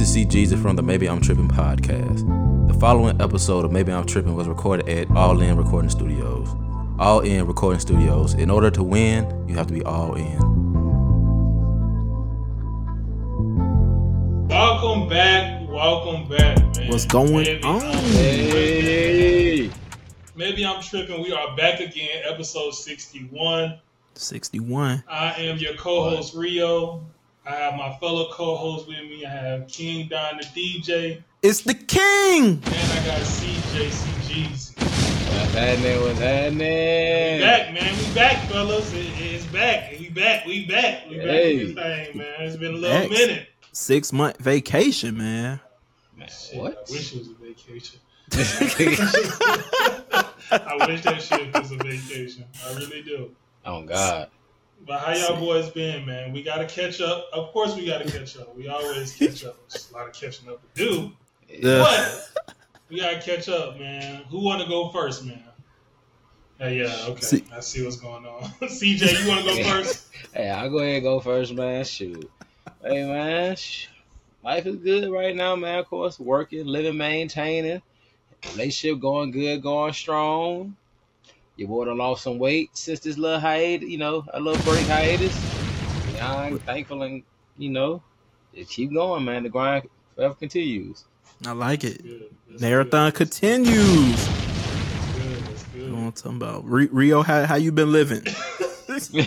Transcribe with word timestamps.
This 0.00 0.08
is 0.08 0.14
C 0.14 0.24
Jesus 0.24 0.58
from 0.58 0.76
the 0.76 0.82
Maybe 0.82 1.10
I'm 1.10 1.20
Tripping 1.20 1.46
podcast. 1.46 2.26
The 2.68 2.72
following 2.80 3.20
episode 3.20 3.66
of 3.66 3.70
Maybe 3.70 3.92
I'm 3.92 4.06
Tripping 4.06 4.34
was 4.34 4.48
recorded 4.48 4.88
at 4.88 5.10
All 5.14 5.38
In 5.42 5.58
Recording 5.58 5.90
Studios. 5.90 6.48
All 6.98 7.20
In 7.20 7.46
Recording 7.46 7.80
Studios. 7.80 8.32
In 8.32 8.48
order 8.48 8.70
to 8.70 8.82
win, 8.82 9.26
you 9.46 9.56
have 9.56 9.66
to 9.66 9.74
be 9.74 9.82
all 9.82 10.14
in. 10.14 10.38
Welcome 14.48 15.10
back. 15.10 15.68
Welcome 15.68 16.30
back, 16.30 16.56
man. 16.78 16.88
What's 16.88 17.04
going 17.04 17.32
Maybe 17.34 17.62
on? 17.62 17.82
I'm- 17.82 18.04
Hey. 18.04 19.70
Maybe 20.34 20.64
I'm 20.64 20.80
tripping. 20.80 21.22
We 21.22 21.30
are 21.34 21.54
back 21.58 21.80
again, 21.80 22.22
episode 22.26 22.70
61. 22.72 23.78
61. 24.14 25.04
I 25.10 25.34
am 25.34 25.58
your 25.58 25.74
co-host 25.74 26.34
Rio. 26.34 27.04
I 27.46 27.52
have 27.52 27.74
my 27.74 27.92
fellow 27.98 28.28
co-host 28.32 28.86
with 28.86 28.98
me. 28.98 29.24
I 29.24 29.30
have 29.30 29.66
King 29.68 30.08
Don 30.08 30.36
the 30.38 30.44
DJ, 30.44 31.22
It's 31.42 31.62
the 31.62 31.74
king. 31.74 32.62
and 32.64 32.92
I 32.92 33.06
got 33.06 33.20
CJ 33.20 33.88
CGs. 33.90 34.76
What's 34.78 35.54
happening? 35.54 36.00
What's 36.02 36.18
We 36.18 36.24
happening? 36.24 37.40
back, 37.40 37.72
man. 37.74 37.96
We 37.98 38.14
back, 38.14 38.48
fellas. 38.48 38.92
It, 38.92 39.06
it's 39.18 39.46
back. 39.46 39.90
We 39.98 40.10
back. 40.10 40.44
We 40.46 40.66
back. 40.66 41.08
We 41.08 41.16
back 41.16 41.26
Hey. 41.26 41.64
this 41.64 41.74
thing, 41.74 42.18
man. 42.18 42.34
It's 42.40 42.56
been 42.56 42.74
a 42.74 42.78
little 42.78 43.00
Back. 43.00 43.10
minute. 43.10 43.48
Six 43.72 44.12
month 44.12 44.38
vacation, 44.38 45.16
man. 45.16 45.60
Shit, 46.28 46.58
What? 46.60 46.84
I 46.88 46.92
wish 46.92 47.14
it 47.14 47.18
was 47.18 47.28
a 47.28 47.34
vacation. 47.42 47.98
I 50.52 50.86
wish 50.86 51.02
that 51.02 51.22
shit 51.22 51.54
was 51.58 51.72
a 51.72 51.76
vacation. 51.76 52.44
I 52.68 52.74
really 52.74 53.02
do. 53.02 53.30
oh 53.64 53.82
God. 53.82 54.28
But 54.86 55.00
how 55.00 55.12
y'all 55.12 55.38
boys 55.38 55.68
been, 55.70 56.06
man? 56.06 56.32
We 56.32 56.42
gotta 56.42 56.66
catch 56.66 57.00
up. 57.00 57.28
Of 57.32 57.52
course, 57.52 57.76
we 57.76 57.86
gotta 57.86 58.10
catch 58.10 58.36
up. 58.38 58.56
We 58.56 58.68
always 58.68 59.14
catch 59.14 59.44
up. 59.44 59.56
There's 59.68 59.90
a 59.90 59.94
lot 59.94 60.06
of 60.08 60.14
catching 60.14 60.48
up 60.48 60.60
to 60.74 60.84
do. 60.88 61.12
Yeah. 61.48 61.78
But 61.78 62.30
we 62.88 62.98
gotta 63.00 63.20
catch 63.20 63.48
up, 63.48 63.78
man. 63.78 64.22
Who 64.30 64.42
want 64.42 64.62
to 64.62 64.68
go 64.68 64.88
first, 64.90 65.24
man? 65.24 65.42
Hey, 66.58 66.78
yeah, 66.78 66.94
okay. 67.08 67.20
See- 67.20 67.44
I 67.54 67.60
see 67.60 67.84
what's 67.84 67.96
going 67.96 68.26
on. 68.26 68.42
CJ, 68.62 69.22
you 69.22 69.28
want 69.28 69.46
to 69.46 69.62
go 69.62 69.62
first? 69.70 70.08
Hey, 70.34 70.50
I'll 70.50 70.68
go 70.70 70.78
ahead 70.78 70.96
and 70.96 71.02
go 71.02 71.20
first, 71.20 71.54
man. 71.54 71.84
Shoot. 71.84 72.30
Hey, 72.82 73.04
man. 73.06 73.56
Life 74.42 74.66
is 74.66 74.76
good 74.76 75.10
right 75.10 75.36
now, 75.36 75.56
man. 75.56 75.78
Of 75.80 75.88
course, 75.88 76.18
working, 76.18 76.66
living, 76.66 76.96
maintaining. 76.96 77.82
Relationship 78.52 79.00
going 79.00 79.30
good, 79.30 79.62
going 79.62 79.92
strong. 79.92 80.76
Your 81.60 81.68
boy 81.68 81.84
done 81.84 81.98
lost 81.98 82.22
some 82.22 82.38
weight 82.38 82.70
since 82.72 83.00
this 83.00 83.18
little 83.18 83.38
hiatus, 83.38 83.86
you 83.86 83.98
know, 83.98 84.24
a 84.32 84.40
little 84.40 84.64
break 84.64 84.86
hiatus. 84.86 85.36
Yeah, 86.14 86.34
I'm 86.34 86.58
thankful 86.60 87.02
and, 87.02 87.22
you 87.58 87.68
know, 87.68 88.02
just 88.54 88.70
keep 88.70 88.94
going, 88.94 89.26
man. 89.26 89.42
The 89.42 89.50
grind 89.50 89.86
forever 90.16 90.32
continues. 90.32 91.04
I 91.46 91.52
like 91.52 91.84
it. 91.84 92.02
That's 92.48 92.62
Marathon 92.62 93.10
good. 93.10 93.16
continues. 93.16 94.26
That's 94.26 95.18
good. 95.18 95.44
That's 95.44 95.66
You 95.74 95.86
know 95.88 95.94
what 95.96 96.00
I'm 96.00 96.12
talking 96.12 96.36
about? 96.38 96.64
Re- 96.64 96.88
Rio, 96.90 97.20
how, 97.20 97.44
how 97.44 97.56
you 97.56 97.72
been 97.72 97.92
living? 97.92 98.24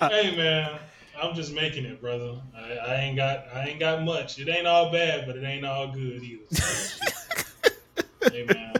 Hey, 0.00 0.36
man. 0.36 0.78
I'm 1.20 1.34
just 1.34 1.52
making 1.52 1.84
it, 1.84 2.00
brother. 2.00 2.40
I, 2.56 2.72
I 2.72 2.94
ain't 2.96 3.16
got 3.16 3.44
I 3.52 3.66
ain't 3.66 3.80
got 3.80 4.04
much. 4.04 4.38
It 4.38 4.48
ain't 4.48 4.66
all 4.66 4.90
bad, 4.92 5.26
but 5.26 5.36
it 5.36 5.44
ain't 5.44 5.66
all 5.66 5.92
good 5.92 6.22
either. 6.22 6.44
So, 6.50 7.08
hey, 8.30 8.44
man. 8.44 8.77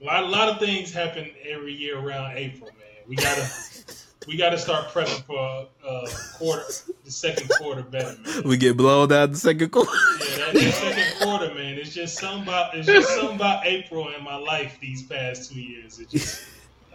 A 0.00 0.04
lot, 0.04 0.24
a 0.24 0.26
lot 0.28 0.48
of 0.48 0.58
things 0.58 0.92
happen 0.92 1.30
every 1.46 1.74
year 1.74 1.98
around 1.98 2.36
April, 2.36 2.70
man. 2.70 3.04
We 3.06 3.16
gotta 3.16 3.46
we 4.26 4.36
gotta 4.36 4.56
start 4.56 4.88
prepping 4.88 5.22
for 5.24 5.68
uh, 5.86 6.08
quarter 6.36 6.64
the 7.04 7.10
second 7.10 7.50
quarter 7.58 7.82
better, 7.82 8.16
man. 8.24 8.42
we 8.44 8.56
get 8.56 8.76
blown 8.76 9.12
out 9.12 9.32
the 9.32 9.36
second 9.36 9.70
quarter. 9.70 9.90
Yeah, 10.20 10.36
that, 10.36 10.54
that 10.54 10.72
second 10.72 11.26
quarter, 11.26 11.54
man. 11.54 11.78
It's 11.78 11.92
just 11.92 12.18
something 12.18 12.44
about 12.44 12.74
it's 12.74 12.86
just 12.86 13.08
something 13.10 13.36
about 13.36 13.66
April 13.66 14.08
in 14.16 14.24
my 14.24 14.36
life 14.36 14.78
these 14.80 15.02
past 15.02 15.52
two 15.52 15.60
years. 15.60 15.98
It 15.98 16.08
just 16.08 16.44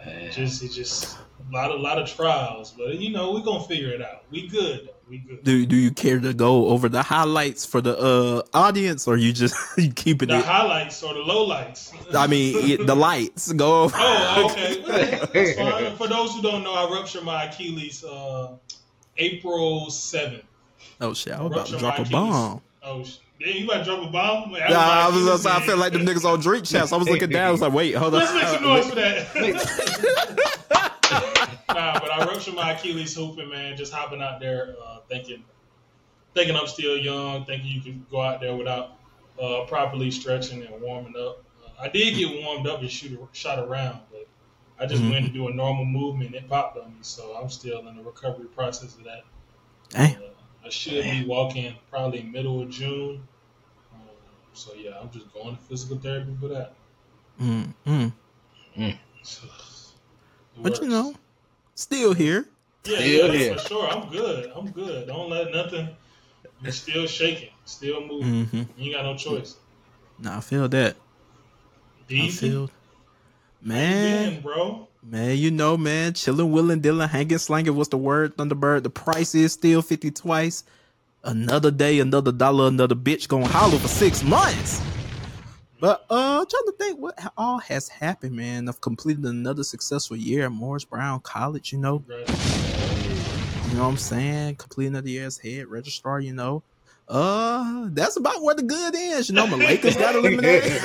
Man. 0.06 0.32
just 0.32 0.62
it 0.62 0.72
just 0.72 1.16
a 1.18 1.54
lot 1.54 1.70
of 1.70 1.80
lot 1.80 1.98
of 1.98 2.08
trials, 2.08 2.72
but 2.76 2.98
you 2.98 3.10
know 3.10 3.32
we're 3.32 3.40
gonna 3.42 3.64
figure 3.64 3.90
it 3.90 4.00
out. 4.02 4.24
We 4.30 4.48
good. 4.48 4.88
We 5.08 5.18
good. 5.18 5.44
Do 5.44 5.66
do 5.66 5.76
you 5.76 5.90
care 5.90 6.18
to 6.18 6.32
go 6.34 6.68
over 6.68 6.88
the 6.88 7.02
highlights 7.02 7.64
for 7.66 7.80
the 7.80 7.96
uh 7.98 8.42
audience, 8.54 9.06
or 9.06 9.16
you 9.16 9.32
just 9.32 9.54
you 9.78 9.92
keeping 9.92 10.28
The 10.28 10.38
it? 10.38 10.44
highlights 10.44 11.02
or 11.02 11.14
the 11.14 11.20
lowlights. 11.20 11.92
I 12.14 12.26
mean, 12.26 12.70
it- 12.80 12.86
the 12.86 12.94
lights 13.08 13.52
go. 13.52 13.82
Over. 13.84 13.96
Oh, 13.98 14.48
okay. 14.50 14.82
Well, 14.86 15.28
that's 15.32 15.58
fine. 15.58 15.96
For 15.96 16.08
those 16.08 16.34
who 16.34 16.42
don't 16.42 16.62
know, 16.64 16.72
I 16.74 16.90
ruptured 16.90 17.22
my 17.24 17.44
Achilles 17.44 18.02
uh, 18.04 18.56
April 19.18 19.90
seventh. 19.90 20.44
Oh 21.00 21.14
shit! 21.14 21.32
I 21.34 21.42
was 21.42 21.52
about 21.52 21.66
to 21.66 21.76
drop 21.78 21.98
my 21.98 22.04
a 22.04 22.08
bomb. 22.10 22.62
Oh, 22.82 23.04
sh- 23.04 23.18
yeah, 23.38 23.48
you 23.48 23.64
about 23.64 23.78
to 23.78 23.84
drop 23.84 24.08
a 24.08 24.10
bomb? 24.10 24.52
Man, 24.52 24.62
Yeah, 24.68 24.78
I 24.78 25.08
was. 25.08 25.16
Achilles, 25.16 25.46
I 25.46 25.60
felt 25.60 25.78
like 25.78 25.92
them 25.92 26.06
niggas 26.06 26.24
on 26.24 26.40
drink 26.40 26.64
champs. 26.64 26.92
I 26.92 26.96
was 26.96 27.08
looking 27.08 27.30
down. 27.30 27.48
I 27.48 27.50
was 27.50 27.60
like, 27.60 27.72
wait, 27.72 27.94
hold 27.94 28.14
on. 28.14 28.20
Let's 28.20 28.34
make 28.34 28.46
some 28.46 28.62
noise 28.62 28.88
for 28.88 28.94
that. 28.96 29.34
nah, 31.68 31.98
but 32.00 32.10
I 32.10 32.24
ruptured 32.26 32.54
my 32.54 32.72
Achilles 32.72 33.14
hooping, 33.14 33.48
man. 33.48 33.76
Just 33.76 33.92
hopping 33.92 34.22
out 34.22 34.40
there, 34.40 34.74
uh, 34.84 34.98
thinking, 35.08 35.44
thinking 36.34 36.56
I'm 36.56 36.66
still 36.66 36.96
young, 36.96 37.44
thinking 37.44 37.68
you 37.68 37.80
can 37.80 38.06
go 38.10 38.20
out 38.20 38.40
there 38.40 38.54
without 38.56 38.98
uh, 39.40 39.64
properly 39.66 40.10
stretching 40.10 40.62
and 40.62 40.80
warming 40.80 41.14
up. 41.18 41.42
Uh, 41.64 41.82
I 41.82 41.88
did 41.88 42.16
get 42.16 42.42
warmed 42.42 42.66
up 42.66 42.80
and 42.80 42.90
shoot 42.90 43.18
a 43.20 43.36
shot 43.36 43.58
around, 43.58 44.00
but 44.10 44.26
I 44.78 44.86
just 44.86 45.02
Mhm. 45.02 45.10
went 45.10 45.26
to 45.26 45.32
do 45.32 45.48
a 45.48 45.54
normal 45.54 45.84
movement. 45.84 46.34
It 46.34 46.48
popped 46.48 46.78
on 46.78 46.88
me, 46.90 46.98
so 47.02 47.36
I'm 47.40 47.50
still 47.50 47.86
in 47.86 47.96
the 47.96 48.02
recovery 48.02 48.46
process 48.46 48.94
of 48.96 49.04
that. 49.04 49.24
Damn. 49.90 50.16
I 50.66 50.68
should 50.70 51.04
be 51.04 51.24
walking 51.24 51.74
probably 51.90 52.22
middle 52.24 52.60
of 52.62 52.70
June. 52.70 53.22
Um, 53.94 54.00
so 54.52 54.74
yeah, 54.74 54.98
I'm 55.00 55.10
just 55.10 55.32
going 55.32 55.56
to 55.56 55.62
physical 55.62 55.96
therapy 55.98 56.34
for 56.40 56.48
that. 56.48 56.72
Mm, 57.40 57.72
mm. 57.86 58.12
So, 59.22 59.46
But 60.62 60.72
works. 60.72 60.80
you 60.80 60.88
know, 60.88 61.14
still 61.74 62.14
here. 62.14 62.46
Yeah, 62.84 62.96
Still 62.96 63.26
yeah, 63.26 63.32
here. 63.38 63.54
for 63.58 63.68
sure. 63.68 63.88
I'm 63.88 64.08
good. 64.10 64.50
I'm 64.54 64.70
good. 64.70 65.06
Don't 65.06 65.30
let 65.30 65.52
nothing. 65.52 65.88
You're 66.62 66.72
still 66.72 67.06
shaking, 67.06 67.50
still 67.64 68.06
moving. 68.06 68.46
hmm 68.46 68.62
You 68.76 68.86
ain't 68.86 68.94
got 68.94 69.04
no 69.04 69.16
choice. 69.16 69.56
Nah, 70.18 70.38
I 70.38 70.40
feel 70.40 70.68
that. 70.68 70.96
I 72.10 72.28
feel, 72.28 72.70
man, 73.62 74.40
bro. 74.40 74.88
man. 75.02 75.36
You 75.36 75.50
know, 75.50 75.76
man, 75.76 76.12
chilling, 76.14 76.50
willing, 76.52 76.80
dealing, 76.80 77.08
hanging, 77.08 77.38
slanging. 77.38 77.74
What's 77.76 77.88
the 77.90 77.96
word, 77.98 78.36
Thunderbird? 78.36 78.82
The 78.82 78.90
price 78.90 79.34
is 79.34 79.52
still 79.52 79.82
fifty 79.82 80.10
twice. 80.10 80.64
Another 81.24 81.70
day, 81.72 81.98
another 81.98 82.30
dollar, 82.32 82.68
another 82.68 82.94
bitch 82.94 83.26
gonna 83.28 83.48
holler 83.48 83.78
for 83.78 83.88
six 83.88 84.22
months. 84.22 84.80
But 85.80 86.06
uh, 86.08 86.44
trying 86.44 86.46
to 86.66 86.74
think 86.78 86.98
what 87.00 87.18
all 87.36 87.58
has 87.58 87.88
happened, 87.88 88.34
man. 88.36 88.68
I've 88.68 88.80
completed 88.80 89.24
another 89.24 89.62
successful 89.62 90.16
year 90.16 90.46
at 90.46 90.52
Morris 90.52 90.84
Brown 90.84 91.20
College. 91.20 91.72
You 91.72 91.78
know, 91.78 92.02
Right. 92.08 92.28
You 93.68 93.74
know 93.74 93.82
what 93.82 93.88
I'm 93.90 93.96
saying? 93.98 94.54
Completing 94.56 94.94
another 94.94 95.08
year 95.10 95.26
as 95.26 95.36
head 95.38 95.66
registrar, 95.66 96.20
you 96.20 96.32
know. 96.32 96.62
Uh 97.08 97.88
that's 97.90 98.16
about 98.16 98.42
where 98.42 98.54
the 98.54 98.62
good 98.62 98.94
is. 98.96 99.28
You 99.28 99.34
know, 99.34 99.46
my 99.46 99.56
Lakers 99.58 99.96
got 99.96 100.14
eliminated. 100.16 100.80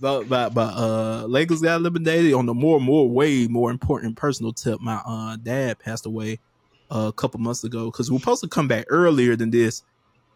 But 0.00 0.28
but 0.28 0.54
but 0.54 0.74
uh 0.76 1.24
Lakers 1.26 1.60
got 1.60 1.76
eliminated 1.80 2.32
on 2.34 2.46
the 2.46 2.54
more 2.54 2.80
more 2.80 3.08
way 3.08 3.46
more 3.46 3.70
important 3.70 4.16
personal 4.16 4.52
tip. 4.52 4.80
My 4.80 5.00
uh 5.06 5.36
dad 5.36 5.78
passed 5.78 6.06
away 6.06 6.38
uh, 6.90 7.06
a 7.08 7.12
couple 7.12 7.38
months 7.40 7.62
ago 7.64 7.86
because 7.86 8.10
we 8.10 8.16
are 8.16 8.20
supposed 8.20 8.42
to 8.42 8.48
come 8.48 8.66
back 8.68 8.86
earlier 8.88 9.36
than 9.36 9.50
this. 9.50 9.82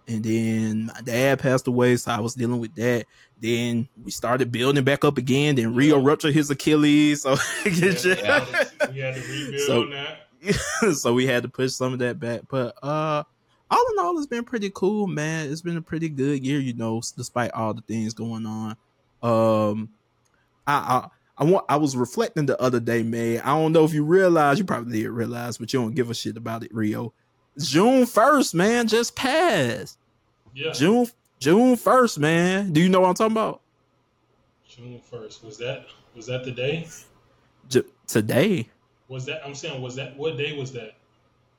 And 0.06 0.22
then 0.22 0.86
my 0.86 1.00
dad 1.02 1.38
passed 1.38 1.66
away, 1.66 1.96
so 1.96 2.10
I 2.12 2.20
was 2.20 2.34
dealing 2.34 2.60
with 2.60 2.74
that. 2.74 3.06
Then 3.40 3.88
we 4.04 4.10
started 4.10 4.52
building 4.52 4.84
back 4.84 5.02
up 5.04 5.16
again. 5.16 5.54
Then 5.56 5.74
Rio 5.74 5.98
ruptured 5.98 6.34
his 6.34 6.50
Achilles, 6.50 7.22
so 7.22 7.36
Yeah, 7.64 8.44
we 8.92 8.98
had 9.00 9.14
to 9.14 9.20
rebuild 9.30 9.60
So- 9.62 9.80
on 9.82 9.90
that. 9.90 10.18
so 10.94 11.14
we 11.14 11.26
had 11.26 11.42
to 11.42 11.48
push 11.48 11.72
some 11.72 11.94
of 11.94 12.00
that 12.00 12.20
back. 12.20 12.42
But 12.50 12.74
uh 12.82 13.24
all 13.70 13.86
in 13.92 13.98
all, 13.98 14.16
it's 14.18 14.26
been 14.26 14.44
pretty 14.44 14.70
cool, 14.74 15.06
man. 15.06 15.50
It's 15.50 15.62
been 15.62 15.78
a 15.78 15.82
pretty 15.82 16.10
good 16.10 16.44
year, 16.44 16.60
you 16.60 16.74
know, 16.74 17.00
despite 17.16 17.50
all 17.52 17.72
the 17.72 17.80
things 17.80 18.12
going 18.12 18.44
on. 18.44 18.76
Um 19.24 19.90
I 20.66 20.74
I 20.74 21.08
I 21.36 21.44
want 21.44 21.64
I 21.68 21.76
was 21.76 21.96
reflecting 21.96 22.46
the 22.46 22.60
other 22.60 22.80
day, 22.80 23.02
man. 23.02 23.40
I 23.40 23.58
don't 23.58 23.72
know 23.72 23.84
if 23.84 23.92
you 23.92 24.04
realize, 24.04 24.58
you 24.58 24.64
probably 24.64 24.98
didn't 24.98 25.14
realize, 25.14 25.58
but 25.58 25.72
you 25.72 25.80
don't 25.80 25.94
give 25.94 26.10
a 26.10 26.14
shit 26.14 26.36
about 26.36 26.62
it, 26.62 26.72
Rio. 26.72 27.12
June 27.58 28.02
1st, 28.04 28.54
man, 28.54 28.88
just 28.88 29.16
passed. 29.16 29.98
Yeah, 30.54 30.72
June 30.72 31.06
June 31.40 31.74
1st, 31.76 32.18
man. 32.18 32.72
Do 32.72 32.80
you 32.80 32.88
know 32.88 33.00
what 33.00 33.08
I'm 33.08 33.14
talking 33.14 33.32
about? 33.32 33.62
June 34.68 35.00
first. 35.00 35.44
Was 35.44 35.58
that 35.58 35.86
was 36.14 36.26
that 36.26 36.44
the 36.44 36.52
day? 36.52 36.86
J- 37.68 37.82
today. 38.06 38.68
Was 39.08 39.24
that 39.26 39.44
I'm 39.44 39.54
saying 39.54 39.80
was 39.82 39.96
that 39.96 40.16
what 40.16 40.36
day 40.36 40.56
was 40.56 40.72
that? 40.72 40.94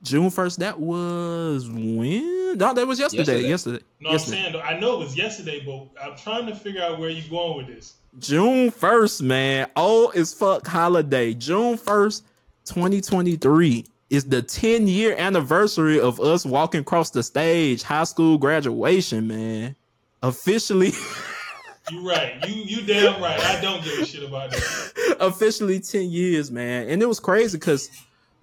June 0.02 0.30
1st, 0.30 0.58
that 0.58 0.80
was 0.80 1.70
when? 1.70 2.58
No, 2.58 2.74
that 2.74 2.88
was 2.88 3.00
yesterday. 3.00 3.42
Yesterday. 3.42 3.50
Yesterday. 3.50 3.84
No, 4.00 4.12
yesterday. 4.12 4.38
I'm 4.38 4.44
saying 4.44 4.54
though, 4.54 4.62
I 4.62 4.80
know 4.80 4.96
it 4.96 5.00
was 5.00 5.18
yesterday, 5.18 5.64
but 5.66 5.90
I'm 6.02 6.16
trying 6.18 6.46
to 6.48 6.56
figure 6.56 6.82
out 6.82 7.00
where 7.00 7.10
you're 7.10 7.28
going 7.30 7.58
with 7.58 7.68
this. 7.76 7.96
June 8.20 8.72
1st, 8.72 9.22
man. 9.24 9.68
Old 9.76 10.16
as 10.16 10.34
fuck 10.34 10.66
holiday. 10.66 11.34
June 11.34 11.78
1st, 11.78 12.22
2023 12.66 13.86
is 14.10 14.26
the 14.26 14.42
10 14.42 14.88
year 14.88 15.16
anniversary 15.18 16.00
of 16.00 16.20
us 16.20 16.46
walking 16.46 16.82
across 16.82 17.10
the 17.10 17.24
stage, 17.24 17.84
high 17.84 18.04
school 18.04 18.38
graduation, 18.38 19.28
man. 19.28 19.76
Officially. 20.22 20.92
You're 21.92 22.02
right. 22.02 22.44
You 22.48 22.64
you 22.64 22.86
damn 22.88 23.22
right. 23.22 23.40
I 23.40 23.62
don't 23.62 23.84
give 23.84 24.00
a 24.00 24.06
shit 24.06 24.24
about 24.24 24.50
that. 24.52 25.18
officially 25.20 25.80
10 25.80 26.10
years, 26.10 26.50
man. 26.50 26.90
And 26.90 27.02
it 27.02 27.06
was 27.06 27.20
crazy 27.20 27.60
because 27.60 27.90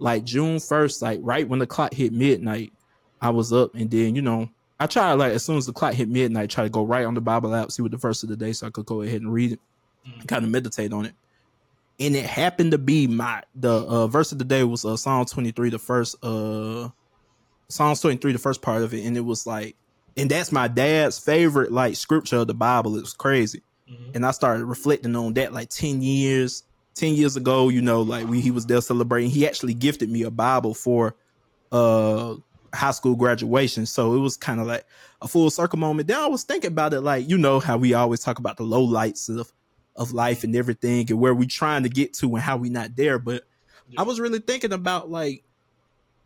like 0.02 0.24
June 0.24 0.56
1st, 0.58 1.00
like 1.02 1.20
right 1.22 1.48
when 1.48 1.58
the 1.60 1.66
clock 1.66 1.94
hit 1.94 2.12
midnight, 2.12 2.72
I 3.20 3.30
was 3.30 3.52
up 3.52 3.74
and 3.74 3.90
then, 3.90 4.14
you 4.16 4.22
know, 4.22 4.48
I 4.80 4.86
tried 4.86 5.12
like 5.14 5.32
as 5.32 5.44
soon 5.44 5.56
as 5.58 5.66
the 5.66 5.72
clock 5.72 5.94
hit 5.94 6.08
midnight, 6.08 6.50
try 6.50 6.64
to 6.64 6.70
go 6.70 6.84
right 6.84 7.04
on 7.04 7.14
the 7.14 7.20
Bible 7.20 7.54
app, 7.54 7.70
see 7.70 7.82
what 7.82 7.92
the 7.92 7.96
verse 7.96 8.22
of 8.22 8.28
the 8.28 8.36
day 8.36 8.52
so 8.52 8.66
I 8.66 8.70
could 8.70 8.86
go 8.86 9.02
ahead 9.02 9.20
and 9.22 9.32
read 9.32 9.52
it, 9.52 9.60
Mhm. 10.06 10.26
kind 10.28 10.44
of 10.44 10.50
meditate 10.50 10.92
on 10.92 11.06
it. 11.06 11.14
And 12.00 12.16
it 12.16 12.24
happened 12.26 12.72
to 12.72 12.78
be 12.78 13.06
my 13.06 13.42
the 13.54 13.70
uh, 13.72 14.06
verse 14.08 14.32
of 14.32 14.38
the 14.38 14.44
day 14.44 14.64
was 14.64 14.84
uh, 14.84 14.96
Psalm 14.96 15.24
23, 15.24 15.70
the 15.70 15.78
first 15.78 16.16
uh 16.24 16.88
Psalms 17.68 18.00
23, 18.00 18.32
the 18.32 18.38
first 18.38 18.60
part 18.60 18.82
of 18.82 18.92
it, 18.92 19.04
and 19.06 19.16
it 19.16 19.20
was 19.20 19.46
like, 19.46 19.76
and 20.16 20.30
that's 20.30 20.52
my 20.52 20.68
dad's 20.68 21.18
favorite 21.18 21.70
like 21.72 21.96
scripture 21.96 22.38
of 22.38 22.46
the 22.48 22.54
Bible. 22.54 22.96
It 22.96 23.02
was 23.02 23.14
crazy 23.14 23.62
Mhm. 23.88 24.14
and 24.16 24.26
I 24.26 24.32
started 24.32 24.64
reflecting 24.64 25.14
on 25.16 25.34
that 25.34 25.52
like 25.52 25.68
10 25.70 26.02
years 26.02 26.64
10 26.94 27.14
years 27.14 27.36
ago 27.36 27.68
you 27.68 27.80
know 27.80 28.02
like 28.02 28.26
we 28.26 28.40
he 28.40 28.50
was 28.50 28.66
there 28.66 28.80
celebrating 28.80 29.30
he 29.30 29.46
actually 29.46 29.74
gifted 29.74 30.10
me 30.10 30.22
a 30.22 30.30
bible 30.30 30.74
for 30.74 31.14
uh 31.72 32.34
high 32.74 32.90
school 32.90 33.14
graduation. 33.14 33.86
So 33.86 34.14
it 34.14 34.18
was 34.18 34.36
kind 34.36 34.60
of 34.60 34.66
like 34.66 34.86
a 35.20 35.28
full 35.28 35.50
circle 35.50 35.78
moment. 35.78 36.08
Then 36.08 36.18
i 36.18 36.26
was 36.26 36.44
thinking 36.44 36.72
about 36.72 36.94
it 36.94 37.00
like 37.00 37.28
you 37.28 37.38
know 37.38 37.60
how 37.60 37.76
we 37.76 37.94
always 37.94 38.20
talk 38.20 38.38
about 38.38 38.56
the 38.56 38.64
low 38.64 38.82
lights 38.82 39.28
of 39.28 39.52
of 39.96 40.12
life 40.12 40.42
and 40.42 40.56
everything 40.56 41.06
and 41.10 41.20
where 41.20 41.34
we 41.34 41.46
trying 41.46 41.82
to 41.82 41.88
get 41.88 42.14
to 42.14 42.26
and 42.34 42.42
how 42.42 42.56
we 42.56 42.68
not 42.68 42.96
there. 42.96 43.18
But 43.18 43.44
i 43.98 44.02
was 44.02 44.20
really 44.20 44.38
thinking 44.38 44.72
about 44.72 45.10
like 45.10 45.44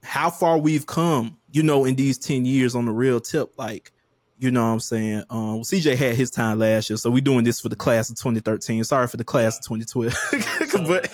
how 0.02 0.30
far 0.30 0.56
we've 0.56 0.86
come 0.86 1.36
you 1.50 1.62
know 1.62 1.84
in 1.84 1.96
these 1.96 2.16
10 2.18 2.44
years 2.44 2.74
on 2.74 2.84
the 2.84 2.92
real 2.92 3.20
tip. 3.20 3.58
Like 3.58 3.92
you 4.38 4.50
know 4.50 4.64
what 4.66 4.72
I'm 4.72 4.80
saying? 4.80 5.24
Um, 5.30 5.62
CJ 5.62 5.96
had 5.96 6.14
his 6.14 6.30
time 6.30 6.58
last 6.58 6.90
year, 6.90 6.96
so 6.96 7.10
we 7.10 7.20
doing 7.20 7.44
this 7.44 7.60
for 7.60 7.68
the 7.68 7.76
class 7.76 8.10
of 8.10 8.16
2013. 8.16 8.84
Sorry 8.84 9.06
for 9.08 9.16
the 9.16 9.24
class 9.24 9.58
of 9.58 9.64
2012, 9.64 10.14
but 10.86 11.10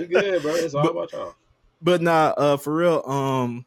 We 0.00 0.06
good, 0.06 0.42
bro. 0.42 0.54
It's 0.54 0.74
all 0.74 0.82
But- 0.84 0.90
about 0.92 1.12
y'all. 1.12 1.34
but 1.82 2.00
nah, 2.02 2.34
uh, 2.36 2.56
for 2.56 2.74
real. 2.74 3.02
Um, 3.06 3.64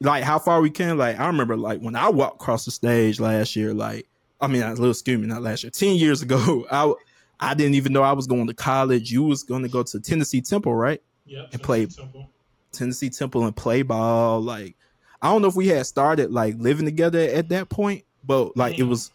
like 0.00 0.24
how 0.24 0.38
far 0.38 0.60
we 0.60 0.70
can. 0.70 0.98
Like 0.98 1.18
I 1.20 1.26
remember, 1.26 1.56
like 1.56 1.80
when 1.80 1.94
I 1.94 2.08
walked 2.08 2.36
across 2.42 2.64
the 2.64 2.70
stage 2.70 3.20
last 3.20 3.54
year. 3.54 3.72
Like 3.74 4.06
I 4.40 4.46
mean, 4.48 4.62
I 4.62 4.70
was 4.70 4.78
a 4.78 4.82
little 4.82 4.92
excuse 4.92 5.20
me, 5.20 5.26
not 5.26 5.42
last 5.42 5.62
year, 5.62 5.70
ten 5.70 5.94
years 5.96 6.22
ago. 6.22 6.66
I 6.72 6.92
I 7.38 7.54
didn't 7.54 7.74
even 7.74 7.92
know 7.92 8.02
I 8.02 8.12
was 8.12 8.26
going 8.26 8.46
to 8.48 8.54
college. 8.54 9.10
You 9.12 9.22
was 9.24 9.42
going 9.42 9.62
to 9.62 9.68
go 9.68 9.82
to 9.82 10.00
Tennessee 10.00 10.40
Temple, 10.40 10.74
right? 10.74 11.02
Yep. 11.26 11.48
And 11.52 11.62
play- 11.62 11.88
Simple. 11.88 12.28
Tennessee 12.72 13.10
Temple 13.10 13.44
and 13.44 13.54
play 13.54 13.82
ball. 13.82 14.40
Like 14.40 14.74
I 15.20 15.28
don't 15.28 15.42
know 15.42 15.48
if 15.48 15.54
we 15.54 15.68
had 15.68 15.86
started 15.86 16.32
like 16.32 16.56
living 16.58 16.84
together 16.86 17.20
at 17.20 17.48
that 17.50 17.68
point, 17.68 18.04
but 18.24 18.56
like 18.56 18.78
it 18.78 18.84
was, 18.84 19.10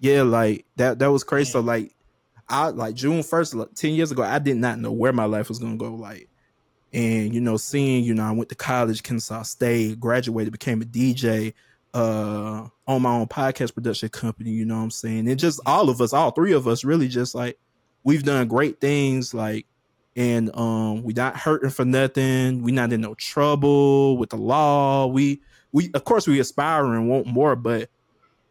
yeah, 0.00 0.22
like 0.22 0.64
that 0.76 0.98
that 0.98 1.10
was 1.10 1.24
crazy. 1.24 1.50
So 1.50 1.60
like 1.60 1.94
I 2.48 2.68
like 2.68 2.94
June 2.94 3.22
first, 3.22 3.54
like, 3.54 3.74
ten 3.74 3.92
years 3.92 4.10
ago, 4.10 4.22
I 4.22 4.38
did 4.38 4.56
not 4.56 4.78
know 4.78 4.92
where 4.92 5.12
my 5.12 5.24
life 5.24 5.48
was 5.48 5.58
gonna 5.58 5.76
go. 5.76 5.94
Like, 5.94 6.28
and 6.92 7.34
you 7.34 7.40
know, 7.40 7.56
seeing 7.56 8.04
you 8.04 8.14
know, 8.14 8.24
I 8.24 8.32
went 8.32 8.48
to 8.50 8.54
college, 8.54 9.02
Kennesaw 9.02 9.42
State, 9.42 10.00
graduated, 10.00 10.52
became 10.52 10.82
a 10.82 10.84
DJ, 10.84 11.54
uh, 11.94 12.68
on 12.86 13.02
my 13.02 13.10
own 13.10 13.26
podcast 13.26 13.74
production 13.74 14.08
company. 14.08 14.50
You 14.50 14.64
know 14.64 14.76
what 14.76 14.84
I'm 14.84 14.90
saying? 14.90 15.28
And 15.28 15.38
just 15.38 15.60
all 15.66 15.90
of 15.90 16.00
us, 16.00 16.12
all 16.12 16.30
three 16.30 16.52
of 16.52 16.66
us, 16.68 16.84
really 16.84 17.08
just 17.08 17.34
like 17.34 17.58
we've 18.04 18.22
done 18.22 18.48
great 18.48 18.80
things. 18.80 19.34
Like 19.34 19.66
and 20.18 20.54
um 20.56 21.04
we 21.04 21.12
not 21.12 21.36
hurting 21.36 21.70
for 21.70 21.84
nothing 21.84 22.62
we 22.62 22.72
not 22.72 22.92
in 22.92 23.00
no 23.00 23.14
trouble 23.14 24.18
with 24.18 24.30
the 24.30 24.36
law 24.36 25.06
we 25.06 25.40
we 25.70 25.90
of 25.94 26.04
course 26.04 26.26
we 26.26 26.40
aspire 26.40 26.92
and 26.92 27.08
want 27.08 27.26
more 27.26 27.54
but 27.54 27.88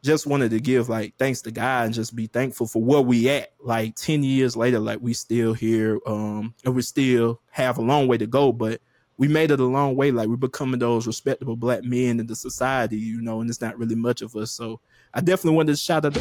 just 0.07 0.25
wanted 0.25 0.49
to 0.51 0.59
give 0.59 0.89
like 0.89 1.13
thanks 1.17 1.41
to 1.41 1.51
god 1.51 1.85
and 1.85 1.93
just 1.93 2.15
be 2.15 2.27
thankful 2.27 2.65
for 2.65 2.81
where 2.81 3.01
we 3.01 3.29
at 3.29 3.51
like 3.59 3.93
10 3.95 4.23
years 4.23 4.55
later 4.55 4.79
like 4.79 4.99
we 5.01 5.13
still 5.13 5.53
here 5.53 5.99
um 6.07 6.53
and 6.65 6.73
we 6.73 6.81
still 6.81 7.39
have 7.51 7.77
a 7.77 7.81
long 7.81 8.07
way 8.07 8.17
to 8.17 8.25
go 8.25 8.51
but 8.51 8.81
we 9.17 9.27
made 9.27 9.51
it 9.51 9.59
a 9.59 9.65
long 9.65 9.95
way 9.95 10.09
like 10.11 10.27
we're 10.29 10.35
becoming 10.37 10.79
those 10.79 11.05
respectable 11.05 11.55
black 11.57 11.83
men 11.83 12.19
in 12.19 12.25
the 12.25 12.35
society 12.35 12.97
you 12.97 13.21
know 13.21 13.41
and 13.41 13.49
it's 13.49 13.61
not 13.61 13.77
really 13.77 13.95
much 13.95 14.21
of 14.21 14.35
us 14.35 14.51
so 14.51 14.79
i 15.13 15.19
definitely 15.19 15.55
wanted 15.57 15.73
to 15.73 15.77
shout 15.77 16.05
out 16.05 16.15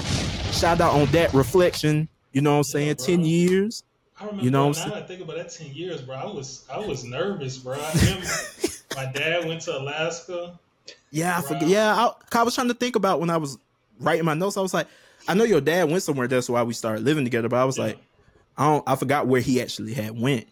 shout 0.52 0.80
out 0.80 0.92
on 0.94 1.06
that 1.06 1.32
reflection 1.32 2.08
you 2.32 2.40
know 2.40 2.52
what 2.52 2.58
i'm 2.58 2.64
saying 2.64 2.88
Yeah, 2.88 2.94
10 2.94 3.20
years 3.24 3.84
I 4.18 4.24
remember 4.24 4.44
You 4.44 4.50
know 4.50 4.62
now 4.62 4.68
what 4.68 4.78
I'm 4.78 4.90
that 4.90 5.02
I 5.02 5.06
think 5.06 5.20
about 5.22 5.36
that 5.36 5.50
ten 5.50 5.74
years, 5.74 6.00
bro. 6.00 6.16
I 6.16 6.24
was 6.24 6.64
I 6.72 6.78
was 6.78 7.04
nervous, 7.04 7.58
bro. 7.58 7.74
I 7.78 8.24
my 8.96 9.12
dad 9.12 9.44
went 9.46 9.60
to 9.62 9.78
Alaska. 9.78 10.58
Yeah, 11.10 11.36
I 11.38 11.42
forget. 11.42 11.68
Yeah, 11.68 11.94
I, 11.94 12.12
I 12.38 12.42
was 12.42 12.54
trying 12.54 12.68
to 12.68 12.74
think 12.74 12.96
about 12.96 13.20
when 13.20 13.28
I 13.28 13.36
was 13.36 13.58
writing 14.00 14.24
my 14.24 14.34
notes. 14.34 14.56
I 14.56 14.60
was 14.60 14.74
like, 14.74 14.86
I 15.28 15.34
know 15.34 15.44
your 15.44 15.60
dad 15.60 15.90
went 15.90 16.02
somewhere. 16.02 16.28
That's 16.28 16.48
why 16.48 16.62
we 16.62 16.72
started 16.72 17.04
living 17.04 17.24
together. 17.24 17.48
But 17.48 17.56
I 17.58 17.64
was 17.64 17.78
Yeah. 17.78 17.84
like, 17.84 17.98
I 18.56 18.66
don't. 18.66 18.84
I 18.88 18.96
forgot 18.96 19.26
where 19.26 19.40
he 19.40 19.60
actually 19.60 19.92
had 19.94 20.18
went. 20.18 20.46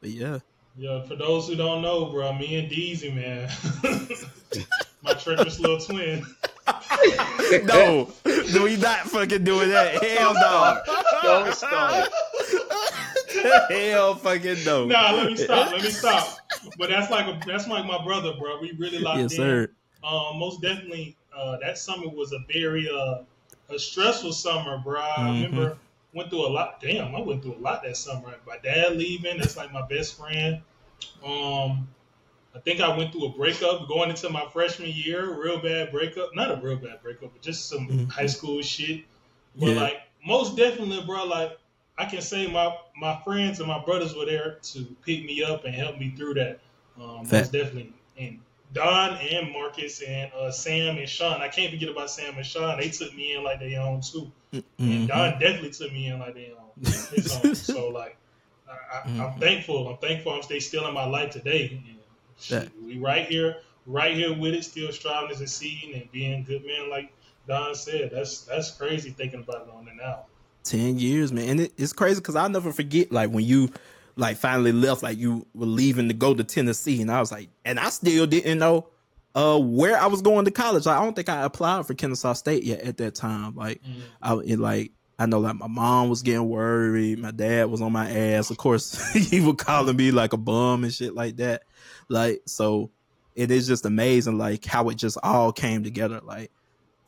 But 0.00 0.10
yeah, 0.10 0.38
Yeah, 0.76 1.02
for 1.02 1.16
those 1.16 1.48
who 1.48 1.56
don't 1.56 1.82
know, 1.82 2.06
bro, 2.06 2.32
me 2.34 2.56
and 2.56 2.70
Deezy, 2.70 3.12
man, 3.14 3.50
my 5.02 5.12
treacherous 5.14 5.58
little 5.58 5.78
twin. 5.80 6.24
no, 7.64 8.12
no, 8.26 8.62
we 8.64 8.76
not 8.76 8.98
fucking 9.08 9.42
doing 9.42 9.70
that. 9.70 10.02
Hell 10.04 10.34
no. 10.34 10.80
Don't 11.22 11.54
start. 11.54 12.08
Hell 13.70 14.14
fucking 14.16 14.64
no. 14.64 14.84
Nah, 14.86 15.12
let 15.12 15.26
me 15.26 15.36
stop. 15.36 15.72
Let 15.72 15.82
me 15.82 15.90
stop. 15.90 16.38
But 16.78 16.90
that's 16.90 17.10
like 17.10 17.26
a, 17.26 17.40
that's 17.46 17.66
like 17.68 17.86
my 17.86 18.02
brother, 18.04 18.32
bro. 18.38 18.60
We 18.60 18.72
really 18.72 18.98
locked 18.98 19.18
yes, 19.20 19.32
in. 19.32 19.36
sir. 19.38 19.70
Um, 20.04 20.38
most 20.38 20.60
definitely, 20.62 21.16
uh, 21.38 21.56
that 21.58 21.78
summer 21.78 22.08
was 22.08 22.32
a 22.32 22.40
very 22.52 22.88
uh, 22.90 23.22
a 23.70 23.78
stressful 23.78 24.32
summer, 24.32 24.78
bro. 24.78 25.00
I 25.00 25.28
Mhm. 25.28 25.34
remember 25.42 25.78
went 26.12 26.30
through 26.30 26.46
a 26.46 26.48
lot. 26.48 26.80
Damn, 26.80 27.14
I 27.14 27.20
went 27.20 27.42
through 27.42 27.54
a 27.54 27.62
lot 27.62 27.82
that 27.84 27.96
summer. 27.96 28.34
My 28.46 28.58
dad 28.58 28.96
leaving, 28.96 29.38
that's 29.38 29.56
like 29.56 29.72
my 29.72 29.82
best 29.86 30.16
friend. 30.18 30.62
Um, 31.24 31.88
I 32.54 32.60
think 32.60 32.80
I 32.80 32.96
went 32.96 33.12
through 33.12 33.26
a 33.26 33.30
breakup 33.30 33.86
going 33.88 34.10
into 34.10 34.28
my 34.30 34.46
freshman 34.48 34.90
year, 34.90 35.32
real 35.34 35.60
bad 35.60 35.92
breakup. 35.92 36.34
Not 36.34 36.50
a 36.50 36.56
real 36.56 36.76
bad 36.76 37.02
breakup, 37.02 37.32
but 37.32 37.42
just 37.42 37.68
some 37.68 37.86
Mhm. 37.88 38.10
high 38.10 38.26
school 38.26 38.60
shit. 38.62 39.04
But 39.54 39.70
Yeah. 39.70 39.80
like 39.82 40.02
most 40.24 40.56
definitely, 40.56 41.02
bro, 41.04 41.24
like 41.24 41.58
I 41.98 42.06
can 42.06 42.22
say 42.22 42.46
my 42.46 42.76
my 42.96 43.20
friends 43.22 43.58
and 43.60 43.68
my 43.68 43.78
brothers 43.84 44.14
were 44.14 44.24
there 44.26 44.58
to 44.62 44.84
pick 45.04 45.24
me 45.24 45.42
up 45.42 45.64
and 45.64 45.74
help 45.74 45.98
me 45.98 46.10
through 46.16 46.34
that. 46.34 46.58
Um, 47.00 47.28
most 47.30 47.52
definitely. 47.52 47.92
And 48.16 48.40
Don 48.72 49.16
and 49.16 49.52
Marcus 49.52 50.02
and 50.02 50.30
uh, 50.32 50.50
Sam 50.50 50.98
and 50.98 51.08
Sean. 51.08 51.40
I 51.40 51.48
can't 51.48 51.72
forget 51.72 51.88
about 51.88 52.10
Sam 52.10 52.36
and 52.36 52.44
Sean. 52.46 52.78
They 52.78 52.88
took 52.90 53.14
me 53.14 53.34
in 53.34 53.42
like 53.44 53.60
they 53.60 53.76
own 53.76 54.00
too. 54.02 54.30
And 54.52 54.62
Mhm. 54.78 55.08
Don 55.08 55.32
definitely 55.40 55.70
took 55.70 55.92
me 55.92 56.08
in 56.08 56.18
like 56.18 56.34
they 56.34 56.52
own 56.52 56.68
his 57.14 57.32
own. 57.32 57.54
So 57.54 57.88
like, 57.88 58.16
I, 58.68 59.00
I'm 59.08 59.14
Mhm. 59.32 59.40
thankful. 59.40 59.88
I'm 59.88 59.96
thankful. 59.98 60.32
I'm 60.32 60.42
they 60.48 60.60
still 60.60 60.86
in 60.86 60.94
my 60.94 61.06
life 61.06 61.30
today. 61.30 61.70
And 61.88 61.98
shit, 62.38 62.70
We 62.84 62.98
right 62.98 63.26
here, 63.26 63.56
right 63.86 64.14
here 64.14 64.36
with 64.36 64.54
it, 64.54 64.64
still 64.64 64.92
striving 64.92 65.30
to 65.30 65.36
succeed 65.36 65.92
and 65.94 66.10
being 66.12 66.44
good 66.44 66.64
men. 66.64 66.90
Like 66.90 67.12
Don 67.46 67.74
said, 67.74 68.10
that's 68.12 68.42
that's 68.42 68.70
crazy 68.72 69.10
thinking 69.10 69.40
about 69.40 69.66
it 69.66 69.72
on 69.74 69.88
it 69.88 69.94
now. 69.96 70.26
10 70.64 70.98
years, 70.98 71.32
man. 71.32 71.48
And 71.48 71.60
it, 71.62 71.72
it's 71.78 71.94
crazy 71.94 72.20
because 72.20 72.36
I'll 72.36 72.50
never 72.50 72.72
forget, 72.74 73.10
like, 73.10 73.30
when 73.30 73.42
you, 73.44 73.70
like, 74.18 74.36
finally 74.36 74.72
left, 74.72 75.02
like, 75.02 75.16
you 75.16 75.46
were 75.54 75.64
leaving 75.64 76.08
to 76.08 76.14
go 76.14 76.34
to 76.34 76.44
Tennessee. 76.44 77.00
And 77.00 77.10
I 77.10 77.20
was 77.20 77.32
like, 77.32 77.48
and 77.64 77.78
I 77.80 77.88
still 77.88 78.26
didn't 78.26 78.58
know 78.58 78.88
uh 79.34 79.58
where 79.58 79.96
I 79.98 80.06
was 80.06 80.20
going 80.22 80.44
to 80.46 80.50
college. 80.50 80.84
Like, 80.86 80.98
I 80.98 81.04
don't 81.04 81.14
think 81.16 81.28
I 81.28 81.42
applied 81.44 81.86
for 81.86 81.94
Kennesaw 81.94 82.32
State 82.34 82.64
yet 82.64 82.80
at 82.80 82.96
that 82.98 83.14
time. 83.14 83.54
Like, 83.54 83.80
Mhm. 83.82 84.00
I 84.20 84.34
it, 84.52 84.58
like, 84.58 84.92
I 85.20 85.26
know, 85.26 85.38
like, 85.40 85.56
my 85.56 85.66
mom 85.68 86.08
was 86.10 86.22
getting 86.22 86.48
worried. 86.48 87.18
My 87.18 87.30
dad 87.30 87.70
was 87.70 87.80
on 87.80 87.92
my 87.92 88.10
ass. 88.10 88.50
Of 88.50 88.56
course, 88.58 89.12
he 89.30 89.40
was 89.40 89.56
calling 89.56 89.96
me, 89.96 90.10
like, 90.10 90.32
a 90.32 90.36
bum 90.36 90.84
and 90.84 90.92
shit 90.92 91.14
like 91.14 91.36
that. 91.36 91.62
Like, 92.08 92.42
so 92.46 92.90
it 93.36 93.50
is 93.52 93.66
just 93.68 93.84
amazing, 93.86 94.36
like, 94.38 94.64
how 94.64 94.88
it 94.88 94.96
just 94.96 95.18
all 95.22 95.52
came 95.52 95.84
together. 95.84 96.20
Like, 96.24 96.50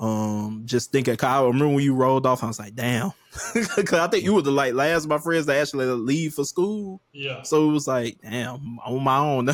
um, 0.00 0.62
just 0.64 0.90
thinking, 0.92 1.14
'cause 1.16 1.28
I 1.28 1.42
remember 1.44 1.68
when 1.74 1.84
you 1.84 1.94
rolled 1.94 2.24
off, 2.26 2.42
I 2.42 2.46
was 2.46 2.58
like, 2.58 2.74
damn. 2.74 3.12
Cause 3.52 3.92
I 3.92 4.08
think 4.08 4.24
you 4.24 4.34
were 4.34 4.42
the 4.42 4.50
like 4.50 4.74
last 4.74 5.04
of 5.04 5.10
my 5.10 5.18
friends 5.18 5.46
to 5.46 5.54
actually 5.54 5.84
leave 5.86 6.34
for 6.34 6.44
school. 6.44 7.00
Yeah. 7.12 7.42
So 7.42 7.68
it 7.68 7.72
was 7.72 7.86
like, 7.86 8.18
damn, 8.22 8.78
I'm 8.84 8.94
on 8.96 9.04
my 9.04 9.18
own. 9.18 9.46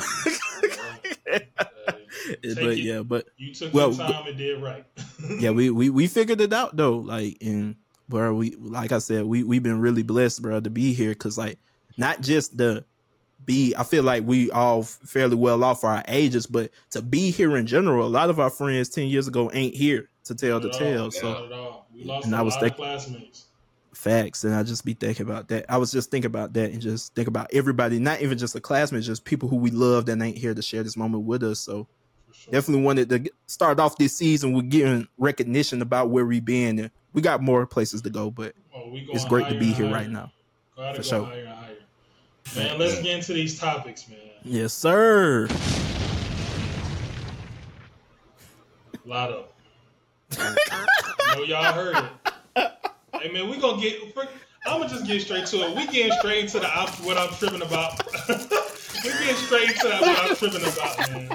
Hey, 1.26 1.48
but 2.42 2.72
it. 2.72 2.78
yeah, 2.78 3.02
but 3.02 3.26
you 3.36 3.52
took 3.52 3.74
Well, 3.74 3.92
your 3.92 4.06
time 4.06 4.26
and 4.28 4.38
did 4.38 4.62
right. 4.62 4.84
yeah, 5.38 5.50
we, 5.50 5.70
we 5.70 5.90
we 5.90 6.06
figured 6.06 6.40
it 6.40 6.52
out 6.52 6.76
though. 6.76 6.98
Like 6.98 7.36
and 7.42 7.76
bro, 8.08 8.32
we 8.34 8.54
like 8.56 8.92
I 8.92 8.98
said, 8.98 9.24
we 9.24 9.42
we've 9.42 9.62
been 9.62 9.80
really 9.80 10.02
blessed, 10.02 10.42
bro, 10.42 10.60
to 10.60 10.70
be 10.70 10.94
here. 10.94 11.14
Cause 11.14 11.36
like 11.36 11.58
not 11.98 12.20
just 12.22 12.56
the 12.56 12.84
be 13.44 13.74
I 13.76 13.82
feel 13.82 14.04
like 14.04 14.24
we 14.24 14.50
all 14.52 14.84
fairly 14.84 15.36
well 15.36 15.62
off 15.62 15.80
for 15.82 15.90
our 15.90 16.04
ages, 16.08 16.46
but 16.46 16.70
to 16.90 17.02
be 17.02 17.30
here 17.30 17.56
in 17.56 17.66
general, 17.66 18.06
a 18.06 18.08
lot 18.08 18.30
of 18.30 18.40
our 18.40 18.50
friends 18.50 18.88
ten 18.88 19.08
years 19.08 19.28
ago 19.28 19.50
ain't 19.52 19.74
here 19.74 20.08
to 20.26 20.34
tell 20.34 20.60
the 20.60 20.70
tale. 20.70 21.10
So 21.10 21.32
not 21.32 21.44
at 21.46 21.52
all. 21.52 21.86
we 21.94 22.04
lost 22.04 22.26
and 22.26 22.34
I 22.36 22.42
was 22.42 22.54
thinking- 22.56 22.76
classmates. 22.76 23.44
Facts, 23.94 24.44
and 24.44 24.54
I 24.54 24.62
just 24.62 24.84
be 24.84 24.92
thinking 24.92 25.24
about 25.26 25.48
that. 25.48 25.64
I 25.70 25.78
was 25.78 25.90
just 25.90 26.10
thinking 26.10 26.26
about 26.26 26.52
that, 26.52 26.70
and 26.70 26.82
just 26.82 27.14
think 27.14 27.28
about 27.28 27.48
everybody, 27.54 27.98
not 27.98 28.20
even 28.20 28.36
just 28.36 28.52
the 28.52 28.60
classmates, 28.60 29.06
just 29.06 29.24
people 29.24 29.48
who 29.48 29.56
we 29.56 29.70
love 29.70 30.04
that 30.06 30.20
ain't 30.20 30.36
here 30.36 30.52
to 30.52 30.60
share 30.60 30.82
this 30.82 30.98
moment 30.98 31.24
with 31.24 31.42
us. 31.42 31.60
So 31.60 31.88
sure. 32.30 32.52
definitely 32.52 32.84
wanted 32.84 33.08
to 33.08 33.30
start 33.46 33.80
off 33.80 33.96
this 33.96 34.14
season 34.14 34.52
with 34.52 34.68
getting 34.68 35.08
recognition 35.16 35.80
about 35.80 36.10
where 36.10 36.26
we 36.26 36.40
been. 36.40 36.78
And 36.78 36.90
we 37.14 37.22
got 37.22 37.40
more 37.42 37.64
places 37.66 38.02
to 38.02 38.10
go, 38.10 38.30
but 38.30 38.54
Oh, 38.74 38.90
it's 38.92 39.24
great 39.24 39.48
to 39.48 39.58
be 39.58 39.72
here 39.72 39.86
higher. 39.86 39.94
right 39.94 40.10
now. 40.10 40.30
For 40.94 41.02
sure. 41.02 41.24
higher 41.24 41.46
higher. 41.46 41.76
Man, 42.54 42.78
let's 42.78 42.96
get 42.96 43.06
into 43.16 43.32
these 43.32 43.58
topics, 43.58 44.06
man. 44.10 44.18
Yes, 44.44 44.74
sir. 44.74 45.48
Latto. 49.06 49.44
I 50.38 51.34
know 51.36 51.42
y'all 51.42 51.72
heard 51.72 51.96
it. 51.96 52.72
Hey 53.14 53.32
man, 53.32 53.48
we 53.48 53.58
gonna 53.58 53.80
get. 53.80 54.00
I'm 54.66 54.80
gonna 54.80 54.88
just 54.88 55.06
get 55.06 55.22
straight 55.22 55.46
to 55.46 55.56
it. 55.58 55.76
We 55.76 55.86
getting 55.86 56.12
straight 56.18 56.44
into 56.44 56.58
the 56.60 56.68
what 57.02 57.16
I'm 57.16 57.30
tripping 57.34 57.62
about. 57.62 58.02
we 58.28 59.10
getting 59.10 59.36
straight 59.36 59.70
into 59.70 59.88
that 59.88 60.00
what 60.00 60.18
I'm 60.18 60.36
tripping 60.36 60.62
about, 60.62 61.10
man. 61.12 61.28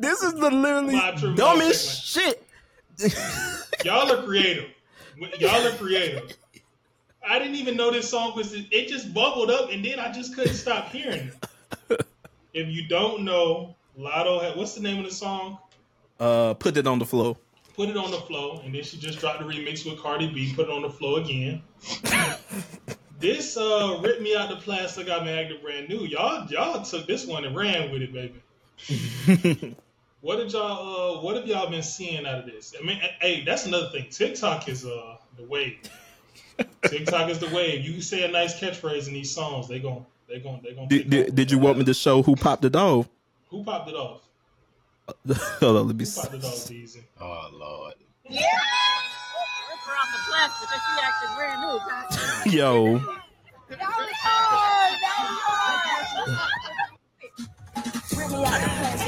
this 0.00 0.22
is 0.22 0.34
the 0.34 0.50
literally 0.50 1.00
dumbest 1.34 2.04
shit. 2.04 2.46
Y'all 3.84 4.10
are 4.10 4.22
creative. 4.22 4.70
Y'all 5.38 5.66
are 5.66 5.76
creative. 5.76 6.36
I 7.26 7.38
didn't 7.38 7.56
even 7.56 7.76
know 7.76 7.90
this 7.90 8.08
song 8.08 8.36
was. 8.36 8.54
It 8.54 8.88
just 8.88 9.12
bubbled 9.12 9.50
up, 9.50 9.70
and 9.70 9.84
then 9.84 9.98
I 9.98 10.12
just 10.12 10.34
couldn't 10.34 10.54
stop 10.54 10.90
hearing 10.90 11.30
it. 11.90 12.06
If 12.52 12.68
you 12.68 12.86
don't 12.86 13.24
know, 13.24 13.74
Latto 13.98 14.40
had 14.42 14.56
what's 14.56 14.74
the 14.74 14.80
name 14.80 14.98
of 14.98 15.04
the 15.04 15.14
song? 15.14 15.58
Uh, 16.20 16.54
put 16.54 16.76
it 16.76 16.86
on 16.86 16.98
the 16.98 17.06
flow. 17.06 17.36
Put 17.74 17.88
it 17.88 17.96
on 17.96 18.10
the 18.10 18.18
flow, 18.18 18.60
and 18.64 18.74
then 18.74 18.84
she 18.84 18.98
just 18.98 19.18
dropped 19.18 19.40
the 19.40 19.44
remix 19.44 19.84
with 19.84 20.00
Cardi 20.00 20.28
B. 20.28 20.52
Put 20.54 20.68
it 20.68 20.70
on 20.70 20.82
the 20.82 20.90
flow 20.90 21.16
again. 21.16 21.62
this 23.18 23.56
uh 23.56 23.98
ripped 24.00 24.22
me 24.22 24.36
out 24.36 24.48
the 24.48 24.56
plastic. 24.56 25.06
I 25.06 25.16
got 25.16 25.26
me 25.26 25.32
acting 25.32 25.60
brand 25.60 25.88
new. 25.88 26.04
Y'all, 26.04 26.46
y'all 26.48 26.82
took 26.84 27.06
this 27.06 27.26
one 27.26 27.44
and 27.44 27.56
ran 27.56 27.90
with 27.90 28.02
it, 28.02 28.12
baby. 28.12 29.74
What 30.24 30.36
did 30.36 30.54
y'all? 30.54 31.18
Uh, 31.18 31.20
what 31.20 31.36
have 31.36 31.46
y'all 31.46 31.68
been 31.68 31.82
seeing 31.82 32.24
out 32.24 32.38
of 32.38 32.46
this? 32.46 32.74
I 32.80 32.82
mean, 32.82 32.96
hey, 33.20 33.44
that's 33.44 33.66
another 33.66 33.90
thing. 33.90 34.06
TikTok 34.10 34.70
is 34.70 34.86
uh 34.86 35.18
the 35.36 35.44
wave. 35.44 35.76
TikTok 36.82 37.28
is 37.28 37.40
the 37.40 37.48
wave. 37.50 37.84
You 37.84 38.00
say 38.00 38.24
a 38.24 38.28
nice 38.28 38.58
catchphrase 38.58 39.06
in 39.06 39.12
these 39.12 39.30
songs, 39.30 39.68
they 39.68 39.80
gon' 39.80 40.06
they 40.26 40.38
gon' 40.38 40.62
they 40.64 40.72
gon' 40.72 40.88
Did, 40.88 41.10
did, 41.10 41.34
did 41.34 41.50
you 41.50 41.58
want 41.58 41.76
me 41.76 41.84
to 41.84 41.92
show 41.92 42.22
who 42.22 42.36
popped 42.36 42.64
it 42.64 42.74
off? 42.74 43.06
Who 43.50 43.64
popped 43.64 43.90
it 43.90 43.96
off? 43.96 44.22
Hold 45.60 45.76
on, 45.76 45.86
let 45.88 45.96
me 45.96 46.04
see. 46.04 46.20
it 46.20 46.44
off, 46.44 46.54
Deezy? 46.66 47.02
Oh 47.20 47.50
Lord. 47.52 47.94
Yeah. 48.28 48.40
Rip 49.68 49.78
her 49.80 49.92
off 49.92 50.08
the 50.12 50.18
plastic 50.30 50.68
because 50.68 50.82
she 50.86 50.92
acting 51.02 51.34
brand 51.36 51.60
new. 51.60 51.78
Yo, 52.58 52.98
That 52.98 53.78
was 53.78 54.16
hard. 54.20 54.98
That 55.00 55.16
was 55.20 55.38
hard. 55.44 56.54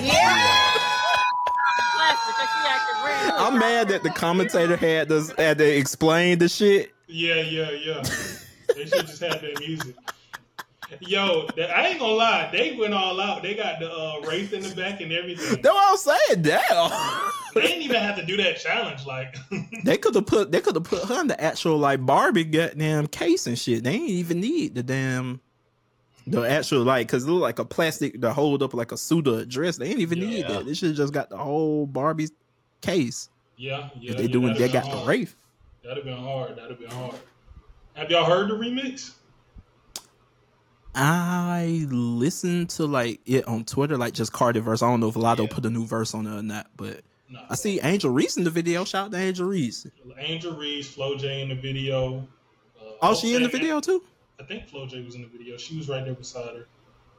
Yeah. 0.05 0.37
Plastic 1.97 2.35
because 2.35 2.51
she 2.53 2.61
acting 2.69 2.99
brand 3.03 3.29
new. 3.29 3.35
I'm 3.45 3.59
mad 3.59 3.89
that 3.89 4.03
the 4.03 4.11
commentator 4.11 4.77
had 4.77 5.09
to 5.09 5.35
had 5.39 5.59
to 5.59 5.65
explain 5.77 6.39
the 6.39 6.49
shit. 6.49 6.93
Yeah, 7.09 7.37
yeah, 7.37 7.71
yeah. 7.71 8.03
they 8.75 8.85
should 8.87 9.07
just 9.07 9.23
have 9.23 9.41
their 9.41 9.53
music. 9.61 9.95
Yo, 11.01 11.47
I 11.59 11.89
ain't 11.89 11.99
gonna 12.01 12.13
lie, 12.13 12.49
they 12.53 12.77
went 12.79 12.95
all 12.95 13.21
out. 13.21 13.43
They 13.43 13.55
got 13.55 13.81
the 13.81 13.91
uh, 13.93 14.21
Wraith 14.27 14.53
in 14.53 14.63
the 14.63 14.75
back 14.75 15.01
and 15.01 15.13
everything. 15.13 15.61
That's 15.63 15.75
what 15.75 16.09
I'm 16.11 16.19
saying. 16.29 16.43
Damn. 16.43 17.31
They 17.55 17.61
didn't 17.63 17.83
even 17.83 17.97
have 18.01 18.17
to 18.17 18.25
do 18.25 18.37
that 18.37 18.59
challenge. 18.59 19.05
Like, 19.07 19.37
They 19.85 19.97
could 19.97 20.15
have 20.15 20.27
put 20.27 20.53
they 20.53 20.61
could 20.61 20.75
have 20.77 20.85
put 20.85 21.05
her 21.07 21.21
in 21.21 21.27
the 21.27 21.41
actual 21.41 21.79
like 21.79 22.05
Barbie 22.05 22.45
goddamn 22.45 23.07
case 23.09 23.47
and 23.47 23.59
shit. 23.59 23.83
They 23.85 23.93
ain't 23.95 24.11
even 24.11 24.41
need 24.41 24.75
the 24.75 24.83
damn 24.83 25.41
the 26.27 26.43
actual 26.43 26.83
like 26.83 27.07
because 27.07 27.25
it 27.25 27.31
look 27.31 27.41
like 27.43 27.59
a 27.59 27.65
plastic 27.65 28.21
to 28.21 28.33
hold 28.33 28.63
up 28.63 28.75
like 28.75 28.93
a 28.93 28.97
suit 28.97 29.27
or 29.27 29.39
a 29.41 29.47
dress. 29.47 29.77
They 29.79 29.89
ain't 29.89 30.01
even 30.01 30.21
need 30.21 30.41
Yeah. 30.41 30.49
that. 30.49 30.67
They 30.67 30.75
should 30.75 30.89
have 30.89 30.97
just 30.97 31.13
got 31.13 31.31
the 31.31 31.37
whole 31.37 31.87
Barbie 31.87 32.29
case. 32.81 33.29
yeah, 33.57 33.89
yeah. 33.99 34.11
if 34.13 34.17
they 34.19 34.25
yeah, 34.25 34.29
doing 34.29 34.55
they 34.55 34.69
got 34.69 34.85
the 34.85 34.91
hard. 34.91 35.09
Wraith. 35.09 35.35
That'd 35.83 35.99
have 35.99 36.05
been 36.05 36.23
hard. 36.23 36.57
That'd 36.57 36.71
have 36.71 36.79
been 36.81 36.91
hard. 36.91 37.15
Have 37.95 38.11
y'all 38.11 38.25
heard 38.25 38.51
the 38.51 38.55
remix? 38.55 39.13
I 40.97 41.87
listened 41.91 42.71
to 42.71 42.87
like 42.87 43.21
it 43.27 43.47
on 43.47 43.65
Twitter, 43.65 43.97
like 43.99 44.15
just 44.15 44.33
Cardi 44.33 44.61
verse. 44.61 44.83
I 44.83 44.89
don't 44.91 45.01
know 45.01 45.09
if 45.09 45.15
Latto 45.15 45.43
Yeah. 45.43 45.55
put 45.55 45.65
a 45.67 45.71
new 45.71 45.85
verse 45.87 46.15
on 46.15 46.27
it 46.27 46.35
or 46.39 46.43
not, 46.43 46.69
but 46.77 47.03
No. 47.29 47.41
I 47.51 47.55
see 47.55 47.81
Angel 47.83 48.11
Reese 48.11 48.37
in 48.37 48.45
the 48.45 48.51
video. 48.51 48.85
Shout 48.85 49.07
out 49.07 49.13
to 49.13 49.19
Angel 49.19 49.47
Reese. 49.47 49.87
Angel 50.19 50.57
Reese, 50.57 50.89
Flo 50.95 51.17
J 51.17 51.43
in 51.43 51.49
the 51.51 51.55
video. 51.55 52.27
Uh, 52.81 52.85
Oh, 53.03 53.15
she 53.15 53.35
in 53.35 53.43
the 53.43 53.49
video 53.49 53.81
too? 53.81 54.03
I 54.41 54.45
think 54.45 54.69
Flo 54.69 54.87
J 54.87 55.03
was 55.05 55.15
in 55.17 55.23
the 55.23 55.29
video. 55.29 55.57
She 55.57 55.77
was 55.77 55.89
right 55.89 56.05
there 56.05 56.15
beside 56.15 56.55
her. 56.57 56.67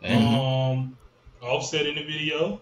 Mhm. 0.03 0.72
Um, 0.74 0.98
Offset 1.41 1.86
in 1.86 1.96
the 1.96 2.03
video. 2.03 2.62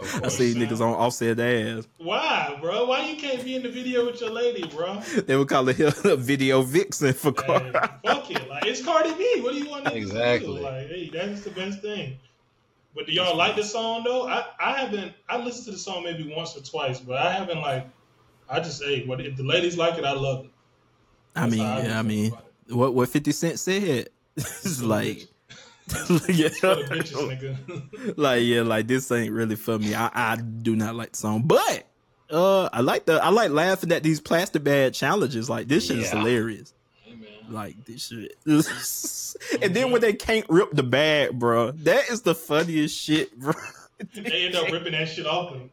Of 0.00 0.14
I 0.22 0.28
course. 0.28 0.36
see 0.36 0.54
niggas 0.54 0.80
on 0.80 0.94
offset 0.94 1.38
ass. 1.40 1.86
Why, 1.98 2.56
bro? 2.60 2.86
Why 2.86 3.06
you 3.08 3.16
can't 3.16 3.42
be 3.44 3.54
in 3.56 3.62
the 3.62 3.70
video 3.70 4.06
with 4.06 4.20
your 4.20 4.30
lady, 4.30 4.66
bro? 4.66 5.00
They 5.26 5.36
would 5.36 5.48
call 5.48 5.68
it 5.68 5.78
a 6.04 6.16
video 6.16 6.62
vixen 6.62 7.12
for 7.14 7.32
Hey, 7.32 7.72
Cardi. 7.72 7.72
fuck 8.04 8.30
it. 8.30 8.48
Like 8.48 8.66
it's 8.66 8.84
Cardi 8.84 9.14
B. 9.14 9.40
What 9.40 9.52
do 9.52 9.58
you 9.58 9.68
want? 9.70 9.84
niggas 9.86 10.12
to 10.12 10.40
do? 10.40 10.46
Exactly. 10.46 10.60
Like, 10.60 10.88
hey, 10.88 11.10
that's 11.12 11.42
the 11.42 11.50
best 11.50 11.80
thing. 11.80 12.18
But 12.94 13.06
do 13.06 13.12
y'all 13.12 13.36
like 13.36 13.56
the 13.56 13.64
song 13.64 14.04
though? 14.04 14.28
I, 14.28 14.44
I 14.60 14.72
haven't. 14.78 15.12
I 15.28 15.38
listened 15.38 15.64
to 15.66 15.70
the 15.72 15.78
song 15.78 16.04
maybe 16.04 16.32
once 16.34 16.56
or 16.56 16.60
twice, 16.62 17.00
but 17.00 17.16
I 17.18 17.32
haven't 17.32 17.58
like. 17.60 17.88
I 18.48 18.60
just 18.60 18.82
hey, 18.82 19.04
what 19.06 19.20
if 19.20 19.36
the 19.36 19.42
ladies 19.42 19.76
like 19.76 19.98
it? 19.98 20.04
I 20.04 20.12
love 20.12 20.44
it. 20.46 20.50
I 21.34 21.48
mean, 21.48 21.60
how 21.60 21.78
yeah, 21.78 21.98
I 21.98 22.02
feel 22.02 22.04
mean, 22.04 22.32
what 22.68 22.94
what 22.94 23.08
Fifty 23.08 23.32
Cent 23.32 23.58
said? 23.58 24.10
it's 24.36 24.82
like, 24.82 25.26
yeah, 26.28 26.48
bitches, 26.48 28.16
like 28.16 28.42
yeah, 28.42 28.62
like 28.62 28.86
this 28.86 29.10
ain't 29.12 29.32
really 29.32 29.56
for 29.56 29.78
me. 29.78 29.94
I, 29.94 30.10
I 30.14 30.36
do 30.36 30.74
not 30.74 30.94
like 30.94 31.12
the 31.12 31.18
song, 31.18 31.42
but 31.44 31.86
uh, 32.30 32.70
I 32.72 32.80
like 32.80 33.04
the 33.04 33.22
I 33.22 33.28
like 33.28 33.50
laughing 33.50 33.92
at 33.92 34.02
these 34.02 34.18
plastic 34.18 34.64
bag 34.64 34.94
challenges. 34.94 35.50
Like 35.50 35.68
this 35.68 35.86
shit 35.86 35.98
is 35.98 36.10
hilarious. 36.10 36.72
hey. 37.04 37.14
Like 37.50 37.84
this 37.84 38.08
shit. 38.08 38.34
and 39.62 39.76
then 39.76 39.90
when 39.90 40.00
they 40.00 40.14
can't 40.14 40.46
rip 40.48 40.70
the 40.72 40.82
bag, 40.82 41.38
bro, 41.38 41.72
that 41.72 42.08
is 42.08 42.22
the 42.22 42.34
funniest 42.34 42.98
shit, 42.98 43.38
bro. 43.38 43.52
They 44.14 44.46
end 44.46 44.56
up 44.56 44.70
ripping 44.70 44.92
that 44.92 45.08
shit 45.08 45.26
off. 45.26 45.52
Them. 45.52 45.70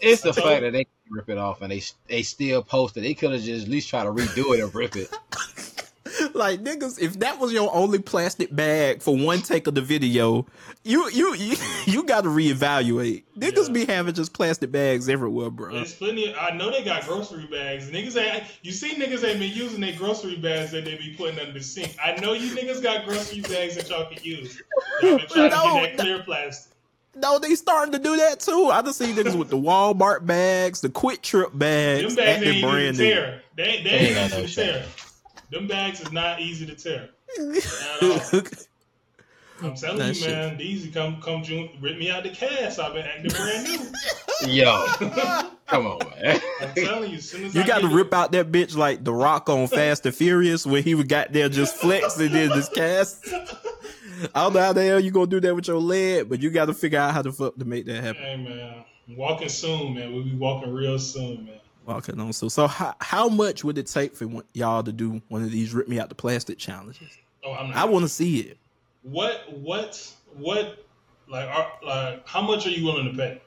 It's 0.00 0.22
the 0.22 0.32
fact 0.32 0.62
that 0.62 0.72
they 0.72 0.84
can 0.84 0.92
rip 1.10 1.28
it 1.28 1.38
off 1.38 1.62
and 1.62 1.70
they 1.70 1.82
they 2.08 2.22
still 2.22 2.62
post 2.62 2.96
it. 2.96 3.02
They 3.02 3.14
could 3.14 3.32
have 3.32 3.42
just 3.42 3.66
at 3.66 3.70
least 3.70 3.88
try 3.88 4.04
to 4.04 4.10
redo 4.10 4.54
it 4.54 4.62
and 4.62 4.74
rip 4.74 4.96
it. 4.96 5.10
like 6.34 6.60
niggas, 6.62 7.00
if 7.00 7.18
that 7.20 7.38
was 7.38 7.52
your 7.52 7.74
only 7.74 7.98
plastic 7.98 8.54
bag 8.54 9.02
for 9.02 9.16
one 9.16 9.42
take 9.42 9.66
of 9.66 9.74
the 9.74 9.80
video, 9.80 10.46
you 10.84 11.08
you 11.10 11.34
you, 11.34 11.56
you 11.86 12.04
got 12.04 12.22
to 12.24 12.28
reevaluate. 12.30 13.24
Niggas 13.38 13.66
Yeah. 13.68 13.72
be 13.72 13.84
having 13.86 14.14
just 14.14 14.32
plastic 14.32 14.70
bags 14.70 15.08
everywhere, 15.08 15.50
bro. 15.50 15.72
There's 15.74 15.94
plenty. 15.94 16.30
Of, 16.30 16.36
I 16.38 16.50
know 16.50 16.70
they 16.70 16.84
got 16.84 17.06
grocery 17.06 17.46
bags. 17.46 17.90
Niggas 17.90 18.16
ain't. 18.20 18.44
You 18.62 18.72
see, 18.72 18.94
niggas 18.94 19.24
ain't 19.24 19.38
been 19.40 19.52
using 19.52 19.80
their 19.80 19.96
grocery 19.96 20.36
bags 20.36 20.72
that 20.72 20.84
they 20.84 20.96
be 20.96 21.14
putting 21.16 21.38
under 21.38 21.52
the 21.52 21.62
sink. 21.62 21.96
I 22.02 22.16
know 22.20 22.32
you 22.34 22.50
niggas 22.54 22.82
got 22.82 23.04
grocery 23.06 23.40
bags 23.42 23.76
that 23.76 23.88
y'all 23.88 24.06
can 24.10 24.22
use. 24.22 24.60
Y'all 25.02 25.18
been 25.18 25.26
trying 25.28 25.50
No, 25.50 25.74
to 25.74 25.86
get 25.86 25.96
that 25.96 26.02
clear 26.02 26.22
plastic. 26.22 26.72
No, 27.16 27.40
they 27.40 27.56
starting 27.56 27.90
to 27.92 27.98
do 27.98 28.16
that 28.18 28.38
too. 28.38 28.70
I 28.72 28.82
just 28.82 28.98
see 28.98 29.12
niggas 29.12 29.36
with 29.36 29.48
the 29.50 29.56
Walmart 29.56 30.26
bags, 30.26 30.80
the 30.80 30.88
QuikTrip 30.88 31.58
bags, 31.58 32.14
Them 32.14 32.24
bags 32.24 32.36
acting 32.38 32.52
ain't 32.54 32.62
brand 32.62 32.94
easy 32.94 33.02
to 33.02 33.08
new. 33.08 33.14
tear. 33.14 33.42
They, 33.56 33.64
they 33.64 33.82
They 33.82 33.90
ain't 33.90 34.16
ain't 34.16 34.30
got 34.30 34.40
easy 34.44 34.62
no 34.62 34.72
tear. 34.72 34.84
Them 35.50 35.66
bags 35.66 36.00
is 36.00 36.12
not 36.12 36.40
easy 36.40 36.66
to 36.66 36.74
tear. 36.74 37.08
I'm 39.62 39.74
telling 39.74 39.98
That 39.98 40.08
you, 40.08 40.14
shit. 40.14 40.30
man. 40.30 40.56
These 40.56 40.92
come 40.94 41.20
come 41.20 41.42
June, 41.42 41.68
rip 41.80 41.98
me 41.98 42.10
out 42.10 42.22
the 42.22 42.30
cast. 42.30 42.78
I've 42.78 42.94
been 42.94 43.04
acting 43.04 43.30
brand 43.30 43.64
new. 43.64 44.48
Yo, 44.52 44.86
come 45.66 45.86
on, 45.86 45.98
man. 46.22 46.40
I'm 46.62 46.74
telling 46.74 47.10
you, 47.10 47.18
as 47.18 47.28
soon 47.28 47.44
as 47.44 47.54
You 47.54 47.62
I 47.62 47.66
got 47.66 47.80
to 47.82 47.88
get 47.88 47.94
rip 47.94 48.14
out 48.14 48.32
that 48.32 48.50
bitch 48.50 48.74
like 48.74 49.04
the 49.04 49.12
Rock 49.12 49.50
on 49.50 49.66
Fast 49.66 50.06
and 50.06 50.14
Furious 50.14 50.64
when 50.64 50.82
he 50.82 50.94
would 50.94 51.08
got 51.10 51.32
there 51.32 51.50
just 51.50 51.76
flexing 51.76 52.34
in 52.34 52.48
this 52.48 52.70
cast. 52.70 53.26
I 54.34 54.42
don't 54.42 54.54
know 54.54 54.60
how 54.60 54.72
the 54.72 54.82
hell 54.82 54.98
you 55.00 55.10
gonna 55.10 55.26
do 55.26 55.40
that 55.40 55.54
with 55.54 55.68
your 55.68 55.78
leg, 55.78 56.28
but 56.30 56.40
you 56.40 56.50
got 56.50 56.66
to 56.66 56.74
figure 56.74 56.98
out 56.98 57.12
how 57.12 57.20
the 57.22 57.32
fuck 57.32 57.56
to 57.56 57.64
make 57.66 57.84
that 57.86 58.02
happen. 58.02 58.22
Hey 58.22 58.36
man, 58.36 58.84
walking 59.16 59.48
soon, 59.50 59.94
man. 59.94 60.14
We'll 60.14 60.24
be 60.24 60.36
walking 60.36 60.72
real 60.72 60.98
soon, 60.98 61.44
man. 61.44 61.60
Walking 61.90 62.20
on 62.20 62.32
so 62.32 62.48
so 62.48 62.68
how 62.68 62.94
how 63.00 63.28
much 63.28 63.64
would 63.64 63.76
it 63.76 63.88
take 63.88 64.14
for 64.14 64.28
y'all 64.52 64.80
to 64.84 64.92
do 64.92 65.20
one 65.26 65.42
of 65.42 65.50
these 65.50 65.74
rip 65.74 65.88
me 65.88 65.98
out 65.98 66.08
the 66.08 66.14
plastic 66.14 66.56
challenges? 66.56 67.18
Oh, 67.44 67.52
I'm 67.52 67.70
not. 67.70 67.76
I 67.78 67.84
want 67.84 68.04
to 68.04 68.08
see 68.08 68.38
it. 68.38 68.58
What 69.02 69.52
what 69.52 70.14
what 70.34 70.86
like 71.26 71.48
are, 71.48 71.72
like 71.84 72.28
how 72.28 72.42
much 72.42 72.64
are 72.68 72.70
you 72.70 72.84
willing 72.84 73.10
to 73.10 73.18
pay? 73.18 73.42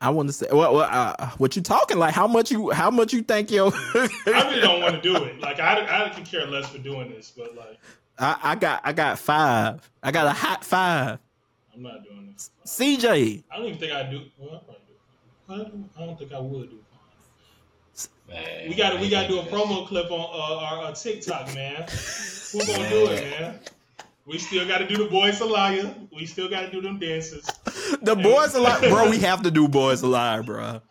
I 0.00 0.08
want 0.08 0.30
to 0.30 0.32
say 0.32 0.46
well, 0.50 0.74
well 0.74 0.88
uh, 0.90 1.28
what 1.36 1.54
you 1.54 1.60
talking 1.60 1.98
like? 1.98 2.14
How 2.14 2.26
much 2.26 2.50
you 2.50 2.70
how 2.70 2.90
much 2.90 3.12
you 3.12 3.20
think 3.20 3.50
yo? 3.50 3.72
I 3.94 4.08
really 4.26 4.60
don't 4.62 4.80
want 4.80 4.94
to 4.94 5.00
do 5.02 5.14
it. 5.16 5.38
Like 5.38 5.60
I 5.60 6.06
I 6.06 6.08
can 6.08 6.24
care 6.24 6.46
less 6.46 6.70
for 6.70 6.78
doing 6.78 7.10
this, 7.10 7.30
but 7.36 7.54
like 7.54 7.78
I, 8.18 8.38
I 8.42 8.54
got 8.54 8.80
I 8.84 8.94
got 8.94 9.18
five. 9.18 9.90
I 10.02 10.12
got 10.12 10.26
a 10.28 10.32
hot 10.32 10.64
five. 10.64 11.18
I'm 11.74 11.82
not 11.82 12.04
doing 12.04 12.32
this. 12.32 12.50
CJ, 12.64 13.44
I 13.50 13.56
don't 13.58 13.66
even 13.66 13.78
think 13.78 13.92
I 13.92 14.04
do. 14.10 14.22
Well, 14.38 14.54
I 14.54 14.58
probably 14.64 14.82
do. 14.86 15.52
I 15.52 15.56
don't, 15.58 15.90
I 15.98 16.06
don't 16.06 16.18
think 16.18 16.32
I 16.32 16.40
would 16.40 16.70
do. 16.70 16.78
Man. 18.28 18.68
We 18.68 18.74
got 18.74 18.90
to 18.90 19.00
we 19.00 19.08
got 19.08 19.22
to 19.22 19.28
do 19.28 19.40
a 19.40 19.44
promo 19.44 19.86
clip 19.86 20.10
on 20.10 20.20
uh, 20.20 20.64
our, 20.64 20.84
our 20.84 20.94
TikTok, 20.94 21.54
man. 21.54 21.86
Who 22.52 22.58
gonna 22.58 22.88
do 22.90 23.06
it, 23.06 23.22
man? 23.22 23.60
We 24.26 24.36
still 24.36 24.68
got 24.68 24.78
to 24.78 24.86
do 24.86 24.98
the 24.98 25.10
boys 25.10 25.40
a 25.40 25.46
liar. 25.46 25.94
We 26.14 26.26
still 26.26 26.50
got 26.50 26.60
to 26.60 26.70
do 26.70 26.82
them 26.82 26.98
dances. 26.98 27.46
The 28.02 28.14
boys 28.14 28.54
alive, 28.54 28.82
bro. 28.90 29.08
We 29.08 29.18
have 29.20 29.42
to 29.44 29.50
do 29.50 29.68
boys 29.68 30.02
alive, 30.02 30.44
bro. 30.44 30.82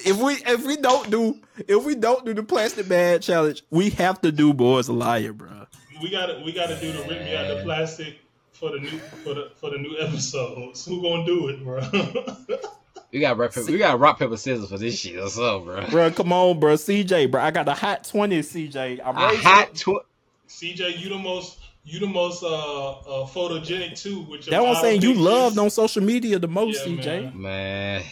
If 0.00 0.16
we 0.16 0.34
if 0.44 0.66
we 0.66 0.76
don't 0.76 1.08
do 1.10 1.38
if 1.68 1.84
we 1.84 1.94
don't 1.94 2.24
do 2.26 2.34
the 2.34 2.42
plastic 2.42 2.88
bag 2.88 3.22
challenge, 3.22 3.62
we 3.70 3.90
have 3.90 4.20
to 4.22 4.32
do 4.32 4.52
boys 4.52 4.88
alive, 4.88 5.38
bro. 5.38 5.66
We 6.02 6.10
got 6.10 6.26
to 6.26 6.42
we 6.44 6.52
got 6.52 6.66
to 6.70 6.80
do 6.80 6.90
the 6.90 6.98
rip 7.02 7.22
me 7.22 7.36
out 7.36 7.46
the 7.46 7.62
plastic 7.62 8.18
for 8.52 8.72
the 8.72 8.80
new 8.80 8.98
for 8.98 9.34
the 9.34 9.52
for 9.54 9.70
the 9.70 9.78
new 9.78 9.96
episodes. 10.00 10.84
Who 10.84 11.00
gonna 11.02 11.24
do 11.24 11.48
it, 11.48 11.62
bro? 11.62 11.80
We 13.12 13.18
got 13.20 13.36
rock 13.36 13.52
paper, 13.52 13.70
we 13.72 13.78
got 13.78 13.98
rock 13.98 14.18
paper 14.18 14.36
scissors 14.36 14.68
for 14.68 14.78
this 14.78 14.98
shit 14.98 15.16
or 15.18 15.28
something, 15.28 15.64
bro. 15.64 15.86
Bro, 15.90 16.10
come 16.12 16.32
on, 16.32 16.60
bro. 16.60 16.74
CJ, 16.74 17.30
bro. 17.30 17.42
I 17.42 17.50
got 17.50 17.66
a 17.68 17.74
hot 17.74 18.04
twenty, 18.04 18.38
CJ. 18.40 19.00
I'm 19.04 19.16
A 19.16 19.26
raising- 19.28 19.40
hot 19.42 19.74
tw- 19.74 20.06
CJ, 20.48 20.98
you 21.00 21.08
the 21.08 21.18
most 21.18 21.58
you 21.84 21.98
the 21.98 22.06
most 22.06 22.42
uh, 22.44 22.90
uh 22.90 23.26
photogenic 23.26 24.00
too. 24.00 24.20
With 24.20 24.46
your 24.46 24.50
That's 24.50 24.62
what 24.62 24.76
I'm 24.76 24.82
saying. 24.82 25.02
You 25.02 25.10
outfits. 25.10 25.24
loved 25.24 25.58
on 25.58 25.70
social 25.70 26.02
media 26.02 26.38
the 26.38 26.46
most, 26.48 26.86
Yeah, 26.86 26.92
CJ. 26.92 27.22
man. 27.34 27.42
man. 27.42 28.02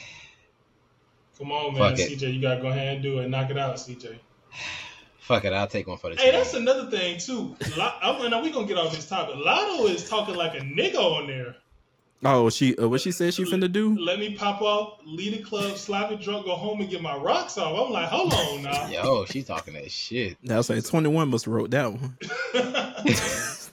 Come 1.38 1.52
on, 1.52 1.74
man, 1.74 1.90
Fuck 1.90 1.98
it. 2.00 2.18
CJ, 2.18 2.34
you 2.34 2.40
gotta 2.42 2.60
go 2.60 2.68
ahead 2.68 2.94
and 2.94 3.02
do 3.02 3.18
it. 3.20 3.28
Knock 3.28 3.50
it 3.50 3.58
out, 3.58 3.76
CJ. 3.76 4.18
Fuck 5.20 5.44
it, 5.44 5.52
I'll 5.52 5.66
take 5.68 5.86
one 5.86 5.98
for 5.98 6.10
the 6.10 6.16
Hey, 6.16 6.30
team. 6.30 6.32
that's 6.40 6.54
another 6.54 6.90
thing 6.90 7.18
too. 7.20 7.54
Lo- 7.76 7.92
I'm, 8.02 8.30
now 8.30 8.42
we 8.42 8.50
gonna 8.50 8.66
get 8.66 8.78
off 8.78 8.92
this 8.96 9.06
topic. 9.08 9.36
Latto 9.36 9.88
is 9.90 10.08
talking 10.08 10.34
like 10.34 10.54
a 10.54 10.60
nigga 10.62 10.96
on 10.96 11.26
there. 11.28 11.54
Oh, 12.24 12.50
she 12.50 12.76
uh, 12.76 12.88
what 12.88 13.00
she 13.00 13.12
said 13.12 13.32
she 13.32 13.44
finna 13.44 13.70
do? 13.70 13.96
Let 13.96 14.18
me 14.18 14.34
pop 14.34 14.60
off, 14.60 14.98
lead 15.06 15.34
the 15.34 15.42
club, 15.42 15.76
slap 15.76 16.10
it 16.10 16.20
drunk, 16.20 16.46
go 16.46 16.56
home 16.56 16.80
and 16.80 16.90
get 16.90 17.00
my 17.00 17.16
rocks 17.16 17.56
off. 17.58 17.86
I'm 17.86 17.92
like, 17.92 18.08
hold 18.08 18.32
on 18.34 18.62
now. 18.62 18.88
Yo, 18.90 19.24
she 19.26 19.42
talking 19.44 19.74
that 19.74 19.90
shit. 19.90 20.36
That 20.42 20.56
was 20.56 20.68
like 20.68 20.84
twenty 20.84 21.08
one 21.08 21.28
must 21.28 21.44
have 21.44 21.54
wrote 21.54 21.70
that 21.70 21.92
one. 21.92 22.16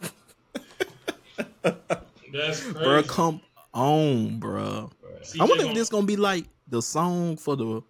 That's 1.64 2.62
crazy. 2.64 2.74
Bro, 2.74 3.04
come 3.04 3.42
on, 3.74 4.40
bro. 4.40 4.92
CJ 5.24 5.40
I 5.42 5.46
wonder 5.46 5.56
if 5.62 5.68
gonna- 5.70 5.74
this 5.80 5.90
gonna 5.90 6.06
be 6.06 6.16
like 6.18 6.46
the 6.68 6.82
song 6.82 7.38
for 7.38 7.56
the. 7.56 7.82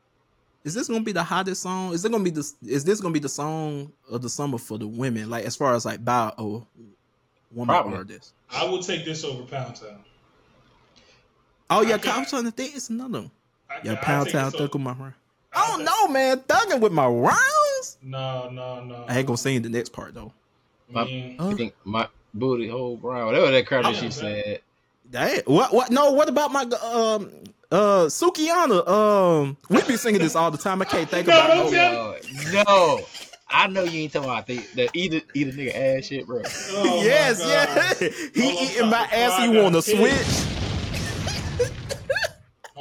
Is 0.63 0.74
this 0.74 0.88
gonna 0.88 1.01
be 1.03 1.12
the 1.12 1.24
hottest 1.24 1.62
song? 1.62 1.93
Is 1.93 2.03
it 2.05 2.12
gonna 2.12 2.24
be 2.24 2.29
the? 2.31 2.50
Is 2.65 2.83
this 2.85 3.01
gonna 3.01 3.13
be 3.13 3.19
the 3.19 3.29
song 3.29 3.91
of 4.09 4.21
the 4.21 4.29
summer 4.29 4.57
for 4.57 4.77
the 4.77 4.88
women? 4.88 5.29
Like 5.29 5.45
as 5.45 5.55
far 5.55 5.75
as 5.75 5.85
like 5.85 6.03
by 6.03 6.31
a 6.38 6.43
woman 6.43 6.65
Probably. 7.65 7.97
artist. 7.97 8.33
I 8.50 8.63
would 8.69 8.81
take 8.83 9.05
this 9.05 9.24
over 9.24 9.43
Pound 9.43 9.75
Town. 9.75 10.00
Oh 11.69 11.81
yeah, 11.81 11.95
I 11.95 11.98
can't- 11.98 12.17
I'm 12.17 12.25
trying 12.25 12.43
to 12.45 12.51
think. 12.51 12.75
It's 12.75 12.89
another. 12.89 13.22
one. 13.22 13.31
I, 13.69 13.79
Yeah, 13.84 13.91
I 13.93 13.95
Pound 13.95 14.25
take 14.27 14.34
Town 14.34 14.45
this 14.45 14.53
over- 14.55 14.63
thug 14.67 14.74
with 14.75 14.84
my 14.84 14.91
round. 14.93 15.13
I 15.53 15.62
I 15.63 15.67
don't 15.69 15.77
take- 15.79 15.86
know, 15.88 16.07
man. 16.10 16.38
Thugging 16.41 16.79
with 16.79 16.91
my 16.91 17.07
rounds. 17.07 17.98
No, 18.01 18.50
no, 18.50 18.84
no. 18.84 19.05
I 19.07 19.17
ain't 19.17 19.27
gonna 19.27 19.38
sing 19.38 19.62
the 19.62 19.69
next 19.69 19.89
part 19.93 20.13
though. 20.13 20.31
I 20.95 21.03
mean, 21.05 21.36
Uh, 21.39 21.50
I 21.50 21.53
think 21.55 21.74
my 21.84 22.07
booty 22.34 22.67
hole 22.67 22.98
brown. 22.98 23.25
Whatever 23.27 23.51
that 23.51 23.65
crap 23.65 23.84
that 23.84 23.93
Yeah, 23.93 24.00
she 24.00 24.05
man. 24.05 24.12
said. 24.12 24.62
That 25.12 25.48
What? 25.48 25.74
What? 25.74 25.91
No. 25.91 26.12
What 26.12 26.29
about 26.29 26.51
my 26.51 26.62
um 26.62 27.31
uh 27.72 28.05
Sukihana? 28.05 28.88
Um, 28.88 29.57
we 29.69 29.81
be 29.84 29.98
singing 29.98 30.22
this 30.22 30.36
all 30.36 30.51
the 30.51 30.57
time. 30.57 30.81
I 30.81 30.86
can't 30.86 31.10
think 31.10 31.27
No, 31.27 31.34
about. 31.39 31.48
don't 31.48 31.72
no- 31.74 32.15
No, 32.51 32.63
no. 32.63 33.05
I 33.50 33.67
know 33.67 33.84
you 33.84 34.01
ain't 34.01 34.12
talking 34.13 34.29
about 34.29 34.48
the, 34.48 34.57
the 34.74 34.89
eat 34.93 35.13
a, 35.13 35.22
eat 35.36 35.48
a 35.48 35.51
nigga 35.51 35.98
ass 36.00 36.05
shit, 36.05 36.25
bro. 36.25 36.41
oh 36.72 36.84
my 36.98 37.03
yes, 37.05 37.39
yeah. 37.45 38.10
He 38.34 38.41
Hold 38.41 38.69
eating 38.69 38.89
my 38.89 39.07
ass. 39.12 39.39
before 39.39 39.53
He 39.53 39.62
want 39.62 39.75
to 39.75 39.81
switch. 39.84 40.54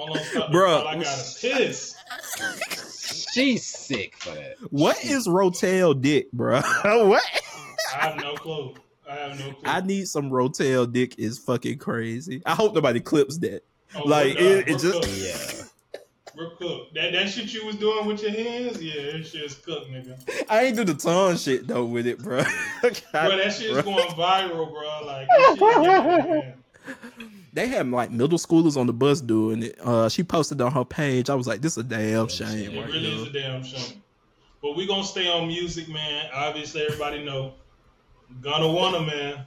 Hold 0.07 0.19
on, 0.19 0.25
stop 0.25 0.51
I 0.51 0.95
gotta 0.97 1.37
piss. 1.41 1.95
She's 3.33 3.65
sick 3.65 4.17
for 4.17 4.35
that. 4.35 4.57
What 4.71 5.03
is 5.05 5.27
Rotel 5.27 6.01
dick, 6.01 6.31
bro? 6.33 6.61
what? 6.85 7.23
I 7.95 7.97
have 8.09 8.17
no 8.17 8.35
clue. 8.35 8.75
I 9.09 9.15
have 9.15 9.39
no 9.39 9.53
clue. 9.53 9.63
I 9.65 9.81
need 9.81 10.09
some 10.09 10.31
Rotel 10.31 10.91
dick. 10.91 11.19
Is 11.19 11.39
fucking 11.39 11.79
crazy. 11.79 12.43
I 12.47 12.55
hope 12.55 12.75
nobody 12.75 13.01
clips 13.01 13.39
that. 13.39 13.63
Oh, 13.97 14.03
like, 14.05 14.37
we're 14.37 14.43
done. 14.43 14.45
it- 14.45 14.69
it 14.69 14.79
just- 14.79 14.93
cooked. 14.93 15.09
Yeah. 15.09 15.61
We're 16.37 16.51
cooked. 16.57 16.95
That 16.95 17.13
that 17.13 17.29
shit 17.29 17.55
you 17.55 17.65
was 17.65 17.77
doing 17.77 18.07
with 18.07 18.21
your 18.21 18.33
hands, 18.33 18.83
yeah, 18.83 19.13
that 19.13 19.25
shit's 19.25 19.55
cooked, 19.55 19.89
nigga. 19.89 20.19
I 20.49 20.65
ain't 20.65 20.77
do 20.77 20.83
the 20.85 20.95
tongue 20.95 21.37
shit 21.37 21.69
though 21.69 21.85
with 21.85 22.09
it, 22.09 22.19
bro. 22.19 22.39
Bro, 22.83 22.91
that 23.13 23.53
shit 23.57 23.71
is 23.71 23.83
going 23.83 24.09
viral, 24.09 24.69
bro. 24.73 25.07
Like, 25.07 25.29
that 25.29 25.57
shit, 25.57 26.35
man. 26.35 26.55
They 27.55 27.69
had 27.69 27.89
like 27.89 28.11
middle 28.11 28.37
schoolers 28.37 28.77
on 28.77 28.89
the 28.89 28.93
bus 28.93 29.21
doing 29.21 29.63
it. 29.63 29.79
Uh, 29.81 30.09
she 30.09 30.25
posted 30.25 30.61
on 30.61 30.73
her 30.73 30.85
page. 30.85 31.31
I 31.31 31.37
was 31.37 31.47
like, 31.47 31.61
"This 31.61 31.73
is 31.73 31.79
a 31.79 31.83
damn 31.85 32.29
shame." 32.29 32.73
It 32.73 32.81
right 32.81 32.89
really 32.89 33.15
is 33.15 33.29
a 33.29 33.31
damn 33.31 33.63
shame. 33.63 34.03
But 34.61 34.77
we 34.77 34.87
gonna 34.87 35.05
stay 35.05 35.29
on 35.29 35.47
music, 35.47 35.89
man. 35.89 36.27
Obviously, 36.35 36.83
everybody 36.83 37.25
know 37.25 37.55
Gunna 38.43 38.65
Wunna, 38.65 39.07
man. 39.07 39.47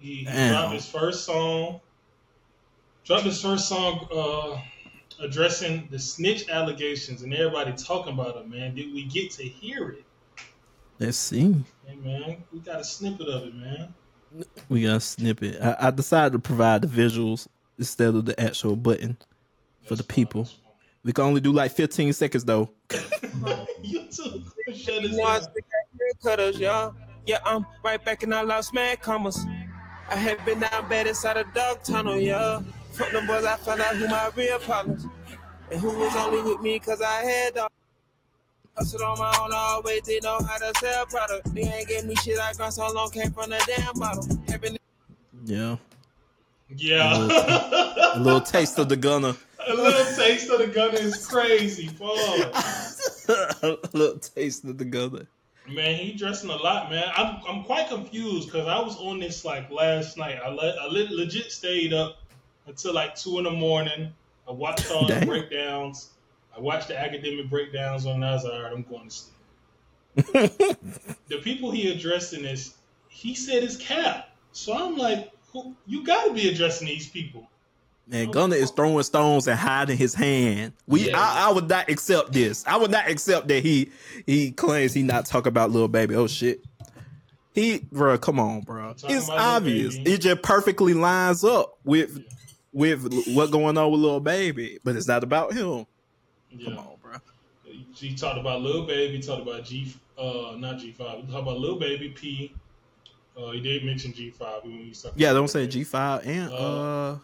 He, 0.00 0.24
dropped 0.24 0.74
his 0.74 0.88
first 0.88 1.24
song. 1.24 1.80
Dropped 3.04 3.24
his 3.24 3.40
first 3.40 3.68
song 3.68 4.08
uh, 4.12 4.60
addressing 5.24 5.86
the 5.92 5.98
snitch 6.00 6.48
allegations, 6.48 7.22
and 7.22 7.32
everybody 7.32 7.72
talking 7.74 8.14
about 8.14 8.36
it, 8.36 8.48
man. 8.48 8.74
Did 8.74 8.92
we 8.92 9.04
get 9.04 9.30
to 9.32 9.44
hear 9.44 9.90
it? 9.90 10.04
Let's 10.98 11.16
see. 11.16 11.54
Hey, 11.84 11.96
man, 11.96 12.42
we 12.52 12.58
got 12.58 12.80
a 12.80 12.84
snippet 12.84 13.28
of 13.28 13.44
it, 13.44 13.54
man. 13.54 13.94
We 14.68 14.82
got 14.82 14.96
a 14.96 15.00
snippet. 15.00 15.60
I, 15.62 15.76
I 15.80 15.90
decided 15.90 16.32
to 16.32 16.38
provide 16.38 16.82
the 16.82 16.88
visuals 16.88 17.46
instead 17.78 18.14
of 18.14 18.24
the 18.24 18.38
actual 18.40 18.76
button 18.76 19.16
for 19.84 19.94
the 19.96 20.02
people. 20.04 20.48
We 21.04 21.12
can 21.12 21.24
only 21.24 21.40
do 21.40 21.52
like 21.52 21.70
15 21.72 22.12
seconds 22.12 22.44
though. 22.44 22.70
that's 22.88 23.70
you 23.82 24.00
too. 24.10 24.42
Shut 24.74 25.02
this 25.02 25.16
Watch 25.16 25.42
down. 25.42 25.52
the 25.54 26.14
cutters, 26.22 26.58
y'all. 26.58 26.94
Yeah, 27.26 27.38
I'm 27.44 27.64
right 27.84 28.04
back 28.04 28.22
in 28.22 28.32
our 28.32 28.44
lost 28.44 28.74
man 28.74 28.96
commas. 28.96 29.38
I 30.08 30.16
had 30.16 30.44
been 30.44 30.60
down 30.60 30.88
bad 30.88 31.06
inside 31.06 31.36
a 31.36 31.44
dog 31.54 31.82
tunnel, 31.82 32.18
yeah. 32.18 32.60
Fuck 32.92 33.12
them 33.12 33.26
boys, 33.26 33.44
I 33.44 33.56
found 33.56 33.80
out 33.80 33.96
who 33.96 34.08
my 34.08 34.30
real 34.36 34.58
partners. 34.60 35.04
And 35.70 35.80
who 35.80 35.88
was 35.98 36.14
only 36.16 36.42
with 36.42 36.60
me 36.60 36.78
cause 36.78 37.02
I 37.02 37.22
had 37.22 37.54
dog. 37.54 37.70
Hustled 38.76 39.02
on 39.02 39.18
my 39.18 39.34
own, 39.40 39.52
I 39.52 39.56
always 39.56 40.02
did 40.02 40.22
know 40.22 40.38
how 40.42 40.58
to 40.58 40.72
sell 40.78 41.06
product. 41.06 41.54
They 41.54 41.62
ain't 41.62 41.88
gave 41.88 42.04
me 42.04 42.14
shit 42.16 42.38
I 42.38 42.52
got 42.52 42.74
so 42.74 42.92
long, 42.92 43.10
came 43.10 43.30
from 43.30 43.50
the 43.50 43.74
damn 43.76 43.94
bottle. 43.98 44.26
Having 44.48 44.76
Yeah. 45.44 45.76
Yeah. 46.76 47.26
A 48.14 48.18
little 48.18 48.40
taste 48.40 48.78
of 48.78 48.88
the 48.88 48.96
Gunna. 48.96 49.36
A 49.68 49.74
little 49.74 50.14
taste 50.14 50.48
of 50.50 50.60
the 50.60 50.68
gun 50.68 50.94
is 50.94 51.26
crazy. 51.26 51.88
Fuck. 51.88 52.08
a 53.62 53.78
little 53.92 54.18
taste 54.18 54.64
of 54.64 54.78
the 54.78 54.84
Gunna. 54.84 55.26
Man, 55.68 55.96
he 55.96 56.12
dressing 56.12 56.50
a 56.50 56.56
lot, 56.56 56.88
man. 56.88 57.04
I'm 57.16 57.40
I'm 57.48 57.64
quite 57.64 57.88
confused 57.88 58.46
because 58.46 58.68
I 58.68 58.78
was 58.78 58.96
on 58.98 59.18
this 59.18 59.44
like 59.44 59.68
last 59.72 60.16
night. 60.16 60.38
I 60.44 60.48
le- 60.50 60.76
I 60.80 60.86
le- 60.86 61.08
legit 61.10 61.50
stayed 61.50 61.92
up 61.92 62.18
until 62.68 62.94
like 62.94 63.16
two 63.16 63.38
in 63.38 63.44
the 63.44 63.50
morning. 63.50 64.12
I 64.48 64.52
watched 64.52 64.88
all 64.92 65.08
the 65.08 65.26
breakdowns. 65.26 66.10
I 66.56 66.60
watched 66.60 66.88
the 66.88 66.98
academic 66.98 67.50
breakdowns 67.50 68.06
on. 68.06 68.22
I 68.22 68.32
was 68.32 68.44
like, 68.44 68.52
all 68.52 68.62
right, 68.62 68.72
I'm 68.72 68.82
going 68.82 69.08
to 69.08 69.14
sleep. 69.14 69.32
the 71.28 71.38
people 71.42 71.70
he 71.70 71.92
addressed 71.92 72.32
in 72.32 72.42
this, 72.42 72.74
he 73.08 73.34
said 73.34 73.62
is 73.62 73.76
cap. 73.76 74.30
So 74.52 74.72
I'm 74.72 74.96
like, 74.96 75.30
who, 75.52 75.76
you 75.86 76.04
got 76.04 76.26
to 76.28 76.32
be 76.32 76.48
addressing 76.48 76.86
these 76.86 77.08
people. 77.08 77.48
Man, 78.08 78.30
Gunna 78.30 78.54
is 78.54 78.70
throwing 78.70 79.02
stones 79.02 79.48
and 79.48 79.58
hiding 79.58 79.98
his 79.98 80.14
hand. 80.14 80.72
We, 80.86 81.10
Yeah. 81.10 81.18
I, 81.20 81.48
I 81.48 81.52
would 81.52 81.68
not 81.68 81.90
accept 81.90 82.32
this. 82.32 82.64
I 82.66 82.76
would 82.76 82.90
not 82.90 83.10
accept 83.10 83.48
that 83.48 83.64
he 83.64 83.90
he 84.26 84.52
claims 84.52 84.94
he 84.94 85.02
not 85.02 85.26
talk 85.26 85.46
about 85.46 85.72
Lil 85.72 85.88
Baby. 85.88 86.14
Oh 86.14 86.28
shit, 86.28 86.64
he, 87.52 87.80
bro, 87.90 88.16
come 88.16 88.38
on, 88.38 88.60
bro. 88.60 88.94
It's 89.08 89.28
obvious. 89.28 89.96
It 89.96 90.18
just 90.20 90.42
perfectly 90.42 90.94
lines 90.94 91.42
up 91.42 91.78
with 91.84 92.22
with 92.72 93.24
what 93.34 93.50
going 93.50 93.76
on 93.76 93.90
with 93.90 94.00
Lil 94.00 94.20
Baby, 94.20 94.78
but 94.84 94.94
it's 94.94 95.08
not 95.08 95.24
about 95.24 95.52
him. 95.52 95.86
Yeah. 96.50 96.68
Come 96.70 96.78
on, 96.78 96.96
bro. 97.02 97.12
He 97.94 98.14
talked 98.14 98.38
about 98.38 98.62
Lil 98.62 98.86
Baby, 98.86 99.20
talked 99.20 99.42
about 99.42 99.64
G, 99.64 99.94
uh, 100.18 100.54
not 100.56 100.78
G 100.78 100.92
five. 100.92 101.16
He 101.18 101.22
talked 101.32 101.42
about 101.42 101.58
Lil 101.58 101.78
Baby 101.78 102.10
P. 102.10 102.54
Uh, 103.36 103.50
he 103.50 103.60
did 103.60 103.84
mention 103.84 104.12
G 104.12 104.30
five 104.30 104.62
when 104.62 104.72
he 104.78 104.88
was 104.90 105.02
talking. 105.02 105.18
Yeah, 105.20 105.30
about 105.30 105.40
don't 105.40 105.48
say 105.48 105.66
G 105.66 105.84
five 105.84 106.26
and 106.26 106.50
Uh, 106.52 106.54
uh. 107.12 107.18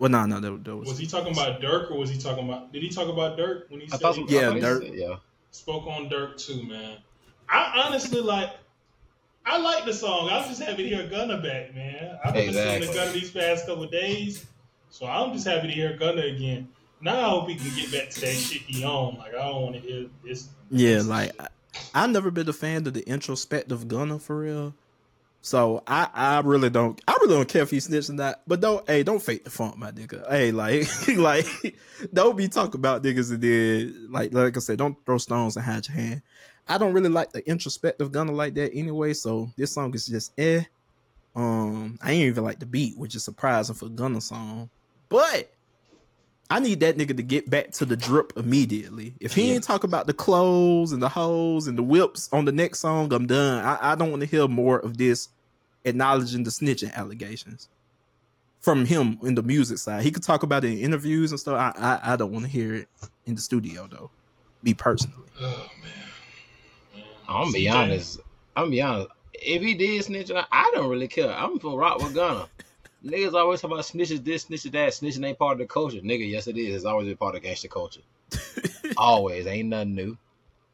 Well, 0.00 0.10
no, 0.10 0.26
no, 0.26 0.38
that, 0.40 0.64
that 0.64 0.76
was, 0.76 0.88
Was 0.90 0.98
he 0.98 1.06
talking 1.06 1.32
about 1.32 1.60
Durk 1.60 1.90
or 1.90 1.98
was 1.98 2.08
he 2.10 2.18
talking 2.18 2.44
about? 2.48 2.72
Did 2.72 2.82
he 2.82 2.88
talk 2.88 3.08
about 3.08 3.36
Durk 3.36 3.68
when 3.70 3.80
he 3.80 3.86
I 3.86 3.90
said 3.90 4.00
thought 4.00 4.14
he 4.16 4.24
Yeah, 4.28 4.40
I 4.40 4.42
thought 4.46 4.54
he 4.54 4.60
Durk. 4.62 4.82
said- 4.86 4.94
yeah. 4.94 5.16
spoke 5.50 5.86
on 5.86 6.08
Durk 6.08 6.36
too, 6.36 6.62
man? 6.68 6.98
I 7.48 7.84
honestly 7.86 8.20
like. 8.20 8.50
I 9.46 9.56
like 9.58 9.86
the 9.86 9.94
song. 9.94 10.28
I'm 10.30 10.46
just 10.46 10.60
happy 10.62 10.82
to 10.82 10.88
hear 10.94 11.06
Gunna 11.08 11.38
back, 11.40 11.74
man. 11.74 12.18
I've 12.22 12.34
been 12.34 12.48
listening 12.48 12.66
Exactly. 12.82 12.86
to 12.88 12.92
Gunna 12.94 13.12
these 13.12 13.30
past 13.30 13.66
couple 13.66 13.84
of 13.84 13.90
days, 13.90 14.44
so 14.90 15.06
I'm 15.06 15.32
just 15.32 15.46
happy 15.46 15.68
to 15.68 15.72
hear 15.72 15.96
Gunna 15.96 16.20
again. 16.22 16.68
Now 17.00 17.46
he 17.46 17.54
can 17.54 17.74
get 17.76 17.92
back 17.92 18.10
to 18.10 18.20
that 18.20 18.34
shit 18.34 18.62
he 18.62 18.84
on. 18.84 19.16
Like 19.18 19.34
I 19.34 19.38
don't 19.38 19.62
want 19.62 19.74
to 19.76 19.80
hear 19.80 20.06
this. 20.24 20.48
Yeah, 20.70 21.02
like. 21.04 21.32
I, 21.40 21.48
I've 21.94 22.10
never 22.10 22.30
been 22.30 22.48
a 22.48 22.52
fan 22.52 22.86
of 22.86 22.94
the 22.94 23.08
introspective 23.08 23.88
Gunna 23.88 24.18
for 24.18 24.38
real. 24.38 24.74
So 25.40 25.82
I, 25.86 26.08
I 26.12 26.40
really 26.40 26.68
don't 26.68 27.00
I 27.06 27.12
really 27.20 27.34
don't 27.34 27.48
care 27.48 27.62
if 27.62 27.70
he 27.70 27.80
snitched 27.80 28.10
or 28.10 28.14
not. 28.14 28.40
But 28.46 28.60
don't 28.60 28.86
hey, 28.88 29.02
don't 29.02 29.22
fake 29.22 29.44
the 29.44 29.50
funk, 29.50 29.78
my 29.78 29.92
nigga. 29.92 30.28
Hey, 30.28 30.50
like 30.50 30.86
like 31.16 31.46
don't 32.12 32.36
be 32.36 32.48
talking 32.48 32.78
about 32.78 33.02
niggas 33.02 33.30
and 33.30 33.40
then 33.40 34.08
like 34.10 34.32
like 34.32 34.56
I 34.56 34.60
said, 34.60 34.78
don't 34.78 34.96
throw 35.06 35.18
stones 35.18 35.56
and 35.56 35.64
hide 35.64 35.86
your 35.88 35.96
hand. 35.96 36.22
I 36.66 36.76
don't 36.76 36.92
really 36.92 37.08
like 37.08 37.32
the 37.32 37.48
introspective 37.48 38.12
Gunna 38.12 38.32
like 38.32 38.54
that 38.54 38.74
anyway. 38.74 39.14
So 39.14 39.50
this 39.56 39.72
song 39.72 39.94
is 39.94 40.06
just 40.06 40.32
eh. 40.38 40.64
Um, 41.36 41.98
I 42.02 42.12
ain't 42.12 42.26
even 42.26 42.42
like 42.42 42.58
the 42.58 42.66
beat, 42.66 42.98
which 42.98 43.14
is 43.14 43.22
surprising 43.22 43.76
for 43.76 43.86
a 43.86 43.90
Gunna 43.90 44.20
song. 44.20 44.68
But 45.08 45.52
I 46.50 46.60
need 46.60 46.80
that 46.80 46.96
nigga 46.96 47.16
to 47.16 47.22
get 47.22 47.50
back 47.50 47.72
to 47.72 47.84
the 47.84 47.96
drip 47.96 48.32
immediately. 48.36 49.12
If 49.20 49.34
he 49.34 49.52
ain't 49.52 49.64
talk 49.64 49.84
about 49.84 50.06
the 50.06 50.14
clothes 50.14 50.92
and 50.92 51.02
the 51.02 51.08
hoes 51.08 51.66
and 51.66 51.76
the 51.76 51.82
whips 51.82 52.28
on 52.32 52.46
the 52.46 52.52
next 52.52 52.78
song, 52.78 53.12
I'm 53.12 53.26
done. 53.26 53.64
I, 53.64 53.92
I 53.92 53.94
don't 53.94 54.10
want 54.10 54.20
to 54.20 54.26
hear 54.26 54.48
more 54.48 54.78
of 54.78 54.96
this 54.96 55.28
acknowledging 55.84 56.44
the 56.44 56.50
snitching 56.50 56.94
allegations 56.94 57.68
from 58.60 58.86
him 58.86 59.18
in 59.22 59.34
the 59.34 59.42
music 59.42 59.78
side. 59.78 60.02
He 60.02 60.10
could 60.10 60.22
talk 60.22 60.42
about 60.42 60.64
it 60.64 60.72
in 60.72 60.78
interviews 60.78 61.32
and 61.32 61.40
stuff. 61.40 61.74
I 61.76 62.00
I, 62.02 62.12
I 62.12 62.16
don't 62.16 62.32
want 62.32 62.46
to 62.46 62.50
hear 62.50 62.74
it 62.74 62.88
in 63.26 63.34
the 63.34 63.40
studio 63.40 63.86
though. 63.90 64.10
Me 64.62 64.74
personally. 64.74 65.28
Oh 65.40 65.68
man. 65.82 67.04
I'm 67.28 67.42
gonna 67.44 67.52
be 67.52 67.68
honest. 67.68 68.20
I'm 68.56 68.64
gonna 68.64 68.70
be 68.70 68.82
honest. 68.82 69.10
If 69.34 69.62
he 69.62 69.74
did 69.74 70.02
snitch, 70.04 70.30
I, 70.30 70.44
I 70.50 70.70
don't 70.74 70.88
really 70.88 71.08
care. 71.08 71.32
I'm 71.32 71.58
for 71.58 71.78
rock 71.78 72.02
with 72.02 72.14
Gunna. 72.14 72.48
Niggas 73.04 73.34
always 73.34 73.60
talk 73.60 73.70
about 73.70 73.84
snitches 73.84 74.24
this, 74.24 74.46
snitches 74.46 74.72
that. 74.72 74.90
Snitching 74.90 75.24
ain't 75.24 75.38
part 75.38 75.52
of 75.52 75.58
the 75.58 75.66
culture. 75.66 75.98
Nigga, 75.98 76.28
yes 76.28 76.46
it 76.48 76.56
is. 76.56 76.74
It's 76.76 76.84
always 76.84 77.06
been 77.06 77.16
part 77.16 77.36
of 77.36 77.42
gangster 77.42 77.68
culture. 77.68 78.00
always. 78.96 79.46
Ain't 79.46 79.68
nothing 79.68 79.94
new. 79.94 80.18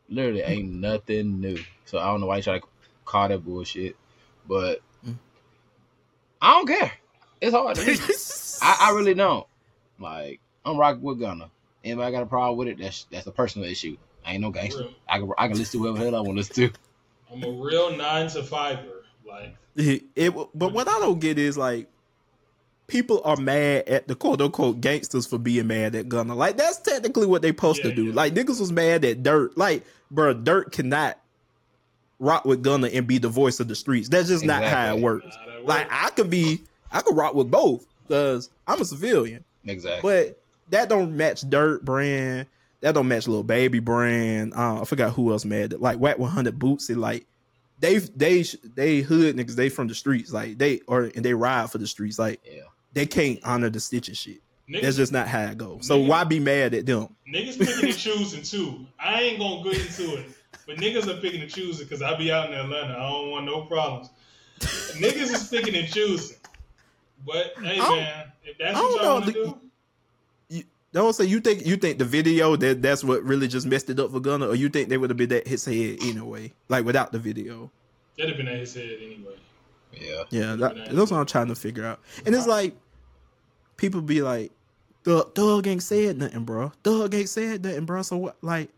Literally 0.08 0.42
ain't 0.42 0.72
nothing 0.72 1.40
new. 1.40 1.58
So 1.84 1.98
I 1.98 2.06
don't 2.06 2.20
know 2.20 2.26
why 2.26 2.38
you 2.38 2.42
try 2.42 2.58
to 2.58 2.66
call 3.04 3.28
that 3.28 3.44
bullshit. 3.44 3.96
But. 4.48 4.80
I 6.40 6.50
don't 6.52 6.66
care. 6.66 6.92
It's 7.40 7.54
hard 7.54 7.76
to. 7.76 8.62
I, 8.62 8.88
I 8.90 8.94
really 8.94 9.14
don't. 9.24 9.46
Like, 9.98 10.40
I'm 10.64 10.76
rocking 10.76 11.02
with 11.02 11.20
Gunna. 11.20 11.50
Anybody 11.82 12.12
got 12.12 12.22
a 12.22 12.26
problem 12.26 12.58
with 12.58 12.68
it? 12.68 12.78
That's 12.78 13.04
that's 13.10 13.26
a 13.26 13.30
personal 13.32 13.68
issue. 13.68 13.96
I 14.26 14.32
ain't 14.32 14.40
no 14.42 14.50
gangster. 14.50 14.80
Real. 14.82 14.90
I 15.08 15.18
can 15.18 15.30
I 15.38 15.48
can 15.48 15.58
listen 15.58 15.80
to 15.80 15.84
whoever 15.86 15.98
the 15.98 16.04
hell 16.04 16.16
I 16.16 16.20
want 16.20 16.30
to 16.30 16.36
listen 16.36 16.54
to. 16.54 16.70
I'm 17.32 17.42
a 17.42 17.50
real 17.62 17.96
nine 17.96 18.28
to 18.30 18.42
fiver. 18.42 19.04
Like 19.26 19.54
It, 19.76 20.04
it- 20.16 20.34
but 20.54 20.72
what 20.72 20.88
I 20.88 20.98
don't 20.98 21.18
get 21.20 21.38
is 21.38 21.56
like 21.58 21.88
people 22.86 23.20
are 23.24 23.36
mad 23.36 23.88
at 23.88 24.08
the 24.08 24.14
quote 24.14 24.40
unquote 24.40 24.80
gangsters 24.80 25.26
for 25.26 25.38
being 25.38 25.66
mad 25.66 25.94
at 25.94 26.08
Gunna. 26.08 26.34
Like 26.34 26.56
that's 26.56 26.78
technically 26.78 27.26
what 27.26 27.42
they 27.42 27.48
supposed 27.48 27.82
to 27.82 27.94
do. 27.94 28.06
yeah. 28.06 28.14
Like 28.14 28.34
niggas 28.34 28.60
was 28.60 28.72
mad 28.72 29.04
at 29.04 29.22
Durk. 29.22 29.50
Like, 29.56 29.84
bro, 30.10 30.34
Durk 30.34 30.72
cannot 30.72 31.18
rock 32.18 32.44
with 32.44 32.62
Gunna 32.62 32.88
and 32.88 33.06
be 33.06 33.18
the 33.18 33.28
voice 33.28 33.60
of 33.60 33.68
the 33.68 33.74
streets. 33.74 34.08
That's 34.08 34.28
just 34.28 34.44
not 34.44 34.62
how 34.64 34.94
it 34.96 35.00
works. 35.00 35.36
nah, 35.46 35.66
Like. 35.66 35.88
I 35.90 36.10
could 36.10 36.30
be, 36.30 36.62
I 36.92 37.00
could 37.00 37.16
rock 37.16 37.34
with 37.34 37.50
both 37.50 37.86
because 38.06 38.50
I'm 38.66 38.80
a 38.80 38.84
civilian. 38.84 39.44
Exactly. 39.66 40.00
But 40.10 40.40
that 40.70 40.88
don't 40.88 41.16
match 41.16 41.42
Durk 41.48 41.82
brand. 41.82 42.46
That 42.80 42.94
don't 42.94 43.08
match 43.08 43.26
Lil 43.26 43.42
Baby 43.42 43.78
brand. 43.80 44.52
Uh, 44.54 44.82
I 44.82 44.84
forgot 44.84 45.12
who 45.14 45.32
else 45.32 45.44
mad. 45.46 45.72
Like 45.80 45.98
Wack 45.98 46.18
100 46.18 46.58
Boots. 46.58 46.90
It 46.90 46.98
like 46.98 47.26
they 47.80 47.96
they 47.98 48.44
they 48.74 49.00
hood 49.00 49.36
niggas. 49.36 49.56
They 49.56 49.70
from 49.70 49.88
the 49.88 49.94
streets. 49.94 50.32
Like 50.32 50.58
they 50.58 50.80
or 50.86 51.04
and 51.14 51.24
they 51.24 51.32
ride 51.32 51.70
for 51.70 51.78
the 51.78 51.86
streets. 51.86 52.18
Like 52.18 52.42
yeah. 52.44 52.60
They 52.94 53.06
can't 53.06 53.38
honor 53.44 53.68
the 53.70 53.80
stitching 53.80 54.14
shit. 54.14 54.40
That's 54.80 54.96
just 54.96 55.12
not 55.12 55.28
how 55.28 55.42
it 55.42 55.58
goes. 55.58 55.86
So 55.86 55.98
Nigga. 55.98 56.06
why 56.08 56.24
be 56.24 56.40
mad 56.40 56.72
at 56.74 56.86
them? 56.86 57.14
niggas 57.30 57.58
picking 57.58 57.90
and 57.90 57.98
choosing 57.98 58.42
too. 58.42 58.86
I 58.98 59.20
ain't 59.20 59.38
gonna 59.38 59.62
get 59.62 59.78
into 59.78 60.16
it, 60.16 60.26
but 60.66 60.76
niggas 60.78 61.06
are 61.06 61.20
picking 61.20 61.42
and 61.42 61.50
choosing 61.50 61.84
because 61.86 62.00
I 62.00 62.16
be 62.16 62.32
out 62.32 62.48
in 62.50 62.54
Atlanta. 62.58 62.94
I 62.94 63.10
don't 63.10 63.30
want 63.30 63.44
no 63.44 63.62
problems. 63.62 64.08
niggas 64.60 65.34
is 65.34 65.48
picking 65.48 65.74
and 65.74 65.86
choosing. 65.92 66.38
But 67.26 67.52
hey 67.62 67.74
I 67.74 67.76
don't- 67.76 67.96
man, 67.96 68.32
if 68.44 68.56
that's 68.58 68.76
I 68.76 68.80
what 68.80 68.88
don't 68.92 69.02
y'all 69.04 69.14
want 69.14 69.26
to 69.26 69.32
The- 69.32 70.58
do, 70.58 70.62
Don't 70.92 71.12
say 71.12 71.24
you 71.24 71.40
think 71.40 71.66
you 71.66 71.76
think 71.76 71.98
the 71.98 72.04
video 72.04 72.54
that 72.56 72.80
that's 72.80 73.02
what 73.02 73.22
really 73.24 73.48
just 73.48 73.66
messed 73.66 73.90
it 73.90 73.98
up 73.98 74.12
for 74.12 74.20
Gunna, 74.20 74.46
or 74.48 74.54
you 74.54 74.68
think 74.68 74.88
they 74.88 74.96
would 74.96 75.10
have 75.10 75.16
been 75.16 75.32
at 75.32 75.46
his 75.46 75.64
head 75.64 75.98
anyway, 76.02 76.52
like 76.68 76.84
without 76.84 77.10
the 77.12 77.18
video. 77.18 77.70
that'd 78.16 78.30
have 78.30 78.36
been 78.38 78.46
at 78.48 78.60
his 78.60 78.74
head 78.74 78.96
anyway. 79.02 79.34
Yeah. 79.92 80.22
Yeah, 80.30 80.54
that, 80.56 80.76
that's 80.92 81.10
what 81.10 81.18
I'm 81.18 81.26
trying 81.26 81.48
to 81.48 81.54
figure 81.56 81.84
out. 81.84 82.00
And 82.24 82.32
it's 82.34 82.46
like 82.46 82.74
people 83.76 84.00
be 84.02 84.22
like, 84.22 84.52
"Thug, 85.04 85.34
Thug 85.34 85.66
ain't 85.66 85.82
said 85.82 86.18
nothing, 86.18 86.44
bro. 86.44 86.72
Thug 86.82 87.14
ain't 87.14 87.28
said 87.28 87.64
nothing, 87.64 87.84
bro." 87.84 88.02
So 88.02 88.16
what? 88.16 88.36
Like, 88.42 88.70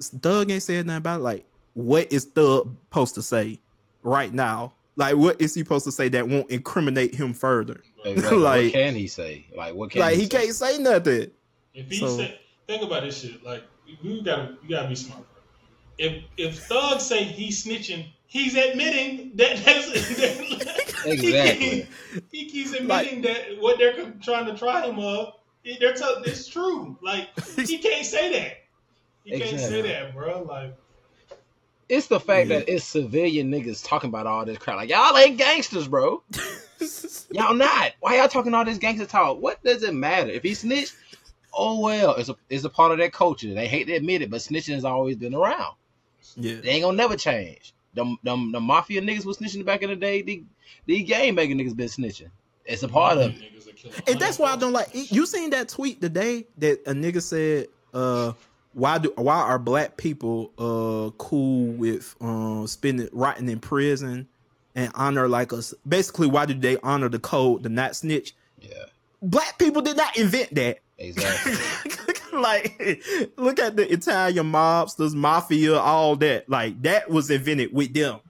Thug 0.00 0.50
ain't 0.50 0.62
said 0.62 0.86
nothing 0.86 0.98
about 0.98 1.20
it. 1.20 1.24
like 1.24 1.44
what 1.74 2.12
is 2.12 2.24
Thug 2.24 2.74
supposed 2.90 3.14
to 3.16 3.22
say 3.22 3.58
right 4.02 4.32
now? 4.32 4.72
Like, 4.96 5.16
what 5.16 5.40
is 5.40 5.54
he 5.54 5.60
supposed 5.62 5.84
to 5.86 5.92
say 5.92 6.08
that 6.10 6.28
won't 6.28 6.48
incriminate 6.50 7.14
him 7.14 7.34
further? 7.34 7.82
Exactly. 8.04 8.38
Like- 8.42 8.64
what 8.64 8.72
can 8.74 8.94
he 8.94 9.06
say? 9.08 9.46
Like 9.56 9.74
what 9.74 9.90
can 9.90 10.00
like, 10.00 10.14
he, 10.14 10.20
he 10.22 10.26
say? 10.26 10.28
can't 10.38 10.54
say 10.54 10.78
nothing. 10.78 11.30
If 11.74 11.88
he 11.90 11.98
So- 11.98 12.16
said, 12.16 12.38
think 12.68 12.82
about 12.82 13.02
this 13.02 13.20
shit. 13.20 13.42
Like 13.44 13.64
we 14.02 14.22
gotta, 14.22 14.56
you 14.62 14.68
gotta 14.70 14.88
be 14.88 14.94
smart. 14.94 15.20
Bro. 15.20 15.28
If 15.98 16.22
if 16.36 16.58
Thug 16.64 17.00
say 17.00 17.24
he's 17.24 17.64
snitching, 17.64 18.06
he's 18.26 18.54
admitting 18.56 19.32
that 19.34 19.56
that's 19.64 19.90
that, 20.20 20.73
Exactly. 21.12 21.88
He, 22.30 22.44
he 22.44 22.50
keeps 22.50 22.72
admitting 22.72 23.22
that 23.22 23.58
what 23.60 23.78
they're 23.78 24.12
trying 24.22 24.46
to 24.46 24.56
try 24.56 24.86
him 24.86 24.98
of, 24.98 25.34
they're 25.80 25.94
tell 25.94 26.22
it's 26.24 26.46
true. 26.48 26.98
Like 27.02 27.28
he 27.56 27.78
can't 27.78 28.04
say 28.06 28.32
that. 28.32 28.56
He 29.24 29.38
can't 29.38 29.58
say 29.60 29.82
that, 29.82 30.14
bro. 30.14 30.42
Like 30.42 30.76
It's 31.88 32.06
the 32.08 32.20
fact 32.20 32.48
Yeah. 32.48 32.58
that 32.60 32.68
it's 32.72 32.84
civilian 32.84 33.50
niggas 33.50 33.84
talking 33.86 34.08
about 34.08 34.26
all 34.26 34.44
this 34.44 34.58
crap. 34.58 34.76
Like 34.76 34.90
y'all 34.90 35.16
ain't 35.16 35.38
gangsters, 35.38 35.88
bro. 35.88 36.22
Y'all 37.30 37.54
not. 37.54 37.92
Why 38.00 38.18
y'all 38.18 38.28
talking 38.28 38.52
all 38.54 38.64
this 38.64 38.78
gangster 38.78 39.06
talk? 39.06 39.40
What 39.40 39.62
does 39.64 39.82
it 39.82 39.94
matter 39.94 40.30
if 40.30 40.42
he 40.42 40.54
snitched? 40.54 40.94
Oh 41.52 41.80
well, 41.80 42.14
it's 42.16 42.28
a 42.28 42.36
it's 42.50 42.64
a 42.64 42.70
part 42.70 42.92
of 42.92 42.98
their 42.98 43.10
culture. 43.10 43.54
They 43.54 43.66
hate 43.68 43.84
to 43.86 43.94
admit 43.94 44.22
it, 44.22 44.30
but 44.30 44.40
snitching 44.40 44.74
has 44.74 44.84
always 44.84 45.16
been 45.16 45.34
around. 45.34 45.74
yeah, 46.36 46.56
They 46.60 46.70
ain't 46.70 46.82
gonna 46.84 46.96
never 46.96 47.16
change. 47.16 47.74
Them 47.94 48.18
them 48.22 48.52
the 48.52 48.60
mafia 48.60 49.00
niggas 49.00 49.24
was 49.24 49.38
snitching 49.38 49.64
back 49.64 49.82
in 49.82 49.90
the 49.90 49.96
day. 49.96 50.22
The 50.22 50.42
the 50.86 51.02
game 51.02 51.34
making 51.34 51.58
niggas 51.58 51.76
been 51.76 51.88
snitching. 51.88 52.30
It's 52.64 52.82
a 52.82 52.88
part 52.88 53.18
of 53.18 53.30
it. 53.30 53.36
niggas 53.36 53.64
that 53.64 53.76
kill 53.76 53.92
and 54.06 54.18
that's 54.18 54.38
why 54.38 54.52
I 54.52 54.56
don't 54.56 54.72
like. 54.72 54.88
You 54.92 55.26
seen 55.26 55.50
that 55.50 55.68
tweet 55.68 56.00
today 56.00 56.46
that 56.58 56.80
a 56.86 56.92
nigga 56.92 57.22
said, 57.22 57.68
uh, 57.92 58.32
"Why 58.72 58.98
do 58.98 59.12
why 59.16 59.36
are 59.36 59.58
black 59.58 59.96
people 59.96 60.52
uh 60.58 61.10
cool 61.18 61.72
with 61.72 62.14
um 62.20 62.66
spending 62.66 63.08
rotting 63.12 63.48
in 63.48 63.60
prison 63.60 64.28
and 64.74 64.90
honor 64.94 65.28
like 65.28 65.52
us? 65.52 65.74
Basically, 65.86 66.26
why 66.26 66.46
do 66.46 66.54
they 66.54 66.78
honor 66.78 67.08
the 67.08 67.18
code 67.18 67.62
the 67.62 67.68
not 67.68 67.96
snitch? 67.96 68.34
Yeah, 68.60 68.86
Black 69.22 69.58
people 69.58 69.82
did 69.82 69.96
not 69.96 70.16
invent 70.18 70.54
that. 70.54 70.80
Exactly. 70.98 71.54
like, 72.32 73.02
look 73.36 73.58
at 73.58 73.76
the 73.76 73.90
Italian 73.90 74.52
mobsters, 74.52 75.14
mafia, 75.14 75.78
all 75.78 76.16
that. 76.16 76.48
Like 76.48 76.80
that 76.82 77.08
was 77.10 77.30
invented 77.30 77.72
with 77.72 77.94
them. 77.94 78.20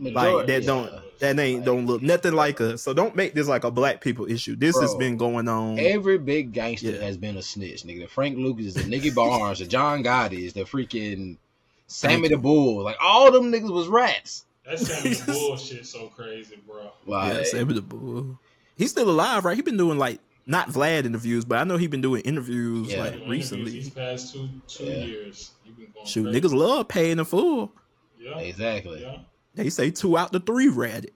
Like 0.00 0.46
that 0.46 0.62
yeah. 0.62 0.66
don't 0.66 0.92
that 1.20 1.38
ain't 1.38 1.64
don't 1.64 1.86
look 1.86 2.02
nothing 2.02 2.34
like 2.34 2.60
us. 2.60 2.82
So 2.82 2.92
don't 2.92 3.16
make 3.16 3.34
this 3.34 3.48
like 3.48 3.64
a 3.64 3.70
black 3.70 4.00
people 4.00 4.30
issue. 4.30 4.56
This 4.56 4.78
has 4.78 4.94
been 4.96 5.16
going 5.16 5.48
on. 5.48 5.78
Every 5.78 6.18
big 6.18 6.52
gangster 6.52 6.90
Yeah. 6.90 7.02
has 7.02 7.16
been 7.16 7.36
a 7.36 7.42
snitch, 7.42 7.82
nigga. 7.84 8.00
The 8.02 8.08
Frank 8.08 8.36
Lucas, 8.36 8.74
the 8.74 8.84
Nicky 8.84 9.10
Barnes, 9.10 9.58
the 9.60 9.66
John 9.66 10.02
Gotti's, 10.02 10.52
the 10.52 10.62
freaking 10.64 11.38
Sammy 11.86 12.28
the 12.28 12.36
Bull. 12.36 12.82
Like 12.82 12.96
all 13.02 13.30
them 13.32 13.50
niggas 13.52 13.72
was 13.72 13.88
rats. 13.88 14.44
That 14.66 14.78
Sammy 14.78 15.14
the 15.14 15.32
bullshit 15.32 15.86
so 15.86 16.08
crazy, 16.08 16.56
bro. 16.66 16.90
Like 17.06 17.34
Yeah, 17.34 17.42
Sammy 17.44 17.74
the 17.74 17.82
Bull. 17.82 18.38
He's 18.76 18.90
still 18.90 19.08
alive, 19.08 19.44
right? 19.46 19.56
He 19.56 19.62
been 19.62 19.78
doing 19.78 19.98
like 19.98 20.20
not 20.46 20.68
Vlad 20.68 21.04
interviews, 21.04 21.44
but 21.44 21.58
I 21.58 21.64
know 21.64 21.76
he 21.76 21.86
been 21.88 22.00
doing 22.00 22.22
interviews 22.22 22.92
Yeah. 22.92 23.00
like 23.00 23.12
Interviews 23.14 23.28
recently. 23.30 23.70
These 23.72 23.90
past 23.90 24.32
two 24.32 24.48
two 24.68 24.84
Yeah. 24.84 25.04
years, 25.04 25.50
you 25.64 25.72
been 25.72 25.88
going 25.92 26.06
Shoot, 26.06 26.24
crazy. 26.24 26.40
niggas 26.40 26.52
love 26.54 26.88
paying 26.88 27.16
the 27.16 27.24
full. 27.24 27.72
Yeah, 28.18 28.38
exactly. 28.38 29.02
yeah, 29.02 29.18
They 29.54 29.70
say 29.70 29.90
two 29.90 30.16
out 30.16 30.32
the 30.32 30.40
three 30.40 30.68
ratted. 30.68 31.12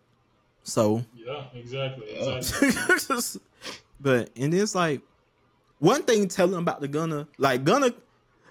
So, 0.62 1.04
yeah, 1.16 1.44
exactly, 1.54 2.06
exactly. 2.10 3.40
but 4.00 4.30
and 4.36 4.52
it's 4.54 4.74
like 4.74 5.00
one 5.78 6.02
thing 6.02 6.28
telling 6.28 6.58
about 6.58 6.80
the 6.80 6.88
Gunna, 6.88 7.26
like 7.38 7.64
Gunna, 7.64 7.92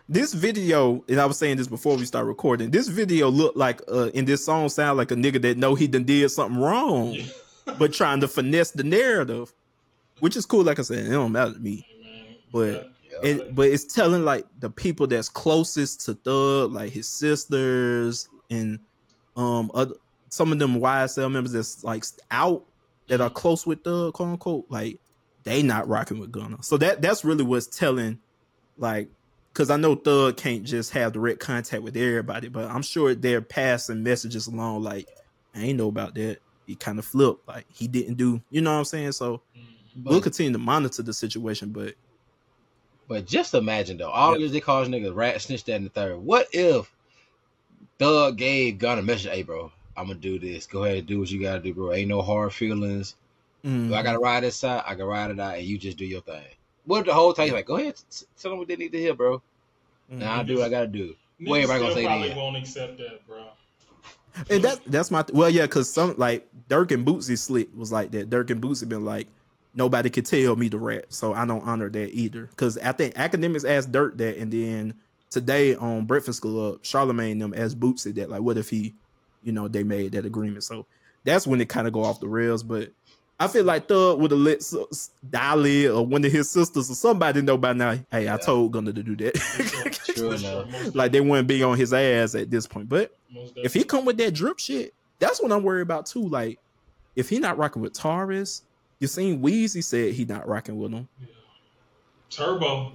this 0.08 0.34
video, 0.34 1.04
and 1.08 1.20
I 1.22 1.26
was 1.28 1.38
saying 1.38 1.58
this 1.58 1.68
before 1.68 1.96
we 1.96 2.06
start 2.06 2.26
recording. 2.26 2.72
This 2.72 2.88
video 2.88 3.30
looked 3.30 3.56
like, 3.58 3.82
uh, 3.92 4.10
in 4.16 4.26
this 4.26 4.44
song 4.44 4.68
sound 4.70 4.98
like 4.98 5.12
a 5.12 5.16
nigga 5.16 5.40
that 5.44 5.58
know 5.58 5.76
he 5.76 5.88
done 5.88 6.04
did 6.04 6.30
something 6.32 6.60
wrong, 6.60 7.12
Yeah. 7.14 7.26
but 7.78 7.94
trying 7.94 8.20
to 8.22 8.28
finesse 8.28 8.72
the 8.72 8.84
narrative, 8.84 9.54
which 10.20 10.36
is 10.36 10.46
cool. 10.46 10.64
Like 10.64 10.80
I 10.80 10.84
said, 10.84 11.06
it 11.06 11.10
don't 11.10 11.32
matter 11.32 11.54
to 11.54 11.60
me. 11.60 11.86
But- 12.52 12.92
Yeah. 13.12 13.20
it, 13.32 13.56
but 13.56 13.68
it's 13.68 13.84
telling 13.86 14.24
like 14.24 14.46
the 14.60 14.70
people 14.70 15.08
that's 15.08 15.30
closest 15.30 16.06
to 16.06 16.14
Thug, 16.14 16.72
like 16.74 16.92
his 16.92 17.08
sisters 17.08 18.30
and 18.50 18.80
um 19.36 19.72
other, 19.74 19.96
some 20.30 20.52
of 20.52 20.60
them 20.60 20.80
YSL 20.80 21.32
members 21.32 21.52
that's 21.54 21.84
like 21.84 22.04
out 22.32 22.64
that 23.08 23.20
are 23.22 23.30
close 23.30 23.66
with 23.66 23.84
Thug, 23.84 24.14
quote 24.14 24.30
unquote, 24.30 24.66
like 24.70 25.00
they 25.44 25.64
not 25.64 25.88
rocking 25.88 26.20
with 26.20 26.32
Gunna. 26.32 26.62
So 26.62 26.78
that 26.78 27.02
that's 27.02 27.26
really 27.26 27.44
what's 27.44 27.66
telling, 27.68 28.20
like, 28.78 29.10
because 29.54 29.70
I 29.72 29.78
know 29.78 29.96
Thug 29.96 30.38
can't 30.38 30.64
just 30.64 30.92
have 30.92 31.14
direct 31.14 31.40
contact 31.40 31.82
with 31.82 31.98
everybody, 31.98 32.48
but 32.48 32.70
I'm 32.70 32.84
sure 32.84 33.16
they're 33.16 33.42
passing 33.42 34.04
messages 34.04 34.46
along 34.48 34.84
like, 34.84 35.08
I 35.56 35.62
ain't 35.62 35.78
know 35.80 35.88
about 35.88 36.14
that. 36.16 36.38
he 36.68 36.76
kind 36.76 37.00
of 37.00 37.06
flipped. 37.06 37.48
Like 37.48 37.66
he 37.74 37.88
didn't 37.88 38.16
do, 38.16 38.40
you 38.52 38.62
know 38.62 38.72
what 38.72 38.78
I'm 38.80 38.86
saying? 38.86 39.14
So 39.14 39.42
Mm. 39.58 39.62
But, 40.04 40.12
we'll 40.12 40.22
continue 40.22 40.52
to 40.54 40.58
monitor 40.60 41.02
the 41.04 41.14
situation, 41.14 41.70
but 41.72 41.96
but 43.08 43.26
just 43.26 43.54
imagine 43.54 43.98
though, 43.98 44.10
all 44.12 44.32
Yep. 44.32 44.40
these 44.40 44.52
they 44.52 44.60
call 44.60 44.86
niggas 44.86 45.16
rat 45.16 45.42
snitch 45.42 45.64
that 45.66 45.76
and 45.76 45.86
the 45.86 45.90
third. 45.90 46.18
What 46.18 46.48
if 46.54 46.92
Thug 47.98 48.38
gave 48.38 48.78
Gunna 48.78 49.02
a 49.02 49.04
message, 49.04 49.32
hey 49.32 49.44
bro, 49.44 49.72
I'm 49.98 50.08
gonna 50.08 50.20
do 50.20 50.40
this. 50.40 50.66
Go 50.68 50.84
ahead 50.84 50.98
and 51.00 51.08
do 51.08 51.20
what 51.20 51.30
you 51.32 51.42
gotta 51.42 51.60
do, 51.60 51.74
bro. 51.74 51.92
Ain't 51.94 52.08
no 52.10 52.22
hard 52.22 52.54
feelings. 52.54 53.16
mm, 53.66 53.94
I 53.94 54.02
gotta 54.04 54.20
ride 54.20 54.44
this 54.44 54.56
side, 54.56 54.84
I 54.86 54.96
can 54.96 55.06
ride 55.06 55.32
it 55.32 55.40
out 55.40 55.56
and 55.58 55.66
you 55.66 55.78
just 55.78 55.98
do 55.98 56.06
your 56.06 56.22
thing. 56.22 56.44
What 56.86 57.02
if 57.02 57.06
the 57.08 57.14
whole 57.14 57.34
time 57.34 57.46
he's 57.46 57.54
like, 57.54 57.66
go 57.66 57.76
ahead, 57.78 57.96
tell 58.38 58.52
them 58.52 58.60
what 58.60 58.68
they 58.68 58.76
need 58.76 58.92
to 58.94 58.98
hear, 59.00 59.14
bro. 59.14 59.42
mm. 60.12 60.18
Now 60.20 60.40
I 60.40 60.44
do 60.44 60.58
what 60.58 60.66
I 60.68 60.70
gotta 60.70 60.88
do. 60.88 61.16
Niggas 61.42 61.48
What 61.50 61.56
everybody 61.62 61.80
gonna 61.82 61.94
say 61.94 62.06
probably 62.06 62.28
then? 62.30 62.38
won't 62.38 62.58
accept 62.58 62.98
that, 63.00 63.28
bro. 63.28 63.46
And 64.50 64.64
that's 64.64 64.80
that's 64.86 65.12
my 65.12 65.26
well, 65.34 65.50
yeah, 65.50 65.64
because 65.64 65.92
some 65.92 66.16
like 66.18 66.48
Durk 66.70 66.92
and 66.92 67.06
Boosie 67.06 67.38
slick 67.38 67.68
was 67.76 67.92
like 67.92 68.12
that. 68.12 68.30
Durk 68.30 68.50
and 68.52 68.62
Boosie 68.62 68.88
been 68.88 69.04
like, 69.04 69.28
nobody 69.80 70.10
could 70.10 70.26
tell 70.26 70.58
me 70.58 70.70
to 70.70 70.78
rap, 70.78 71.06
so 71.08 71.34
I 71.34 71.46
don't 71.46 71.66
honor 71.66 71.90
that 71.90 72.14
either. 72.14 72.48
Because 72.48 72.78
I 72.78 72.92
think 72.92 73.16
Akademiks 73.16 73.68
asked 73.68 73.92
Durk 73.92 74.18
that, 74.18 74.38
and 74.38 74.52
then 74.52 74.94
today 75.32 75.74
on 75.76 76.06
Breakfast 76.06 76.42
Club, 76.42 76.80
Charlemagne 76.82 77.40
them 77.40 77.54
asked 77.56 77.80
Boosie 77.80 78.14
that, 78.16 78.30
like, 78.30 78.42
what 78.42 78.58
if 78.58 78.70
he, 78.70 78.94
you 79.42 79.54
know, 79.54 79.70
they 79.70 79.84
made 79.84 80.12
that 80.12 80.26
agreement. 80.26 80.66
So 80.66 80.86
that's 81.24 81.48
when 81.48 81.62
it 81.62 81.70
kind 81.70 81.88
of 81.88 81.94
go 81.94 82.04
off 82.04 82.20
the 82.20 82.28
rails. 82.28 82.62
But 82.62 82.92
I 83.40 83.48
feel 83.48 83.64
like 83.64 83.88
Thug 83.88 84.20
would 84.20 84.32
have 84.32 84.40
let 84.42 84.62
Dolly 85.30 85.88
or 85.88 86.06
one 86.06 86.26
of 86.26 86.32
his 86.32 86.50
sisters 86.50 86.92
or 86.92 86.96
somebody 86.96 87.42
know 87.42 87.58
by 87.58 87.72
now. 87.72 87.98
Hey, 88.12 88.30
I 88.30 88.36
told 88.36 88.74
Gunna 88.74 88.92
to 88.92 89.02
do 89.02 89.16
that. 89.16 89.96
Like 90.94 91.14
they 91.14 91.22
wouldn't 91.22 91.48
be 91.48 91.64
on 91.64 91.78
his 91.78 91.94
ass 91.94 92.36
at 92.36 92.52
this 92.52 92.68
point. 92.68 92.90
But 92.90 93.16
if 93.56 93.74
he 93.74 93.86
come 93.86 94.04
with 94.04 94.18
that 94.18 94.34
drip 94.34 94.60
shit, 94.60 94.94
that's 95.20 95.42
what 95.42 95.54
I'm 95.54 95.64
worried 95.64 95.84
about 95.84 96.08
too. 96.08 96.28
Like, 96.28 96.60
if 97.16 97.30
he 97.30 97.40
not 97.40 97.58
rocking 97.58 97.82
with 97.82 97.94
Taurus, 97.94 98.64
you 99.00 99.08
seen 99.08 99.42
Wheezy 99.42 99.82
said 99.82 100.14
he 100.14 100.26
not 100.26 100.48
rocking 100.48 100.78
with 100.78 100.92
him. 100.92 101.08
Yeah. 101.20 101.28
Turbo, 102.30 102.92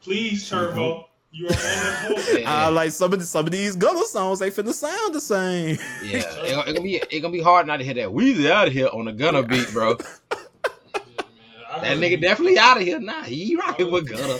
please, 0.00 0.48
Turbo, 0.48 1.08
you 1.30 1.46
are 1.46 1.50
on 1.50 1.54
the 1.54 2.22
hook. 2.36 2.42
I 2.46 2.68
like 2.68 2.90
some 2.92 3.12
of 3.12 3.18
the, 3.20 3.24
some 3.26 3.46
of 3.46 3.52
these 3.52 3.76
Gunna 3.76 4.04
songs. 4.06 4.38
They 4.40 4.50
finna 4.50 4.72
sound 4.72 5.14
the 5.14 5.20
same. 5.20 5.78
Yeah, 6.04 6.18
it, 6.18 6.50
gonna- 6.50 6.62
it 6.70 6.72
gonna 6.74 6.80
be 6.80 6.96
it 6.96 7.20
gonna 7.20 7.32
be 7.32 7.40
hard 7.42 7.66
not 7.66 7.76
to 7.78 7.84
hear 7.84 7.94
that 7.94 8.12
Wheezy 8.12 8.50
out 8.50 8.66
of 8.68 8.72
here 8.72 8.88
on 8.92 9.06
a 9.08 9.12
Gunna 9.12 9.42
beat, 9.42 9.70
bro. 9.72 9.90
Yeah, 9.90 10.36
man. 10.94 11.00
I 11.70 11.80
That 11.80 11.98
nigga 11.98 12.20
definitely 12.20 12.58
out 12.58 12.78
of 12.78 12.82
here 12.82 12.98
now. 13.00 13.22
He 13.22 13.54
rocking 13.56 13.90
with 13.92 14.08
Gunna. 14.08 14.38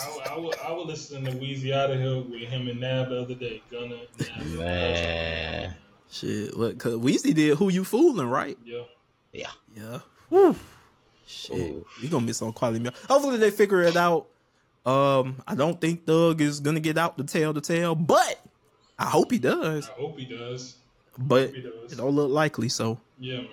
I, 0.00 0.34
I, 0.34 0.38
will, 0.38 0.54
I 0.66 0.72
will 0.72 0.86
listen 0.86 1.24
to 1.24 1.32
Wheezy 1.36 1.72
out 1.72 1.90
of 1.90 2.00
here 2.00 2.22
with 2.22 2.48
him 2.48 2.68
and 2.68 2.80
Nav 2.80 3.10
the 3.10 3.20
other 3.20 3.34
day. 3.34 3.62
Gunna, 3.70 4.00
Nav. 4.18 4.46
Man. 4.58 5.74
Shit, 6.10 6.56
what? 6.56 6.78
Cause 6.78 6.96
Wheezy 6.96 7.32
did 7.34 7.58
"Who 7.58 7.68
You 7.70 7.84
Fooling," 7.84 8.28
right? 8.28 8.56
Yeah. 8.64 8.82
Yeah. 9.32 9.50
Yeah. 9.76 9.98
Whew. 10.32 10.56
Shit, 11.26 11.58
Ooh. 11.58 11.86
we 12.00 12.08
gonna 12.08 12.24
miss 12.24 12.40
on 12.40 12.52
quality 12.54 12.80
milk. 12.80 12.94
Hopefully 13.06 13.36
they 13.36 13.50
figure 13.50 13.82
it 13.82 13.96
out. 13.96 14.28
Um, 14.86 15.42
I 15.46 15.54
don't 15.54 15.78
think 15.78 16.06
Thug 16.06 16.40
is 16.40 16.58
gonna 16.60 16.80
get 16.80 16.96
out 16.96 17.18
the 17.18 17.24
tell 17.24 17.52
the 17.52 17.60
tale, 17.60 17.94
but 17.94 18.40
I 18.98 19.04
hope 19.04 19.30
he 19.30 19.38
does. 19.38 19.88
I 19.90 20.00
hope 20.00 20.18
he 20.18 20.24
does. 20.24 20.76
But 21.18 21.54
he 21.54 21.60
does. 21.60 21.92
it 21.92 21.96
don't 21.96 22.12
look 22.14 22.30
likely. 22.30 22.70
So 22.70 22.98
Yeah, 23.18 23.38
man. 23.42 23.48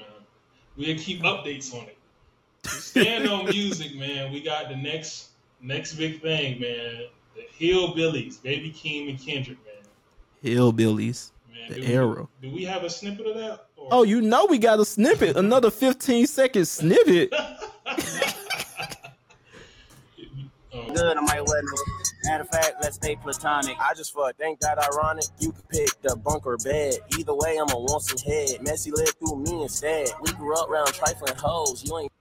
We'll 0.77 0.97
keep 0.97 1.21
updates 1.23 1.73
on 1.73 1.85
it. 1.87 1.97
Stand 2.65 3.27
on 3.27 3.45
music, 3.45 3.95
man. 3.95 4.31
We 4.31 4.41
got 4.41 4.69
the 4.69 4.77
next 4.77 5.31
next 5.61 5.95
big 5.95 6.21
thing, 6.21 6.61
man. 6.61 7.07
The 7.35 7.43
Hillbillies, 7.59 8.41
Baby 8.41 8.71
Keem 8.71 9.09
and 9.09 9.19
Kendrick, 9.19 9.57
man. 9.65 9.83
hillbillies. 10.43 11.31
Man, 11.59 11.69
The 11.69 11.75
do 11.75 11.81
we- 11.81 11.93
arrow. 11.93 12.29
do 12.41 12.51
we 12.51 12.63
have 12.65 12.83
a 12.83 12.89
snippet 12.89 13.25
of 13.27 13.35
that? 13.35 13.65
Or- 13.77 13.87
Oh, 13.91 14.03
you 14.03 14.21
know 14.21 14.45
we 14.45 14.57
got 14.57 14.79
a 14.79 14.85
snippet, 14.85 15.35
another 15.37 15.71
15 15.71 16.27
second 16.27 16.65
snippet. 16.67 17.31
Good, 20.71 21.17
I 21.17 21.21
might 21.21 21.45
wear 21.45 21.61
no. 21.63 21.71
Matter 22.25 22.43
of 22.43 22.49
fact, 22.49 22.73
let's 22.81 22.95
stay 22.97 23.15
platonic. 23.15 23.75
I 23.79 23.93
just 23.95 24.13
fucked. 24.13 24.41
Ain't 24.41 24.59
that 24.61 24.77
ironic? 24.77 25.25
You 25.39 25.51
could 25.51 25.67
pick 25.69 26.01
the 26.01 26.15
bunker 26.15 26.57
bed. 26.63 26.95
Either 27.17 27.33
way, 27.33 27.57
I'ma 27.59 27.75
want 27.77 28.03
some 28.03 28.17
head. 28.19 28.61
Messy 28.61 28.91
lived 28.91 29.17
through 29.19 29.37
me 29.37 29.63
instead. 29.63 30.09
We 30.21 30.31
grew 30.33 30.55
up 30.55 30.69
around 30.69 30.87
trifling 30.93 31.35
hoes. 31.35 31.83
You 31.85 31.97
ain't 31.99 32.11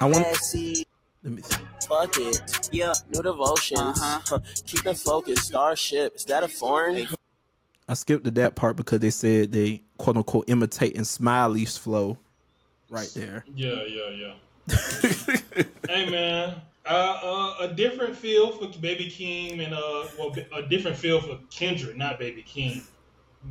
I 0.00 0.04
want. 0.06 0.18
messy. 0.18 0.86
Let 1.22 1.32
me 1.34 1.42
see. 1.42 1.56
Fuck 1.88 2.16
it. 2.18 2.68
Yeah, 2.72 2.92
New 3.12 3.22
devotions. 3.22 3.80
Uh-huh. 3.80 4.38
Keep 4.66 4.86
it 4.86 4.96
focused. 4.96 5.44
Starship. 5.46 6.14
Is 6.16 6.24
that 6.26 6.42
a 6.42 6.48
foreign? 6.48 7.06
I 7.88 7.94
skipped 7.94 8.24
to 8.24 8.30
that 8.32 8.54
part 8.54 8.76
because 8.76 9.00
they 9.00 9.10
said 9.10 9.52
they 9.52 9.82
quote 9.98 10.16
unquote 10.16 10.48
imitating 10.48 11.04
Smiley's 11.04 11.76
flow 11.76 12.18
right 12.90 13.10
there. 13.14 13.44
yeah, 13.54 13.82
yeah, 13.86 14.10
yeah. 14.10 15.64
hey, 15.88 16.10
man. 16.10 16.54
Uh, 16.86 17.18
uh, 17.22 17.64
a 17.64 17.74
different 17.74 18.14
feel 18.14 18.52
for 18.52 18.66
Baby 18.78 19.06
Keem 19.06 19.64
and 19.64 19.72
uh, 19.72 20.06
well, 20.18 20.34
a 20.54 20.68
different 20.68 20.96
feel 20.96 21.18
for 21.20 21.38
Kendrick, 21.50 21.96
not 21.96 22.18
Baby 22.18 22.44
Keem. 22.46 22.82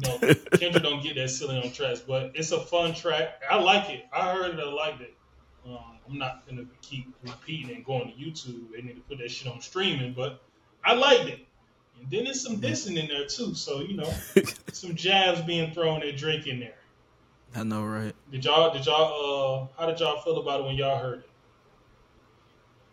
No, 0.01 0.17
Kendrick 0.59 0.83
don't 0.83 1.01
get 1.01 1.15
that 1.15 1.29
silly 1.29 1.57
on 1.57 1.71
tracks, 1.71 1.99
but 1.99 2.31
it's 2.35 2.51
a 2.51 2.59
fun 2.59 2.93
track. 2.93 3.41
I 3.49 3.59
like 3.59 3.89
it. 3.89 4.05
I 4.13 4.33
heard 4.33 4.57
it. 4.57 4.59
I 4.59 4.71
liked 4.71 5.01
it. 5.01 5.15
Um, 5.65 5.97
I'm 6.07 6.17
not 6.17 6.47
gonna 6.47 6.65
keep 6.81 7.13
repeating 7.23 7.75
and 7.75 7.85
going 7.85 8.11
to 8.11 8.13
YouTube. 8.13 8.71
They 8.75 8.81
need 8.81 8.95
to 8.95 9.01
put 9.01 9.17
that 9.19 9.31
shit 9.31 9.51
on 9.51 9.61
streaming, 9.61 10.13
but 10.13 10.41
I 10.83 10.93
liked 10.93 11.29
it. 11.29 11.47
And 11.99 12.09
then 12.11 12.25
there's 12.25 12.41
some 12.41 12.59
dissing 12.59 12.97
in 12.97 13.07
there 13.07 13.25
too, 13.25 13.53
so 13.55 13.81
you 13.81 13.95
know, 13.95 14.13
some 14.73 14.95
jabs 14.95 15.41
being 15.41 15.71
thrown 15.73 16.03
at 16.03 16.17
Drake 16.17 16.47
in 16.47 16.59
there. 16.59 16.75
I 17.55 17.63
know, 17.63 17.83
right? 17.83 18.13
Did 18.31 18.45
y'all? 18.45 18.73
Did 18.73 18.85
y'all? 18.85 19.69
Uh, 19.77 19.79
how 19.79 19.87
did 19.87 19.99
y'all 19.99 20.21
feel 20.21 20.39
about 20.39 20.61
it 20.61 20.65
when 20.65 20.75
y'all 20.75 20.99
heard 20.99 21.19
it? 21.19 21.29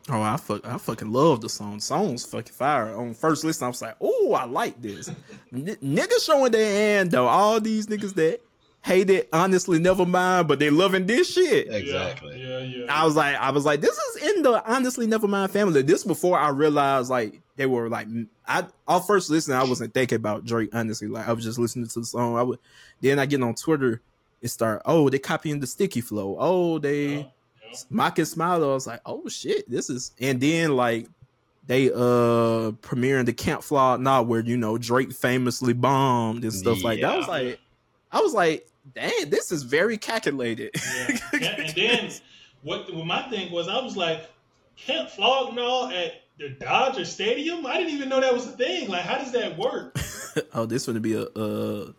Oh, 0.08 0.22
I 0.22 0.36
fuck, 0.38 0.66
I 0.66 0.76
fucking 0.78 1.12
love 1.12 1.40
the 1.40 1.48
song. 1.48 1.76
The 1.76 1.82
song's 1.82 2.24
fucking 2.24 2.52
fire. 2.52 2.94
On 2.96 3.14
first 3.14 3.44
listen, 3.44 3.64
I 3.64 3.68
was 3.68 3.82
like, 3.82 3.96
oh, 4.00 4.32
I 4.32 4.44
like 4.44 4.80
this. 4.80 5.08
N- 5.52 5.76
niggas 5.82 6.24
showing 6.24 6.52
their 6.52 6.74
hand 6.74 7.10
though. 7.10 7.28
All 7.28 7.60
these 7.60 7.86
niggas 7.86 8.14
that 8.14 8.40
hate 8.83 9.11
it, 9.11 9.29
honestly, 9.33 9.79
never 9.79 10.07
mind, 10.07 10.49
but 10.49 10.59
they 10.59 10.71
loving 10.71 11.07
this 11.07 11.33
shit. 11.33 11.73
Exactly. 11.73 12.43
Yeah, 12.43 12.59
yeah. 12.61 12.85
yeah. 12.85 13.01
I 13.01 13.05
was 13.05 13.16
like, 13.16 13.37
I 13.37 13.51
was 13.51 13.64
like, 13.64 13.81
this 13.81 13.97
is 13.97 14.37
in 14.37 14.43
the 14.43 14.62
honestly 14.71 15.07
never 15.07 15.29
mind 15.29 15.53
family. 15.53 15.83
This 15.83 16.05
before 16.05 16.38
I 16.38 16.49
realized 16.49 17.11
like 17.11 17.40
they 17.57 17.66
were 17.66 17.88
like, 17.88 18.09
I 18.47 18.66
our 18.88 19.01
first 19.01 19.31
listen, 19.31 19.55
I 19.55 19.64
wasn't 19.64 19.95
thinking 19.95 20.16
about 20.16 20.45
Drake. 20.45 20.71
Honestly, 20.73 21.09
like 21.09 21.29
I 21.29 21.33
was 21.33 21.45
just 21.45 21.59
listening 21.59 21.88
to 21.88 22.01
the 22.01 22.07
song. 22.07 22.37
I 22.37 22.43
would 22.43 22.59
then 23.01 23.19
I 23.19 23.27
get 23.27 23.43
on 23.43 23.55
Twitter, 23.55 24.01
and 24.40 24.51
start. 24.51 24.83
Oh, 24.85 25.09
they 25.11 25.19
copying 25.19 25.61
the 25.61 25.66
sticky 25.66 26.01
flow. 26.01 26.37
Oh, 26.38 26.79
they 26.79 27.07
Yeah, 27.09 27.16
yeah. 27.71 27.79
mocking 27.90 28.25
Smiley. 28.25 28.64
I 28.64 28.75
was 28.75 28.87
like, 28.87 29.01
oh 29.05 29.29
shit, 29.29 29.71
this 29.71 29.90
is. 29.90 30.12
And 30.21 30.40
then 30.40 30.75
like 30.77 31.07
they 31.66 31.90
uh 31.90 32.73
premiering 32.81 33.27
the 33.27 33.33
Camp 33.35 33.62
Flog 33.62 34.01
Gnaw 34.01 34.23
where 34.23 34.40
you 34.40 34.57
know 34.57 34.79
Drake 34.79 35.12
famously 35.12 35.75
bombed 35.75 36.45
and 36.45 36.53
stuff 36.53 36.83
like 36.83 37.03
that. 37.03 37.12
I 37.12 37.16
was 37.19 37.29
like, 37.29 37.61
I 38.11 38.21
was 38.21 38.33
like, 38.33 38.66
dang, 38.94 39.31
this 39.31 39.53
is 39.53 39.62
very 39.62 39.96
calculated. 39.96 40.70
Yeah. 40.74 41.18
and, 41.33 41.74
then 41.74 42.11
what? 42.62 42.92
What 42.92 43.07
my 43.07 43.22
thing 43.31 43.53
was, 43.53 43.68
I 43.68 43.81
was 43.83 43.96
like, 43.96 44.29
Camp 44.76 45.11
Flog 45.11 45.55
Gnaw 45.55 45.90
at 45.90 46.22
the 46.38 46.50
Dodger 46.50 47.05
Stadium. 47.05 47.66
I 47.66 47.79
didn't 47.79 47.94
even 47.94 48.09
know 48.09 48.20
that 48.20 48.33
was 48.33 48.46
a 48.46 48.53
thing. 48.53 48.88
Like, 48.88 49.03
how 49.03 49.18
does 49.18 49.33
that 49.33 49.57
work? 49.59 49.96
oh, 50.55 50.66
this 50.66 50.87
gonna 50.87 51.00
be 51.00 51.14
a 51.14 51.22
uh 51.22 51.92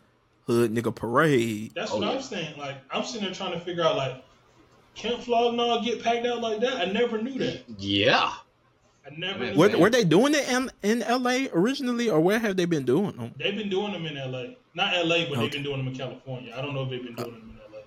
hood 0.48 0.74
nigga 0.74 0.94
parade. 0.94 1.74
That's 1.76 1.92
Oh, 1.92 1.98
what 1.98 2.08
yeah. 2.08 2.14
I'm 2.14 2.22
saying. 2.22 2.58
Like, 2.58 2.78
I'm 2.92 3.04
sitting 3.04 3.26
there 3.26 3.34
trying 3.34 3.54
to 3.54 3.60
figure 3.60 3.84
out 3.84 3.96
like, 3.98 4.24
Camp 4.96 5.22
Flog 5.22 5.56
Gnaw 5.56 5.64
all 5.64 5.84
get 5.84 6.04
packed 6.04 6.26
out 6.26 6.42
like 6.42 6.60
that. 6.62 6.76
I 6.76 6.92
never 6.92 7.22
knew 7.22 7.38
that. 7.40 7.64
Yeah. 7.78 8.32
I 9.06 9.10
never. 9.18 9.54
Were, 9.56 9.78
were 9.78 9.90
they 9.90 10.04
doing 10.04 10.34
it 10.36 10.48
in, 10.50 10.70
in 10.84 11.02
L.A. 11.04 11.50
originally, 11.54 12.10
or 12.10 12.20
where 12.20 12.40
have 12.40 12.56
they 12.58 12.66
been 12.66 12.86
doing 12.86 13.16
them? 13.18 13.34
They've 13.38 13.56
been 13.56 13.70
doing 13.70 13.94
them 13.94 14.06
in 14.06 14.18
L.A. 14.18 14.58
Not 14.76 14.94
L.A., 14.94 15.26
but 15.26 15.32
Okay. 15.34 15.42
they've 15.42 15.52
been 15.52 15.64
doing 15.64 15.78
them 15.78 15.88
in 15.88 15.96
California. 15.96 16.54
I 16.56 16.62
don't 16.62 16.74
know 16.76 16.84
if 16.84 16.90
they've 16.92 17.04
been 17.04 17.16
doing 17.16 17.32
them 17.32 17.50
in 17.56 17.74
L.A. 17.74 17.84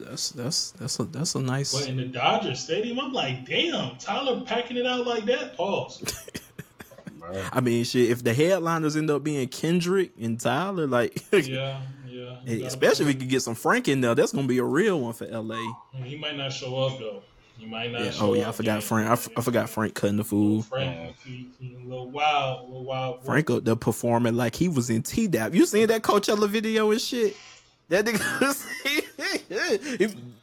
Yeah, 0.00 0.06
that's 0.08 0.30
that's 0.30 0.70
that's 0.72 1.00
a 1.00 1.04
that's 1.04 1.34
a 1.34 1.40
nice. 1.40 1.72
But 1.78 1.88
in 1.88 1.96
the 1.96 2.04
Dodger 2.04 2.54
Stadium, 2.54 3.00
I'm 3.00 3.12
like, 3.12 3.46
damn, 3.46 3.96
Tyler 3.98 4.40
packing 4.42 4.76
it 4.76 4.86
out 4.86 5.06
like 5.06 5.24
that. 5.26 5.56
Pause. 5.56 6.04
I 7.52 7.60
mean, 7.60 7.84
shit. 7.84 8.10
If 8.10 8.22
the 8.24 8.34
headliners 8.34 8.96
end 8.96 9.10
up 9.10 9.22
being 9.24 9.46
Kendrick 9.48 10.12
and 10.20 10.38
Tyler, 10.40 10.86
like, 10.86 11.22
yeah, 11.32 11.80
yeah. 12.06 12.36
Especially 12.66 13.06
if 13.06 13.14
we 13.14 13.14
could 13.14 13.28
get 13.28 13.42
some 13.42 13.54
Frank 13.54 13.88
in 13.88 14.00
there, 14.00 14.14
that's 14.14 14.32
gonna 14.32 14.46
be 14.46 14.58
a 14.58 14.64
real 14.64 15.00
one 15.00 15.12
for 15.14 15.26
L.A. 15.26 15.60
He 16.04 16.16
might 16.16 16.36
not 16.36 16.52
show 16.52 16.76
up 16.84 16.98
though. 16.98 17.22
He 17.58 17.66
might 17.66 17.92
not. 17.92 18.00
Yeah. 18.02 18.10
show 18.10 18.30
Oh 18.30 18.34
yeah, 18.34 18.48
I 18.48 18.52
forgot 18.52 18.72
man. 18.74 18.80
Frank. 18.82 19.08
I, 19.08 19.12
f- 19.12 19.28
I 19.36 19.40
forgot 19.40 19.70
Frank 19.70 19.94
cutting 19.94 20.16
the 20.16 20.24
food. 20.24 20.64
Frank, 20.64 21.14
he, 21.24 21.48
he, 21.60 21.74
a 21.74 21.78
little 21.88 22.10
wild, 22.10 22.68
little 22.68 22.84
wild. 22.84 23.24
Frank 23.24 23.50
up 23.50 23.64
there 23.64 23.76
performing 23.76 24.34
like 24.36 24.56
he 24.56 24.68
was 24.68 24.90
in 24.90 25.02
T 25.02 25.26
Dap. 25.28 25.54
You 25.54 25.64
seen 25.66 25.86
that 25.88 26.02
Coachella 26.02 26.48
video 26.48 26.90
and 26.90 27.00
shit? 27.00 27.36
That 27.88 28.04
nigga, 28.04 28.40
was- 28.40 28.66
he, 28.84 29.02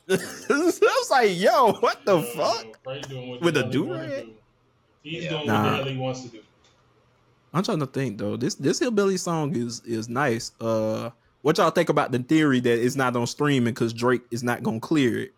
I 0.09 0.17
was 0.49 1.11
like, 1.11 1.37
yo, 1.37 1.73
what 1.73 2.03
the 2.05 2.17
Uh, 2.17 2.21
fuck? 2.35 2.65
Frank 2.83 3.07
doing 3.07 3.29
what 3.29 3.41
With 3.41 3.53
the 3.55 3.59
a 3.61 3.63
hell 3.63 3.71
do-rag? 3.71 4.27
He's 5.03 5.23
Yeah. 5.23 5.29
doing 5.31 5.39
what 5.41 5.53
Nah. 5.53 5.69
the 5.71 5.75
hell 5.77 5.85
he 5.85 5.97
wants 5.97 6.21
to 6.23 6.27
do. 6.29 6.39
I'm 7.53 7.63
trying 7.63 7.79
to 7.79 7.87
think 7.87 8.17
though. 8.19 8.37
This 8.37 8.53
this 8.55 8.77
hillbilly 8.79 9.17
song 9.17 9.55
is 9.55 9.81
is 9.85 10.07
nice. 10.07 10.51
Uh, 10.61 11.09
what 11.41 11.57
y'all 11.57 11.71
think 11.71 11.89
about 11.89 12.11
the 12.11 12.19
theory 12.19 12.59
that 12.59 12.85
it's 12.85 12.95
not 12.95 13.15
on 13.15 13.25
streaming 13.25 13.73
because 13.73 13.91
Drake 13.93 14.21
is 14.29 14.43
not 14.43 14.61
gonna 14.61 14.79
clear 14.79 15.17
it? 15.19 15.33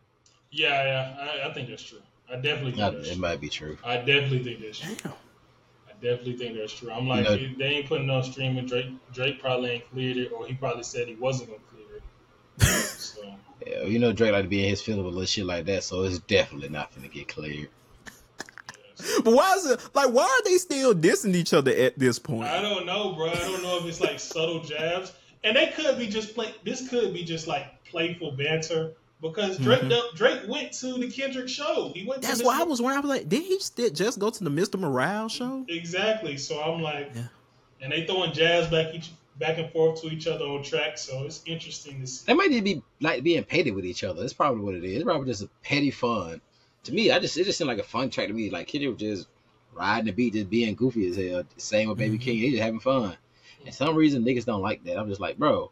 Yeah, 0.51 0.83
yeah, 0.83 1.41
I, 1.45 1.49
I 1.49 1.53
think 1.53 1.69
that's 1.69 1.83
true. 1.83 1.99
I 2.29 2.35
definitely 2.35 2.71
think 2.71 2.77
Nah, 2.77 2.89
that's 2.91 3.07
it 3.09 3.13
true. 3.13 3.21
might 3.21 3.39
be 3.41 3.49
true. 3.49 3.77
I 3.83 3.97
definitely 3.97 4.43
think 4.43 4.61
that's 4.61 4.79
true. 4.79 4.95
Damn. 5.03 5.13
I 5.13 5.93
definitely 6.01 6.37
think 6.37 6.57
that's 6.57 6.73
true. 6.73 6.91
I'm 6.91 7.07
like, 7.07 7.23
know- 7.25 7.37
they 7.57 7.65
ain't 7.65 7.87
putting 7.87 8.09
it 8.09 8.11
on 8.11 8.23
streaming. 8.23 8.65
Drake, 8.65 8.87
Drake 9.13 9.39
probably 9.39 9.69
ain't 9.71 9.91
cleared 9.91 10.17
it, 10.17 10.31
or 10.31 10.45
he 10.45 10.53
probably 10.53 10.83
said 10.83 11.07
he 11.07 11.15
wasn't 11.15 11.49
gonna 11.51 11.61
clear 11.69 11.97
it. 11.97 12.03
so 12.99 13.21
Yeah, 13.65 13.83
you 13.83 13.99
know 13.99 14.11
Drake 14.11 14.31
like 14.33 14.43
to 14.43 14.49
be 14.49 14.63
in 14.63 14.69
his 14.69 14.81
feelings 14.81 15.05
with 15.05 15.13
a 15.13 15.15
little 15.17 15.25
shit 15.27 15.45
like 15.45 15.65
that, 15.65 15.83
so 15.83 16.03
it's 16.03 16.19
definitely 16.19 16.69
not 16.69 16.93
gonna 16.95 17.07
get 17.07 17.27
cleared. 17.27 17.69
But 19.23 19.33
why 19.33 19.55
is 19.55 19.65
it 19.65 19.79
like 19.95 20.09
why 20.09 20.23
are 20.23 20.43
they 20.43 20.57
still 20.57 20.93
dissing 20.93 21.33
each 21.33 21.53
other 21.53 21.71
at 21.71 21.97
this 21.97 22.19
point? 22.19 22.43
I 22.49 22.61
don't 22.61 22.85
know, 22.85 23.13
bro. 23.13 23.29
I 23.29 23.35
don't 23.35 23.63
know 23.63 23.77
if 23.79 23.85
it's 23.85 23.99
like 24.01 24.19
subtle 24.19 24.61
jabs, 24.61 25.11
and 25.43 25.55
they 25.55 25.67
could 25.67 25.97
be 25.97 26.07
just 26.07 26.35
play. 26.35 26.53
This 26.63 26.87
could 26.89 27.13
be 27.13 27.23
just 27.23 27.47
like 27.47 27.83
playful 27.85 28.31
banter 28.33 28.93
because 29.21 29.59
mm-hmm. 29.59 29.87
Drake 29.87 30.15
Drake 30.15 30.41
went 30.47 30.71
to 30.73 30.93
the 30.93 31.09
Kendrick 31.09 31.47
show. 31.47 31.91
He 31.93 32.05
went. 32.05 32.21
That's 32.21 32.39
to 32.39 32.45
why 32.45 32.59
I 32.59 32.63
Mr. 32.63 32.67
was 32.67 32.81
wondering. 32.81 32.97
I 32.97 33.07
was 33.07 33.19
like, 33.19 33.29
did 33.29 33.43
he 33.43 33.59
still 33.59 33.89
just 33.89 34.19
go 34.19 34.29
to 34.29 34.43
the 34.43 34.49
Mr. 34.49 34.79
Morale 34.79 35.29
show? 35.29 35.65
Exactly. 35.67 36.37
So 36.37 36.61
I'm 36.61 36.81
like, 36.81 37.11
Yeah. 37.15 37.27
and 37.81 37.91
they 37.91 38.05
throwing 38.05 38.33
jazz 38.33 38.67
back 38.67 38.93
each 38.93 39.11
back 39.37 39.57
and 39.57 39.71
forth 39.71 40.01
to 40.01 40.07
each 40.07 40.27
other 40.27 40.45
on 40.45 40.63
track. 40.63 40.97
So 40.97 41.23
it's 41.25 41.41
interesting 41.45 42.01
to 42.01 42.07
see. 42.07 42.25
They 42.25 42.33
might 42.33 42.51
just 42.51 42.63
be 42.63 42.81
like 42.99 43.23
being 43.23 43.43
petty 43.43 43.71
with 43.71 43.85
each 43.85 44.03
other. 44.03 44.21
That's 44.21 44.33
probably 44.33 44.63
what 44.63 44.75
it 44.75 44.83
is. 44.83 44.95
It's 44.95 45.03
probably 45.03 45.27
just 45.27 45.43
a 45.43 45.49
petty 45.63 45.91
fun. 45.91 46.41
To 46.85 46.93
me, 46.93 47.11
I 47.11 47.19
just 47.19 47.37
it 47.37 47.45
just 47.45 47.57
seemed 47.57 47.67
like 47.67 47.79
a 47.79 47.83
fun 47.83 48.09
track 48.09 48.27
to 48.27 48.33
me. 48.33 48.49
Like 48.49 48.67
Kendrick 48.67 48.93
was 48.93 48.99
just 48.99 49.27
riding 49.73 50.05
the 50.05 50.11
beat, 50.11 50.33
just 50.33 50.49
being 50.49 50.75
goofy 50.75 51.07
as 51.09 51.15
hell. 51.15 51.43
Same 51.57 51.89
with 51.89 51.97
Baby 51.97 52.17
mm-hmm. 52.17 52.29
Keem, 52.29 52.41
they 52.41 52.49
just 52.51 52.63
having 52.63 52.79
fun. 52.79 53.17
And 53.65 53.73
some 53.73 53.95
reason 53.95 54.25
niggas 54.25 54.45
don't 54.45 54.61
like 54.61 54.83
that. 54.85 54.97
I'm 54.97 55.07
just 55.07 55.21
like, 55.21 55.37
bro, 55.37 55.71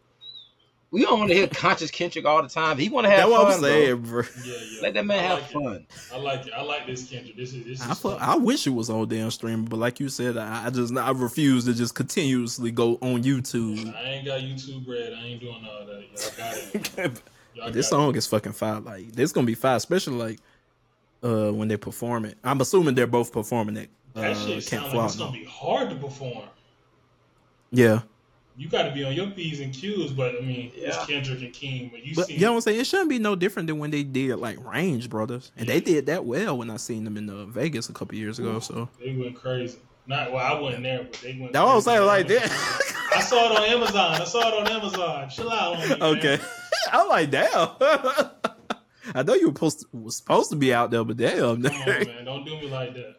we 0.92 1.02
don't 1.04 1.20
want 1.20 1.30
to 1.30 1.36
hear 1.36 1.48
conscious 1.48 1.92
Kendrick 1.92 2.26
all 2.26 2.42
the 2.42 2.50
time. 2.50 2.78
He 2.78 2.90
want 2.90 3.06
to 3.06 3.12
have 3.12 3.30
That's 3.30 3.32
fun. 3.32 3.46
what 3.46 3.54
I'm 3.54 3.60
bro. 3.60 3.70
saying, 3.70 4.02
bro. 4.02 4.22
Yeah, 4.44 4.54
yeah. 4.72 4.82
Let 4.82 4.94
that 4.96 5.06
man 5.06 5.20
I 5.20 5.22
have 5.28 5.40
like 5.42 5.50
it. 5.50 5.54
fun. 5.54 5.88
I 6.14 6.18
like 6.18 6.48
it. 6.48 6.54
I 6.54 6.62
like 6.64 6.88
this 6.88 7.08
Kendrick. 7.10 7.36
This 7.38 7.54
is 7.54 7.64
this 7.66 7.80
is. 7.80 7.86
I, 7.86 7.94
fu- 7.94 8.10
fun. 8.10 8.18
I 8.20 8.36
wish 8.38 8.66
it 8.66 8.72
was 8.72 8.90
on 8.90 9.08
damn 9.08 9.30
stream, 9.32 9.66
but 9.66 9.78
like 9.78 10.00
you 10.00 10.10
said, 10.10 10.38
I, 10.38 10.66
I 10.66 10.70
just 10.72 10.96
I 10.98 11.12
refuse 11.12 11.66
to 11.66 11.74
just 11.74 11.94
continuously 11.96 12.72
go 12.72 12.94
on 13.02 13.24
YouTube. 13.24 13.94
I 13.96 14.02
ain't 14.04 14.26
got 14.26 14.42
YouTube 14.42 14.86
bread. 14.86 15.14
I 15.14 15.24
ain't 15.26 15.40
doing 15.42 15.64
all 15.64 15.86
that. 15.86 16.04
Y'all 16.12 16.32
got 16.38 17.06
it. 17.06 17.22
Y'all 17.56 17.72
this 17.72 17.88
got 17.90 17.98
song 17.98 18.16
is 18.16 18.26
fucking 18.28 18.54
fire. 18.54 18.80
Like 18.80 19.12
this 19.12 19.32
gonna 19.32 19.48
be 19.48 19.56
fire, 19.56 19.76
especially 19.76 20.16
like 20.18 20.40
uh 21.24 21.52
when 21.52 21.68
they 21.68 21.78
perform 21.78 22.26
it. 22.26 22.38
I'm 22.44 22.62
assuming 22.62 22.96
they're 22.96 23.06
both 23.08 23.32
performing 23.32 23.78
it. 23.78 23.82
it. 23.84 23.90
That 24.16 24.32
Uh, 24.32 24.36
shit 24.46 24.66
Can't 24.66 24.84
sound 24.86 24.94
like 24.98 25.06
it's 25.06 25.16
gonna 25.18 25.32
be 25.34 25.46
hard 25.46 25.90
to 25.92 25.96
perform. 25.98 26.46
Yeah, 27.72 28.02
You 28.60 28.68
got 28.68 28.84
to 28.84 28.92
be 28.92 29.06
on 29.06 29.14
your 29.14 29.28
p's 29.32 29.62
and 29.62 29.74
q's. 29.74 30.12
But 30.12 30.36
I 30.36 30.42
mean, 30.42 30.72
Yeah. 30.76 30.90
it's 30.90 31.06
Kendrick 31.06 31.40
and 31.42 31.54
Keem. 31.54 31.92
But 31.92 32.06
you 32.06 32.14
but 32.14 32.28
see, 32.28 32.34
you 32.34 32.42
know 32.42 32.52
what 32.52 32.56
I'm 32.58 32.62
saying? 32.62 32.80
It 32.82 32.88
shouldn't 32.88 33.08
be 33.10 33.18
no 33.18 33.34
different 33.36 33.68
than 33.68 33.80
when 33.80 33.90
they 33.90 34.04
did 34.04 34.36
like 34.36 34.58
Range 34.70 35.10
Brothers, 35.10 35.52
and 35.56 35.68
they 35.68 35.80
did 35.80 36.08
that 36.08 36.26
well 36.26 36.58
when 36.58 36.70
I 36.70 36.76
seen 36.76 37.06
them 37.06 37.16
in 37.16 37.30
uh, 37.30 37.46
Vegas 37.46 37.88
a 37.88 37.94
couple 37.94 38.16
years 38.18 38.38
ago. 38.38 38.60
So 38.60 38.90
they 39.00 39.16
went 39.16 39.36
crazy. 39.36 39.78
Not 40.08 40.34
well, 40.34 40.44
I 40.46 40.60
wasn't 40.60 40.84
there, 40.84 41.04
but 41.04 41.14
they 41.22 41.38
went. 41.40 41.54
that's 41.54 41.64
what 41.64 41.70
I'm 41.70 41.82
crazy. 41.82 41.86
saying. 41.86 42.06
Like 42.06 42.28
that. 42.28 43.12
I 43.16 43.22
saw 43.22 43.46
it 43.52 43.58
on 43.58 43.64
Amazon. 43.64 44.22
I 44.22 44.24
saw 44.26 44.40
it 44.50 44.54
on 44.68 44.68
Amazon. 44.72 45.30
Chill 45.30 45.50
out 45.52 45.76
on 45.76 45.82
me. 45.82 45.88
man. 45.90 46.04
okay, 46.18 46.40
I'm 46.92 47.08
like 47.08 47.32
damn. 47.32 47.70
I 49.16 49.24
know 49.24 49.34
you 49.36 49.48
were 49.50 49.56
supposed 49.56 49.80
to, 49.80 49.86
was 49.94 50.18
supposed 50.18 50.50
to 50.52 50.56
be 50.58 50.74
out 50.74 50.92
there, 50.92 51.04
but 51.06 51.16
damn. 51.18 51.64
Come 51.64 51.82
on, 51.82 51.86
man. 51.88 52.26
Don't 52.26 52.44
do 52.46 52.52
me 52.60 52.70
like 52.70 52.94
that. 52.94 53.16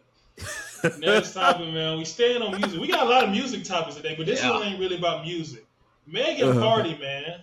Next 0.99 1.33
topic, 1.33 1.73
man. 1.73 1.97
We 1.97 2.05
staying 2.05 2.41
on 2.41 2.59
music. 2.59 2.79
We 2.79 2.87
got 2.87 3.05
a 3.05 3.09
lot 3.09 3.23
of 3.23 3.29
music 3.31 3.63
topics 3.63 3.95
today, 3.95 4.15
but 4.17 4.25
this 4.25 4.41
Yeah. 4.43 4.51
one 4.51 4.63
ain't 4.63 4.79
really 4.79 4.97
about 4.97 5.23
music. 5.25 5.65
Megan 6.07 6.49
Uh-huh. 6.49 6.59
Pardi, 6.59 6.99
man. 6.99 7.41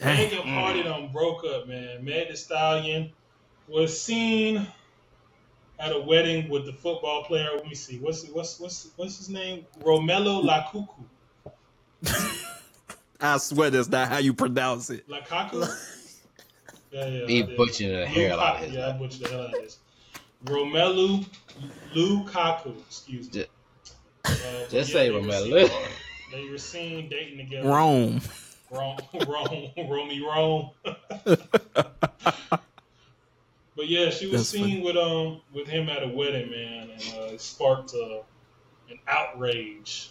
Megan 0.00 0.38
Pardi 0.42 0.82
done 0.84 1.08
broke 1.12 1.44
up, 1.44 1.68
man. 1.68 2.04
Meg 2.04 2.28
Thee 2.28 2.36
Stallion 2.36 3.12
was 3.68 3.98
seen 4.00 4.66
at 5.78 5.92
a 5.92 6.00
wedding 6.00 6.48
with 6.48 6.66
the 6.66 6.72
football 6.72 7.24
player. 7.24 7.50
Let 7.54 7.66
me 7.66 7.74
see. 7.74 7.98
What's 7.98 8.26
what's 8.28 8.58
what's 8.58 8.88
what's 8.96 9.18
his 9.18 9.28
name? 9.28 9.64
Romelo 9.80 10.42
Lakuku. 10.42 11.04
I 13.20 13.38
swear 13.38 13.70
that's 13.70 13.88
not 13.88 14.08
how 14.08 14.18
you 14.18 14.34
pronounce 14.34 14.90
it. 14.90 15.08
Lukaku? 15.08 15.68
Yeah, 16.92 17.06
yeah. 17.06 17.26
He 17.26 17.42
I 17.42 17.46
butchered 17.56 17.90
the 17.90 18.06
hell 18.06 18.38
out 18.38 18.56
of 18.56 18.64
his. 18.64 18.74
Yeah, 18.74 18.88
I 18.88 18.92
butchered 18.92 19.20
the 19.22 19.28
hell 19.30 19.40
out 19.44 19.54
of 19.54 19.62
this. 19.62 19.78
Romelu 20.44 21.24
Lukaku, 21.94 22.78
excuse 22.86 23.26
me. 23.32 23.40
Just- 23.40 23.50
Uh, 24.24 24.30
Just 24.68 24.72
yeah, 24.72 24.82
say 24.84 25.08
they 25.08 25.10
were 25.10 25.20
Romelu. 25.20 25.68
seen- 25.68 25.88
They 26.32 26.48
were 26.48 26.58
seen 26.58 27.08
dating 27.08 27.38
together. 27.38 27.68
Rome. 27.68 28.20
Rome, 28.70 28.96
Rome, 29.28 29.70
Romy 29.90 30.20
Rome. 30.24 30.70
but 33.76 33.88
yeah, 33.88 34.10
she 34.10 34.26
was 34.26 34.40
That's 34.40 34.48
seen 34.48 34.62
funny. 34.62 34.82
with 34.82 34.96
um 34.96 35.40
with 35.52 35.66
him 35.68 35.88
at 35.88 36.02
a 36.02 36.08
wedding, 36.08 36.50
man, 36.50 36.90
and 36.90 37.02
uh, 37.18 37.34
it 37.34 37.40
sparked 37.40 37.94
uh, 37.94 38.20
an 38.90 38.98
outrage 39.08 40.10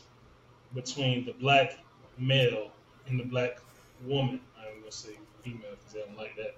between 0.74 1.26
the 1.26 1.34
black 1.34 1.78
male 2.18 2.72
and 3.08 3.20
the 3.20 3.24
black 3.26 3.58
woman. 4.06 4.40
I'm 4.60 4.80
gonna 4.80 4.92
say 4.92 5.12
female 5.44 5.62
because 5.72 5.94
they 5.94 6.00
don't 6.02 6.18
like 6.18 6.36
that. 6.38 6.56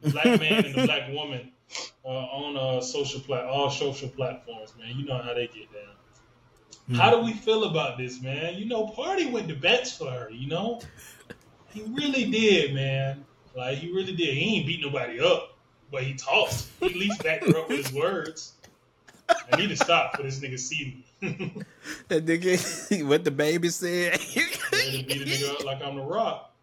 The 0.00 0.10
black 0.10 0.40
man 0.40 0.64
and 0.64 0.74
the 0.74 0.86
black 0.86 1.08
woman 1.12 1.52
uh, 2.04 2.08
on 2.08 2.56
uh, 2.56 2.80
social 2.80 3.20
plat 3.20 3.44
all 3.44 3.70
social 3.70 4.08
platforms, 4.08 4.74
man. 4.78 4.96
You 4.96 5.06
know 5.06 5.18
how 5.18 5.34
they 5.34 5.46
get 5.46 5.72
down. 5.72 6.96
How 6.96 7.10
do 7.10 7.22
we 7.22 7.34
feel 7.34 7.64
about 7.64 7.98
this, 7.98 8.22
man? 8.22 8.54
You 8.54 8.64
know, 8.64 8.86
Pardi 8.86 9.30
went 9.30 9.48
to 9.48 9.54
bets 9.54 9.94
for 9.94 10.10
her. 10.10 10.30
You 10.30 10.48
know, 10.48 10.80
he 11.70 11.82
really 11.82 12.30
did, 12.30 12.74
man. 12.74 13.24
Like 13.54 13.78
he 13.78 13.92
really 13.92 14.14
did. 14.14 14.36
He 14.36 14.56
ain't 14.56 14.66
beat 14.66 14.80
nobody 14.80 15.20
up, 15.20 15.56
but 15.90 16.02
he 16.02 16.14
talked. 16.14 16.66
He 16.80 16.86
at 16.86 16.94
least 16.94 17.22
backed 17.22 17.46
her 17.46 17.58
up 17.58 17.68
with 17.68 17.84
his 17.84 17.92
words. 17.92 18.52
I 19.52 19.56
need 19.56 19.68
to 19.68 19.76
stop 19.76 20.16
for 20.16 20.22
this 20.22 20.40
nigga 20.40 20.58
see 20.58 21.02
me. 21.20 21.64
That 22.08 22.24
nigga, 22.24 23.06
what 23.06 23.24
DaBaby 23.24 23.70
said. 23.70 24.18
Beat 25.06 25.10
a 25.10 25.24
nigga 25.24 25.50
up 25.50 25.64
like 25.64 25.82
I'm 25.82 25.96
the 25.96 26.02
Rock. 26.02 26.54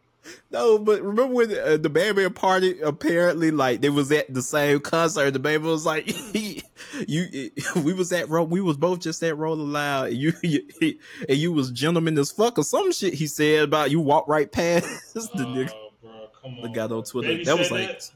No, 0.52 0.78
but 0.80 1.02
remember 1.02 1.34
when 1.34 1.52
uh, 1.52 1.78
the 1.78 1.90
baby 1.90 2.24
Pardi 2.26 2.82
apparently 2.82 3.52
like 3.52 3.82
they 3.82 3.90
was 3.90 4.12
at 4.12 4.34
the 4.34 4.42
same 4.42 4.80
concert. 4.80 5.34
DaBaby 5.34 5.62
was 5.62 5.86
like, 5.86 6.08
"You, 7.08 7.52
we 7.84 7.94
was 7.94 8.12
at 8.12 8.30
Ro- 8.30 8.44
we 8.44 8.62
was 8.62 8.78
both 8.78 9.00
just 9.00 9.22
at 9.24 9.38
Rolling 9.38 9.72
Loud. 9.72 10.08
And 10.08 10.18
you, 10.18 10.34
you, 10.44 10.98
and 11.28 11.38
you 11.38 11.52
was 11.52 11.72
gentleman 11.72 12.18
as 12.18 12.32
fuck 12.32 12.58
or 12.58 12.64
some 12.64 12.92
shit." 12.92 13.14
He 13.14 13.28
said 13.28 13.64
about 13.64 13.92
you 13.92 14.00
walk 14.00 14.28
right 14.28 14.52
past 14.52 14.88
the 15.14 15.46
nigga. 15.46 15.72
Oh, 15.74 15.90
bro. 16.02 16.62
The 16.62 16.70
guy 16.70 16.84
on 16.84 16.90
bro. 16.90 17.02
Twitter. 17.02 17.30
Baby 17.30 17.44
that 17.46 17.58
was 17.58 17.72
like, 17.72 17.88
that? 17.88 18.12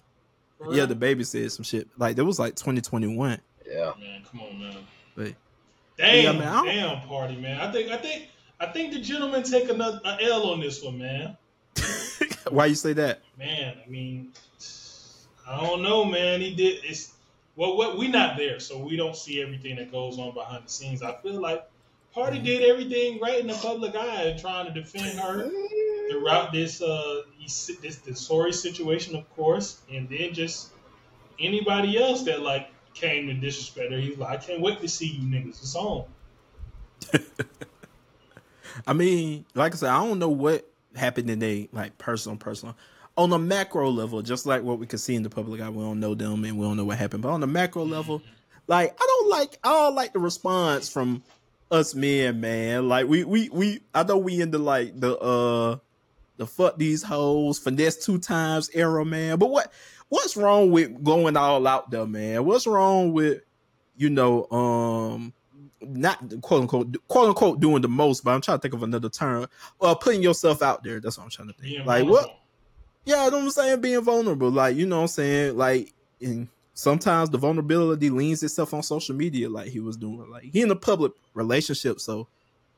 Yeah, 0.72 0.86
DaBaby 0.86 1.26
said 1.26 1.52
some 1.52 1.64
shit. 1.64 1.88
Like 1.98 2.16
that 2.16 2.26
was 2.26 2.40
like 2.40 2.56
2021. 2.56 3.40
Yeah. 3.68 3.94
man, 4.00 4.24
come 4.30 4.42
on, 4.42 4.60
man. 4.60 4.78
But 5.16 5.36
Damn, 6.00 6.24
Yeah, 6.24 6.40
man, 6.40 6.66
damn, 6.66 6.98
Pardi, 7.02 7.40
man. 7.40 7.60
I 7.60 7.72
think, 7.72 7.92
I 7.92 7.98
think, 7.98 8.30
I 8.60 8.68
think 8.68 8.94
the 8.94 9.02
gentleman 9.02 9.44
take 9.44 9.70
another 9.70 10.00
a 10.06 10.24
L 10.24 10.50
on 10.52 10.62
this 10.62 10.82
one, 10.82 10.98
man. 10.98 11.38
Why 12.52 12.68
you 12.68 12.76
say 12.76 12.94
that? 12.94 13.22
Man, 13.38 13.78
I 13.86 13.90
mean, 13.90 14.34
I 15.48 15.62
don't 15.62 15.82
know, 15.82 16.06
man. 16.06 16.42
He 16.42 16.54
did. 16.54 16.84
It's 16.84 17.14
well, 17.56 17.76
what 17.76 17.98
we 17.98 18.08
not 18.08 18.38
there, 18.38 18.60
so 18.60 18.78
we 18.78 18.96
don't 18.96 19.16
see 19.16 19.42
everything 19.42 19.76
that 19.78 19.92
goes 19.92 20.18
on 20.18 20.34
behind 20.34 20.66
the 20.66 20.70
scenes. 20.70 21.04
I 21.04 21.14
feel 21.22 21.42
like 21.42 21.68
Pardi 22.16 22.44
did 22.44 22.64
everything 22.64 23.20
right 23.20 23.40
in 23.40 23.48
the 23.48 23.54
public 23.54 23.96
eye, 23.96 24.38
trying 24.40 24.66
to 24.66 24.82
defend 24.82 25.20
her 25.20 25.50
throughout 26.10 26.52
this 26.52 26.82
uh 26.82 27.22
this 27.40 27.98
the 27.98 28.16
sorry 28.16 28.54
situation, 28.54 29.16
of 29.16 29.30
course, 29.36 29.82
and 29.92 30.08
then 30.10 30.34
just 30.34 30.70
anybody 31.40 31.98
else 32.02 32.24
that 32.24 32.42
like 32.42 32.70
came 32.94 33.28
to 33.28 33.34
disrespect 33.34 33.92
her. 33.92 34.00
He's 34.00 34.18
like, 34.18 34.30
I 34.30 34.38
can't 34.38 34.62
wait 34.62 34.82
to 34.82 34.88
see 34.88 35.08
you 35.08 35.24
niggas. 35.24 35.62
It's 35.62 35.76
on. 35.76 36.06
I 38.88 38.94
mean, 38.94 39.46
like 39.54 39.74
I 39.74 39.76
said, 39.76 39.90
I 39.90 40.06
don't 40.06 40.20
know 40.20 40.30
what 40.30 40.69
happened 40.96 41.30
in 41.30 41.40
they 41.40 41.70
like 41.72 41.98
personal, 41.98 42.38
personal. 42.38 42.76
On 43.18 43.32
a 43.34 43.40
macro 43.40 43.90
level, 43.90 44.22
just 44.22 44.46
like 44.46 44.64
what 44.64 44.80
we 44.80 44.86
can 44.86 45.00
see 45.00 45.16
in 45.16 45.24
the 45.24 45.30
public 45.30 45.60
eye, 45.62 45.70
we 45.70 45.84
don't 45.84 46.00
know 46.00 46.16
them 46.16 46.46
and 46.46 46.58
we 46.58 46.66
don't 46.66 46.78
know 46.78 46.86
what 46.86 46.98
happened. 46.98 47.24
But 47.24 47.30
on 47.30 47.42
the 47.42 47.48
macro 47.48 47.84
level, 47.84 48.22
like 48.68 48.96
I 49.00 49.06
don't 49.06 49.30
like 49.30 49.60
I 49.64 49.70
don't 49.70 49.96
like 49.96 50.14
the 50.14 50.20
response 50.20 50.90
from 50.90 51.24
us 51.72 51.94
men, 51.94 52.40
man. 52.40 52.88
Like 52.88 53.08
we 53.08 53.24
we 53.24 53.50
we 53.50 53.82
I 53.94 54.04
know 54.04 54.18
we 54.18 54.42
into 54.42 54.58
like 54.58 55.00
the 55.00 55.18
uh 55.18 55.78
the 56.38 56.48
fuck 56.48 56.78
these 56.78 57.04
hoes, 57.04 57.60
finesse 57.60 57.98
two 58.06 58.18
times 58.20 58.70
era, 58.74 59.04
man. 59.04 59.38
But 59.38 59.50
what 59.50 59.72
what's 60.08 60.38
wrong 60.38 60.72
with 60.72 61.04
going 61.04 61.36
all 61.36 61.68
out 61.68 61.92
there, 61.92 62.06
man? 62.06 62.46
What's 62.46 62.68
wrong 62.68 63.12
with 63.12 63.42
you 63.98 64.10
know, 64.10 64.50
um 64.50 65.34
not 65.82 66.20
quote 66.42 66.62
unquote 66.62 66.96
quote 67.08 67.30
unquote 67.30 67.60
doing 67.60 67.82
the 67.82 67.88
most, 67.88 68.24
but 68.24 68.32
I'm 68.32 68.42
trying 68.42 68.58
to 68.58 68.62
think 68.62 68.74
of 68.74 68.84
another 68.84 69.10
term. 69.10 69.48
Uh 69.82 69.96
putting 69.96 70.22
yourself 70.22 70.62
out 70.62 70.84
there. 70.84 71.00
That's 71.00 71.18
what 71.18 71.26
I'm 71.26 71.30
trying 71.30 71.48
to 71.50 71.54
think. 71.54 71.66
Being 71.74 71.86
like 71.86 72.04
vulnerable. 72.04 72.12
what 72.30 72.36
yeah, 73.06 73.26
you 73.26 73.32
know 73.32 73.38
what 73.38 73.44
I'm 73.46 73.52
saying? 73.52 73.82
Being 73.82 74.02
vulnerable. 74.02 74.52
Like, 74.52 74.76
you 74.76 74.86
know 74.86 74.98
what 74.98 75.02
I'm 75.04 75.08
saying? 75.08 75.58
Like 75.58 75.94
in 76.20 76.50
sometimes 76.74 77.30
the 77.30 77.38
vulnerability 77.38 78.10
leans 78.10 78.44
itself 78.44 78.74
on 78.74 78.84
social 78.84 79.16
media, 79.16 79.50
like 79.50 79.70
he 79.70 79.80
was 79.80 79.98
doing. 79.98 80.30
Like 80.30 80.44
he 80.44 80.62
in 80.62 80.70
a 80.72 80.76
public 80.76 81.14
relationship, 81.34 82.00
so 82.00 82.28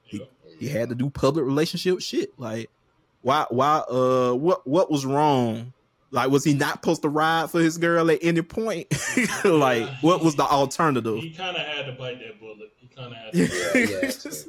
Yeah. 0.10 0.26
he 0.60 0.68
had 0.68 0.90
to 0.90 0.96
do 0.96 1.10
public 1.10 1.46
relationship 1.46 2.02
shit. 2.02 2.38
Like 2.40 2.70
why 3.24 3.46
why 3.50 3.78
uh 3.90 4.34
what 4.34 4.66
what 4.68 4.90
was 4.92 5.06
wrong? 5.06 5.74
Like 6.12 6.30
was 6.30 6.44
he 6.44 6.54
not 6.54 6.74
supposed 6.74 7.02
to 7.04 7.10
ride 7.10 7.50
for 7.50 7.62
his 7.62 7.78
girl 7.78 8.12
at 8.12 8.20
any 8.22 8.42
point? 8.42 8.88
like 9.46 9.82
Yeah, 9.82 9.96
what 10.02 10.24
was 10.24 10.36
the 10.36 10.44
alternative? 10.44 11.18
He 11.18 11.32
kind 11.32 11.56
of 11.56 11.66
had 11.66 11.86
to 11.86 11.94
bite 11.94 12.20
that 12.20 12.40
bullet. 12.40 12.72
He 12.78 12.88
kind 12.88 13.14
of 13.14 13.18
had 13.18 13.34
to. 13.34 13.40
Yeah, 13.40 13.86
yeah, 13.86 14.00
that's 14.02 14.48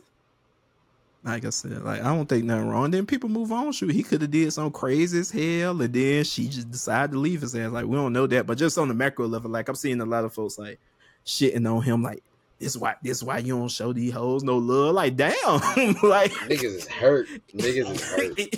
like 1.24 1.44
I 1.44 1.50
said, 1.50 1.84
like 1.84 2.00
I 2.00 2.14
don't 2.14 2.28
think 2.28 2.44
nothing 2.44 2.68
wrong. 2.68 2.90
Then 2.90 3.06
people 3.06 3.28
move 3.28 3.52
on. 3.52 3.70
Shoot, 3.70 3.92
he 3.92 4.02
could 4.02 4.22
have 4.22 4.30
did 4.32 4.52
something 4.52 4.72
crazy 4.72 5.20
as 5.20 5.30
hell, 5.30 5.80
and 5.80 5.92
then 5.94 6.24
she 6.24 6.48
just 6.48 6.70
decided 6.70 7.12
to 7.12 7.18
leave 7.18 7.42
his 7.42 7.54
ass. 7.54 7.70
Like 7.70 7.86
we 7.86 7.94
don't 7.94 8.12
know 8.12 8.26
that, 8.26 8.46
but 8.46 8.58
just 8.58 8.76
on 8.76 8.88
the 8.88 8.94
macro 8.94 9.28
level, 9.28 9.50
like 9.50 9.68
I'm 9.68 9.76
seeing 9.76 10.00
a 10.00 10.04
lot 10.04 10.24
of 10.24 10.34
folks 10.34 10.58
like 10.58 10.80
shitting 11.24 11.72
on 11.72 11.82
him. 11.82 12.02
Like 12.02 12.24
this 12.58 12.76
why 12.76 12.96
this 13.02 13.22
why 13.22 13.38
you 13.38 13.56
don't 13.56 13.68
show 13.68 13.92
these 13.92 14.12
hoes 14.12 14.42
no 14.42 14.58
love. 14.58 14.96
Like 14.96 15.14
damn, 15.14 15.34
like 16.02 16.32
Niggas 16.32 16.64
is 16.64 16.88
hurt. 16.88 17.28
Niggas 17.54 17.90
is 17.90 18.10
hurt. 18.10 18.56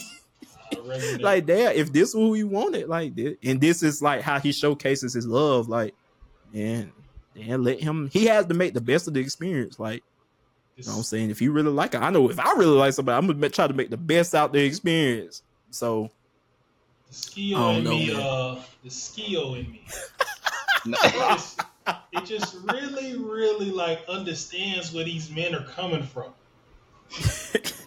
I 0.79 0.81
resonate. 0.81 1.21
like 1.23 1.47
damn. 1.47 1.75
If 1.75 1.93
this 1.93 2.13
who 2.13 2.33
he 2.35 2.45
wanted, 2.45 2.89
like 2.89 3.15
this, 3.15 3.37
and 3.43 3.61
this 3.61 3.83
is 3.83 4.03
like 4.03 4.23
how 4.23 4.39
he 4.39 4.53
showcases 4.53 5.15
his 5.15 5.27
love. 5.27 5.69
Like 5.69 5.95
and 6.53 6.93
then 7.35 7.65
let 7.65 7.81
him. 7.81 8.09
He 8.13 8.27
has 8.27 8.47
to 8.47 8.55
make 8.55 8.75
the 8.75 8.81
best 8.81 9.09
of 9.09 9.15
the 9.15 9.21
experience. 9.21 9.79
Like. 9.79 10.03
You 10.77 10.85
know 10.87 10.91
what 10.91 10.99
I'm 10.99 11.03
saying? 11.05 11.31
If 11.31 11.41
you 11.41 11.53
really 11.53 11.71
like 11.71 11.95
it, 11.95 12.03
I 12.03 12.11
know 12.11 12.29
if 12.29 12.41
I 12.41 12.53
really 12.55 12.77
like 12.77 12.93
somebody, 12.95 13.17
I'm 13.17 13.29
gonna 13.29 13.49
try 13.49 13.69
to 13.69 13.73
make 13.73 13.91
the 13.91 13.97
best 13.97 14.35
out 14.35 14.53
the 14.53 14.65
experience. 14.65 15.45
So 15.71 16.11
the 17.07 17.15
skio 17.15 17.79
in 17.79 17.85
know, 17.85 17.91
me, 17.91 18.13
man. 18.13 18.21
uh, 18.21 18.63
the 18.83 18.89
skio 18.89 19.59
in 19.59 19.71
me. 19.71 19.85
No. 20.87 20.99
It 21.03 21.13
just, 21.13 21.61
it 22.13 22.25
just 22.27 22.57
really, 22.65 23.17
really 23.17 23.71
like 23.71 24.05
understands 24.07 24.93
where 24.93 25.05
these 25.05 25.31
men 25.31 25.55
are 25.55 25.65
coming 25.65 26.03
from. 26.03 26.33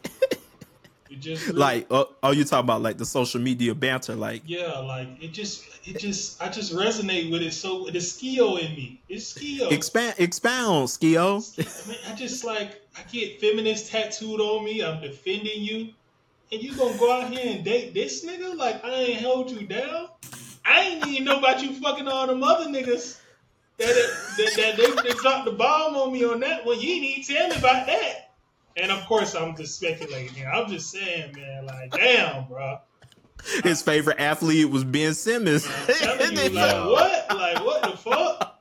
It 1.18 1.22
just 1.22 1.54
like, 1.56 1.88
uh, 1.90 2.06
oh, 2.22 2.30
you 2.32 2.44
talking 2.44 2.66
about 2.66 2.84
like 2.84 3.00
the 3.00 3.06
social 3.06 3.42
media 3.42 3.74
banter? 3.74 4.14
Like, 4.14 4.44
yeah, 4.46 4.78
like 4.78 5.08
it 5.20 5.30
just, 5.30 5.64
it 5.84 5.98
just, 5.98 6.40
I 6.40 6.50
just 6.50 6.76
resonate 6.76 7.32
with 7.32 7.42
it. 7.42 7.54
So 7.54 7.86
the 7.86 7.98
skio 7.98 8.60
in 8.60 8.76
me, 8.76 9.02
it's 9.10 9.34
skio. 9.34 9.72
expand, 9.72 10.14
expound, 10.20 10.90
Skio. 10.90 11.42
I 11.58 11.90
mean, 11.90 11.98
I 12.08 12.14
just 12.14 12.44
like 12.44 12.84
I 12.96 13.02
get 13.12 13.42
feminist 13.42 13.92
tattooed 13.92 14.40
on 14.40 14.64
me. 14.64 14.84
I'm 14.84 15.02
defending 15.02 15.64
you, 15.64 15.90
and 16.52 16.62
you 16.62 16.76
gonna 16.76 16.98
go 17.00 17.12
out 17.12 17.32
here 17.32 17.56
and 17.56 17.66
date 17.66 17.96
this 17.96 18.24
nigga? 18.24 18.56
Like 18.56 18.86
I 18.86 18.94
ain't 18.94 19.20
held 19.20 19.50
you 19.50 19.66
down. 19.66 20.10
I 20.64 20.82
ain't 20.82 21.08
even 21.08 21.24
know 21.24 21.40
about 21.40 21.64
you 21.64 21.74
fucking 21.74 22.08
all 22.08 22.28
them 22.28 22.44
other 22.44 22.66
niggas 22.66 23.20
that 23.78 23.88
that, 23.88 24.56
that 24.56 24.78
they, 24.78 25.10
they 25.10 25.18
dropped 25.18 25.46
the 25.46 25.52
bomb 25.52 25.96
on 25.96 26.14
me 26.14 26.24
on 26.26 26.42
that 26.42 26.64
one. 26.64 26.80
You 26.80 26.90
even 26.90 27.24
tell 27.24 27.48
me 27.48 27.56
about 27.56 27.88
that. 27.88 28.27
And 28.78 28.92
of 28.92 29.06
course, 29.06 29.34
I'm 29.36 29.56
just 29.56 29.76
speculating 29.76 30.34
here. 30.34 30.50
I'm 30.50 30.70
just 30.70 30.92
saying, 30.92 31.34
man, 31.36 31.66
like, 31.66 31.92
damn, 31.92 32.48
bro. 32.48 32.80
His 33.64 33.82
favorite 33.82 34.20
athlete 34.20 34.70
was 34.70 34.84
Ben 34.84 35.14
Simmons. 35.14 35.68
I'm 36.02 36.32
you, 36.32 36.50
like, 36.50 36.86
what? 36.86 37.26
Like, 37.30 37.66
what 37.66 37.82
the 37.84 37.98
fuck? 37.98 38.58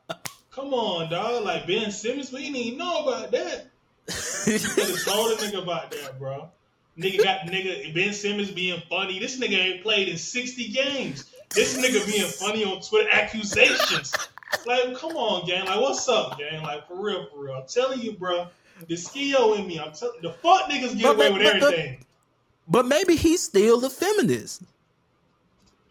Come 0.51 0.73
on, 0.73 1.11
dog. 1.11 1.45
Like 1.45 1.67
Ben 1.67 1.91
Simmons, 1.91 2.33
we 2.33 2.45
didn't 2.45 2.57
even 2.57 2.79
know 2.79 3.05
about 3.05 3.31
that. 3.33 3.67
Could 4.07 5.05
told 5.05 5.33
a 5.33 5.37
nigga 5.37 5.63
about 5.63 5.91
that, 5.91 6.19
bro. 6.19 6.51
Nigga 6.99 7.23
got 7.23 7.41
nigga 7.41 7.95
Ben 7.95 8.15
Simmons 8.15 8.51
being 8.51 8.81
funny. 8.89 9.19
This 9.19 9.39
nigga 9.39 9.59
ain't 9.59 9.83
played 9.83 10.09
in 10.09 10.17
60 10.17 10.69
games. 10.69 11.31
This 11.55 11.77
nigga 11.77 12.07
being 12.07 12.27
funny 12.27 12.65
on 12.65 12.81
Twitter 12.81 13.11
accusations. 13.13 14.15
Like, 14.65 14.97
come 14.97 15.13
on, 15.13 15.47
gang. 15.47 15.67
Like, 15.67 15.81
what's 15.81 16.09
up, 16.09 16.39
gang? 16.39 16.63
Like, 16.63 16.89
for 16.89 17.03
real, 17.03 17.27
for 17.27 17.45
real. 17.45 17.55
I'm 17.55 17.67
telling 17.67 18.01
you, 18.01 18.13
bro. 18.13 18.49
The 18.89 18.95
skio 18.95 19.59
in 19.59 19.67
me. 19.67 19.79
I'm 19.81 19.93
telling 19.93 20.21
the 20.23 20.33
fuck 20.33 20.71
niggas 20.71 20.95
get 20.97 21.03
But- 21.03 21.17
away 21.17 21.29
but- 21.31 21.33
with 21.39 21.43
but- 21.43 21.61
but- 21.61 21.75
everything. 21.75 22.05
but 22.69 22.87
maybe 22.87 23.17
he's 23.17 23.43
still 23.43 23.85
a 23.85 23.91
feminist. 23.91 24.63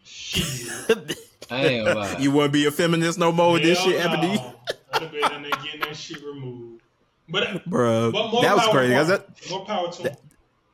Shit. 0.04 1.18
I 1.50 1.66
ain't 1.66 1.86
gonna 1.86 2.16
you 2.20 2.30
wouldn't 2.30 2.52
be 2.52 2.66
a 2.66 2.70
feminist 2.70 3.18
no 3.18 3.32
more. 3.32 3.52
with 3.52 3.62
this 3.62 3.80
shit 3.80 4.00
happened 4.00 4.38
to. 4.38 4.54
I'd 4.92 5.10
been 5.10 5.32
in 5.32 5.42
there 5.42 5.50
getting 5.62 5.80
that 5.80 5.96
shit 5.96 6.22
removed. 6.24 6.82
But, 7.28 7.64
bro. 7.66 8.12
but 8.12 8.30
more 8.30 8.42
That 8.42 8.54
was 8.56 8.66
crazy. 8.68 8.94
to 8.94 9.00
him. 9.00 9.08
That's, 9.08 9.50
More 9.50 9.64
power 9.64 9.90
to 9.90 10.02
him. 10.10 10.16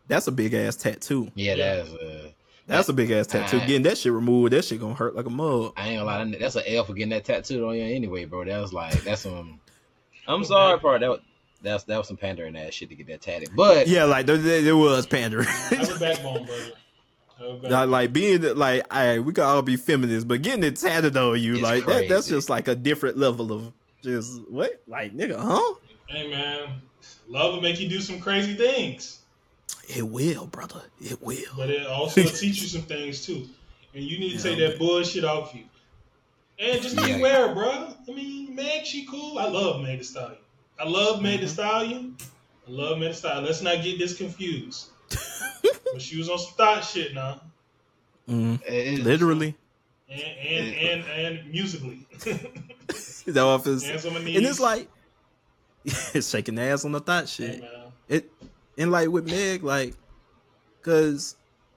that's 0.07 0.27
a 0.27 0.33
big 0.33 0.53
ass 0.55 0.77
tattoo. 0.77 1.31
yeah, 1.35 1.55
Yeah. 1.55 1.77
that's 1.77 1.91
uh, 1.95 2.29
That's 2.67 2.89
a 2.89 2.93
big 2.93 3.11
ass 3.11 3.27
tattoo. 3.27 3.57
Alright. 3.57 3.69
Getting 3.69 3.83
that 3.85 3.97
shit 3.99 4.13
removed, 4.13 4.53
that 4.53 4.65
shit 4.65 4.81
gonna 4.81 4.95
hurt 4.95 5.15
like 5.17 5.27
a 5.27 5.31
mug. 5.31 5.73
I 5.77 5.89
ain't 5.89 5.99
gonna 6.01 6.31
lie. 6.31 6.39
That's 6.39 6.57
an 6.57 6.63
L 6.67 6.85
for 6.85 6.93
getting 6.95 7.11
that 7.11 7.25
tattooed 7.25 7.63
on 7.65 7.75
you 7.75 7.83
anyway, 7.85 8.25
bro. 8.27 8.45
That 8.45 8.61
was 8.61 8.73
like 8.73 9.03
that's 9.03 9.23
some. 9.23 9.61
I'm 10.29 10.45
sorry, 10.45 10.79
bro. 10.79 10.99
That 10.99 11.21
was 11.63 11.71
that's 11.71 11.85
that 11.85 11.99
was 11.99 12.09
some 12.09 12.17
pandering 12.17 12.57
ass 12.57 12.75
shit 12.75 12.89
to 12.91 12.95
get 12.95 13.07
that 13.09 13.21
tatted. 13.23 13.51
But 13.55 13.87
Yeah, 13.87 14.05
like 14.05 14.27
there, 14.27 14.37
there 14.37 14.63
there 14.63 14.77
was 14.77 15.07
pandering. 15.07 15.47
Have 15.47 15.97
a 15.97 15.99
backbone, 15.99 16.45
brother. 16.45 16.63
Have 17.39 17.49
a 17.49 17.53
backbone. 17.55 17.71
Like, 17.71 17.89
like 17.89 18.13
being 18.13 18.43
like, 18.57 18.85
I 18.91 19.19
we 19.19 19.33
can 19.33 19.45
all 19.45 19.63
be 19.63 19.77
feminists, 19.77 20.25
but 20.25 20.43
getting 20.43 20.65
it 20.65 20.77
tatted 20.77 21.17
on 21.17 21.41
you, 21.41 21.55
It's 21.55 21.63
like 21.63 21.87
that, 21.87 22.09
that's 22.09 22.29
just 22.29 22.49
like 22.51 22.69
a 22.69 22.75
different 22.75 23.17
level 23.19 23.53
of 23.53 23.73
just 24.03 24.41
what, 24.49 24.83
like 24.87 25.15
nigga, 25.17 25.37
huh? 25.39 25.75
Hey 26.09 26.29
man, 26.31 26.69
love 27.29 27.55
will 27.55 27.63
make 27.63 27.81
you 27.81 27.89
do 27.89 28.01
some 28.01 28.21
crazy 28.21 28.55
things, 28.55 29.21
It 29.89 30.03
will, 30.07 30.47
brother. 30.47 30.83
It 31.01 31.23
will. 31.23 31.39
but 31.57 31.71
it 31.71 31.87
also 31.87 32.23
teach 32.25 32.61
you 32.63 32.69
some 32.69 32.83
things 32.83 33.25
too. 33.25 33.49
And 33.95 34.03
you 34.05 34.19
need 34.19 34.37
to 34.39 34.43
take 34.43 34.59
Yeah, 34.59 34.69
that 34.69 34.79
bullshit 34.79 35.25
off 35.25 35.55
you. 35.55 35.65
And 36.59 36.83
just 36.83 36.97
be 36.97 37.03
Yeah. 37.03 37.17
aware, 37.17 37.55
bro. 37.55 37.95
I 38.09 38.13
mean, 38.13 38.55
Meg, 38.55 38.85
she 38.87 39.05
cool. 39.07 39.39
I 39.39 39.49
love 39.49 39.83
Meg 39.83 39.99
Thee 39.99 40.05
Stallion. 40.05 40.39
I 40.79 40.89
love 40.89 41.23
Meg 41.23 41.35
Mm-hmm. 41.35 41.43
Thee 41.43 41.49
Stallion. 41.49 42.17
I 42.67 42.71
love 42.71 42.99
Meg 42.99 43.09
Thee 43.11 43.15
Stallion. 43.17 43.45
Let's 43.45 43.63
not 43.63 43.83
get 43.83 43.99
this 43.99 44.17
confused. 44.17 44.87
but 45.93 46.01
she 46.01 46.17
was 46.19 46.29
on 46.31 46.39
some 46.39 46.55
thot 46.55 46.81
shit 46.85 47.15
now, 47.15 47.41
Mm, 48.29 48.61
it- 48.67 48.73
it- 48.99 49.05
literally, 49.05 49.55
and 50.09 50.21
and 50.23 50.75
and, 50.77 51.05
and 51.43 51.51
musically, 51.51 52.07
the 53.27 53.41
office, 53.41 53.83
hands 53.85 54.07
on 54.07 54.15
my 54.15 54.23
knees. 54.23 54.37
and 54.37 54.47
it's 54.47 54.61
like 54.61 54.89
it's 55.85 56.29
shaking 56.31 56.55
the 56.55 56.63
ass 56.63 56.85
on 56.85 56.93
the 56.93 57.01
thot 57.01 57.29
shit. 57.29 57.61
man. 57.61 57.71
It 58.09 58.31
and 58.79 58.91
like 58.91 59.09
with 59.09 59.27
Meg, 59.27 59.63
like, 59.65 59.95
cause 60.83 61.37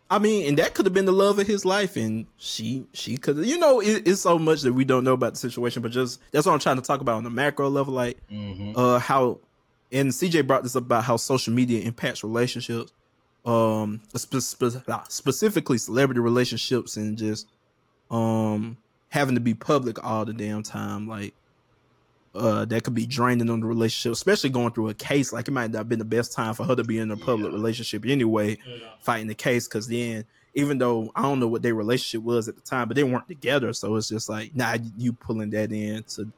I 0.10 0.20
mean, 0.20 0.47
and 0.47 0.58
that 0.60 0.76
could 0.76 0.86
have 0.86 0.93
been 0.93 1.06
the 1.06 1.12
love 1.12 1.39
of 1.39 1.47
his 1.47 1.66
life, 1.66 1.95
and 1.95 2.28
she 2.38 2.86
she 2.93 3.18
could, 3.18 3.38
you 3.45 3.58
know, 3.58 3.80
it, 3.80 4.08
it's 4.08 4.22
so 4.22 4.38
much 4.38 4.62
that 4.62 4.74
we 4.74 4.86
don't 4.86 5.03
know 5.03 5.14
about 5.14 5.34
the 5.34 5.39
situation, 5.39 5.82
but 5.82 5.91
just 5.91 6.20
that's 6.32 6.45
what 6.45 6.53
I'm 6.53 6.60
trying 6.60 6.76
to 6.76 6.82
talk 6.84 7.01
about 7.01 7.16
on 7.18 7.24
the 7.24 7.30
macro 7.32 7.70
level, 7.70 7.93
like. 7.93 8.18
Mhm. 8.32 8.74
uh 8.78 8.99
how 8.99 9.39
and 9.91 10.10
CJ 10.12 10.45
brought 10.47 10.64
this 10.64 10.76
up 10.76 10.84
about 10.84 11.03
how 11.06 11.16
social 11.18 11.53
media 11.53 11.82
impacts 11.82 12.24
relationships 12.24 12.91
um 13.45 14.01
spe- 14.16 14.38
spe- 14.39 14.84
ah, 14.89 15.06
specifically 15.10 15.78
celebrity 15.78 16.20
relationships 16.20 16.97
and 16.97 17.18
just 17.18 17.47
um 18.12 18.78
having 19.10 19.36
to 19.36 19.41
be 19.41 19.53
public 19.53 20.03
all 20.03 20.26
the 20.26 20.34
damn 20.34 20.64
time 20.64 21.08
like 21.08 21.34
uh 22.36 22.65
that 22.65 22.83
could 22.83 22.93
be 22.93 23.05
draining 23.05 23.49
on 23.49 23.59
the 23.61 23.65
relationship 23.65 24.11
especially 24.11 24.49
going 24.49 24.71
through 24.71 24.89
a 24.89 24.93
case 24.93 25.31
like 25.33 25.47
it 25.47 25.51
might 25.51 25.71
not 25.71 25.79
have 25.79 25.89
been 25.89 25.99
the 25.99 26.05
best 26.05 26.33
time 26.33 26.53
for 26.53 26.63
her 26.65 26.75
to 26.75 26.83
be 26.83 26.97
in 26.97 27.09
a 27.11 27.17
public 27.17 27.51
Yeah. 27.51 27.57
relationship 27.57 28.05
anyway 28.05 28.57
Yeah. 28.67 28.77
fighting 28.99 29.27
the 29.27 29.36
case 29.36 29.67
because 29.67 29.88
then 29.88 30.25
even 30.53 30.77
though 30.77 31.11
I 31.15 31.21
don't 31.23 31.39
know 31.39 31.47
what 31.47 31.61
their 31.63 31.75
relationship 31.75 32.23
was 32.25 32.47
at 32.47 32.55
the 32.55 32.61
time, 32.61 32.88
but 32.88 32.95
they 32.95 33.03
weren't 33.03 33.27
together, 33.27 33.73
so 33.73 33.93
it's 33.97 34.07
just 34.07 34.29
like 34.29 34.55
nah, 34.55 34.77
you 34.97 35.11
pulling 35.11 35.49
that 35.49 35.69
into 35.71 36.31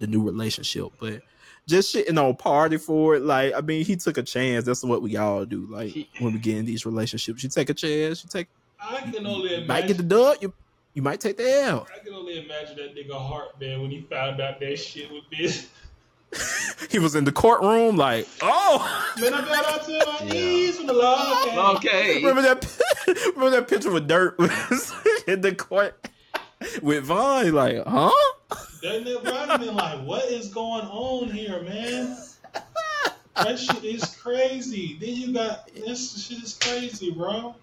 the 0.00 0.06
new 0.08 0.22
relationship, 0.24 0.86
but 0.98 1.22
just 1.68 1.94
shitting 1.94 2.18
on 2.20 2.34
Pardi 2.34 2.80
for 2.80 3.14
it. 3.14 3.22
Like 3.22 3.54
I 3.54 3.60
mean, 3.60 3.84
he 3.84 3.94
took 3.94 4.18
a 4.18 4.24
chance. 4.24 4.64
That's 4.64 4.82
what 4.82 5.02
we 5.02 5.16
all 5.16 5.44
do. 5.44 5.68
Like 5.70 5.94
when 6.18 6.32
we 6.32 6.40
get 6.40 6.56
in 6.56 6.64
these 6.64 6.84
relationships, 6.84 7.44
you 7.44 7.48
take 7.48 7.70
a 7.70 7.74
chance. 7.74 8.24
You 8.24 8.30
take 8.30 8.48
I 8.80 9.02
can 9.02 9.24
only 9.24 9.60
you 9.60 9.66
might 9.68 9.86
get 9.86 9.98
the 9.98 10.02
imagine. 10.02 10.08
dub. 10.08 10.36
You 10.42 10.54
you 11.00 11.04
might 11.04 11.18
take 11.18 11.38
the 11.38 11.62
L. 11.62 11.86
I 11.96 12.04
can 12.04 12.12
only 12.12 12.44
imagine 12.44 12.76
that 12.76 12.94
nigga 12.94 13.14
heart, 13.14 13.58
man, 13.58 13.80
when 13.80 13.90
he 13.90 14.02
found 14.02 14.38
out 14.38 14.60
that 14.60 14.76
shit 14.76 15.10
with 15.10 15.24
this. 15.30 15.68
He 16.90 16.98
was 16.98 17.14
in 17.14 17.24
the 17.24 17.32
courtroom, 17.32 17.96
like 17.96 18.26
oh. 18.40 19.12
Man, 19.20 19.34
I 19.34 19.44
got 19.44 19.64
out 19.66 19.84
to 19.84 20.22
my 20.22 20.28
knees 20.28 20.78
when 20.78 20.86
the 20.86 20.92
law 20.92 21.44
came. 21.44 21.58
Okay. 21.76 22.16
Remember 22.16 22.42
that? 22.42 22.82
Remember 23.36 23.50
that 23.50 23.68
picture 23.68 23.92
with 23.92 24.08
Durk 24.08 24.38
in 25.28 25.40
the 25.40 25.54
court 25.54 26.08
with 26.82 27.04
Von? 27.04 27.52
Like, 27.52 27.84
huh? 27.86 28.10
That 28.82 29.04
nigga 29.04 29.22
Brandon 29.22 29.60
been 29.60 29.76
like, 29.76 30.04
what 30.04 30.24
is 30.24 30.48
going 30.48 30.86
on 30.86 31.30
here, 31.30 31.62
man? 31.62 32.16
That 33.36 33.58
shit 33.58 33.84
is 33.84 34.16
crazy. 34.16 34.96
Then 35.00 35.10
you 35.10 35.32
got 35.32 35.72
this 35.74 36.26
shit 36.26 36.42
is 36.42 36.54
crazy, 36.54 37.10
bro. 37.10 37.54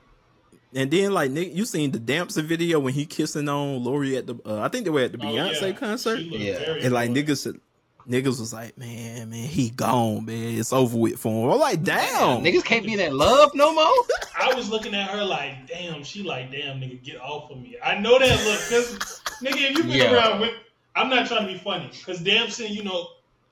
And 0.75 0.91
then 0.91 1.13
like 1.13 1.31
Nick, 1.31 1.53
you 1.55 1.65
seen 1.65 1.91
the 1.91 1.99
Damson 1.99 2.45
video 2.45 2.79
when 2.79 2.93
he 2.93 3.05
kissing 3.05 3.47
on 3.47 3.83
Lori 3.83 4.17
at 4.17 4.27
the 4.27 4.35
uh, 4.45 4.59
I 4.61 4.67
think 4.67 4.83
they 4.85 4.89
were 4.91 5.01
at 5.01 5.11
the 5.13 5.17
Oh, 5.17 5.21
Beyonce 5.31 5.61
yeah. 5.61 5.71
concert. 5.71 6.19
Yeah. 6.19 6.75
And 6.81 6.93
like 6.93 7.13
good. 7.13 7.25
niggas 7.25 7.59
niggas 8.07 8.39
was 8.39 8.53
like, 8.53 8.77
Man, 8.77 9.29
man, 9.29 9.47
he 9.47 9.69
gone, 9.69 10.25
man. 10.25 10.57
It's 10.59 10.73
over 10.73 10.97
with 10.97 11.19
for 11.19 11.45
him. 11.47 11.53
I'm 11.53 11.59
like, 11.59 11.83
damn. 11.83 12.43
Niggas 12.43 12.63
can't 12.65 12.85
be 12.85 12.93
in 12.93 12.99
that 12.99 13.13
love 13.13 13.51
no 13.55 13.73
more. 13.73 13.85
I 14.39 14.53
was 14.53 14.69
looking 14.69 14.93
at 14.93 15.09
her 15.09 15.23
like, 15.23 15.67
damn. 15.67 16.03
She 16.03 16.21
like, 16.23 16.51
damn, 16.51 16.79
nigga, 16.81 17.01
get 17.03 17.19
off 17.21 17.49
of 17.49 17.59
me. 17.59 17.77
I 17.83 17.97
know 17.99 18.19
that 18.19 18.45
look, 18.45 18.59
cause 18.69 19.21
nigga, 19.41 19.71
if 19.71 19.77
you 19.77 19.83
been 19.83 19.91
Yeah. 19.91 20.13
around 20.13 20.41
with, 20.41 20.51
I'm 20.95 21.09
not 21.09 21.27
trying 21.27 21.47
to 21.47 21.53
be 21.53 21.59
funny, 21.59 21.89
cause 22.05 22.19
Damson, 22.19 22.71
you 22.73 22.83
know, 22.83 23.07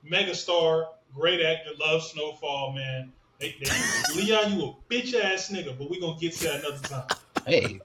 megastar, 0.10 0.86
great 1.14 1.42
actor, 1.42 1.72
love 1.80 2.04
Snowfall, 2.04 2.74
man. 2.74 3.12
They, 3.40 3.56
they, 3.60 3.70
Leon, 4.16 4.54
you 4.54 4.66
a 4.66 4.94
bitch 4.94 5.14
ass 5.14 5.50
nigga, 5.52 5.78
but 5.78 5.90
we 5.90 6.00
gonna 6.00 6.18
get 6.20 6.34
to 6.36 6.44
that 6.46 6.66
another 6.66 6.88
time. 6.88 7.18
Hey, 7.46 7.82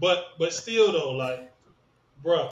But 0.00 0.24
but 0.38 0.52
still 0.52 0.92
though, 0.92 1.12
like, 1.12 1.52
bro, 2.22 2.50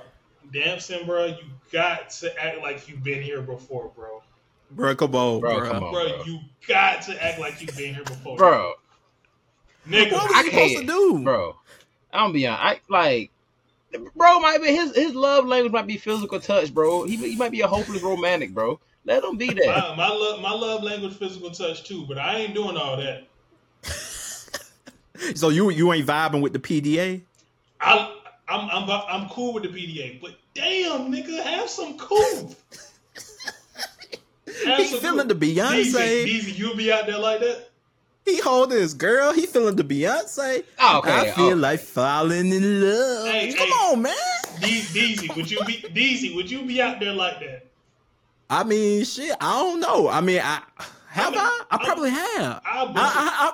Damson, 0.52 1.06
bro, 1.06 1.26
you 1.26 1.44
got 1.72 2.10
to 2.10 2.42
act 2.42 2.60
like 2.60 2.88
you've 2.88 3.04
been 3.04 3.22
here 3.22 3.40
before, 3.40 3.90
bro. 3.94 4.22
bro, 4.70 4.94
come 4.96 5.14
on, 5.14 5.40
Bro, 5.40 5.60
bro. 5.60 5.68
come 5.70 5.84
on. 5.84 5.92
Bro, 5.92 6.08
bro. 6.08 6.22
you 6.24 6.40
got 6.66 7.02
to 7.02 7.24
act 7.24 7.38
like 7.38 7.60
you've 7.62 7.76
been 7.76 7.94
here 7.94 8.04
before, 8.04 8.36
bro, 8.36 8.72
Nigga, 9.88 10.12
What 10.12 10.28
was 10.28 10.36
I 10.36 10.44
supposed 10.44 10.76
to 10.78 10.86
do, 10.86 11.18
bro. 11.24 11.56
I'm 12.12 12.32
be 12.32 12.46
honest. 12.46 12.62
I 12.62 12.80
like, 12.88 13.30
bro. 14.16 14.40
Might 14.40 14.62
be 14.62 14.68
his 14.74 14.94
his 14.96 15.14
love 15.14 15.46
language 15.46 15.72
might 15.72 15.86
be 15.86 15.98
physical 15.98 16.40
touch, 16.40 16.72
bro. 16.72 17.04
He 17.04 17.16
he 17.16 17.36
might 17.36 17.52
be 17.52 17.60
a 17.60 17.66
hopeless 17.68 18.02
romantic, 18.02 18.54
bro. 18.54 18.80
Let 19.04 19.22
him 19.22 19.36
be 19.36 19.52
there. 19.52 19.66
my, 19.66 19.94
my 19.96 20.08
love 20.08 20.40
my 20.40 20.52
love 20.52 20.82
language 20.82 21.16
physical 21.16 21.50
touch 21.50 21.84
too, 21.84 22.06
but 22.06 22.18
I 22.18 22.36
ain't 22.38 22.54
doing 22.54 22.76
all 22.76 22.96
that. 22.96 23.26
So 25.36 25.48
you 25.48 25.70
you 25.70 25.92
ain't 25.92 26.06
vibing 26.06 26.40
with 26.40 26.52
the 26.52 26.58
PDA? 26.58 27.22
I 27.80 28.14
I'm 28.48 28.68
I'm 28.68 28.90
I'm 28.90 29.28
cool 29.28 29.54
with 29.54 29.62
the 29.62 29.68
PDA, 29.68 30.20
but 30.20 30.32
damn, 30.54 31.12
nigga, 31.12 31.40
have 31.42 31.70
some 31.70 31.96
cool. 31.98 32.54
Have 34.66 34.78
He 34.78 34.86
some 34.86 35.00
feeling 35.00 35.28
the 35.28 35.34
Beyonce. 35.34 36.26
Deezy, 36.26 36.56
you 36.56 36.74
be 36.74 36.92
out 36.92 37.06
there 37.06 37.18
like 37.18 37.40
that? 37.40 37.70
He 38.24 38.38
holding 38.40 38.78
his 38.78 38.94
girl. 38.94 39.32
He 39.32 39.46
feeling 39.46 39.76
the 39.76 39.84
Beyonce. 39.84 40.64
Oh, 40.78 40.98
okay, 40.98 41.10
I 41.10 41.30
oh. 41.30 41.32
feel 41.32 41.44
okay. 41.46 41.54
like 41.54 41.80
falling 41.80 42.52
in 42.52 42.80
love. 42.80 43.26
Hey, 43.26 43.52
Come 43.52 43.68
hey. 43.68 43.72
on, 43.72 44.02
man. 44.02 44.14
De- 44.60 44.66
Deezy, 44.66 45.34
would 45.36 45.50
you 45.50 45.58
be 45.66 45.82
Deezy? 45.94 46.34
Would 46.36 46.50
you 46.50 46.64
be 46.64 46.80
out 46.80 47.00
there 47.00 47.12
like 47.12 47.40
that? 47.40 47.66
I 48.50 48.64
mean, 48.64 49.04
shit. 49.04 49.36
I 49.40 49.52
don't 49.62 49.80
know. 49.80 50.08
I 50.08 50.20
mean, 50.20 50.40
I 50.42 50.62
have 51.08 51.34
I'm- 51.34 51.38
I. 51.38 51.64
I 51.70 51.76
I'm- 51.76 51.84
probably 51.86 52.10
have. 52.10 52.62
I 52.64 52.84
bust. 52.86 52.96
I, 53.16 53.52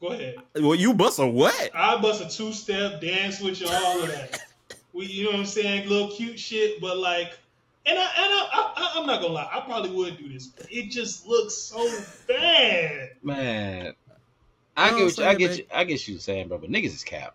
go 0.00 0.08
ahead. 0.08 0.34
I, 0.38 0.58
I, 0.58 0.62
well, 0.62 0.74
you 0.74 0.94
bust 0.94 1.18
a 1.18 1.26
what? 1.26 1.70
I 1.74 2.00
bust 2.00 2.22
a 2.22 2.28
two 2.36 2.52
step 2.52 3.00
dance 3.00 3.40
with 3.40 3.60
you, 3.60 3.68
all 3.70 4.02
of 4.02 4.08
that. 4.08 4.40
We, 4.94 5.06
you 5.06 5.24
know 5.24 5.30
what 5.30 5.38
I'm 5.40 5.46
saying? 5.46 5.88
Little 5.88 6.10
cute 6.10 6.38
shit, 6.38 6.78
but 6.78 6.98
like, 6.98 7.38
and 7.86 7.98
I 7.98 8.02
and 8.02 8.10
I, 8.14 8.48
I, 8.52 8.72
I 8.76 9.00
I'm 9.00 9.06
not 9.06 9.22
gonna 9.22 9.32
lie, 9.32 9.48
I 9.50 9.60
probably 9.60 9.88
would 9.90 10.18
do 10.18 10.30
this, 10.30 10.48
but 10.48 10.66
it 10.70 10.90
just 10.90 11.26
looks 11.26 11.54
so 11.54 11.82
bad. 12.28 13.12
Man, 13.22 13.94
I 14.76 14.90
You 14.90 14.92
know 14.92 14.98
get 14.98 15.04
what 15.04 15.16
what 15.16 15.18
you, 15.18 15.24
I'm 15.24 15.30
I 15.30 15.34
get 15.38 15.58
you, 15.58 15.64
I 15.72 15.84
get 15.84 16.08
you 16.08 16.18
saying, 16.18 16.48
bro. 16.48 16.58
But 16.58 16.70
niggas 16.70 16.88
is 16.88 17.04
cap. 17.04 17.34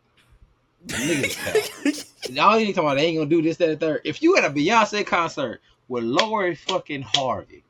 Niggas 0.85 1.85
is 1.87 2.13
cap. 2.35 2.45
All 2.45 2.59
you 2.59 2.67
talking 2.67 2.83
about 2.83 2.97
they 2.97 3.07
ain't 3.07 3.17
gonna 3.17 3.27
do 3.27 3.41
this, 3.41 3.57
that, 3.57 3.69
and 3.69 3.79
third. 3.79 4.01
If 4.03 4.21
you 4.21 4.37
at 4.37 4.45
a 4.45 4.51
Beyonce 4.51 5.03
concert 5.03 5.59
with 5.87 6.03
Lori 6.03 6.55
fucking 6.55 7.01
Harvey, 7.03 7.63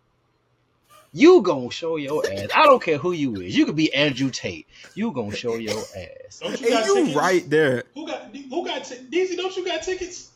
you 1.14 1.42
gonna 1.42 1.72
show 1.72 1.96
your 1.96 2.24
ass. 2.30 2.50
I 2.56 2.64
don't 2.64 2.82
care 2.82 2.98
who 2.98 3.12
you 3.12 3.36
is. 3.42 3.56
You 3.56 3.66
could 3.66 3.76
be 3.76 3.94
Andrew 3.94 4.30
Tate. 4.30 4.68
You 4.94 5.12
gonna 5.12 5.36
show 5.36 5.56
your 5.56 5.78
ass. 5.80 6.40
Don't 6.42 6.60
you 6.60 6.68
And 6.68 6.76
got 6.76 6.86
you 6.86 6.96
tickets? 6.96 7.16
right 7.16 7.50
there. 7.50 7.84
Who 7.94 8.06
got 8.08 8.36
who 8.36 8.66
got 8.66 8.84
t- 8.84 8.96
Deezy? 9.12 9.36
Don't 9.38 9.56
you 9.56 9.66
got 9.66 9.82
tickets? 9.84 10.32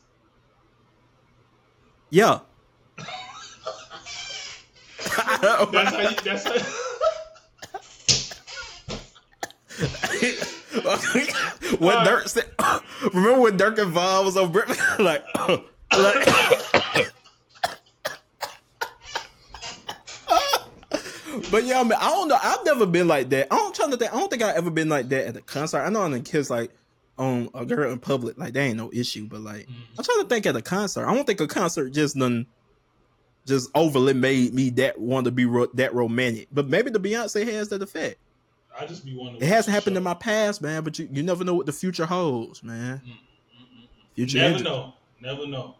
Yeah. 2.10 2.40
That's 4.98 5.94
how. 5.94 6.00
You, 6.00 6.16
that's 6.24 6.44
how. 6.44 6.54
what 11.78 11.96
Uh, 11.96 12.06
Durk 12.06 12.28
said. 12.28 12.50
Remember 13.14 13.40
when 13.40 13.58
Durk 13.58 13.78
and 13.78 13.90
Von 13.92 14.24
was 14.24 14.36
on 14.36 14.52
Brit? 14.52 14.68
like, 14.98 15.24
like. 15.92 17.12
But 21.50 21.64
yeah, 21.64 21.82
man, 21.82 21.98
I 22.00 22.08
don't 22.10 22.28
know. 22.28 22.38
I've 22.42 22.64
never 22.64 22.86
been 22.86 23.08
like 23.08 23.28
that. 23.30 23.48
I 23.50 23.56
don't 23.56 23.74
trying 23.74 23.90
to 23.90 23.96
think. 23.96 24.12
I 24.12 24.18
don't 24.18 24.30
think 24.30 24.42
I've 24.42 24.56
ever 24.56 24.70
been 24.70 24.88
like 24.88 25.08
that 25.10 25.26
at 25.28 25.36
a 25.36 25.40
concert. 25.42 25.78
I 25.78 25.88
know 25.88 26.02
on 26.02 26.12
the 26.12 26.20
kids 26.20 26.50
like 26.50 26.70
on 27.18 27.48
a 27.54 27.64
girl 27.64 27.90
in 27.92 27.98
public, 27.98 28.38
like 28.38 28.52
that 28.54 28.60
ain't 28.60 28.76
no 28.76 28.90
issue. 28.92 29.26
But 29.28 29.40
like, 29.40 29.66
I'm 29.98 30.04
trying 30.04 30.22
to 30.22 30.26
think 30.28 30.46
at 30.46 30.56
a 30.56 30.62
concert. 30.62 31.06
I 31.06 31.14
don't 31.14 31.26
think 31.26 31.40
a 31.40 31.46
concert 31.46 31.90
just 31.90 32.16
done 32.16 32.46
just 33.46 33.70
overly 33.74 34.14
made 34.14 34.54
me 34.54 34.70
that 34.70 35.00
want 35.00 35.24
to 35.24 35.30
be 35.30 35.44
ro- 35.46 35.68
that 35.74 35.94
romantic. 35.94 36.48
But 36.52 36.68
maybe 36.68 36.90
the 36.90 37.00
Beyonce 37.00 37.46
has 37.52 37.68
that 37.70 37.82
effect. 37.82 38.18
I 38.78 38.86
just 38.86 39.04
be 39.04 39.14
wondering. 39.14 39.42
It 39.42 39.48
hasn't 39.48 39.74
happened 39.74 39.96
in 39.96 40.02
my 40.02 40.14
past, 40.14 40.62
man. 40.62 40.82
But 40.84 40.98
you, 40.98 41.08
you 41.12 41.22
never 41.22 41.44
know 41.44 41.54
what 41.54 41.66
the 41.66 41.72
future 41.72 42.06
holds, 42.06 42.62
man. 42.62 43.00
Mm, 43.04 43.08
mm, 43.08 43.12
mm, 43.12 43.86
future 44.14 44.38
Never 44.38 44.50
engine. 44.52 44.64
know. 44.64 44.94
Never 45.20 45.46
know. 45.46 45.74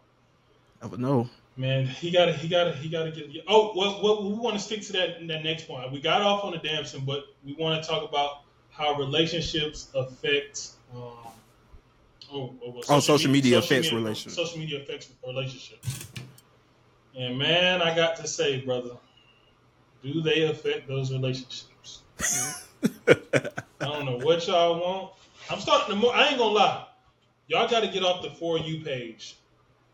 Never 0.81 0.97
know. 0.97 1.29
Man, 1.55 1.85
he 1.85 2.09
got 2.11 2.25
to 2.25 2.33
He 2.33 2.47
got 2.47 2.65
to 2.65 2.71
He 2.73 2.89
got 2.89 3.03
to 3.03 3.11
get. 3.11 3.43
Oh, 3.47 3.73
well, 3.75 4.01
well 4.03 4.29
we 4.29 4.33
want 4.33 4.55
to 4.55 4.61
stick 4.61 4.81
to 4.83 4.93
that 4.93 5.27
that 5.27 5.43
next 5.43 5.67
point. 5.67 5.91
We 5.91 5.99
got 6.01 6.21
off 6.21 6.43
on 6.43 6.51
the 6.53 6.57
Damson, 6.57 7.05
but 7.05 7.25
we 7.45 7.53
want 7.53 7.81
to 7.81 7.87
talk 7.87 8.07
about 8.07 8.41
how 8.71 8.95
relationships 8.95 9.89
affect. 9.93 10.71
Um, 10.93 11.01
oh, 11.01 11.33
oh, 12.33 12.53
well, 12.61 12.83
Oh, 12.89 12.99
social 12.99 13.31
media 13.31 13.59
affects 13.59 13.91
relationships. 13.91 14.35
Social 14.35 14.59
media 14.59 14.81
affects 14.81 15.09
relationships. 15.25 16.07
And 17.15 17.37
man, 17.37 17.81
I 17.83 17.95
got 17.95 18.15
to 18.17 18.27
say, 18.27 18.61
brother, 18.61 18.97
do 20.01 20.21
they 20.21 20.43
affect 20.43 20.87
those 20.87 21.11
relationships? 21.11 22.01
I 23.07 23.15
don't 23.79 24.05
know 24.05 24.17
what 24.17 24.47
y'all 24.47 24.79
want. 24.79 25.11
I'm 25.51 25.59
starting 25.59 25.95
to. 25.95 26.01
More, 26.01 26.15
I 26.15 26.29
ain't 26.29 26.37
gonna 26.39 26.53
lie. 26.53 26.87
Y'all 27.47 27.67
got 27.67 27.81
to 27.81 27.87
get 27.87 28.03
off 28.03 28.23
the 28.23 28.31
for 28.31 28.57
you 28.57 28.83
page, 28.83 29.37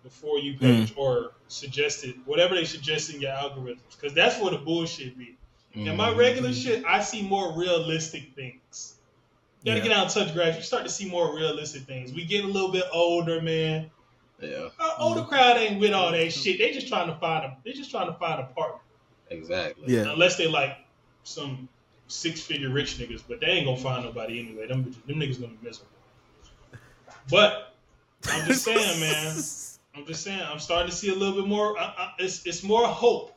the 0.04 0.10
for 0.10 0.40
you 0.40 0.54
hmm. 0.54 0.60
page, 0.60 0.94
or 0.96 1.32
suggested 1.48 2.16
whatever 2.26 2.56
they 2.56 2.66
suggest 2.66 3.14
in 3.14 3.22
your 3.22 3.32
algorithms, 3.32 3.80
because 4.00 4.14
that's 4.14 4.40
where 4.42 4.52
the 4.52 4.58
bullshit 4.58 5.18
be. 5.18 5.36
And 5.76 5.98
my 5.98 6.12
hmm. 6.12 6.18
regular 6.18 6.52
shit, 6.52 6.84
I 6.86 7.02
see 7.02 7.22
more 7.22 7.58
realistic 7.58 8.34
things. 8.36 8.96
You 9.64 9.72
gotta 9.72 9.80
Yeah. 9.80 9.88
get 9.90 9.98
out 9.98 10.04
and 10.06 10.14
touch 10.14 10.34
grass. 10.34 10.56
You 10.56 10.64
start 10.64 10.84
to 10.84 10.90
see 10.90 11.10
more 11.10 11.36
realistic 11.36 11.84
things. 11.84 12.12
We 12.14 12.26
get 12.26 12.44
a 12.44 12.48
little 12.48 12.72
bit 12.72 12.86
older, 12.92 13.42
man. 13.42 13.92
Yeah, 14.42 14.70
Our 14.80 14.96
older 15.00 15.22
hmm. 15.22 15.28
crowd 15.30 15.58
ain't 15.58 15.80
with 15.80 15.92
all 15.92 16.12
that 16.12 16.32
shit. 16.32 16.60
They 16.60 16.72
just 16.72 16.88
trying 16.88 17.08
to 17.08 17.16
find 17.16 17.46
a. 17.46 17.58
They 17.64 17.74
just 17.74 17.92
trying 17.92 18.08
to 18.08 18.14
find 18.14 18.40
a 18.40 18.46
partner. 18.46 18.80
exactly. 19.30 19.94
Yeah. 19.94 20.12
Unless 20.12 20.38
they 20.38 20.48
like 20.48 20.78
some 21.24 21.68
six 22.08 22.42
figure 22.42 22.70
rich 22.70 22.98
niggas, 22.98 23.24
but 23.28 23.40
they 23.40 23.48
ain't 23.48 23.66
gonna 23.66 23.78
find 23.78 24.04
nobody 24.04 24.40
anyway. 24.40 24.68
Them, 24.68 24.86
bitches- 24.86 25.06
them 25.06 25.20
niggas 25.20 25.42
gonna 25.42 25.54
be 25.54 25.68
miserable. 25.68 25.92
But 27.30 27.76
I'm 28.28 28.48
just 28.48 28.64
saying, 28.66 29.00
man. 29.00 29.36
I'm 30.00 30.06
just 30.06 30.24
saying. 30.24 30.42
I'm 30.42 30.60
starting 30.60 30.90
to 30.90 30.96
see 30.96 31.10
a 31.10 31.16
little 31.16 31.36
bit 31.42 31.48
more. 31.48 31.78
I, 31.78 31.84
I, 31.84 32.12
it's 32.20 32.46
it's 32.46 32.64
more 32.64 32.88
hope. 32.88 33.36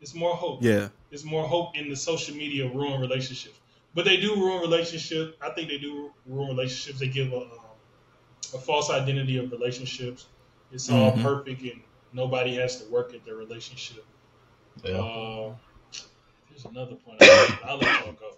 It's 0.00 0.14
more 0.14 0.34
hope. 0.34 0.62
Yeah. 0.62 0.88
It's 1.10 1.24
more 1.24 1.46
hope 1.46 1.76
in 1.76 1.88
the 1.90 1.96
social 1.96 2.34
media 2.34 2.68
ruin 2.68 3.00
relationships. 3.00 3.58
But 3.94 4.04
they 4.06 4.16
do 4.16 4.34
ruin 4.36 4.60
relationships. 4.60 5.36
I 5.42 5.50
think 5.50 5.68
they 5.68 5.78
do 5.78 6.10
ruin 6.26 6.48
relationships. 6.48 7.00
They 7.00 7.08
give 7.08 7.32
a, 7.32 7.36
um, 7.40 7.48
a 8.54 8.58
false 8.58 8.88
identity 8.90 9.36
of 9.36 9.50
relationships. 9.52 10.26
It's 10.72 10.88
all 10.88 11.12
Mhm. 11.12 11.22
perfect 11.22 11.60
and 11.62 11.80
nobody 12.12 12.54
has 12.56 12.80
to 12.82 12.90
work 12.90 13.12
at 13.12 13.24
their 13.26 13.34
relationship. 13.34 14.04
Yeah. 14.84 14.92
Uh, 15.00 15.54
there's 16.48 16.64
another 16.64 16.94
point. 16.94 17.20
I'll, 17.22 17.58
I'll 17.64 17.78
let 17.78 18.04
y'all 18.06 18.12
go. 18.14 18.30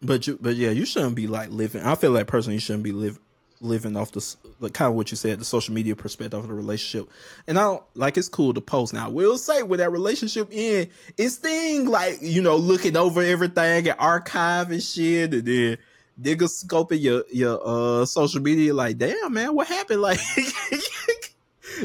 But 0.00 0.26
you, 0.26 0.38
but 0.40 0.56
yeah, 0.56 0.70
you 0.70 0.84
shouldn't 0.86 1.14
be 1.14 1.26
like 1.28 1.50
living. 1.50 1.82
I 1.82 1.94
feel 1.94 2.10
like 2.10 2.26
personally, 2.26 2.54
you 2.54 2.60
shouldn't 2.60 2.82
be 2.82 2.92
live, 2.92 3.20
living 3.62 3.96
off 3.96 4.12
the 4.12 4.36
like 4.60 4.74
kind 4.74 4.88
of 4.88 4.94
what 4.94 5.10
you 5.10 5.16
said, 5.16 5.38
the 5.38 5.44
social 5.44 5.74
media 5.74 5.96
perspective 5.96 6.38
of 6.38 6.48
the 6.48 6.54
relationship. 6.54 7.10
And 7.46 7.58
I 7.58 7.62
don't 7.62 7.82
like 7.94 8.16
it's 8.16 8.28
cool 8.28 8.52
to 8.54 8.60
post. 8.60 8.92
Now, 8.92 9.06
I 9.06 9.08
will 9.08 9.38
say 9.38 9.62
with 9.62 9.80
that 9.80 9.90
relationship 9.90 10.52
in, 10.52 10.88
it's 11.16 11.36
thing 11.36 11.86
like 11.86 12.18
you 12.20 12.42
know 12.42 12.56
looking 12.56 12.96
over 12.96 13.22
everything 13.22 13.88
and 13.88 13.98
archiving 13.98 14.82
shit, 14.82 15.32
and 15.32 15.46
then 15.46 15.78
niggas 16.20 16.64
scoping 16.64 17.00
your 17.00 17.24
your 17.32 17.60
uh 17.64 18.04
social 18.04 18.42
media. 18.42 18.74
Like, 18.74 18.98
damn 18.98 19.32
man, 19.32 19.54
what 19.54 19.66
happened? 19.68 20.02
Like 20.02 20.20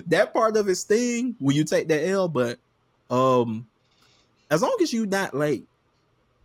that 0.07 0.33
part 0.33 0.57
of 0.57 0.67
it's 0.67 0.83
thing 0.83 1.35
when 1.39 1.55
you 1.55 1.63
take 1.63 1.87
that 1.87 2.05
L, 2.07 2.27
but 2.27 2.59
um, 3.09 3.67
as 4.49 4.61
long 4.61 4.77
as 4.81 4.93
you 4.93 5.05
not 5.05 5.33
like 5.33 5.63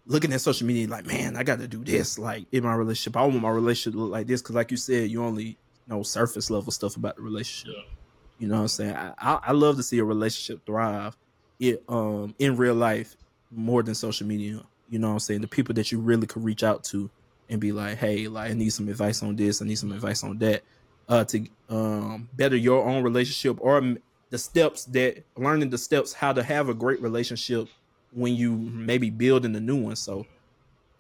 looking 0.07 0.33
at 0.33 0.41
social 0.41 0.67
media 0.67 0.89
like, 0.89 1.07
man, 1.07 1.37
I 1.37 1.43
got 1.43 1.59
to 1.61 1.69
do 1.69 1.85
this. 1.85 2.19
Like 2.19 2.47
in 2.53 2.65
my 2.65 2.75
relationship, 2.75 3.17
I 3.17 3.23
want 3.23 3.41
my 3.41 3.51
relationship 3.51 3.95
to 3.95 4.01
look 4.01 4.13
like 4.13 4.27
this 4.27 4.43
because, 4.43 4.55
like 4.55 4.71
you 4.71 4.77
said, 4.77 5.11
you 5.11 5.23
only 5.23 5.57
know 5.87 6.03
surface 6.03 6.51
level 6.51 6.73
stuff 6.73 6.97
about 6.97 7.17
the 7.17 7.23
relationship. 7.23 7.75
Yeah. 7.77 7.95
You 8.39 8.49
know 8.49 8.57
what 8.57 8.63
I'm 8.63 8.69
saying? 8.69 8.97
I, 8.97 9.13
I, 9.19 9.41
I 9.47 9.53
love 9.53 9.77
to 9.77 9.83
see 9.83 9.99
a 9.99 10.05
relationship 10.05 10.65
thrive, 10.67 11.17
it 11.61 11.83
um 11.89 12.35
in 12.39 12.57
real 12.57 12.75
life 12.75 13.17
more 13.51 13.83
than 13.83 13.95
social 13.95 14.27
media. 14.27 14.63
You 14.89 14.99
know 14.99 15.09
what 15.09 15.15
I'm 15.15 15.21
saying? 15.21 15.41
The 15.43 15.49
people 15.49 15.75
that 15.75 15.93
you 15.93 16.01
really 16.01 16.27
could 16.27 16.45
reach 16.45 16.63
out 16.63 16.85
to 16.85 17.09
and 17.49 17.61
be 17.61 17.73
like, 17.73 17.99
hey, 17.99 18.29
like 18.29 18.51
I 18.51 18.55
need 18.55 18.71
some 18.71 18.89
advice 18.89 19.23
on 19.23 19.37
this, 19.37 19.63
I 19.63 19.67
need 19.67 19.79
some 19.79 19.93
advice 19.93 20.25
on 20.25 20.39
that, 20.39 20.63
uh, 21.09 21.25
to 21.25 21.47
um 21.69 22.29
better 22.35 22.57
your 22.57 22.85
own 22.85 23.03
relationship 23.03 23.59
or 23.61 23.97
the 24.31 24.39
steps 24.39 24.87
that 24.87 25.23
learning 25.37 25.71
the 25.71 25.79
steps 25.79 26.13
how 26.13 26.33
to 26.33 26.43
have 26.43 26.69
a 26.69 26.75
great 26.75 27.01
relationship 27.03 27.69
when 28.13 28.35
you 28.35 28.53
maybe 28.53 29.11
building 29.11 29.55
a 29.57 29.61
new 29.61 29.77
one. 29.77 29.97
So, 29.97 30.27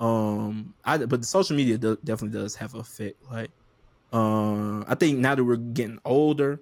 um, 0.00 0.74
I 0.84 0.98
but 0.98 1.20
the 1.20 1.26
social 1.26 1.56
media 1.56 1.78
do, 1.78 1.98
definitely 2.02 2.40
does 2.40 2.54
have 2.56 2.74
an 2.74 2.80
effect. 2.80 3.16
Like, 3.30 3.50
um, 4.12 4.84
I 4.88 4.94
think 4.94 5.18
now 5.18 5.34
that 5.34 5.44
we're 5.44 5.56
getting 5.56 5.98
older, 6.04 6.60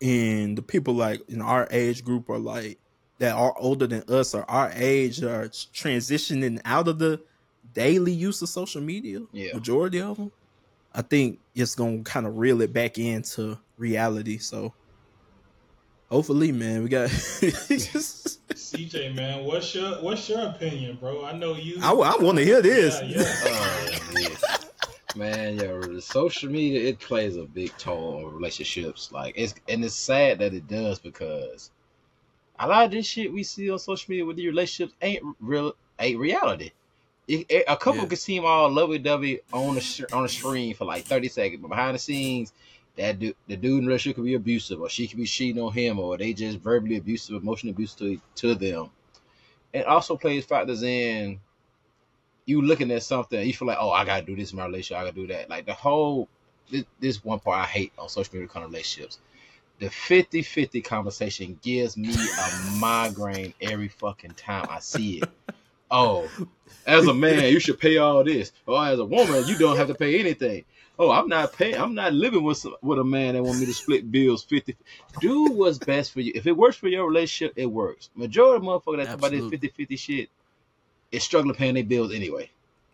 and 0.00 0.56
the 0.56 0.62
people 0.62 0.94
like 0.94 1.28
in 1.28 1.42
our 1.42 1.66
age 1.70 2.04
group 2.04 2.28
are 2.30 2.38
like 2.38 2.78
that 3.18 3.34
are 3.34 3.54
older 3.58 3.86
than 3.86 4.04
us 4.08 4.34
or 4.34 4.48
our 4.48 4.70
age 4.74 5.22
are 5.22 5.48
transitioning 5.48 6.60
out 6.64 6.86
of 6.88 6.98
the 6.98 7.20
daily 7.74 8.12
use 8.12 8.40
of 8.42 8.48
social 8.48 8.80
media. 8.80 9.20
Yeah. 9.32 9.54
Majority 9.54 10.00
of 10.00 10.16
them. 10.16 10.32
I 10.94 11.02
think 11.02 11.38
it's 11.54 11.74
gonna 11.74 12.02
kind 12.02 12.26
of 12.26 12.38
reel 12.38 12.60
it 12.62 12.72
back 12.72 12.98
into 12.98 13.58
reality. 13.76 14.38
So 14.38 14.72
hopefully, 16.10 16.52
man, 16.52 16.82
we 16.82 16.88
got. 16.88 17.08
CJ, 18.58 19.14
man, 19.14 19.44
what's 19.44 19.74
your 19.74 19.92
what's 20.02 20.28
your 20.28 20.40
opinion, 20.48 20.96
bro? 21.00 21.24
I 21.24 21.32
know 21.32 21.54
you. 21.54 21.78
I, 21.82 21.92
I 21.92 22.16
want 22.22 22.38
to 22.38 22.44
hear 22.44 22.60
this. 22.60 23.00
Yeah, 23.02 23.22
oh, 23.24 23.98
yeah. 24.18 24.28
Oh. 24.42 24.54
Man, 25.16 25.58
yo, 25.58 25.80
the 25.82 26.02
social 26.02 26.50
media 26.50 26.88
it 26.88 27.00
plays 27.00 27.36
a 27.36 27.44
big 27.44 27.76
toll 27.78 28.24
on 28.26 28.34
relationships. 28.34 29.10
Like 29.10 29.34
it's 29.36 29.54
and 29.68 29.84
it's 29.84 29.94
sad 29.94 30.38
that 30.40 30.54
it 30.54 30.68
does 30.68 30.98
because 30.98 31.70
a 32.58 32.66
lot 32.68 32.84
of 32.86 32.90
this 32.90 33.06
shit 33.06 33.32
we 33.32 33.42
see 33.42 33.70
on 33.70 33.78
social 33.78 34.10
media 34.10 34.24
with 34.26 34.36
the 34.36 34.46
relationships 34.46 34.94
ain't 35.00 35.22
real, 35.40 35.74
ain't 35.98 36.18
reality. 36.18 36.72
It, 37.26 37.46
it- 37.48 37.64
a 37.68 37.76
couple 37.76 38.02
Yeah. 38.02 38.06
can 38.08 38.16
seem 38.16 38.44
all 38.44 38.70
lovey 38.70 38.98
dovey 38.98 39.40
on 39.52 39.74
the 39.76 39.80
sh- 39.80 40.04
on 40.12 40.22
the 40.24 40.28
screen 40.28 40.74
for 40.74 40.84
like 40.84 41.04
thirty 41.04 41.28
seconds, 41.28 41.60
but 41.62 41.68
behind 41.68 41.94
the 41.94 41.98
scenes, 41.98 42.52
that 42.98 43.18
dude, 43.18 43.36
the 43.46 43.56
dude 43.56 43.78
in 43.78 43.80
the 43.80 43.86
relationship 43.86 44.16
could 44.16 44.24
be 44.24 44.34
abusive, 44.34 44.80
or 44.80 44.90
she 44.90 45.08
could 45.08 45.18
be 45.18 45.24
cheating 45.24 45.62
on 45.62 45.72
him, 45.72 45.98
or 45.98 46.18
they 46.18 46.32
just 46.34 46.58
verbally 46.58 46.96
abusive, 46.96 47.40
emotionally 47.42 47.72
abusive 47.72 47.98
to 47.98 48.20
to 48.34 48.54
them. 48.54 48.90
It 49.72 49.86
also 49.86 50.16
plays 50.16 50.44
factors 50.44 50.82
in 50.82 51.40
you 52.48 52.62
looking 52.62 52.90
at 52.90 53.02
something, 53.02 53.46
you 53.46 53.52
feel 53.52 53.68
like, 53.68 53.76
oh, 53.78 53.90
I 53.90 54.06
gotta 54.06 54.24
do 54.24 54.34
this 54.34 54.52
in 54.52 54.56
my 54.56 54.64
relationship, 54.64 54.96
I 54.96 55.04
gotta 55.04 55.14
do 55.14 55.26
that. 55.26 55.50
Like 55.50 55.66
the 55.66 55.74
whole 55.74 56.28
this, 56.70 56.84
this 56.98 57.22
one 57.22 57.40
part 57.40 57.58
I 57.58 57.66
hate 57.66 57.92
on 57.98 58.08
social 58.08 58.34
media 58.34 58.48
kind 58.48 58.64
of 58.64 58.70
relationships. 58.70 59.18
The 59.80 59.86
50-50 59.86 60.82
conversation 60.82 61.58
gives 61.62 61.96
me 61.96 62.14
a 62.14 62.70
migraine 62.80 63.52
every 63.60 63.88
fucking 63.88 64.32
time 64.32 64.66
I 64.70 64.80
see 64.80 65.18
it. 65.18 65.28
Oh, 65.90 66.28
as 66.86 67.06
a 67.06 67.14
man, 67.14 67.52
you 67.52 67.60
should 67.60 67.78
pay 67.78 67.98
all 67.98 68.24
this. 68.24 68.52
Or 68.66 68.84
as 68.84 68.98
a 68.98 69.04
woman, 69.04 69.46
you 69.46 69.56
don't 69.58 69.76
have 69.76 69.88
to 69.88 69.94
pay 69.94 70.18
anything. 70.18 70.64
Oh, 71.00 71.12
I'm 71.12 71.28
not 71.28 71.52
paying. 71.52 71.76
I'm 71.76 71.94
not 71.94 72.12
living 72.12 72.42
with 72.42 72.58
some, 72.58 72.74
with 72.82 72.98
a 72.98 73.04
man 73.04 73.34
that 73.34 73.42
want 73.42 73.60
me 73.60 73.66
to 73.66 73.74
split 73.74 74.10
bills 74.10 74.42
50. 74.42 74.76
Do 75.20 75.44
what's 75.44 75.78
best 75.78 76.12
for 76.12 76.20
you. 76.20 76.32
If 76.34 76.46
it 76.46 76.56
works 76.56 76.76
for 76.76 76.88
your 76.88 77.06
relationship, 77.06 77.52
it 77.56 77.66
works. 77.66 78.10
Majority 78.16 78.56
of 78.56 78.62
motherfuckers 78.62 78.96
that 78.96 79.06
talk 79.06 79.14
about 79.18 79.30
this 79.30 79.44
Absolutely. 79.44 79.86
50-50 79.86 79.98
shit 79.98 80.30
is 81.12 81.22
struggling 81.22 81.54
paying 81.54 81.74
their 81.74 81.84
bills 81.84 82.12
anyway. 82.12 82.50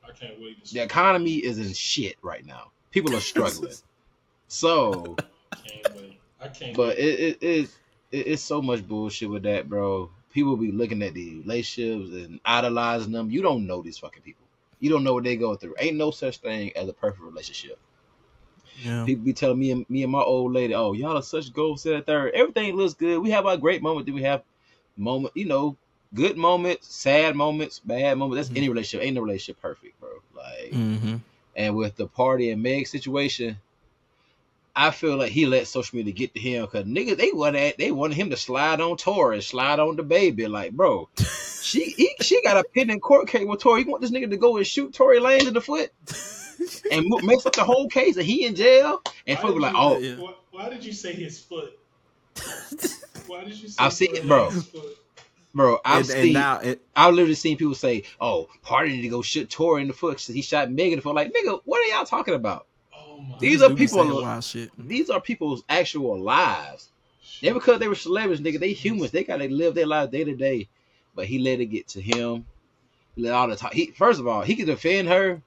I 0.07 0.13
can't 0.13 0.39
wait 0.39 0.63
to 0.63 0.69
see. 0.69 0.79
The 0.79 0.85
economy 0.85 1.37
is 1.37 1.59
in 1.59 1.73
shit 1.73 2.17
right 2.21 2.45
now. 2.45 2.73
People 2.91 3.17
are 3.17 3.21
struggling. 3.21 3.73
So, 4.47 5.17
I 6.41 6.49
can't. 6.49 6.77
but 6.77 6.97
it, 6.99 7.19
it, 7.19 7.39
it, 7.43 7.71
it 8.13 8.27
it's 8.29 8.43
so 8.43 8.63
much 8.63 8.87
bullshit 8.87 9.29
with 9.29 9.43
that, 9.45 9.69
bro. 9.69 10.11
People 10.33 10.57
be 10.57 10.71
looking 10.71 11.03
at 11.03 11.15
these 11.15 11.43
relationships 11.43 12.11
and 12.13 12.39
idolizing 12.45 13.11
them. 13.11 13.31
You 13.31 13.43
don't 13.43 13.67
know 13.67 13.83
these 13.83 13.99
fucking 13.99 14.23
people. 14.23 14.45
You 14.79 14.91
don't 14.91 15.03
know 15.03 15.15
what 15.15 15.25
they 15.25 15.37
go 15.37 15.57
through. 15.57 15.75
Ain't 15.81 15.97
no 15.97 16.13
such 16.13 16.37
thing 16.37 16.77
as 16.77 16.89
a 16.89 16.93
perfect 16.93 17.23
relationship. 17.23 17.79
Yeah. 18.83 19.05
People 19.05 19.25
be 19.25 19.33
telling 19.33 19.59
me 19.59 19.71
and 19.71 19.89
me 19.89 20.03
and 20.03 20.13
my 20.13 20.21
old 20.21 20.53
lady, 20.53 20.75
"Oh, 20.75 20.93
y'all 20.93 21.17
are 21.17 21.23
such 21.23 21.53
goals 21.53 21.83
set 21.83 21.93
that 21.93 22.07
third. 22.07 22.33
Everything 22.35 22.77
looks 22.77 22.95
good. 22.95 23.19
We 23.19 23.31
have 23.31 23.47
our 23.47 23.57
great 23.57 23.83
moment. 23.83 24.07
Then 24.07 24.15
we 24.15 24.23
have 24.23 24.43
moment, 24.97 25.37
you 25.37 25.45
know, 25.47 25.77
good 26.15 26.37
moments, 26.37 26.95
sad 26.95 27.35
moments, 27.37 27.79
bad 27.81 28.19
moments. 28.19 28.49
That's 28.49 28.57
any 28.59 28.69
relationship. 28.69 29.07
Ain't 29.07 29.15
no 29.17 29.23
relationship 29.23 29.61
perfect, 29.63 29.99
bro. 30.01 30.11
Like, 30.37 30.73
Mm-hmm. 30.73 31.17
and 31.57 31.77
with 31.77 31.97
the 31.97 32.07
Pardi 32.07 32.53
and 32.53 32.63
Meg 32.63 32.87
situation, 32.87 33.57
I 34.77 34.91
feel 34.91 35.17
like 35.17 35.31
he 35.31 35.47
let 35.47 35.69
social 35.69 35.97
media 35.97 36.13
get 36.13 36.35
to 36.35 36.41
him 36.41 36.65
because 36.65 36.85
niggas 36.85 37.17
they 37.17 37.31
wanted 37.33 37.75
they 37.79 37.93
wanted 37.93 38.17
him 38.17 38.31
to 38.31 38.37
slide 38.37 38.81
on 38.81 38.97
Tory, 38.97 39.37
and 39.37 39.45
slide 39.45 39.79
on 39.79 39.97
DaBaby. 39.97 40.49
Like, 40.49 40.73
bro, 40.73 41.09
she 41.63 41.91
he, 41.91 42.11
she 42.21 42.43
got 42.43 42.57
a 42.57 42.65
pending 42.75 43.01
court 43.01 43.29
case 43.29 43.47
with 43.47 43.61
Tory. 43.61 43.83
You 43.83 43.91
want 43.91 44.03
this 44.03 44.11
nigga 44.11 44.31
to 44.31 44.37
go 44.37 44.57
and 44.57 44.67
shoot 44.67 44.93
Tory 44.93 45.21
Lanez 45.21 45.47
in 45.47 45.55
the 45.55 45.61
foot 45.61 45.93
and 46.91 47.05
mo- 47.09 47.19
mess 47.23 47.45
up 47.47 47.55
the 47.55 47.65
whole 47.65 47.89
case, 47.89 48.15
that 48.17 48.25
he 48.25 48.47
in 48.47 48.55
jail. 48.55 49.03
And 49.27 49.37
Why 49.39 49.43
folks 49.43 49.55
be 49.55 49.61
like, 49.61 49.75
oh, 49.77 49.99
Yeah. 49.99 50.15
Why, 50.17 50.33
why 50.51 50.69
did 50.71 50.85
you 50.85 50.93
say 50.93 51.13
his 51.13 51.41
foot? 51.41 51.79
Why 53.27 53.45
did 53.45 53.61
you 53.61 53.69
say 53.69 53.83
I've 53.83 53.93
seen 53.93 54.15
it, 54.17 54.27
bro. 54.27 54.45
Lanez's 54.49 54.67
foot? 54.67 54.99
bro, 55.55 55.79
I've 55.85 55.99
And, 55.99 56.07
seen. 56.07 56.23
and 56.25 56.33
now 56.35 56.59
it, 56.59 56.83
I've 56.95 57.15
literally 57.15 57.35
seen 57.37 57.57
people 57.57 57.75
say, 57.75 58.03
"Oh, 58.21 58.49
Pardi 58.65 58.89
need 58.89 59.03
to 59.03 59.09
go 59.09 59.23
shoot 59.23 59.49
Tory 59.49 59.83
in 59.83 59.89
the 59.89 59.95
foot." 59.95 60.15
'cause 60.19 60.27
He 60.27 60.43
shot 60.43 60.71
Megan 60.71 60.95
in 60.95 60.99
the 60.99 61.03
foot. 61.03 61.15
Like, 61.15 61.33
nigga, 61.33 61.61
what 61.65 61.81
are 61.81 61.95
y'all 61.97 62.05
talking 62.05 62.35
about? 62.35 62.67
Oh. 62.95 63.25
These 63.41 63.63
are 63.63 63.69
do 63.69 63.75
be 63.77 63.87
people- 63.87 64.41
shit. 64.41 64.71
These 64.77 65.11
are 65.11 65.21
people's 65.21 65.63
actual 65.69 66.19
lives. 66.21 66.91
They 67.41 67.53
because 67.53 67.79
they 67.79 67.89
were 67.89 67.95
celebrities, 67.95 68.45
nigga. 68.45 68.61
They 68.61 68.73
humans. 68.73 69.11
They 69.13 69.25
gotta 69.25 69.45
live 69.49 69.75
their 69.75 69.87
lives 69.87 70.11
day 70.13 70.25
to 70.25 70.35
day. 70.35 70.69
But 71.15 71.27
he 71.27 71.39
let 71.39 71.61
it 71.61 71.67
get 71.67 71.89
to 71.89 72.01
him. 72.01 72.47
He 73.15 73.23
let 73.23 73.33
all 73.33 73.49
the 73.49 73.57
time. 73.57 73.71
He 73.73 73.87
first 73.93 74.19
of 74.21 74.27
all, 74.27 74.43
he 74.43 74.57
could 74.57 74.67
defend 74.67 75.09
her, 75.09 75.41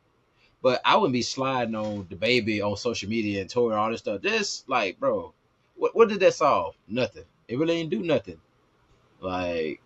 but 0.62 0.82
I 0.86 0.96
wouldn't 0.96 1.14
be 1.14 1.22
sliding 1.22 1.76
on 1.76 2.06
DaBaby 2.06 2.62
on 2.62 2.76
social 2.78 3.10
media 3.10 3.42
and 3.42 3.50
Tory 3.50 3.76
all 3.76 3.90
this 3.92 4.00
stuff. 4.00 4.22
This 4.22 4.64
like, 4.68 5.00
bro, 5.00 5.34
what 5.76 5.96
what 5.96 6.10
did 6.10 6.20
that 6.22 6.34
solve? 6.34 6.76
Nothing. 6.88 7.26
It 7.48 7.58
really 7.58 7.76
didn't 7.78 7.92
do 7.92 8.04
nothing. 8.04 8.40
Like, 9.22 9.82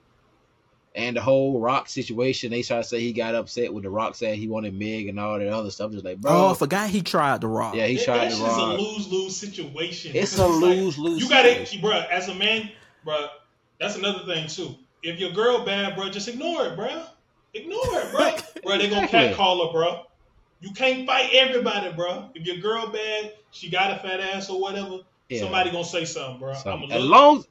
and 0.93 1.15
the 1.15 1.21
whole 1.21 1.59
Rock 1.61 1.87
situation, 1.87 2.51
they 2.51 2.63
try 2.63 2.77
to 2.77 2.83
say 2.83 2.99
he 2.99 3.13
got 3.13 3.33
upset 3.35 3.73
with 3.73 3.83
the 3.83 3.89
Rock 3.89 4.15
saying 4.15 4.39
he 4.39 4.47
wanted 4.49 4.73
Meg 4.73 5.07
and 5.07 5.19
all 5.19 5.39
that 5.39 5.47
other 5.47 5.71
stuff. 5.71 5.91
Just 5.91 6.03
like, 6.03 6.17
bro, 6.17 6.31
Oh, 6.31 6.51
I 6.51 6.53
forgot 6.53 6.89
he 6.89 7.01
tried 7.01 7.41
to 7.41 7.47
Rock. 7.47 7.75
yeah, 7.75 7.87
he 7.87 7.95
That- 7.95 8.05
tried 8.05 8.17
that 8.17 8.29
to 8.31 8.35
shit's 8.35 8.57
a 8.57 8.65
lose 8.65 9.07
lose 9.11 9.37
situation. 9.37 10.11
It's 10.15 10.37
a 10.37 10.45
like, 10.45 10.59
lose 10.61 10.97
lose. 10.97 11.21
You 11.23 11.29
gotta, 11.29 11.65
bro. 11.79 11.91
As 12.11 12.27
a 12.27 12.35
man, 12.35 12.69
bro. 13.05 13.27
That's 13.79 13.95
another 13.95 14.25
thing 14.25 14.47
too. 14.47 14.75
If 15.03 15.19
your 15.19 15.31
girl 15.31 15.63
bad, 15.65 15.95
bro, 15.95 16.09
just 16.09 16.27
ignore 16.27 16.65
it, 16.67 16.75
bro. 16.75 17.03
Ignore 17.53 17.79
it, 17.83 18.11
bro. 18.11 18.35
bro, 18.63 18.77
they 18.77 18.87
gonna 18.89 19.03
Exactly. 19.05 19.29
catcall 19.29 19.67
her, 19.67 19.73
bro. 19.73 20.03
You 20.61 20.71
can't 20.71 21.07
fight 21.07 21.31
everybody, 21.33 21.91
bro. 21.91 22.29
If 22.35 22.45
your 22.45 22.57
girl 22.57 22.87
bad, 22.87 23.33
she 23.49 23.69
got 23.69 23.91
a 23.91 23.99
fat 23.99 24.19
ass 24.19 24.49
or 24.49 24.61
whatever. 24.61 24.99
Yeah. 25.27 25.39
Somebody 25.39 25.71
gonna 25.71 25.83
say 25.83 26.05
something, 26.05 26.39
bro. 26.39 26.53
So, 26.53 26.71
I'm 26.71 26.83
a 26.83 26.93
as 26.93 27.03
long 27.03 27.43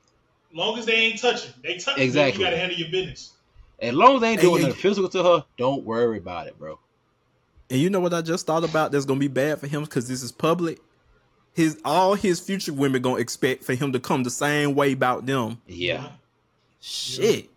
long 0.53 0.79
as 0.79 0.87
they 0.87 0.95
ain't 0.95 1.21
touching, 1.21 1.53
they 1.63 1.77
touching. 1.77 2.03
Exactly. 2.03 2.41
You 2.41 2.47
gotta 2.47 2.59
handle 2.59 2.79
your 2.79 2.91
business. 2.91 3.33
As 3.81 3.95
long 3.95 4.17
as 4.17 4.21
they 4.21 4.31
ain't 4.33 4.41
doing 4.41 4.61
hey. 4.61 4.69
nothing 4.69 4.81
physical 4.81 5.09
to 5.11 5.23
her, 5.23 5.45
don't 5.59 5.85
worry 5.85 6.19
about 6.19 6.47
it, 6.47 6.59
bro. 6.59 6.79
And 7.69 7.81
you 7.81 7.91
know 7.91 8.01
what 8.01 8.15
I 8.15 8.23
just 8.23 8.47
thought 8.47 8.65
about? 8.65 8.93
That's 8.93 9.05
gonna 9.05 9.21
be 9.21 9.29
bad 9.29 9.59
for 9.59 9.67
him 9.67 9.85
because 9.85 10.07
this 10.07 10.23
is 10.23 10.31
public. 10.31 10.79
His 11.53 11.81
all 11.85 12.15
his 12.15 12.39
future 12.39 12.73
women 12.73 13.03
gonna 13.03 13.17
expect 13.17 13.65
for 13.65 13.75
him 13.75 13.93
to 13.93 14.01
come 14.01 14.23
the 14.23 14.31
same 14.31 14.75
way 14.75 14.93
about 14.93 15.27
them. 15.27 15.61
Yeah. 15.67 16.11
Shit, 16.81 17.50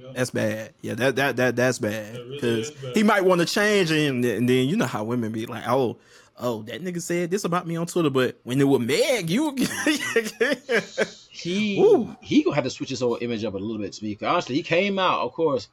Yeah. 0.00 0.12
that's 0.14 0.30
bad. 0.30 0.72
Yeah, 0.82 0.94
that 0.94 1.16
that 1.16 1.36
that 1.36 1.56
that's 1.56 1.78
bad 1.78 2.14
That 2.14 2.20
really 2.22 2.34
because 2.34 2.72
he 2.94 3.02
might 3.02 3.24
want 3.24 3.40
to 3.40 3.46
change 3.46 3.90
and, 3.90 4.24
and 4.24 4.48
then 4.48 4.68
you 4.68 4.76
know 4.76 4.86
how 4.86 5.04
women 5.04 5.32
be 5.32 5.46
like, 5.46 5.64
oh, 5.68 5.96
oh, 6.38 6.62
that 6.62 6.82
nigga 6.82 7.00
said 7.02 7.30
this 7.30 7.44
about 7.44 7.66
me 7.66 7.76
on 7.76 7.86
Twitter, 7.86 8.10
but 8.10 8.36
when 8.44 8.60
it 8.60 8.64
was 8.64 8.80
Meg, 8.80 9.28
you. 9.30 9.56
He 11.30 11.78
Ooh. 11.80 12.16
he 12.20 12.42
gonna 12.42 12.56
have 12.56 12.64
to 12.64 12.70
switch 12.70 12.90
his 12.90 13.00
whole 13.00 13.16
image 13.20 13.44
up 13.44 13.54
a 13.54 13.58
little 13.58 13.78
bit 13.78 13.92
to 13.92 14.04
me. 14.04 14.14
'Cause 14.16 14.26
Honestly, 14.26 14.56
he 14.56 14.62
came 14.64 14.98
out. 14.98 15.20
Of 15.20 15.32
course, 15.32 15.68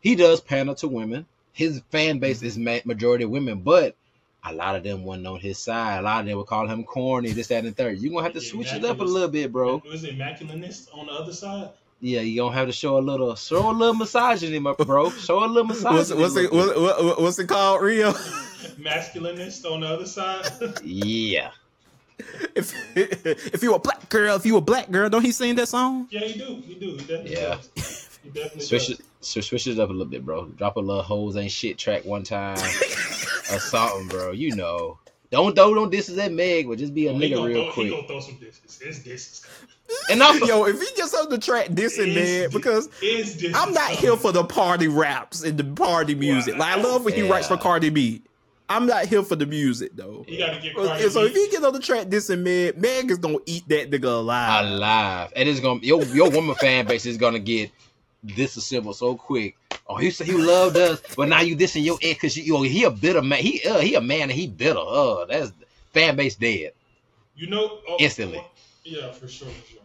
he 0.00 0.14
does 0.14 0.40
pander 0.40 0.74
to 0.74 0.88
women. 0.88 1.26
His 1.52 1.82
fan 1.90 2.20
base 2.20 2.42
is 2.42 2.56
ma- 2.56 2.78
majority 2.84 3.24
women, 3.24 3.58
but 3.60 3.96
a 4.44 4.54
lot 4.54 4.76
of 4.76 4.84
them 4.84 5.02
wasn't 5.02 5.26
on 5.26 5.40
his 5.40 5.58
side. 5.58 5.98
A 5.98 6.02
lot 6.02 6.20
of 6.20 6.26
them 6.26 6.36
would 6.38 6.46
call 6.46 6.68
him 6.68 6.84
corny, 6.84 7.32
this, 7.32 7.48
that, 7.48 7.64
and 7.64 7.68
the 7.68 7.72
third. 7.72 7.98
You 8.00 8.10
gonna 8.10 8.22
have 8.22 8.34
to 8.34 8.40
Yeah, 8.40 8.50
switch 8.50 8.72
it 8.72 8.84
up 8.84 9.00
a 9.00 9.04
little 9.04 9.28
bit, 9.28 9.50
bro. 9.52 9.82
Was 9.84 10.04
it 10.04 10.14
immaculateness 10.16 10.88
on 10.94 11.06
the 11.06 11.12
other 11.12 11.32
side? 11.32 11.70
Yeah, 12.00 12.20
you 12.22 12.40
gonna 12.40 12.54
have 12.54 12.66
to 12.66 12.72
show 12.72 12.96
a 12.98 13.00
little, 13.00 13.34
show 13.34 13.70
a 13.70 13.72
little 13.72 13.94
misogyny, 13.94 14.58
my 14.58 14.72
bro. 14.72 15.10
Show 15.10 15.44
a 15.44 15.46
little 15.46 15.64
misogyny. 15.64 15.96
what's 15.98 16.12
what's 16.14 16.36
it 16.36 16.52
what, 16.52 16.80
what, 16.80 17.20
what's 17.20 17.38
it 17.38 17.46
called, 17.46 17.82
Rio? 17.82 18.12
Masculinist 18.78 19.64
on 19.70 19.80
the 19.80 19.86
other 19.88 20.06
side. 20.06 20.48
Yeah. 20.82 21.50
if 22.54 22.72
if 22.96 23.62
you 23.62 23.74
a 23.74 23.78
black 23.78 24.08
girl, 24.08 24.36
if 24.36 24.46
you 24.46 24.56
a 24.56 24.60
black 24.60 24.90
girl, 24.90 25.08
don't 25.10 25.24
he 25.24 25.32
sing 25.32 25.54
that 25.56 25.68
song? 25.68 26.08
yeah, 26.10 26.24
you 26.24 26.34
do. 26.34 26.62
You 26.66 26.74
do. 26.76 26.86
You 26.86 26.96
definitely 26.98 27.32
Yeah. 27.32 27.58
does. 27.74 28.18
You 28.24 28.30
definitely 28.30 28.60
Switch 28.62 28.86
does. 28.88 29.00
it, 29.00 29.06
switch, 29.20 29.48
switch 29.48 29.66
it 29.66 29.78
up 29.78 29.88
a 29.88 29.92
little 29.92 30.06
bit, 30.06 30.24
bro. 30.24 30.46
Drop 30.46 30.76
a 30.76 30.80
little 30.80 31.02
hoes 31.02 31.36
ain't 31.36 31.50
shit 31.50 31.78
track 31.78 32.04
one 32.04 32.22
time 32.22 32.56
or 32.58 33.58
something, 33.58 34.08
bro. 34.08 34.32
You 34.32 34.54
know. 34.56 34.98
Don't 35.30 35.54
throw 35.54 35.72
no 35.74 35.86
disses 35.86 36.18
at 36.18 36.32
Meg, 36.32 36.66
but 36.66 36.76
just 36.78 36.92
be 36.92 37.06
a 37.06 37.12
Oh, 37.12 37.14
he 37.14 37.30
nigga 37.30 37.34
gonna 37.36 37.48
real 37.48 37.64
throw, 37.66 37.72
quick. 37.72 37.86
He 37.86 37.90
gonna 37.94 38.06
throw 38.08 38.20
some 38.20 38.36
disses. 38.38 38.80
It's 38.82 38.98
disses. 38.98 39.46
And 40.10 40.22
also, 40.22 40.46
Yo, 40.46 40.64
if 40.64 40.80
he 40.80 40.88
gets 40.96 41.14
on 41.14 41.28
the 41.28 41.38
track 41.38 41.68
dissing, 41.68 42.14
It's 42.14 42.14
man, 42.14 42.50
because 42.50 42.88
It's. 43.00 43.42
I'm 43.56 43.72
not 43.72 43.90
here 43.90 44.16
for 44.16 44.32
the 44.32 44.44
Pardi 44.44 44.88
raps 44.94 45.42
and 45.42 45.58
the 45.58 45.64
Pardi 45.64 46.16
music. 46.16 46.56
Like 46.56 46.76
I 46.78 46.80
love 46.80 47.04
when 47.04 47.14
he 47.14 47.28
writes 47.28 47.46
for 47.48 47.54
Yeah. 47.54 47.60
Cardi 47.60 47.90
B. 47.90 48.22
I'm 48.68 48.86
not 48.86 49.06
here 49.06 49.24
for 49.24 49.34
the 49.34 49.46
music 49.46 49.92
though. 49.96 50.24
You 50.28 50.38
gotta 50.38 50.60
get 50.60 50.74
Cardi 50.76 51.08
so 51.10 51.24
if 51.24 51.34
he 51.34 51.48
gets 51.48 51.64
on 51.64 51.72
the 51.72 51.80
track 51.80 52.06
dissing 52.06 52.42
Meg, 52.42 52.78
Meg 52.78 53.10
is 53.10 53.18
gonna 53.18 53.38
eat 53.46 53.68
that 53.68 53.90
nigga 53.90 54.04
alive. 54.04 54.64
alive. 54.64 55.32
And 55.34 55.48
it's 55.48 55.58
gonna 55.60 55.80
your 55.82 56.04
your 56.04 56.30
woman 56.30 56.54
fan 56.54 56.86
base 56.86 57.04
is 57.06 57.16
gonna 57.16 57.40
get 57.40 57.70
disassembled 58.24 58.96
so 58.96 59.16
quick. 59.16 59.56
Oh, 59.88 59.96
he 59.96 60.10
said 60.10 60.26
he 60.28 60.34
loved 60.34 60.76
us, 60.76 61.00
but 61.16 61.28
now 61.28 61.40
you 61.40 61.56
dissing 61.56 61.84
your 61.84 61.98
ex 62.02 62.14
because 62.20 62.36
you, 62.36 62.58
you 62.58 62.62
he 62.62 62.84
a 62.84 62.90
bitter 62.90 63.22
man. 63.22 63.40
He 63.40 63.62
uh, 63.64 63.78
he 63.80 63.94
a 63.96 64.00
man 64.00 64.22
and 64.22 64.32
he 64.32 64.46
bitter. 64.46 64.78
Oh, 64.78 65.26
that's 65.28 65.52
fan 65.92 66.14
base 66.16 66.36
dead. 66.36 66.72
You 67.34 67.48
know, 67.48 67.80
oh, 67.88 67.96
Instantly. 67.98 68.38
oh, 68.40 68.50
Yeah, 68.84 69.10
for 69.12 69.26
sure, 69.26 69.48
for 69.48 69.68
sure. 69.68 69.79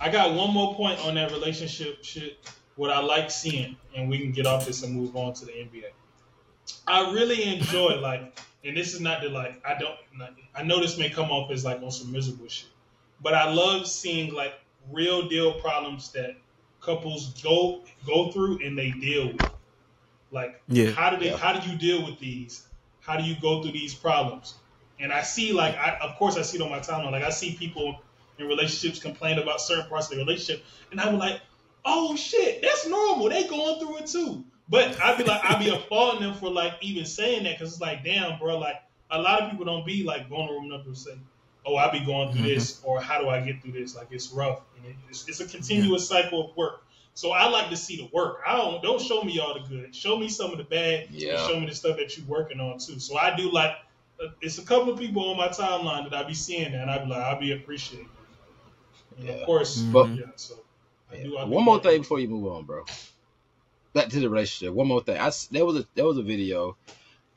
I 0.00 0.10
got 0.10 0.34
one 0.34 0.52
more 0.52 0.74
point 0.74 1.00
on 1.00 1.14
that 1.14 1.32
relationship 1.32 2.04
shit. 2.04 2.38
What 2.76 2.90
I 2.90 3.00
like 3.00 3.30
seeing, 3.30 3.76
and 3.96 4.08
we 4.08 4.18
can 4.18 4.30
get 4.30 4.46
off 4.46 4.64
this 4.66 4.82
and 4.84 4.94
move 4.94 5.16
on 5.16 5.32
to 5.34 5.44
the 5.44 5.52
NBA. 5.52 5.90
I 6.86 7.12
really 7.12 7.42
enjoy 7.44 7.96
like, 8.00 8.38
and 8.64 8.76
this 8.76 8.94
is 8.94 9.00
not 9.00 9.22
the 9.22 9.28
like 9.28 9.60
I 9.66 9.78
don't. 9.78 9.96
Not, 10.16 10.34
I 10.54 10.62
know 10.62 10.80
this 10.80 10.98
may 10.98 11.10
come 11.10 11.30
off 11.30 11.50
as 11.50 11.64
like 11.64 11.82
on 11.82 11.90
some 11.90 12.12
miserable 12.12 12.48
shit, 12.48 12.68
but 13.20 13.34
I 13.34 13.52
love 13.52 13.86
seeing 13.88 14.32
like 14.32 14.54
real 14.90 15.28
deal 15.28 15.54
problems 15.60 16.12
that 16.12 16.36
couples 16.80 17.40
go 17.42 17.82
go 18.06 18.30
through 18.30 18.64
and 18.64 18.78
they 18.78 18.90
deal 18.92 19.28
with. 19.28 19.50
Like, 20.30 20.60
Yeah. 20.68 20.90
how 20.90 21.10
do 21.10 21.16
they? 21.16 21.30
Yeah. 21.30 21.36
How 21.36 21.58
do 21.58 21.68
you 21.68 21.76
deal 21.76 22.04
with 22.04 22.18
these? 22.20 22.66
How 23.00 23.16
do 23.16 23.24
you 23.24 23.34
go 23.40 23.62
through 23.62 23.72
these 23.72 23.94
problems? 23.94 24.54
And 25.00 25.12
I 25.12 25.22
see 25.22 25.52
like, 25.52 25.76
I 25.76 25.96
of 26.02 26.16
course 26.16 26.36
I 26.36 26.42
see 26.42 26.58
it 26.58 26.62
on 26.62 26.70
my 26.70 26.80
timeline. 26.80 27.12
Like 27.12 27.22
I 27.24 27.30
see 27.30 27.56
people 27.56 28.00
in 28.38 28.46
relationships 28.46 28.98
complain 29.00 29.38
about 29.38 29.60
certain 29.60 29.86
parts 29.88 30.06
of 30.10 30.16
the 30.18 30.24
relationship, 30.24 30.64
and 30.90 31.00
I'm 31.00 31.18
like, 31.18 31.40
oh 31.84 32.16
shit, 32.16 32.62
that's 32.62 32.86
normal. 32.86 33.28
They 33.28 33.46
going 33.46 33.78
through 33.80 33.98
it 33.98 34.06
too. 34.06 34.44
But 34.68 35.00
I'd 35.00 35.16
be 35.18 35.24
like, 35.24 35.40
I'd 35.44 35.58
be 35.64 35.70
applauding 35.70 36.20
them 36.22 36.34
for 36.34 36.50
like 36.50 36.74
even 36.82 37.04
saying 37.06 37.44
that 37.44 37.58
because 37.58 37.72
it's 37.72 37.80
like, 37.80 38.04
damn, 38.04 38.38
bro, 38.38 38.58
like 38.58 38.76
a 39.10 39.20
lot 39.20 39.42
of 39.42 39.50
people 39.50 39.64
don't 39.64 39.86
be 39.86 40.04
like 40.04 40.28
vulnerable 40.28 40.66
enough 40.66 40.84
to 40.84 40.94
say, 40.94 41.12
oh, 41.66 41.76
I 41.76 41.90
be 41.90 42.04
going 42.04 42.32
through 42.32 42.42
this, 42.42 42.80
or 42.84 43.00
how 43.00 43.20
do 43.20 43.28
I 43.28 43.40
get 43.40 43.62
through 43.62 43.72
this? 43.72 43.96
Like 43.96 44.08
it's 44.10 44.30
rough, 44.30 44.60
and 44.76 44.94
it's, 45.08 45.26
it's 45.28 45.40
a 45.40 45.46
continuous 45.46 46.08
cycle 46.08 46.50
of 46.50 46.56
work. 46.56 46.82
So 47.14 47.32
I 47.32 47.48
like 47.48 47.68
to 47.70 47.76
see 47.76 47.96
the 47.96 48.08
work. 48.12 48.40
I 48.46 48.56
don't 48.56 48.82
don't 48.82 49.00
show 49.00 49.22
me 49.22 49.40
all 49.40 49.54
the 49.54 49.60
good. 49.68 49.94
Show 49.96 50.16
me 50.18 50.28
some 50.28 50.52
of 50.52 50.58
the 50.58 50.64
bad. 50.64 51.06
and 51.06 51.14
Yeah. 51.14 51.48
show 51.48 51.58
me 51.58 51.66
the 51.66 51.74
stuff 51.74 51.96
that 51.96 52.16
you're 52.16 52.26
working 52.26 52.60
on 52.60 52.78
too. 52.78 53.00
So 53.00 53.16
I 53.18 53.34
do 53.34 53.50
like. 53.50 53.72
uh, 54.22 54.28
It's 54.40 54.58
a 54.58 54.62
couple 54.62 54.92
of 54.92 54.98
people 55.00 55.28
on 55.30 55.36
my 55.36 55.48
timeline 55.48 56.08
that 56.10 56.14
I 56.14 56.22
be 56.28 56.34
seeing 56.34 56.72
that, 56.72 56.82
and 56.82 56.90
I 56.90 56.98
be 57.02 57.08
like, 57.10 57.22
I'll 57.22 57.40
be 57.40 57.52
appreciating. 57.52 58.08
And 59.18 59.26
Yeah. 59.28 59.34
of 59.34 59.46
course, 59.46 59.78
mm-hmm. 59.78 59.92
But- 59.92 60.08
yeah. 60.10 60.24
So 60.36 60.54
I 61.12 61.16
Yeah. 61.16 61.44
One 61.44 61.64
more 61.64 61.80
thing 61.80 62.00
before 62.02 62.20
you 62.20 62.28
move 62.28 62.50
on, 62.52 62.64
bro. 62.64 62.84
Back 63.94 64.08
to 64.10 64.20
the 64.20 64.28
relationship. 64.30 64.74
One 64.74 64.86
more 64.88 65.02
thing. 65.02 65.18
I 65.18 65.30
there 65.50 65.64
was 65.66 65.76
a 65.76 65.86
there 65.94 66.04
was 66.04 66.18
a 66.18 66.22
video 66.22 66.76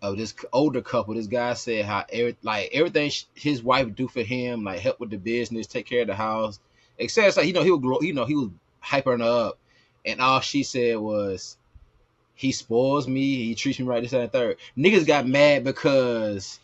of 0.01 0.17
this 0.17 0.33
older 0.51 0.81
couple. 0.81 1.13
This 1.13 1.27
guy 1.27 1.53
said 1.53 1.85
how 1.85 2.05
every, 2.11 2.35
like 2.43 2.69
everything 2.73 3.11
his 3.35 3.63
wife 3.63 3.93
do 3.95 4.07
for 4.07 4.21
him, 4.23 4.63
like 4.63 4.79
help 4.79 4.99
with 4.99 5.09
the 5.11 5.17
business, 5.17 5.67
take 5.67 5.85
care 5.85 6.01
of 6.01 6.07
the 6.07 6.15
house, 6.15 6.59
etc. 6.99 7.31
Like 7.37 7.47
you 7.47 7.53
know 7.53 7.63
he 7.63 7.71
was 7.71 7.79
glo- 7.81 8.01
you 8.01 8.13
know 8.13 8.25
he 8.25 8.35
was 8.35 8.49
hyping 8.83 9.19
her 9.21 9.47
up, 9.47 9.57
and 10.05 10.19
all 10.19 10.41
she 10.41 10.63
said 10.63 10.97
was, 10.97 11.55
"He 12.35 12.51
spoils 12.51 13.07
me. 13.07 13.45
He 13.45 13.55
treats 13.55 13.79
me 13.79 13.85
right. 13.85 14.01
This 14.01 14.11
that, 14.11 14.21
and 14.21 14.31
third. 14.31 14.57
Niggas 14.77 15.07
got 15.07 15.27
mad 15.27 15.63
because 15.63 16.59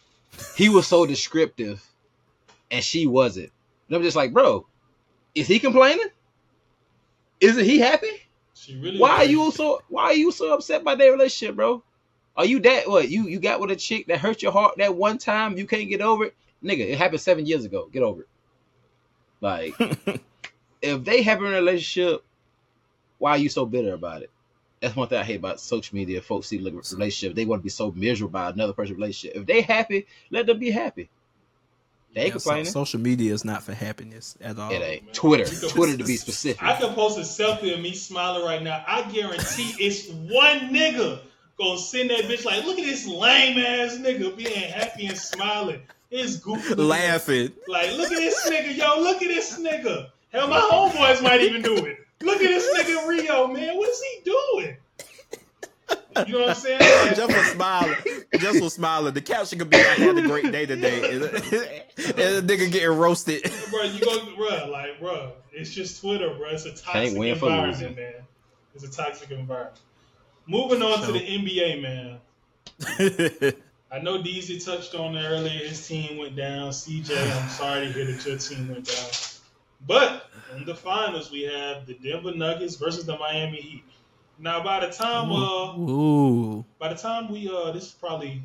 he 0.55 0.67
was 0.69 0.85
so 0.87 1.05
descriptive, 1.05 1.83
and 2.69 2.83
she 2.83 3.07
wasn't. 3.07 3.51
And 3.87 3.95
I'm 3.95 4.03
just 4.03 4.17
like, 4.17 4.33
bro, 4.33 4.65
is 5.37 5.47
he 5.47 5.59
complaining? 5.59 6.07
Isn't 7.39 7.65
he 7.65 7.79
happy? 7.79 8.09
She 8.53 8.75
really. 8.75 8.99
Why 8.99 9.17
are 9.17 9.25
you 9.25 9.51
so 9.51 9.81
why 9.87 10.05
are 10.05 10.13
you 10.13 10.31
so 10.31 10.53
upset 10.53 10.83
by 10.83 10.95
their 10.95 11.11
relationship, 11.11 11.55
bro? 11.55 11.83
Are 12.35 12.45
you 12.45 12.59
that 12.61 12.87
what 12.89 13.09
you 13.09 13.27
you 13.27 13.39
got 13.39 13.59
with 13.59 13.71
a 13.71 13.75
chick 13.75 14.07
that 14.07 14.19
hurt 14.19 14.41
your 14.41 14.51
heart 14.51 14.77
that 14.77 14.95
one 14.95 15.17
time 15.17 15.57
you 15.57 15.67
can't 15.67 15.89
get 15.89 16.01
over 16.01 16.25
it? 16.25 16.35
Nigga, 16.63 16.89
it 16.89 16.97
happened 16.97 17.21
seven 17.21 17.45
years 17.45 17.65
ago. 17.65 17.87
Get 17.91 18.03
over 18.03 18.21
it. 18.21 18.27
Like 19.39 19.75
if 20.81 21.03
they 21.03 21.21
have 21.21 21.41
a 21.41 21.45
relationship, 21.45 22.23
why 23.19 23.31
are 23.31 23.37
you 23.37 23.49
so 23.49 23.65
bitter 23.65 23.93
about 23.93 24.23
it? 24.23 24.31
That's 24.81 24.95
one 24.95 25.07
thing 25.07 25.19
I 25.19 25.23
hate 25.23 25.37
about 25.37 25.59
social 25.59 25.95
media. 25.95 26.21
Folks 26.21 26.47
see 26.47 26.57
the 26.57 26.71
relationship, 26.71 27.35
they 27.35 27.45
want 27.45 27.61
to 27.61 27.63
be 27.63 27.69
so 27.69 27.91
miserable 27.91 28.31
by 28.31 28.49
another 28.49 28.73
person's 28.73 28.97
relationship. 28.97 29.37
If 29.37 29.45
they 29.47 29.61
happy, 29.61 30.07
let 30.29 30.45
them 30.45 30.59
be 30.59 30.71
happy. 30.71 31.09
They 32.13 32.21
ain't 32.23 32.33
Yeah, 32.33 32.63
so- 32.63 32.63
social 32.63 32.99
media 32.99 33.33
is 33.33 33.45
not 33.45 33.63
for 33.63 33.73
happiness 33.73 34.35
at 34.41 34.57
all. 34.57 34.71
it 34.71 34.81
ain't. 34.81 35.05
man. 35.05 35.13
Twitter. 35.13 35.53
You 35.53 35.69
Twitter 35.69 35.97
to 35.97 36.03
be 36.03 36.17
specific. 36.17 36.63
I 36.63 36.75
can 36.79 36.93
post 36.93 37.17
a 37.17 37.21
selfie 37.21 37.73
of 37.73 37.79
me 37.81 37.93
smiling 37.93 38.43
right 38.45 38.61
now. 38.63 38.83
I 38.87 39.03
guarantee 39.03 39.73
it's 39.79 40.07
one 40.09 40.73
nigga 40.73 41.19
gonna 41.59 41.77
send 41.79 42.09
that 42.11 42.21
bitch 42.21 42.45
like, 42.45 42.63
look 42.65 42.77
at 42.79 42.85
this 42.85 43.05
lame 43.07 43.57
ass 43.59 43.97
nigga 43.97 44.35
being 44.37 44.69
happy 44.71 45.07
and 45.07 45.17
smiling. 45.17 45.81
It's 46.09 46.37
goofy. 46.37 46.75
Laughing. 46.75 47.51
Like, 47.67 47.91
look 47.97 48.11
at 48.11 48.17
this 48.17 48.49
nigga, 48.49 48.75
yo, 48.77 49.01
look 49.01 49.21
at 49.21 49.27
this 49.27 49.59
nigga. 49.59 50.09
Hell, 50.31 50.47
my 50.47 50.59
homeboys 50.59 51.21
might 51.21 51.41
even 51.41 51.61
do 51.61 51.75
it. 51.85 51.97
Look 52.21 52.37
at 52.41 52.47
this 52.47 52.67
nigga 52.77 53.07
Rio, 53.07 53.47
man. 53.47 53.75
What 53.77 53.89
is 53.89 54.01
he 54.01 54.21
doing? 54.23 54.77
You 56.25 56.33
know 56.33 56.39
what 56.39 56.49
I'm 56.49 56.55
saying? 56.55 56.79
Like, 57.07 57.15
just 57.15 57.31
for 57.31 57.43
smiling. 57.43 57.95
Just 58.39 58.59
for 58.59 58.69
smiling. 58.69 59.13
The 59.13 59.21
caption 59.21 59.59
could 59.59 59.69
be, 59.69 59.77
I 59.77 59.81
had 59.81 60.17
a 60.17 60.21
great 60.21 60.51
day 60.51 60.65
today. 60.65 61.15
And, 61.15 61.23
and 61.23 61.33
the 61.35 62.43
nigga 62.45 62.71
getting 62.71 62.89
roasted. 62.89 63.43
bro, 63.69 63.83
you 63.83 63.99
go, 63.99 64.35
bro, 64.35 64.69
like, 64.71 64.99
bro, 64.99 65.33
it's 65.51 65.73
just 65.73 66.01
Twitter, 66.01 66.33
bro. 66.33 66.49
It's 66.49 66.65
a 66.65 66.69
toxic 66.69 66.91
Can't 66.91 67.17
win 67.17 67.37
for 67.37 67.49
environment, 67.49 67.95
man. 67.95 68.13
It's 68.75 68.83
a 68.83 68.91
toxic 68.91 69.31
environment. 69.31 69.77
Moving 70.47 70.81
on 70.81 71.05
to 71.05 71.11
the 71.11 71.19
NBA, 71.19 71.81
man. 71.81 72.19
I 73.91 73.99
know 73.99 74.21
DZ 74.21 74.63
touched 74.65 74.95
on 74.95 75.15
it 75.15 75.23
earlier. 75.25 75.67
His 75.67 75.85
team 75.87 76.17
went 76.17 76.35
down. 76.35 76.71
CJ, 76.71 77.41
I'm 77.41 77.49
sorry 77.49 77.87
to 77.87 77.93
hear 77.93 78.05
that 78.05 78.25
your 78.25 78.37
team 78.37 78.67
went 78.67 78.85
down. 78.85 79.09
But 79.85 80.29
in 80.55 80.65
the 80.65 80.75
finals, 80.75 81.31
we 81.31 81.43
have 81.43 81.85
the 81.85 81.93
Denver 81.95 82.33
Nuggets 82.33 82.75
versus 82.75 83.05
the 83.05 83.17
Miami 83.17 83.57
Heat. 83.57 83.83
Now, 84.39 84.63
by 84.63 84.85
the 84.85 84.91
time, 84.91 85.31
uh, 85.31 85.77
Ooh. 85.77 86.65
by 86.79 86.89
the 86.93 86.99
time 86.99 87.31
we, 87.31 87.49
uh, 87.49 87.71
this 87.71 87.85
is 87.85 87.91
probably 87.91 88.43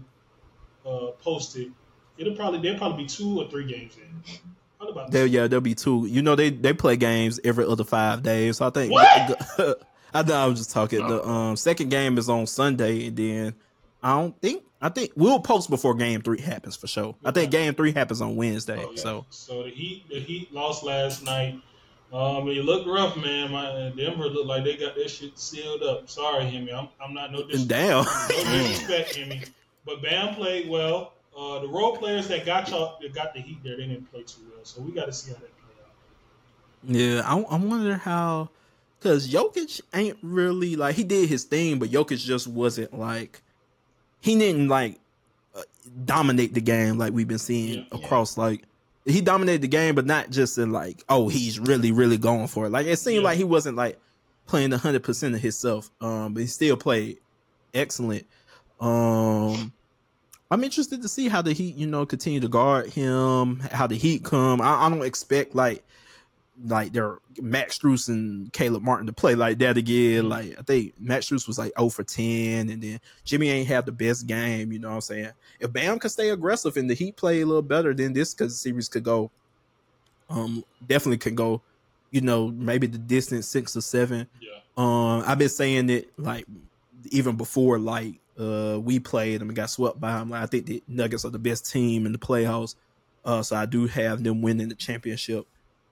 uh 0.86 1.12
posted, 1.22 1.72
it'll 2.16 2.34
probably 2.34 2.60
there'll 2.60 2.78
probably 2.78 3.04
be 3.04 3.08
two 3.08 3.40
or 3.40 3.48
three 3.48 3.66
games 3.66 3.96
in. 3.96 4.40
What 4.78 4.90
about 4.90 5.10
There, 5.10 5.26
yeah, 5.26 5.46
there'll 5.46 5.60
be 5.60 5.74
two. 5.74 6.06
You 6.06 6.22
know, 6.22 6.34
they 6.34 6.50
they 6.50 6.72
play 6.72 6.96
games 6.96 7.38
every 7.44 7.64
other 7.64 7.84
five 7.84 8.22
days. 8.22 8.56
So 8.56 8.66
I 8.66 8.70
think 8.70 8.92
What? 8.92 9.42
I 10.14 10.22
know 10.22 10.34
I 10.34 10.46
was 10.46 10.58
just 10.58 10.72
talking. 10.72 11.06
The 11.06 11.26
um 11.26 11.56
second 11.56 11.90
game 11.90 12.18
is 12.18 12.28
on 12.28 12.46
Sunday, 12.46 13.06
and 13.06 13.16
then 13.16 13.54
I 14.02 14.18
don't 14.18 14.38
think 14.40 14.64
I 14.80 14.88
think 14.88 15.12
we'll 15.14 15.40
post 15.40 15.70
before 15.70 15.94
game 15.94 16.22
three 16.22 16.40
happens 16.40 16.76
for 16.76 16.86
sure. 16.86 17.14
I 17.24 17.30
think 17.30 17.50
game 17.50 17.74
three 17.74 17.92
happens 17.92 18.20
on 18.20 18.36
Wednesday. 18.36 18.84
Oh, 18.84 18.90
yeah. 18.90 19.00
So 19.00 19.26
so 19.30 19.62
the 19.62 19.70
Heat 19.70 20.08
the 20.10 20.20
Heat 20.20 20.52
lost 20.52 20.82
last 20.82 21.22
night. 21.22 21.60
Um, 22.12 22.46
it 22.48 22.64
looked 22.64 22.86
rough, 22.86 23.16
man. 23.16 23.50
My 23.52 23.90
Denver 23.96 24.28
looked 24.28 24.46
like 24.46 24.64
they 24.64 24.76
got 24.76 24.94
their 24.94 25.08
shit 25.08 25.38
sealed 25.38 25.82
up. 25.82 26.10
Sorry, 26.10 26.44
Hemi. 26.44 26.70
I'm, 26.72 26.88
I'm 27.02 27.14
not 27.14 27.32
no 27.32 27.42
disrespect. 27.42 27.68
damn. 27.68 28.04
No 28.04 28.28
disrespect, 28.68 29.14
Hemi. 29.16 29.42
But 29.86 30.02
Bam 30.02 30.34
played 30.34 30.68
well. 30.68 31.14
Uh, 31.36 31.60
the 31.60 31.68
role 31.68 31.96
players 31.96 32.28
that 32.28 32.44
got 32.44 32.68
y'all 32.68 32.98
that 33.00 33.14
got 33.14 33.32
the 33.32 33.40
Heat 33.40 33.62
there, 33.64 33.76
they 33.78 33.86
didn't 33.86 34.10
play 34.12 34.22
too 34.24 34.42
well. 34.54 34.62
So 34.64 34.82
we 34.82 34.92
got 34.92 35.06
to 35.06 35.12
see 35.12 35.30
how 35.32 35.38
that 35.38 35.50
play 35.58 35.74
out. 35.82 36.96
Yeah, 36.96 37.22
I, 37.24 37.38
I 37.54 37.56
wonder 37.58 37.96
how 37.96 38.50
because 38.98 39.28
Jokic 39.32 39.80
ain't 39.94 40.18
really 40.22 40.76
like 40.76 40.94
he 40.94 41.04
did 41.04 41.30
his 41.30 41.44
thing, 41.44 41.78
but 41.78 41.88
Jokic 41.88 42.18
just 42.18 42.46
wasn't 42.46 42.96
like 42.98 43.40
he 44.20 44.38
didn't 44.38 44.68
like 44.68 45.00
uh, 45.54 45.62
dominate 46.04 46.52
the 46.52 46.60
game 46.60 46.98
like 46.98 47.14
we've 47.14 47.26
been 47.26 47.38
seeing 47.38 47.78
Yeah. 47.90 47.98
across 47.98 48.36
like 48.36 48.62
he 49.04 49.20
dominated 49.20 49.62
the 49.62 49.68
game, 49.68 49.94
but 49.94 50.06
not 50.06 50.30
just 50.30 50.58
in 50.58 50.72
like 50.72 51.02
oh 51.08 51.28
he's 51.28 51.58
really 51.58 51.92
really 51.92 52.18
going 52.18 52.46
for 52.46 52.66
it. 52.66 52.70
Like 52.70 52.86
it 52.86 52.98
seemed 52.98 53.16
Yeah. 53.22 53.28
like 53.28 53.38
he 53.38 53.44
wasn't 53.44 53.76
like 53.76 53.98
playing 54.46 54.70
hundred 54.72 55.02
percent 55.02 55.34
of 55.34 55.40
himself, 55.40 55.90
um, 56.00 56.34
but 56.34 56.40
he 56.40 56.46
still 56.46 56.76
played 56.76 57.18
excellent. 57.74 58.26
Um, 58.80 59.72
I'm 60.50 60.64
interested 60.64 61.00
to 61.02 61.08
see 61.08 61.28
how 61.28 61.40
the 61.42 61.52
Heat, 61.52 61.76
you 61.76 61.86
know, 61.86 62.04
continue 62.04 62.40
to 62.40 62.48
guard 62.48 62.90
him, 62.90 63.60
how 63.70 63.86
the 63.86 63.96
Heat 63.96 64.24
come. 64.24 64.60
I, 64.60 64.86
I 64.86 64.90
don't 64.90 65.04
expect 65.04 65.54
like 65.54 65.82
like 66.64 66.92
their 66.92 67.18
Max 67.40 67.78
Strus 67.78 68.08
and 68.08 68.52
Caleb 68.52 68.82
Martin 68.82 69.06
to 69.06 69.12
play 69.12 69.34
like 69.34 69.58
that 69.58 69.76
again. 69.76 70.24
Mhm. 70.24 70.28
Like 70.28 70.58
I 70.58 70.62
think 70.62 70.94
Max 70.98 71.26
Strus 71.28 71.46
was 71.46 71.58
like 71.58 71.72
0 71.78 71.88
for 71.88 72.04
10, 72.04 72.70
and 72.70 72.82
then 72.82 73.00
Jimmy 73.24 73.50
ain't 73.50 73.68
have 73.68 73.86
the 73.86 73.92
best 73.92 74.26
game. 74.26 74.72
You 74.72 74.78
know 74.78 74.88
what 74.90 74.94
I'm 74.96 75.00
saying? 75.00 75.30
If 75.60 75.72
Bam 75.72 75.98
could 75.98 76.10
stay 76.10 76.30
aggressive 76.30 76.76
and 76.76 76.88
the 76.88 76.94
Heat 76.94 77.16
play 77.16 77.40
a 77.40 77.46
little 77.46 77.62
better, 77.62 77.94
then 77.94 78.12
this 78.12 78.34
cause 78.34 78.58
series 78.58 78.88
could 78.88 79.04
go. 79.04 79.30
Um, 80.30 80.64
definitely 80.86 81.18
could 81.18 81.36
go. 81.36 81.62
You 82.10 82.20
know, 82.20 82.48
maybe 82.48 82.86
the 82.86 82.98
distance 82.98 83.46
six 83.46 83.76
or 83.76 83.80
seven. 83.80 84.28
Yeah. 84.40 84.58
Um, 84.76 85.22
I've 85.26 85.38
been 85.38 85.48
saying 85.48 85.90
it 85.90 86.12
like 86.18 86.46
even 87.10 87.36
before 87.36 87.78
like 87.78 88.14
uh 88.38 88.78
we 88.82 88.98
played 88.98 89.40
them 89.40 89.48
and 89.48 89.56
got 89.56 89.70
swept 89.70 90.00
by 90.00 90.18
them. 90.18 90.30
Like 90.30 90.42
I 90.42 90.46
think 90.46 90.66
the 90.66 90.82
Nuggets 90.88 91.24
are 91.24 91.30
the 91.30 91.38
best 91.38 91.70
team 91.70 92.06
in 92.06 92.12
the 92.12 92.18
playoffs. 92.18 92.76
Uh, 93.24 93.42
so 93.42 93.56
I 93.56 93.66
do 93.66 93.86
have 93.86 94.22
them 94.24 94.42
winning 94.42 94.68
the 94.68 94.74
championship. 94.74 95.46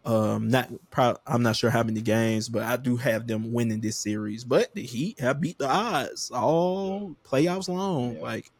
Um, 0.04 0.48
not 0.48 0.70
pro- 0.90 1.18
I'm 1.26 1.42
not 1.42 1.56
sure 1.56 1.70
how 1.70 1.82
many 1.82 2.00
games, 2.00 2.48
but 2.48 2.62
I 2.62 2.76
do 2.76 2.96
have 2.96 3.26
them 3.26 3.52
winning 3.52 3.80
this 3.80 3.98
series. 3.98 4.44
But 4.44 4.74
the 4.74 4.82
Heat 4.82 5.20
have 5.20 5.40
beat 5.40 5.58
the 5.58 5.68
odds 5.68 6.30
all 6.30 7.14
playoffs 7.24 7.68
long. 7.68 8.14
Yeah. 8.14 8.22
Like, 8.22 8.50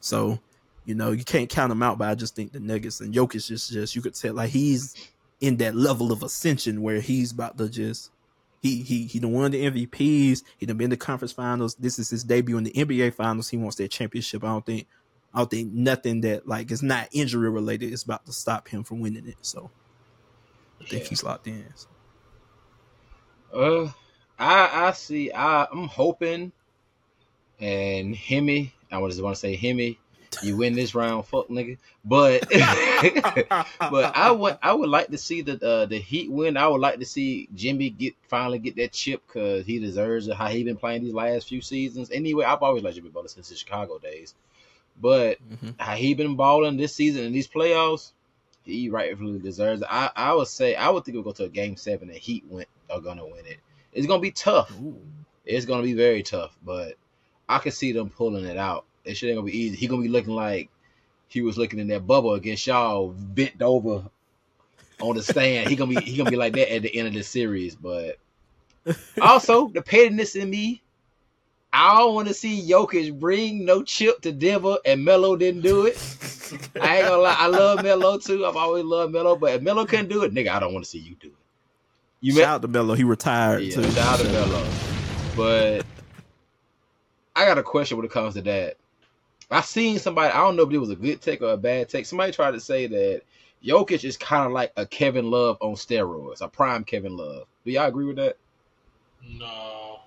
so 0.00 0.38
you 0.84 0.94
know 0.94 1.12
you 1.12 1.24
can't 1.24 1.48
count 1.48 1.70
them 1.70 1.82
out. 1.82 1.98
But 1.98 2.08
I 2.08 2.14
just 2.14 2.36
think 2.36 2.52
the 2.52 2.60
Nuggets 2.60 3.00
and 3.00 3.14
Jokic 3.14 3.46
just 3.46 3.72
just 3.72 3.96
you 3.96 4.02
could 4.02 4.14
tell 4.14 4.34
like 4.34 4.50
he's 4.50 4.94
in 5.40 5.56
that 5.58 5.74
level 5.74 6.12
of 6.12 6.22
ascension 6.22 6.82
where 6.82 7.00
he's 7.00 7.32
about 7.32 7.56
to 7.58 7.68
just 7.68 8.10
he 8.60 8.82
he 8.82 9.06
he 9.06 9.18
done 9.18 9.32
won 9.32 9.50
the 9.50 9.64
MVPs. 9.64 10.42
He 10.58 10.66
done 10.66 10.76
been 10.76 10.90
the 10.90 10.96
conference 10.96 11.32
finals. 11.32 11.74
This 11.74 11.98
is 11.98 12.10
his 12.10 12.22
debut 12.22 12.58
in 12.58 12.64
the 12.64 12.72
NBA 12.72 13.14
finals. 13.14 13.48
He 13.48 13.56
wants 13.56 13.76
that 13.76 13.90
championship. 13.90 14.44
I 14.44 14.48
don't 14.48 14.64
think 14.64 14.86
I 15.34 15.38
don't 15.38 15.50
think 15.50 15.72
nothing 15.72 16.20
that 16.20 16.46
like 16.46 16.70
is 16.70 16.82
not 16.82 17.08
injury 17.12 17.50
related 17.50 17.92
is 17.92 18.04
about 18.04 18.26
to 18.26 18.32
stop 18.32 18.68
him 18.68 18.84
from 18.84 19.00
winning 19.00 19.26
it. 19.26 19.36
So 19.40 19.70
I 20.82 20.88
think 20.88 21.02
Yeah. 21.04 21.08
he's 21.08 21.24
locked 21.24 21.46
in. 21.46 21.64
Uh, 23.52 23.84
I 24.38 24.88
I 24.88 24.92
see. 24.92 25.30
I 25.32 25.64
I'm 25.70 25.88
hoping, 25.88 26.52
and 27.60 28.14
Hemi. 28.16 28.72
I 28.90 29.00
just 29.06 29.22
want 29.22 29.36
to 29.36 29.40
say 29.40 29.56
Hemi. 29.56 29.98
You 30.42 30.56
win 30.56 30.74
this 30.74 30.94
round, 30.94 31.26
fuck 31.26 31.48
nigga. 31.48 31.76
But 32.04 32.48
but 32.50 34.16
I 34.16 34.30
would 34.30 34.58
I 34.62 34.72
would 34.72 34.88
like 34.88 35.08
to 35.08 35.18
see 35.18 35.42
the 35.42 35.62
uh, 35.64 35.86
the 35.86 35.98
Heat 35.98 36.30
win. 36.30 36.56
I 36.56 36.66
would 36.66 36.80
like 36.80 36.98
to 37.00 37.04
see 37.06 37.48
Jimmy 37.54 37.90
get 37.90 38.14
finally 38.28 38.58
get 38.58 38.76
that 38.76 38.92
chip 38.92 39.22
because 39.26 39.66
he 39.66 39.78
deserves 39.78 40.26
it. 40.28 40.34
How 40.36 40.48
he 40.48 40.64
been 40.64 40.76
playing 40.78 41.04
these 41.04 41.12
last 41.14 41.48
few 41.48 41.60
seasons. 41.60 42.10
Anyway, 42.10 42.44
I've 42.44 42.62
always 42.62 42.82
liked 42.82 42.96
Jimmy 42.96 43.10
Butler 43.10 43.28
since 43.28 43.50
his 43.50 43.58
Chicago 43.58 43.98
days. 43.98 44.34
But 45.00 45.38
Mhm. 45.50 45.74
how 45.78 45.94
he 45.94 46.14
been 46.14 46.36
balling 46.36 46.76
this 46.78 46.94
season 46.94 47.24
in 47.24 47.32
these 47.32 47.48
playoffs, 47.48 48.12
he 48.64 48.88
rightfully 48.88 49.38
deserves 49.38 49.82
it. 49.82 49.88
I, 49.90 50.10
I 50.14 50.34
would 50.34 50.48
say 50.48 50.74
I 50.74 50.88
would 50.88 51.04
think 51.04 51.14
we'll 51.14 51.24
go 51.24 51.32
to 51.32 51.44
a 51.44 51.48
game 51.48 51.76
seven 51.76 52.08
and 52.08 52.18
Heat 52.18 52.44
went 52.48 52.68
are 52.90 53.00
gonna 53.00 53.26
win 53.26 53.46
it. 53.46 53.58
It's 53.92 54.06
gonna 54.06 54.20
be 54.20 54.30
tough. 54.30 54.72
Ooh. 54.80 55.00
It's 55.44 55.66
gonna 55.66 55.82
be 55.82 55.94
very 55.94 56.22
tough, 56.22 56.56
but 56.64 56.94
I 57.48 57.58
can 57.58 57.72
see 57.72 57.92
them 57.92 58.10
pulling 58.10 58.44
it 58.44 58.56
out. 58.56 58.84
It 59.04 59.14
shouldn't 59.14 59.36
gonna 59.36 59.50
be 59.50 59.58
easy. 59.58 59.76
He 59.76 59.86
gonna 59.86 60.02
be 60.02 60.08
looking 60.08 60.34
like 60.34 60.70
he 61.28 61.42
was 61.42 61.58
looking 61.58 61.78
in 61.78 61.88
that 61.88 62.06
bubble 62.06 62.34
against 62.34 62.66
y'all, 62.66 63.08
bent 63.10 63.60
over 63.60 64.08
on 65.00 65.16
the 65.16 65.22
stand. 65.22 65.68
He 65.68 65.76
gonna 65.76 65.94
be 65.94 66.00
he 66.00 66.16
gonna 66.16 66.30
be 66.30 66.36
like 66.36 66.54
that 66.54 66.72
at 66.72 66.82
the 66.82 66.96
end 66.96 67.08
of 67.08 67.14
the 67.14 67.22
series. 67.22 67.74
But 67.74 68.18
also 69.20 69.68
the 69.68 69.82
pettiness 69.82 70.36
in 70.36 70.48
me, 70.48 70.82
I 71.72 71.98
don't 71.98 72.14
want 72.14 72.28
to 72.28 72.34
see 72.34 72.68
Jokic 72.68 73.18
bring 73.18 73.64
no 73.64 73.82
chip 73.82 74.20
to 74.22 74.32
Denver, 74.32 74.76
and 74.84 75.04
Melo 75.04 75.36
didn't 75.36 75.62
do 75.62 75.86
it. 75.86 75.96
I 76.80 76.98
ain't 76.98 77.08
gonna 77.08 77.22
lie, 77.22 77.36
I 77.38 77.46
love 77.46 77.82
Melo 77.82 78.18
too. 78.18 78.44
I've 78.44 78.56
always 78.56 78.84
loved 78.84 79.12
Melo, 79.12 79.36
but 79.36 79.54
if 79.54 79.62
Melo 79.62 79.86
couldn't 79.86 80.08
do 80.08 80.22
it, 80.22 80.34
nigga, 80.34 80.48
I 80.48 80.60
don't 80.60 80.74
want 80.74 80.84
to 80.84 80.90
see 80.90 80.98
you 80.98 81.14
do 81.14 81.28
it. 81.28 81.34
You 82.20 82.32
Shout 82.32 82.40
met 82.40 82.48
out 82.48 82.62
to 82.62 82.68
Melo. 82.68 82.94
He 82.94 83.04
retired 83.04 83.62
yeah, 83.62 83.74
too. 83.74 83.90
shout 83.90 84.20
out 84.20 84.24
to 84.24 84.32
Melo. 84.32 84.68
But 85.34 85.86
I 87.34 87.46
got 87.46 87.58
a 87.58 87.62
question 87.62 87.96
when 87.96 88.04
it 88.04 88.12
comes 88.12 88.34
to 88.34 88.42
that. 88.42 88.76
I 89.50 89.62
seen 89.62 89.98
somebody, 89.98 90.32
I 90.32 90.38
don't 90.38 90.56
know 90.56 90.62
if 90.62 90.72
it 90.72 90.78
was 90.78 90.90
a 90.90 90.96
good 90.96 91.20
take 91.20 91.42
or 91.42 91.52
a 91.52 91.56
bad 91.56 91.88
take. 91.88 92.06
Somebody 92.06 92.32
tried 92.32 92.52
to 92.52 92.60
say 92.60 92.86
that 92.86 93.22
Jokic 93.64 94.04
is 94.04 94.16
kind 94.16 94.46
of 94.46 94.52
like 94.52 94.72
a 94.76 94.86
Kevin 94.86 95.30
Love 95.30 95.56
on 95.60 95.74
steroids, 95.74 96.42
a 96.42 96.48
prime 96.48 96.84
Kevin 96.84 97.16
Love. 97.16 97.46
Do 97.64 97.70
y'all 97.70 97.86
agree 97.86 98.06
with 98.06 98.16
that? 98.16 98.36
No. 99.26 100.00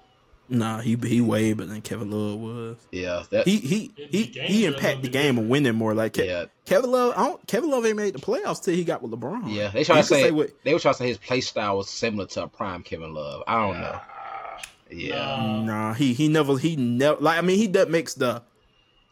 Nah, 0.48 0.80
he 0.82 0.96
he 0.96 1.22
way 1.22 1.54
better 1.54 1.70
than 1.70 1.82
Kevin 1.82 2.12
Love 2.12 2.39
was. 2.39 2.78
Yeah, 2.91 3.24
that 3.32 3.48
He 3.48 3.58
he 3.58 3.91
he 3.98 4.24
he 4.26 4.66
is 4.66 4.76
a 4.76 4.96
the 5.02 5.08
game 5.10 5.39
of 5.39 5.46
winning 5.46 5.74
more. 5.76 5.96
Like 5.96 6.14
Ke- 6.14 6.18
yeah, 6.20 6.46
Kevin 6.66 6.91
Love, 6.91 7.14
I 7.18 7.26
don't, 7.26 7.48
Kevin 7.48 7.72
Love 7.72 7.84
ain't 7.86 7.98
made 7.98 8.14
the 8.14 8.20
playoffs 8.20 8.62
till 8.64 8.76
he 8.76 8.84
got 8.84 9.02
with 9.02 9.12
LeBron. 9.12 9.52
yeah. 9.54 9.70
They 9.70 9.84
try 9.84 9.96
to 10.02 10.08
can 10.08 10.18
say, 10.22 10.30
what- 10.32 10.52
they 10.64 10.74
were 10.74 10.80
trying 10.80 10.93
to 10.93 10.98
say 11.00 11.08
his 11.08 11.18
play 11.18 11.41
style 11.41 11.78
was 11.78 11.89
similar 11.89 12.28
to 12.28 12.43
a 12.43 12.48
prime 12.48 12.84
Kevin 12.84 13.14
Love. 13.16 13.41
I 13.48 13.60
don't 13.66 13.82
know. 13.82 14.00
Ah, 14.00 14.62
Yeah, 14.91 15.16
nah. 15.18 15.62
Nah, 15.64 15.93
he 15.96 16.14
he 16.14 16.28
never 16.28 16.58
he 16.60 16.76
never 16.76 17.20
like 17.20 17.39
I 17.39 17.41
mean 17.41 17.58
he 17.58 17.68
does 17.68 17.88
makes 17.89 18.14
the 18.14 18.43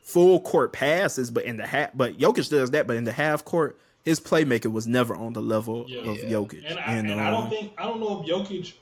full 0.04 0.40
court 0.40 0.72
passes, 0.72 1.32
but 1.32 1.46
in 1.46 1.58
the 1.58 1.66
half 1.66 1.92
but 1.96 2.18
Jokic 2.20 2.50
does 2.50 2.70
that, 2.72 2.86
but 2.86 2.96
in 2.96 3.06
the 3.06 3.12
half 3.12 3.44
court, 3.44 3.80
his 4.04 4.20
playmaking 4.20 4.72
was 4.72 4.86
never 4.86 5.16
on 5.16 5.34
the 5.34 5.42
level 5.42 5.86
Yeah. 5.88 6.02
of 6.02 6.18
Yeah. 6.18 6.30
Jokic. 6.30 6.64
And, 6.70 6.78
I, 6.80 6.94
and 6.94 7.12
I 7.12 7.28
uh, 7.30 7.32
don't 7.32 7.50
think 7.50 7.74
I 7.78 7.86
don't 7.86 8.00
know 8.00 8.22
if 8.22 8.28
Jokic, 8.30 8.74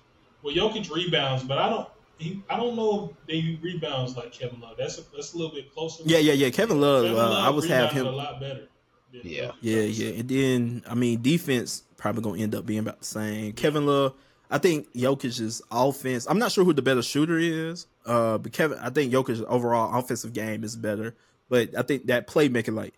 well, 0.43 0.53
Jokic 0.53 0.91
rebounds, 0.91 1.43
but 1.43 1.57
I 1.57 1.69
don't. 1.69 1.87
He, 2.21 2.43
I 2.49 2.57
don't 2.57 2.75
know 2.75 3.15
if 3.19 3.27
they 3.27 3.59
rebounds 3.61 4.15
like 4.15 4.31
Kevin 4.31 4.59
Love. 4.61 4.75
That's 4.77 4.99
a, 4.99 5.01
that's 5.13 5.33
a 5.33 5.37
little 5.37 5.53
bit 5.53 5.73
closer. 5.73 6.03
yeah, 6.05 6.19
yeah, 6.19 6.33
yeah. 6.33 6.49
Kevin 6.51 6.79
Love, 6.79 7.05
Kevin 7.05 7.19
uh, 7.19 7.29
I 7.31 7.49
was 7.49 7.67
have 7.67 7.91
him. 7.91 8.05
a 8.05 8.11
lot 8.11 8.39
better. 8.39 8.67
Yeah. 9.11 9.51
Yeah, 9.59 9.81
yeah, 9.81 10.19
and 10.19 10.29
then 10.29 10.83
I 10.87 10.95
mean 10.95 11.21
defense 11.21 11.83
probably 11.97 12.23
gonna 12.23 12.41
end 12.41 12.55
up 12.55 12.65
being 12.65 12.79
about 12.79 12.99
the 12.99 13.05
same. 13.05 13.53
Kevin 13.53 13.85
Love, 13.85 14.13
I 14.49 14.57
think 14.57 14.93
Jokic's 14.93 15.61
offense. 15.71 16.27
I'm 16.29 16.39
not 16.39 16.51
sure 16.51 16.63
who 16.63 16.73
the 16.73 16.81
better 16.81 17.01
shooter 17.01 17.37
is. 17.37 17.87
Uh, 18.05 18.37
but 18.37 18.51
Kevin, 18.51 18.77
I 18.79 18.89
think 18.89 19.13
Jokic's 19.13 19.43
overall 19.47 19.97
offensive 19.97 20.33
game 20.33 20.63
is 20.63 20.75
better. 20.75 21.15
But 21.49 21.77
I 21.77 21.81
think 21.81 22.07
that 22.07 22.27
playmaking, 22.27 22.75
like, 22.75 22.93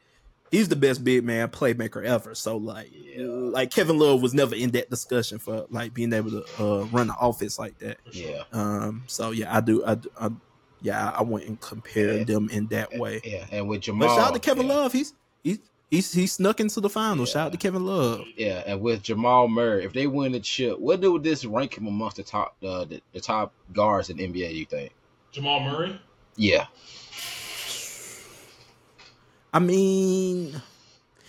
he's 0.53 0.69
the 0.69 0.75
best 0.75 1.03
big 1.03 1.23
man 1.23 1.49
playmaker 1.49 2.03
ever. 2.05 2.35
So 2.35 2.57
like, 2.57 2.91
Yeah. 2.93 3.25
like 3.25 3.71
Kevin 3.71 3.97
Love 3.97 4.21
was 4.21 4.33
never 4.33 4.55
in 4.55 4.69
that 4.71 4.89
discussion 4.89 5.39
for 5.39 5.65
like 5.69 5.93
being 5.93 6.13
able 6.13 6.29
to 6.31 6.45
uh, 6.63 6.83
run 6.85 7.07
the 7.07 7.15
office 7.15 7.57
like 7.59 7.77
that. 7.79 7.97
Yeah, 8.11 8.43
Um, 8.53 9.03
so 9.07 9.31
yeah, 9.31 9.55
I 9.55 9.61
do. 9.61 9.83
I, 9.85 9.95
do- 9.95 10.11
I 10.19 10.29
yeah, 10.81 11.09
I 11.09 11.23
wouldn't 11.23 11.59
compare 11.61 12.17
Yeah. 12.19 12.23
them 12.25 12.49
in 12.51 12.67
that 12.67 12.97
way. 12.97 13.21
yeah. 13.23 13.45
And 13.51 13.67
with 13.67 13.81
Jamal, 13.81 14.07
But 14.09 14.15
shout 14.15 14.27
out 14.29 14.33
to 14.33 14.39
Kevin 14.39 14.67
yeah. 14.67 14.73
Love. 14.75 14.91
He's 14.93 15.13
he's 15.43 15.59
he's 15.89 16.11
he 16.13 16.27
snuck 16.27 16.59
into 16.59 16.81
the 16.81 16.89
finals. 16.89 17.29
Shout 17.31 17.47
out 17.47 17.51
to 17.53 17.57
Kevin 17.57 17.85
Love. 17.85 18.25
Yeah, 18.37 18.63
and 18.65 18.81
with 18.81 19.01
Jamal 19.01 19.47
Murray, 19.47 19.85
if 19.85 19.93
they 19.93 20.07
win 20.07 20.33
the 20.33 20.39
chip, 20.39 20.77
what 20.79 20.99
do 21.01 21.17
this 21.19 21.45
rank 21.45 21.77
him 21.77 21.87
amongst 21.87 22.17
the 22.17 22.23
top 22.23 22.55
uh, 22.63 22.83
the, 22.85 23.01
the 23.13 23.21
top 23.21 23.53
guards 23.73 24.09
in 24.09 24.17
NBA? 24.17 24.53
You 24.53 24.65
think? 24.65 24.91
Jamal 25.31 25.61
Murray. 25.61 25.99
Yeah, 26.35 26.65
I 29.53 29.59
mean, 29.59 30.59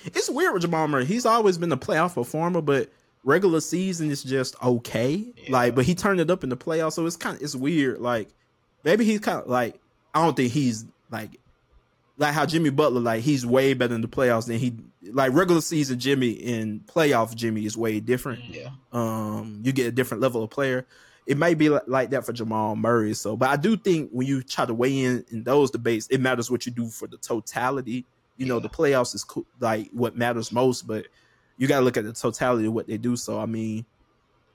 it's 0.05 0.31
weird 0.31 0.55
with 0.55 0.63
Jamal 0.63 0.89
Murray. 0.89 1.05
He's 1.05 1.27
always 1.27 1.59
been 1.59 1.73
a 1.73 1.77
playoff 1.77 2.15
performer, 2.15 2.63
but 2.63 2.91
regular 3.23 3.61
season 3.61 4.11
is 4.11 4.23
just 4.23 4.61
okay. 4.63 5.25
Yeah. 5.37 5.53
Like, 5.53 5.75
but 5.75 5.85
he 5.85 5.95
turned 5.95 6.21
it 6.21 6.31
up 6.31 6.43
in 6.43 6.51
the 6.51 6.57
playoffs, 6.57 6.95
so 6.95 7.05
it's 7.07 7.17
kind 7.17 7.37
of 7.37 7.43
it's 7.43 7.55
weird. 7.55 8.01
Like, 8.01 8.29
maybe 8.83 9.05
he's 9.05 9.21
kind 9.21 9.41
of 9.41 9.47
like 9.49 9.79
I 10.15 10.25
don't 10.25 10.37
think 10.37 10.53
he's 10.53 10.87
like 11.11 11.39
like 12.17 12.33
how 12.33 12.47
Jimmy 12.47 12.71
Butler 12.71 13.01
like 13.01 13.23
he's 13.23 13.45
way 13.45 13.75
better 13.75 13.95
in 13.95 14.01
the 14.01 14.09
playoffs 14.09 14.47
than 14.47 14.59
he 14.59 14.75
like 15.13 15.33
regular 15.33 15.61
season 15.61 15.99
Jimmy 15.99 16.43
and 16.55 16.87
playoff 16.87 17.35
Jimmy 17.35 17.67
is 17.67 17.77
way 17.77 18.01
different. 18.01 18.45
yeah, 18.45 18.71
um 18.93 19.61
you 19.65 19.73
get 19.73 19.87
a 19.87 19.93
different 19.93 20.23
level 20.23 20.43
of 20.43 20.51
player 20.51 20.87
it 21.27 21.39
may 21.39 21.55
be 21.55 21.71
like, 21.71 21.83
like 21.87 22.11
that 22.11 22.25
for 22.25 22.33
jamal 22.33 22.77
murray 22.77 23.15
so 23.15 23.37
but 23.37 23.49
i 23.49 23.57
do 23.57 23.77
think 23.77 24.11
when 24.11 24.27
you 24.27 24.43
try 24.43 24.67
to 24.67 24.75
weigh 24.75 24.99
in 24.99 25.25
in 25.31 25.43
those 25.43 25.71
debates 25.71 26.07
it 26.09 26.21
matters 26.21 26.51
what 26.51 26.67
you 26.67 26.73
do 26.73 26.89
for 26.89 27.07
the 27.09 27.17
totality 27.17 28.05
you 28.37 28.47
know 28.47 28.59
the 28.59 28.69
playoffs 28.69 29.15
is 29.15 29.25
cool, 29.25 29.47
like 29.61 29.89
what 29.93 30.17
matters 30.17 30.53
most 30.53 30.87
but 30.87 31.07
you 31.57 31.69
got 31.69 31.79
to 31.79 31.85
look 31.85 31.97
at 31.97 32.05
the 32.05 32.13
totality 32.13 32.67
of 32.67 32.73
what 32.73 32.87
they 32.87 32.97
do 32.97 33.17
so 33.17 33.39
i 33.39 33.47
mean 33.47 33.85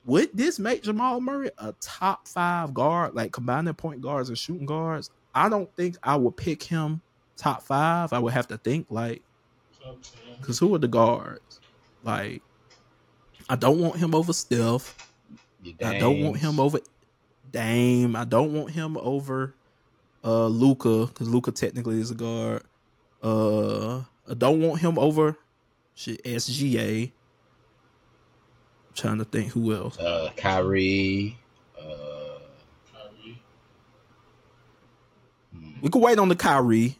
would 0.04 0.30
this 0.34 0.58
make 0.58 0.82
jamal 0.82 1.20
murray 1.20 1.50
a 1.58 1.72
top 1.80 2.26
five 2.26 2.72
guard 2.74 3.14
like 3.14 3.32
combining 3.32 3.74
point 3.74 4.00
guards 4.00 4.28
and 4.28 4.38
shooting 4.38 4.66
guards 4.66 5.10
i 5.34 5.48
don't 5.48 5.74
think 5.76 5.96
i 6.02 6.16
would 6.16 6.36
pick 6.36 6.62
him 6.62 7.00
top 7.36 7.62
five 7.62 8.12
i 8.12 8.18
would 8.18 8.32
have 8.32 8.48
to 8.48 8.58
think 8.58 8.86
like 8.90 9.22
because 10.40 10.58
who 10.58 10.74
are 10.74 10.78
the 10.78 10.88
guards? 10.88 11.60
Like, 12.02 12.42
I 13.48 13.56
don't 13.56 13.80
want 13.80 13.96
him 13.96 14.14
over 14.14 14.32
Steph. 14.32 14.96
I 15.84 15.98
don't 15.98 16.22
want 16.22 16.38
him 16.38 16.58
over 16.58 16.80
Dame. 17.50 18.16
I 18.16 18.24
don't 18.24 18.52
want 18.52 18.70
him 18.70 18.96
over 18.98 19.54
uh 20.22 20.46
Luka 20.46 21.06
because 21.06 21.28
Luka 21.28 21.50
technically 21.50 22.00
is 22.00 22.10
a 22.10 22.14
guard. 22.14 22.62
Uh, 23.22 23.98
I 24.28 24.34
don't 24.36 24.60
want 24.60 24.80
him 24.80 24.98
over 24.98 25.36
shit 25.94 26.22
SGA. 26.24 27.04
I'm 27.04 28.94
trying 28.94 29.18
to 29.18 29.24
think 29.24 29.52
who 29.52 29.74
else. 29.74 29.98
uh, 29.98 30.30
Kyrie. 30.36 31.38
Uh, 31.78 32.38
Kyrie. 32.92 33.42
We 35.82 35.88
could 35.88 36.02
wait 36.02 36.18
on 36.18 36.28
the 36.28 36.36
Kyrie. 36.36 36.96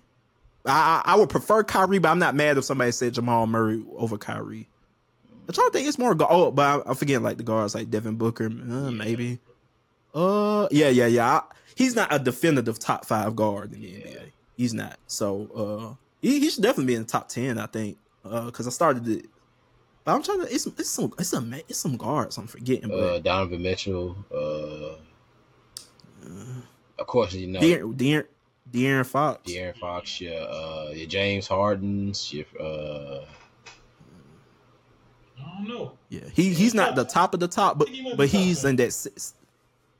I, 0.66 1.02
I 1.06 1.12
I 1.12 1.16
would 1.16 1.30
prefer 1.30 1.62
Kyrie, 1.64 1.98
but 1.98 2.08
I'm 2.10 2.18
not 2.18 2.34
mad 2.34 2.58
if 2.58 2.64
somebody 2.64 2.92
said 2.92 3.14
Jamal 3.14 3.46
Murray 3.46 3.82
over 3.96 4.18
Kyrie. 4.18 4.68
I'm 5.48 5.54
trying 5.54 5.68
to 5.68 5.72
think 5.72 5.88
it's 5.88 5.98
more 5.98 6.14
gu- 6.14 6.26
oh, 6.28 6.50
but 6.50 6.62
I'm, 6.66 6.82
I'm 6.90 6.94
forgetting 6.94 7.22
like 7.24 7.38
the 7.38 7.42
guards 7.42 7.74
like 7.74 7.90
Devin 7.90 8.16
Booker, 8.16 8.46
uh, 8.46 8.90
maybe. 8.90 9.38
Uh, 10.14 10.68
yeah, 10.70 10.88
yeah, 10.90 11.06
yeah. 11.06 11.26
I- 11.38 11.42
he's 11.74 11.96
not 11.96 12.12
a 12.12 12.18
definitive 12.18 12.78
top 12.78 13.04
five 13.06 13.34
guard 13.34 13.72
in 13.72 13.80
the 13.80 13.88
Yeah. 13.88 13.98
NBA. 14.06 14.22
He's 14.56 14.74
not. 14.74 14.98
So 15.06 15.96
uh, 15.96 16.09
he, 16.20 16.40
he 16.40 16.50
should 16.50 16.62
definitely 16.62 16.86
be 16.92 16.94
in 16.96 17.02
the 17.02 17.08
top 17.08 17.28
ten. 17.28 17.58
I 17.58 17.66
think. 17.66 17.96
Uh, 18.24 18.46
because 18.46 18.66
I 18.66 18.70
started 18.70 19.06
it. 19.08 19.26
But 20.04 20.14
I'm 20.14 20.22
trying 20.22 20.40
to. 20.40 20.54
It's 20.54 20.66
it's 20.66 20.90
some 20.90 21.12
it's 21.18 21.28
some 21.30 21.52
it's 21.68 21.78
some 21.78 21.96
guards 21.96 22.36
I'm 22.38 22.46
forgetting. 22.46 22.88
But 22.88 22.94
uh, 22.98 23.18
Donovan 23.20 23.62
Mitchell. 23.62 24.16
Uh, 24.32 24.96
of 26.98 27.06
course, 27.06 27.32
you 27.34 27.46
know 27.46 27.60
De'Aaron, 27.60 27.94
De'Aaron, 27.96 28.26
De'Aaron 28.70 29.06
Fox. 29.06 29.50
De'Aaron 29.50 29.76
Fox. 29.78 30.20
Yeah. 30.20 30.30
uh, 30.32 30.90
your 30.94 31.06
James 31.06 31.48
Harden's. 31.48 32.32
Your 32.32 32.44
uh, 32.60 33.24
I 35.38 35.58
don't 35.58 35.68
know. 35.68 35.92
Yeah, 36.10 36.20
he 36.34 36.52
he's 36.52 36.74
not 36.74 36.94
the 36.94 37.04
top 37.04 37.32
of 37.34 37.40
the 37.40 37.48
top, 37.48 37.78
but 37.78 37.88
he 37.88 38.02
but 38.02 38.30
top 38.30 38.40
he's 38.40 38.60
ten. 38.62 38.70
in 38.70 38.76
that. 38.76 38.92
Six, 38.92 39.34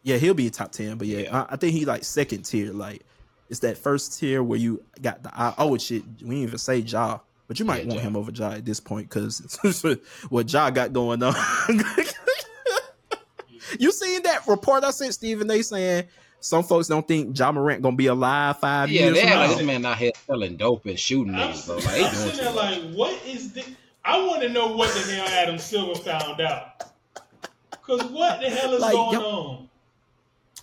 yeah, 0.03 0.17
he'll 0.17 0.35
be 0.35 0.51
top 0.51 0.73
ten. 0.73 0.99
But 0.99 1.07
yeah, 1.09 1.19
Yeah. 1.21 1.43
I, 1.49 1.55
I 1.55 1.57
think 1.57 1.73
he 1.73 1.85
like 1.85 2.05
second 2.05 2.43
tier. 2.45 2.73
Like 2.73 3.03
it's 3.51 3.61
that 3.61 3.77
first 3.77 4.19
tier 4.19 4.43
where 4.43 4.59
you 4.59 4.83
got 5.03 5.23
the 5.23 5.31
eye. 5.39 5.53
Oh 5.59 5.77
shit, 5.77 6.03
we 6.05 6.13
didn't 6.21 6.33
even 6.37 6.59
say 6.59 6.79
Ja, 6.79 7.19
but 7.47 7.59
you 7.59 7.67
might 7.67 7.83
Yeah, 7.85 7.89
want 7.89 8.01
Ja. 8.01 8.07
him 8.07 8.17
over 8.17 8.31
Ja 8.33 8.53
at 8.53 8.65
this 8.65 8.81
point 8.81 9.09
because 9.11 9.59
what 10.31 10.51
Ja 10.53 10.71
got 10.71 10.93
going 10.95 11.23
on. 11.23 11.35
you 13.79 13.93
seen 13.93 14.23
that 14.23 14.47
report 14.47 14.85
I 14.85 14.91
sent 14.91 15.15
Stephen 15.15 15.47
They 15.47 15.63
saying 15.63 16.05
some 16.43 16.65
folks 16.65 16.89
don't 16.89 17.07
think 17.07 17.39
Ja 17.39 17.53
Morant 17.53 17.83
gonna 17.83 17.97
be 17.97 18.07
alive 18.07 18.59
five 18.59 18.89
yeah, 18.91 19.03
years 19.07 19.15
they 19.17 19.21
from 19.23 19.31
act 19.31 19.49
like 19.49 19.57
this 19.59 19.67
man 19.67 19.85
out 19.85 19.99
here 19.99 20.13
selling 20.27 20.57
dope 20.57 20.87
and 20.87 20.99
shooting 20.99 21.35
I'm, 21.35 21.51
niggas, 21.53 21.67
bro. 21.67 21.77
Like, 21.77 21.87
I'm 22.05 22.15
sitting 22.15 22.37
there 22.39 22.55
much. 22.55 22.79
like, 22.83 22.95
what 22.95 23.27
is 23.27 23.53
this? 23.53 23.69
I 24.05 24.25
want 24.27 24.41
to 24.43 24.49
know 24.49 24.69
what 24.75 24.93
the 24.95 25.01
hell 25.13 25.29
Adam 25.29 25.59
Silver 25.59 25.95
found 26.01 26.41
out. 26.41 26.83
Cause 27.83 28.03
what 28.05 28.41
the 28.41 28.49
hell 28.49 28.73
is 28.73 28.81
Like, 28.81 28.93
going 28.93 29.21
yo- 29.21 29.27
on? 29.27 29.69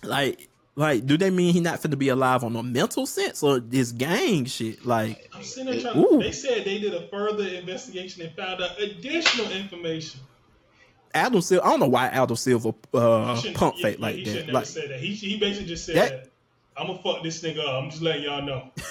Like, 0.02 0.47
like, 0.78 1.04
do 1.06 1.18
they 1.18 1.28
mean 1.30 1.52
he 1.52 1.60
not 1.60 1.80
finna 1.82 1.98
be 1.98 2.08
alive 2.08 2.44
on 2.44 2.54
a 2.56 2.62
mental 2.62 3.04
sense 3.04 3.42
or 3.42 3.58
this 3.60 3.90
gang 3.92 4.44
shit? 4.44 4.86
Like, 4.86 5.28
I'm 5.34 5.42
sitting 5.42 5.72
there 5.72 5.80
trying. 5.92 5.98
Ooh. 5.98 6.20
They 6.22 6.32
said 6.32 6.64
they 6.64 6.78
did 6.78 6.94
a 6.94 7.08
further 7.08 7.44
investigation 7.46 8.22
and 8.22 8.32
found 8.36 8.62
out 8.62 8.80
additional 8.80 9.50
information. 9.50 10.20
Adam 11.14 11.40
Silver. 11.40 11.66
I 11.66 11.70
don't 11.70 11.80
know 11.80 11.88
why 11.88 12.06
Adam 12.08 12.36
Silver 12.36 12.72
He 12.92 12.98
uh, 12.98 13.34
shouldn't- 13.36 13.56
pump 13.56 13.74
yeah, 13.78 13.82
fake 13.82 13.98
yeah, 13.98 14.02
like 14.06 14.14
he 14.16 14.24
that. 14.24 14.30
should 14.30 14.40
never 14.46 14.52
Like, 14.52 14.66
said 14.66 14.90
that. 14.90 15.00
He, 15.00 15.14
he 15.14 15.36
basically 15.38 15.66
just 15.68 15.84
said 15.86 15.96
That- 15.96 16.10
that. 16.10 16.30
I'm 16.76 16.86
gonna 16.86 17.02
fuck 17.02 17.24
this 17.24 17.42
nigga 17.42 17.58
up. 17.58 17.82
I'm 17.82 17.90
just 17.90 18.02
letting 18.02 18.22
y'all 18.22 18.42
know. 18.42 18.70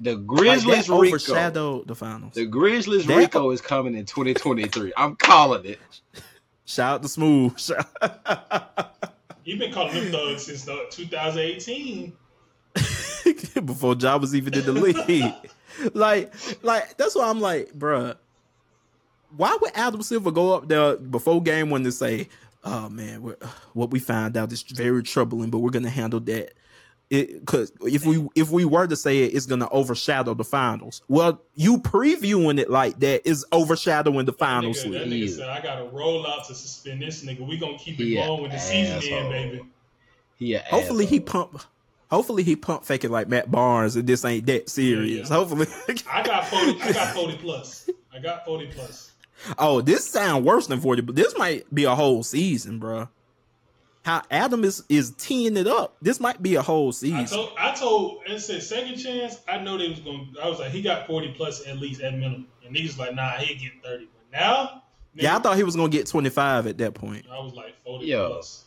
The 0.00 0.16
Grizzlies 0.16 0.86
that 0.86 0.92
Rico. 0.92 1.06
overshadowed 1.06 1.86
the 1.86 1.94
finals. 1.94 2.34
The 2.34 2.46
Grizzlies 2.46 3.06
That- 3.06 3.16
Rico 3.16 3.50
is 3.52 3.60
coming 3.60 3.94
in 3.94 4.04
2023. 4.06 4.92
I'm 4.96 5.14
calling 5.14 5.64
it. 5.64 5.78
Shout 6.64 6.94
out 6.94 7.02
to 7.02 7.08
Smooth. 7.08 7.56
He 9.44 9.56
been 9.56 9.72
calling 9.72 9.94
them 9.94 10.10
thugs 10.10 10.46
since 10.46 10.66
uh, 10.66 10.86
2018. 10.90 12.12
Before 13.64 13.94
Job 13.94 14.22
was 14.22 14.34
even 14.34 14.54
in 14.54 14.64
the 14.64 14.72
league. 14.72 15.32
like, 15.94 16.32
like 16.62 16.96
that's 16.96 17.14
why 17.14 17.28
I'm 17.28 17.40
like, 17.40 17.72
bruh. 17.72 18.16
Why 19.36 19.56
would 19.60 19.72
Adam 19.74 20.02
Silver 20.02 20.30
go 20.30 20.54
up 20.54 20.68
there 20.68 20.96
before 20.96 21.42
game 21.42 21.68
one 21.68 21.82
to 21.84 21.90
say, 21.90 22.28
"Oh 22.62 22.88
man, 22.88 23.34
what 23.72 23.90
we 23.90 23.98
found 23.98 24.36
out 24.36 24.52
is 24.52 24.62
very 24.62 25.02
troubling, 25.02 25.50
but 25.50 25.58
we're 25.58 25.70
gonna 25.70 25.90
handle 25.90 26.20
that." 26.20 26.52
Because 27.10 27.70
if 27.82 28.04
we 28.06 28.26
if 28.34 28.50
we 28.50 28.64
were 28.64 28.86
to 28.86 28.96
say 28.96 29.24
it, 29.24 29.34
it's 29.34 29.46
gonna 29.46 29.68
overshadow 29.70 30.34
the 30.34 30.44
finals. 30.44 31.02
Well, 31.06 31.40
you 31.54 31.78
previewing 31.78 32.58
it 32.58 32.70
like 32.70 32.98
that 33.00 33.28
is 33.28 33.44
overshadowing 33.52 34.26
the 34.26 34.32
finals. 34.32 34.82
Nigga, 34.84 34.92
that 34.94 35.08
nigga 35.08 35.28
said, 35.30 35.48
"I 35.48 35.60
got 35.62 35.76
to 35.76 35.84
roll 35.84 36.26
out 36.26 36.46
to 36.48 36.54
suspend 36.54 37.02
this 37.02 37.24
nigga. 37.24 37.46
We 37.46 37.58
gonna 37.58 37.78
keep 37.78 38.00
it 38.00 38.04
He 38.04 38.14
going 38.16 38.42
when 38.42 38.50
the 38.50 38.58
season 38.58 38.96
asshole. 38.96 39.18
end, 39.18 39.30
baby." 39.30 39.62
He 40.38 40.54
a 40.54 40.60
Hopefully 40.60 41.06
he 41.06 41.16
asshole. 41.20 41.44
pump. 41.46 41.62
Hopefully 42.10 42.42
he 42.42 42.56
pump 42.56 42.84
faking 42.84 43.10
like 43.10 43.28
Matt 43.28 43.50
Barnes, 43.50 43.96
and 43.96 44.06
this 44.08 44.24
ain't 44.24 44.46
that 44.46 44.68
serious. 44.68 45.28
Yeah, 45.30 45.36
yeah. 45.36 45.44
Hopefully. 45.44 45.66
I 46.10 46.22
got 46.22 46.46
40. 46.48 46.82
I 46.82 46.92
got 46.92 47.08
40 47.14 47.36
plus. 47.38 47.90
I 48.12 48.18
got 48.18 48.44
40 48.44 48.66
plus. 48.68 49.10
Oh, 49.58 49.80
this 49.80 50.08
sound 50.08 50.44
worse 50.44 50.66
than 50.68 50.80
40, 50.80 51.02
but 51.02 51.14
this 51.16 51.36
might 51.36 51.72
be 51.74 51.84
a 51.84 51.94
whole 51.94 52.22
season, 52.22 52.78
bro. 52.78 53.08
How 54.04 54.22
Adam 54.30 54.64
is 54.64 54.84
is 54.90 55.12
teeing 55.12 55.56
it 55.56 55.66
up. 55.66 55.96
This 56.02 56.20
might 56.20 56.42
be 56.42 56.56
a 56.56 56.62
whole 56.62 56.88
I 56.88 56.90
season. 56.92 57.26
told, 57.26 57.52
I 57.58 57.74
told, 57.74 58.22
and 58.28 58.40
said 58.40 58.62
second 58.62 58.96
chance. 58.98 59.40
I 59.48 59.58
know 59.58 59.78
they 59.78 59.88
was 59.88 60.00
gonna. 60.00 60.24
I 60.42 60.48
was 60.48 60.58
like, 60.58 60.70
he 60.72 60.82
got 60.82 61.06
40 61.06 61.32
plus 61.32 61.66
at 61.66 61.78
least 61.78 62.02
at 62.02 62.12
minimum, 62.12 62.46
and 62.64 62.76
niggas 62.76 62.98
like, 62.98 63.14
nah, 63.14 63.30
he'll 63.38 63.58
get 63.58 63.72
30. 63.82 64.04
But 64.12 64.38
now, 64.38 64.82
yeah, 65.14 65.34
I 65.34 65.38
thought 65.38 65.56
he 65.56 65.62
was 65.62 65.74
gonna 65.74 65.88
get 65.88 66.06
25 66.06 66.66
at 66.66 66.76
that 66.78 66.92
point. 66.92 67.24
I 67.32 67.38
was 67.38 67.54
like 67.54 67.74
40 67.82 68.04
Yo. 68.04 68.28
plus. 68.28 68.64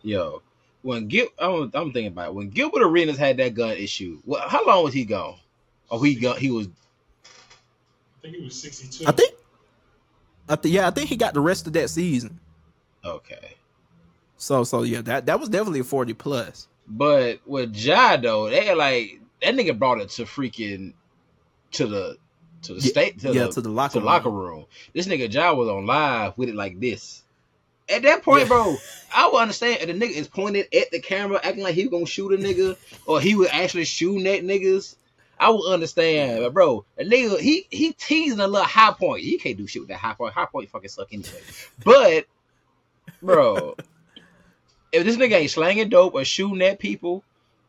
Yo, 0.00 0.40
when 0.80 1.06
Gil, 1.06 1.26
I'm, 1.38 1.70
I'm 1.74 1.92
thinking 1.92 2.06
about 2.06 2.28
it. 2.28 2.34
when 2.34 2.48
Gilbert 2.48 2.82
Arenas 2.82 3.18
had 3.18 3.36
that 3.36 3.54
gun 3.54 3.72
issue. 3.76 4.20
What? 4.24 4.48
How 4.48 4.66
long 4.66 4.84
was 4.84 4.94
he 4.94 5.04
gone? 5.04 5.36
Oh, 5.90 6.02
he 6.02 6.14
got 6.14 6.38
he 6.38 6.50
was. 6.50 6.66
I 6.66 8.22
think 8.22 8.36
he 8.36 8.42
was 8.42 8.60
62. 8.60 9.04
I 9.06 9.12
think. 9.12 9.34
I 10.48 10.56
think 10.56 10.74
yeah, 10.74 10.86
I 10.86 10.90
think 10.90 11.10
he 11.10 11.16
got 11.16 11.34
the 11.34 11.40
rest 11.40 11.66
of 11.66 11.74
that 11.74 11.90
season. 11.90 12.40
Okay, 13.04 13.54
So 14.42 14.64
so 14.64 14.82
yeah, 14.82 15.02
that 15.02 15.26
that 15.26 15.38
was 15.40 15.48
definitely 15.48 15.80
a 15.80 15.84
40 15.84 16.14
plus. 16.14 16.68
but 16.88 17.40
with 17.46 17.76
Ja 17.76 18.16
though, 18.16 18.50
they 18.50 18.74
like 18.74 19.20
that 19.42 19.54
nigga 19.54 19.78
brought 19.78 20.00
it 20.00 20.10
to 20.10 20.24
freaking 20.24 20.94
to 21.72 21.86
the 21.86 22.18
to 22.62 22.74
the 22.74 22.80
Yeah, 22.80 22.90
state 22.90 23.20
to 23.20 23.34
yeah, 23.34 23.46
the, 23.46 23.48
to 23.48 23.60
the 23.60 23.70
locker 23.70 23.98
to 23.98 24.00
room. 24.00 24.06
locker 24.06 24.30
room. 24.30 24.66
This 24.94 25.06
nigga 25.06 25.32
Ja 25.32 25.52
was 25.54 25.68
on 25.68 25.86
live 25.86 26.36
with 26.38 26.48
it 26.48 26.56
like 26.56 26.80
this. 26.80 27.22
At 27.88 28.02
that 28.02 28.22
point, 28.24 28.48
Yeah. 28.48 28.48
bro, 28.48 28.82
I 29.14 29.28
would 29.28 29.38
understand 29.40 29.80
if 29.82 29.86
the 29.88 29.94
nigga 29.94 30.12
is 30.16 30.28
pointed 30.28 30.66
at 30.74 30.90
the 30.90 31.00
camera, 31.00 31.40
acting 31.42 31.64
like 31.64 31.74
he 31.74 31.84
was 31.86 31.92
gonna 31.92 32.06
shoot 32.06 32.32
a 32.32 32.36
nigga, 32.38 32.76
or 33.06 33.20
he 33.20 33.36
was 33.36 33.48
actually 33.52 33.84
shooting 33.84 34.26
at 34.26 34.42
niggas. 34.44 34.96
I 35.38 35.50
would 35.50 35.72
understand, 35.72 36.42
but 36.42 36.54
bro, 36.54 36.84
a 36.98 37.04
nigga 37.04 37.38
he 37.40 37.66
he 37.70 37.92
teasing 37.94 38.40
a 38.40 38.46
little 38.48 38.66
Hi-Point. 38.66 39.22
He 39.24 39.38
can't 39.38 39.56
do 39.58 39.66
shit 39.66 39.82
with 39.82 39.88
that 39.90 39.98
Hi-Point. 39.98 40.34
High 40.34 40.46
point 40.46 40.70
fucking 40.70 40.88
suck 40.90 41.08
anyway. 41.12 41.44
But, 41.84 42.26
bro, 43.22 43.76
if 44.92 45.04
this 45.04 45.16
nigga 45.16 45.32
ain't 45.32 45.50
slanging 45.50 45.88
dope 45.88 46.14
or 46.14 46.24
shooting 46.24 46.62
at 46.62 46.78
people 46.78 47.24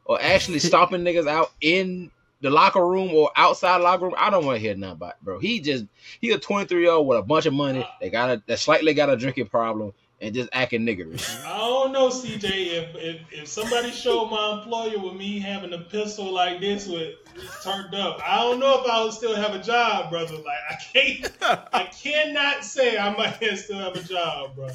or 0.05 0.21
actually 0.21 0.59
stomping 0.59 1.01
niggas 1.01 1.27
out 1.27 1.51
in 1.61 2.11
the 2.41 2.49
locker 2.49 2.85
room 2.85 3.13
or 3.13 3.31
outside 3.35 3.79
the 3.79 3.83
locker 3.83 4.05
room, 4.05 4.15
I 4.17 4.29
don't 4.29 4.45
want 4.45 4.57
to 4.57 4.59
hear 4.59 4.75
nothing 4.75 4.93
about 4.93 5.11
it, 5.11 5.23
bro. 5.23 5.39
He 5.39 5.61
just 5.61 5.85
he 6.19 6.31
a 6.31 6.37
23 6.37 6.81
year 6.81 6.91
old 6.91 7.07
with 7.07 7.17
a 7.17 7.23
bunch 7.23 7.45
of 7.45 7.53
money. 7.53 7.87
They 8.01 8.09
got 8.09 8.29
a 8.29 8.43
that 8.47 8.59
slightly 8.59 8.93
got 8.93 9.09
a 9.09 9.15
drinking 9.15 9.47
problem 9.47 9.93
and 10.23 10.33
just 10.33 10.49
acting 10.53 10.85
niggerish. 10.85 11.43
I 11.45 11.57
don't 11.57 11.91
know, 11.91 12.09
CJ. 12.09 12.43
If, 12.43 12.95
if 12.95 13.21
if 13.31 13.47
somebody 13.47 13.91
showed 13.91 14.29
my 14.29 14.59
employer 14.59 14.99
with 14.99 15.13
me 15.13 15.39
having 15.39 15.73
a 15.73 15.79
pistol 15.79 16.31
like 16.31 16.59
this 16.59 16.87
with 16.87 17.15
it's 17.35 17.63
turned 17.63 17.95
up, 17.95 18.19
I 18.25 18.37
don't 18.37 18.59
know 18.59 18.81
if 18.81 18.89
I 18.89 19.03
would 19.03 19.13
still 19.13 19.35
have 19.35 19.53
a 19.53 19.63
job, 19.63 20.09
brother. 20.09 20.35
Like 20.35 20.45
I 20.69 20.75
can't, 20.93 21.31
I 21.73 21.83
cannot 22.03 22.63
say 22.65 22.97
I 22.97 23.15
might 23.15 23.39
still 23.57 23.79
have 23.79 23.95
a 23.95 24.03
job, 24.03 24.55
bro. 24.55 24.67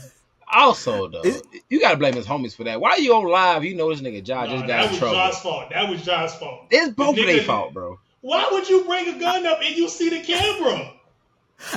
Also, 0.53 1.09
though, 1.09 1.21
It- 1.23 1.43
you 1.69 1.81
gotta 1.81 1.97
blame 1.97 2.15
his 2.15 2.27
homies 2.27 2.55
for 2.57 2.65
that. 2.65 2.81
Why 2.81 2.91
are 2.93 2.99
you 3.01 3.15
on 3.15 3.25
live? 3.25 3.65
You 3.65 3.75
know 3.75 3.91
this 3.91 4.01
nigga 4.01 4.27
Ja 4.27 4.45
Nah, 4.45 4.51
just 4.53 4.67
got 4.67 4.67
in 4.67 4.67
trouble. 4.67 4.77
that 4.77 4.91
was 4.91 4.99
trouble. 4.99 5.15
Josh's 5.17 5.39
fault. 5.41 5.71
That 5.71 5.89
was 5.91 6.03
Josh's 6.03 6.35
fault. 6.39 6.61
It's 6.71 6.95
both 6.95 7.17
The 7.17 7.23
of 7.23 7.27
their 7.29 7.43
fault, 7.43 7.75
bro. 7.75 7.99
Why 8.21 8.49
would 8.51 8.69
you 8.69 8.85
bring 8.85 9.09
a 9.09 9.19
gun 9.19 9.47
up 9.47 9.61
and 9.63 9.77
you 9.77 9.89
see 9.89 10.09
the 10.11 10.21
camera? 10.21 10.93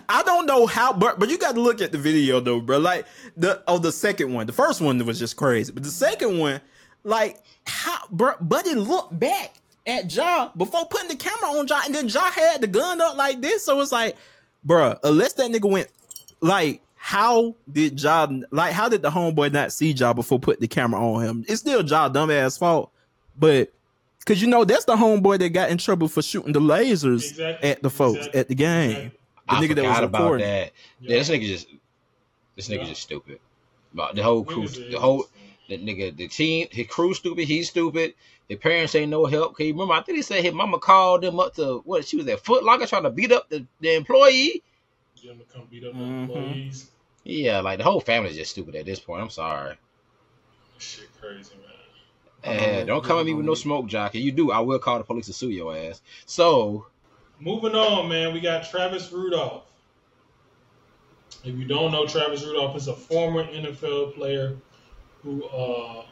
I 0.07 0.21
don't 0.23 0.45
know 0.45 0.67
how, 0.67 0.93
but 0.93 1.19
but 1.19 1.29
you 1.29 1.37
got 1.39 1.55
to 1.55 1.61
look 1.61 1.81
at 1.81 1.91
the 1.91 1.97
video 1.97 2.39
though, 2.39 2.59
bro. 2.61 2.77
Like 2.77 3.05
the 3.35 3.63
oh 3.67 3.77
the 3.79 3.91
second 3.91 4.31
one, 4.33 4.45
the 4.45 4.53
first 4.53 4.79
one 4.79 5.03
was 5.05 5.17
just 5.17 5.35
crazy, 5.37 5.71
but 5.71 5.83
the 5.83 5.89
second 5.89 6.37
one, 6.37 6.61
like 7.03 7.41
how, 7.65 7.97
bro, 8.11 8.33
Buddy 8.41 8.75
looked 8.75 9.17
back 9.19 9.55
at 9.87 10.13
Ja 10.13 10.49
before 10.55 10.85
putting 10.85 11.07
the 11.09 11.15
camera 11.15 11.57
on 11.57 11.67
Ja, 11.67 11.81
and 11.85 11.95
then 11.95 12.07
Ja 12.07 12.29
had 12.29 12.61
the 12.61 12.67
gun 12.67 13.01
up 13.01 13.17
like 13.17 13.41
this, 13.41 13.65
so 13.65 13.81
it's 13.81 13.91
like, 13.91 14.15
bro, 14.63 14.95
unless 15.03 15.33
that 15.33 15.49
nigga 15.49 15.69
went, 15.69 15.87
like, 16.41 16.81
how 17.03 17.55
did 17.71 17.99
Ja, 18.01 18.27
like, 18.51 18.73
how 18.73 18.87
did 18.87 19.01
the 19.01 19.09
homeboy 19.09 19.51
not 19.51 19.73
see 19.73 19.91
Ja 19.91 20.13
before 20.13 20.39
putting 20.39 20.61
the 20.61 20.67
camera 20.67 20.99
on 21.01 21.23
him? 21.23 21.45
It's 21.47 21.59
still 21.61 21.83
Ja 21.83 22.07
dumbass 22.09 22.57
fault, 22.59 22.91
but. 23.37 23.73
Cause 24.23 24.39
you 24.39 24.47
know 24.47 24.63
that's 24.63 24.85
the 24.85 24.95
homeboy 24.95 25.39
that 25.39 25.49
got 25.49 25.71
in 25.71 25.79
trouble 25.79 26.07
for 26.07 26.21
shooting 26.21 26.53
the 26.53 26.59
lasers 26.59 27.27
Exactly. 27.31 27.69
at 27.71 27.81
the 27.81 27.89
folks 27.89 28.19
Exactly. 28.19 28.39
at 28.39 28.47
the 28.49 28.53
game. 28.55 28.89
Exactly. 28.91 29.09
The 29.49 29.53
I 29.55 29.55
nigga 29.55 29.75
that 29.75 29.81
was 29.81 29.89
forgot 29.95 30.03
about 30.03 30.21
recording. 30.21 30.45
that. 30.47 30.71
Yeah, 31.01 31.09
Yeah. 31.09 31.17
this 31.17 31.29
nigga 31.31 31.47
just 31.47 31.67
this 32.55 32.67
nigga 32.69 32.77
Yeah. 32.77 32.83
just 32.85 33.01
stupid. 33.01 33.39
But 33.95 34.13
the 34.13 34.21
whole 34.21 34.43
crew, 34.43 34.67
the 34.67 34.99
whole 34.99 35.25
the 35.69 35.77
nigga, 35.79 36.15
the 36.15 36.27
team, 36.27 36.67
his 36.69 36.85
crew 36.85 37.15
stupid. 37.15 37.47
He's 37.47 37.69
stupid. 37.71 38.13
His 38.47 38.59
parents 38.59 38.93
ain't 38.93 39.09
no 39.09 39.25
help. 39.25 39.55
Can 39.57 39.65
you 39.65 39.73
remember? 39.73 39.95
I 39.95 40.03
think 40.03 40.17
he 40.17 40.21
said 40.21 40.43
his 40.43 40.53
mama 40.53 40.77
called 40.77 41.23
them 41.23 41.39
up 41.39 41.55
to 41.55 41.79
what? 41.85 42.07
She 42.07 42.15
was 42.17 42.27
at 42.27 42.45
Foot 42.45 42.63
Locker 42.63 42.85
trying 42.85 43.03
to 43.03 43.09
beat 43.09 43.31
up 43.31 43.49
the, 43.49 43.65
the 43.79 43.95
employee. 43.95 44.61
Get 45.19 45.31
'em 45.31 45.39
to 45.39 45.45
come 45.51 45.67
beat 45.71 45.83
up 45.83 45.93
Mhm. 45.95 46.27
the 46.27 46.33
employees. 46.35 46.90
Yeah, 47.23 47.59
like 47.61 47.77
the 47.77 47.83
whole 47.83 47.99
family's 47.99 48.35
just 48.35 48.51
stupid 48.51 48.75
at 48.75 48.85
this 48.85 48.99
point. 48.99 49.21
I'm 49.21 49.29
sorry. 49.29 49.75
Shit, 50.77 51.09
crazy 51.19 51.55
man. 51.55 52.55
Eh, 52.55 52.83
don't 52.85 53.03
come 53.03 53.19
at 53.19 53.25
me 53.25 53.35
with 53.35 53.45
no 53.45 53.53
smoke 53.53 53.87
jockey. 53.87 54.19
You 54.19 54.31
do, 54.31 54.51
I 54.51 54.59
will 54.59 54.79
call 54.79 54.97
the 54.97 55.03
police 55.03 55.27
to 55.27 55.33
sue 55.33 55.51
your 55.51 55.75
ass. 55.75 56.01
So 56.25 56.87
Moving 57.41 57.73
on, 57.73 58.07
man. 58.07 58.33
We 58.33 58.39
got 58.39 58.69
Travis 58.69 59.11
Rudolph. 59.11 59.63
If 61.43 61.55
you 61.55 61.65
don't 61.65 61.91
know, 61.91 62.05
Travis 62.05 62.43
Rudolph 62.43 62.75
is 62.75 62.87
a 62.87 62.95
former 62.95 63.43
NFL 63.43 64.13
player 64.13 64.57
who 65.23 65.43
uh, 65.45 66.05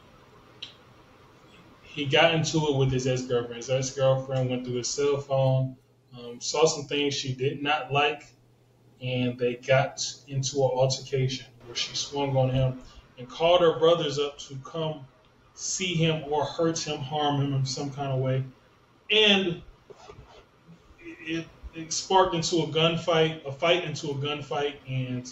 he 1.82 2.04
got 2.06 2.34
into 2.34 2.58
it 2.66 2.76
with 2.76 2.90
his 2.90 3.06
ex 3.06 3.22
girlfriend. 3.22 3.58
His 3.58 3.70
ex 3.70 3.90
girlfriend 3.90 4.50
went 4.50 4.64
through 4.64 4.78
his 4.78 4.88
cell 4.88 5.18
phone, 5.18 5.76
um, 6.18 6.40
saw 6.40 6.66
some 6.66 6.86
things 6.86 7.14
she 7.14 7.32
did 7.32 7.62
not 7.62 7.92
like, 7.92 8.24
and 9.02 9.38
they 9.38 9.54
got 9.54 10.04
into 10.28 10.56
an 10.56 10.70
altercation 10.72 11.46
where 11.66 11.76
she 11.76 11.94
swung 11.94 12.36
on 12.36 12.50
him 12.50 12.80
and 13.18 13.28
called 13.28 13.60
her 13.60 13.78
brothers 13.78 14.18
up 14.18 14.38
to 14.38 14.56
come 14.64 15.06
see 15.54 15.94
him 15.94 16.24
or 16.30 16.44
hurt 16.44 16.78
him, 16.78 16.98
harm 16.98 17.40
him 17.40 17.52
in 17.52 17.66
some 17.66 17.90
kind 17.90 18.10
of 18.10 18.18
way. 18.18 18.42
And 19.10 19.62
it, 21.00 21.46
it 21.74 21.92
sparked 21.92 22.34
into 22.34 22.56
a 22.56 22.66
gunfight, 22.66 23.44
a 23.46 23.52
fight 23.52 23.84
into 23.84 24.10
a 24.10 24.14
gunfight, 24.14 24.74
and 24.88 25.30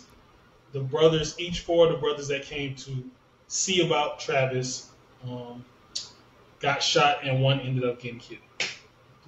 the 0.72 0.80
brothers, 0.80 1.38
each 1.38 1.60
four 1.60 1.86
of 1.86 1.92
the 1.92 1.98
brothers 1.98 2.28
that 2.28 2.42
came 2.42 2.74
to 2.76 3.10
see 3.46 3.86
about 3.86 4.20
Travis, 4.20 4.90
um, 5.24 5.64
got 6.60 6.82
shot, 6.82 7.20
and 7.22 7.42
one 7.42 7.60
ended 7.60 7.84
up 7.84 8.00
getting 8.00 8.18
killed. 8.18 8.42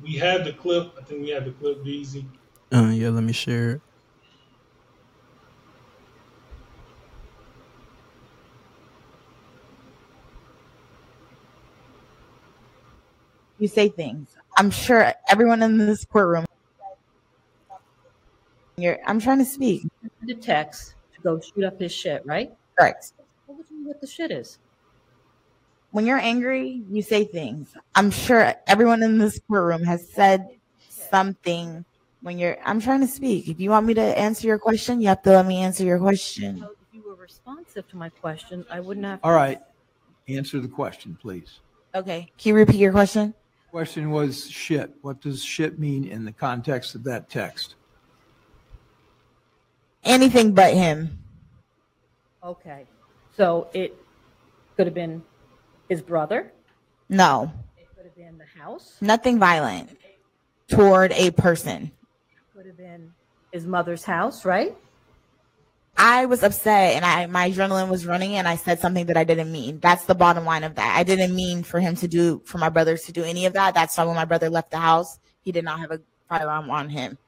We 0.03 0.15
have 0.15 0.45
the 0.45 0.53
clip. 0.53 0.93
I 0.99 1.05
think 1.05 1.23
we 1.23 1.31
have 1.31 1.45
the 1.45 1.53
clip, 1.53 1.83
Beezy. 1.83 2.27
Uh, 2.73 2.91
yeah, 2.93 3.09
let 3.09 3.25
me 3.25 3.33
share 3.33 3.71
it. 3.73 3.81
You 13.61 13.69
say 13.69 13.89
things. 13.89 14.37
I'm 14.57 14.71
sure 14.71 15.13
everyone 15.29 15.63
in 15.63 15.79
this 15.79 16.05
courtroom. 16.05 16.47
You're, 18.77 18.99
I'm 19.07 19.21
trying 19.21 19.39
to 19.39 19.45
speak. 19.45 19.87
The 20.23 20.35
text 20.35 20.95
to 21.15 21.21
go 21.21 21.41
shoot 21.41 21.65
up 21.65 21.79
his 21.79 21.93
shit, 21.93 22.25
right? 22.25 22.53
Correct. 22.79 23.13
told 23.47 23.65
you 23.71 23.87
what 23.87 24.01
the 24.01 24.07
shit 24.07 24.31
is. 24.31 24.59
When 25.91 26.07
you're 26.07 26.19
angry, 26.19 26.83
you 26.89 27.03
say 27.03 27.25
things. 27.25 27.75
I'm 27.95 28.11
sure 28.11 28.55
everyone 28.67 29.03
in 29.03 29.19
this 29.19 29.41
courtroom 29.49 29.83
has 29.85 30.09
said 30.09 30.49
something 30.89 31.85
when 32.23 32.39
you're. 32.39 32.57
I'm 32.65 32.81
trying 32.81 33.01
to 33.01 33.09
speak. 33.09 33.49
If 33.49 33.61
you 33.61 33.71
want 33.71 33.87
me 33.87 33.95
to 33.95 34.01
answer 34.01 34.47
your 34.47 34.59
question, 34.59 35.01
you 35.01 35.09
have 35.09 35.23
to 35.23 35.31
let 35.31 35.47
me 35.47 35.59
answer 35.59 35.85
your 35.85 35.99
question. 35.99 36.59
So 36.59 36.67
if 36.67 36.95
you 36.95 37.03
were 37.03 37.17
responsive 37.17 37.89
to 37.89 37.97
my 37.97 38.09
question, 38.09 38.65
I 38.71 38.81
wouldn't 38.81 39.05
have. 39.05 39.21
All 39.25 39.33
right. 39.33 39.61
Answer 40.29 40.61
the 40.61 40.69
question, 40.69 41.19
please. 41.21 41.59
Okay. 41.95 42.31
Can 42.39 42.51
you 42.51 42.55
repeat 42.55 42.77
your 42.77 42.93
question? 42.93 43.35
Question 43.71 44.11
was 44.11 44.51
shit. 44.51 44.91
What 45.03 45.21
does 45.21 45.45
shit 45.45 45.79
mean 45.79 46.05
in 46.05 46.25
the 46.25 46.33
context 46.33 46.95
of 46.97 47.05
that 47.05 47.31
text? 47.31 47.77
Anything 50.03 50.53
but 50.55 50.75
him. 50.75 51.19
Okay. 52.43 52.87
So 53.37 53.69
it 53.73 53.95
could 54.77 54.87
have 54.87 54.95
been 54.95 55.23
his 55.89 56.03
brother. 56.03 56.53
No, 57.09 57.53
It 57.79 57.87
could 57.97 58.07
have 58.07 58.17
been 58.17 58.39
the 58.39 58.61
house. 58.61 58.97
nothing 59.01 59.39
violent 59.39 59.97
toward 60.69 61.13
a 61.13 61.31
person. 61.33 61.91
Could 62.57 62.67
have 62.67 62.77
been 62.77 63.13
his 63.53 63.67
mother's 63.67 64.05
house, 64.05 64.45
right? 64.45 64.77
I 66.03 66.25
was 66.25 66.43
upset 66.43 66.97
and 66.97 67.05
I 67.05 67.27
my 67.27 67.51
adrenaline 67.51 67.91
was 67.91 68.07
running 68.07 68.37
and 68.37 68.49
I 68.49 68.57
said 68.57 68.81
something 68.81 69.05
that 69.07 69.19
I 69.19 69.25
didn't 69.25 69.53
mean. 69.53 69.81
That's 69.81 70.07
the 70.07 70.15
bottom 70.15 70.47
line 70.47 70.65
of 70.65 70.75
that. 70.77 70.97
I 70.97 71.03
didn't 71.03 71.37
mean 71.37 71.63
for 71.63 71.79
him 71.79 71.95
to 71.97 72.09
do 72.09 72.41
for 72.47 72.57
my 72.57 72.71
brothers 72.71 73.03
to 73.03 73.13
do 73.13 73.23
any 73.23 73.45
of 73.45 73.53
that. 73.53 73.75
That's 73.75 73.99
why 73.99 74.05
when 74.05 74.17
my 74.17 74.25
brother 74.25 74.49
left 74.49 74.71
the 74.71 74.79
house, 74.79 75.19
he 75.43 75.53
did 75.53 75.63
not 75.63 75.79
have 75.79 75.91
a 75.91 76.01
firearm 76.27 76.71
on 76.71 76.89
him. 76.89 77.19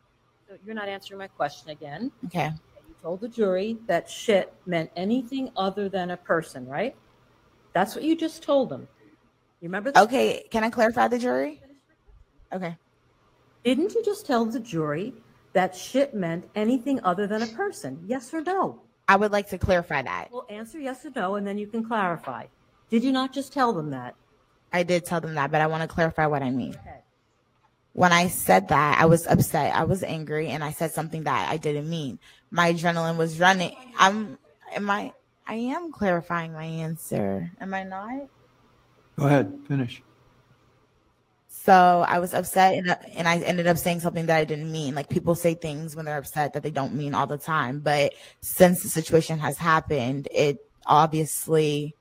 So 0.48 0.56
you're 0.64 0.74
not 0.74 0.88
answering 0.88 1.18
my 1.18 1.26
question 1.26 1.68
again. 1.68 2.10
Okay. 2.24 2.50
You 2.88 2.94
told 3.02 3.20
the 3.20 3.28
jury 3.28 3.76
that 3.88 4.08
shit 4.08 4.54
meant 4.64 4.90
anything 4.96 5.50
other 5.54 5.90
than 5.90 6.12
a 6.12 6.16
person, 6.16 6.66
right? 6.66 6.96
That's 7.74 7.94
what 7.94 8.04
you 8.04 8.16
just 8.16 8.42
told 8.42 8.70
them. 8.70 8.88
You 9.60 9.68
remember 9.68 9.92
that? 9.92 10.02
Okay, 10.04 10.46
can 10.50 10.64
I 10.64 10.70
clarify 10.70 11.08
the 11.08 11.18
jury? 11.18 11.60
Okay. 12.54 12.74
Didn't 13.64 13.94
you 13.94 14.02
just 14.02 14.24
tell 14.26 14.46
the 14.46 14.60
jury 14.60 15.12
that 15.52 15.76
shit 15.76 16.14
meant 16.14 16.48
anything 16.54 17.00
other 17.04 17.26
than 17.26 17.42
a 17.42 17.46
person? 17.46 18.02
Yes 18.06 18.32
or 18.32 18.40
no? 18.40 18.82
I 19.08 19.16
would 19.16 19.32
like 19.32 19.48
to 19.50 19.58
clarify 19.58 20.02
that. 20.02 20.28
Well, 20.32 20.46
answer 20.48 20.78
yes 20.78 21.04
or 21.04 21.10
no, 21.14 21.34
and 21.34 21.46
then 21.46 21.58
you 21.58 21.66
can 21.66 21.84
clarify. 21.84 22.46
Did 22.90 23.04
you 23.04 23.12
not 23.12 23.32
just 23.32 23.52
tell 23.52 23.72
them 23.72 23.90
that? 23.90 24.14
I 24.72 24.82
did 24.82 25.04
tell 25.04 25.20
them 25.20 25.34
that, 25.34 25.50
but 25.50 25.60
I 25.60 25.66
want 25.66 25.82
to 25.82 25.88
clarify 25.88 26.26
what 26.26 26.42
I 26.42 26.50
mean. 26.50 26.74
Okay. 26.74 27.00
When 27.94 28.12
I 28.12 28.28
said 28.28 28.68
that, 28.68 28.98
I 28.98 29.04
was 29.04 29.26
upset. 29.26 29.74
I 29.74 29.84
was 29.84 30.02
angry 30.02 30.48
and 30.48 30.64
I 30.64 30.70
said 30.72 30.92
something 30.92 31.24
that 31.24 31.50
I 31.50 31.58
didn't 31.58 31.90
mean. 31.90 32.18
My 32.50 32.72
adrenaline 32.72 33.18
was 33.18 33.38
running. 33.38 33.76
I'm 33.98 34.38
am 34.74 34.88
I 34.88 35.12
I 35.46 35.54
am 35.54 35.92
clarifying 35.92 36.54
my 36.54 36.64
answer. 36.64 37.50
Am 37.60 37.74
I 37.74 37.84
not? 37.84 38.28
Go 39.18 39.26
ahead, 39.26 39.52
finish. 39.68 40.02
So 41.64 42.04
I 42.08 42.18
was 42.18 42.34
upset 42.34 42.74
and, 42.74 42.90
uh, 42.90 42.96
and 43.14 43.28
I 43.28 43.38
ended 43.38 43.68
up 43.68 43.78
saying 43.78 44.00
something 44.00 44.26
that 44.26 44.36
I 44.36 44.44
didn't 44.44 44.72
mean. 44.72 44.96
Like 44.96 45.08
people 45.08 45.36
say 45.36 45.54
things 45.54 45.94
when 45.94 46.04
they're 46.04 46.18
upset 46.18 46.54
that 46.54 46.64
they 46.64 46.72
don't 46.72 46.92
mean 46.92 47.14
all 47.14 47.28
the 47.28 47.38
time. 47.38 47.78
But 47.78 48.14
since 48.40 48.82
the 48.82 48.88
situation 48.88 49.38
has 49.38 49.58
happened, 49.58 50.26
it 50.32 50.58
obviously 50.86 51.94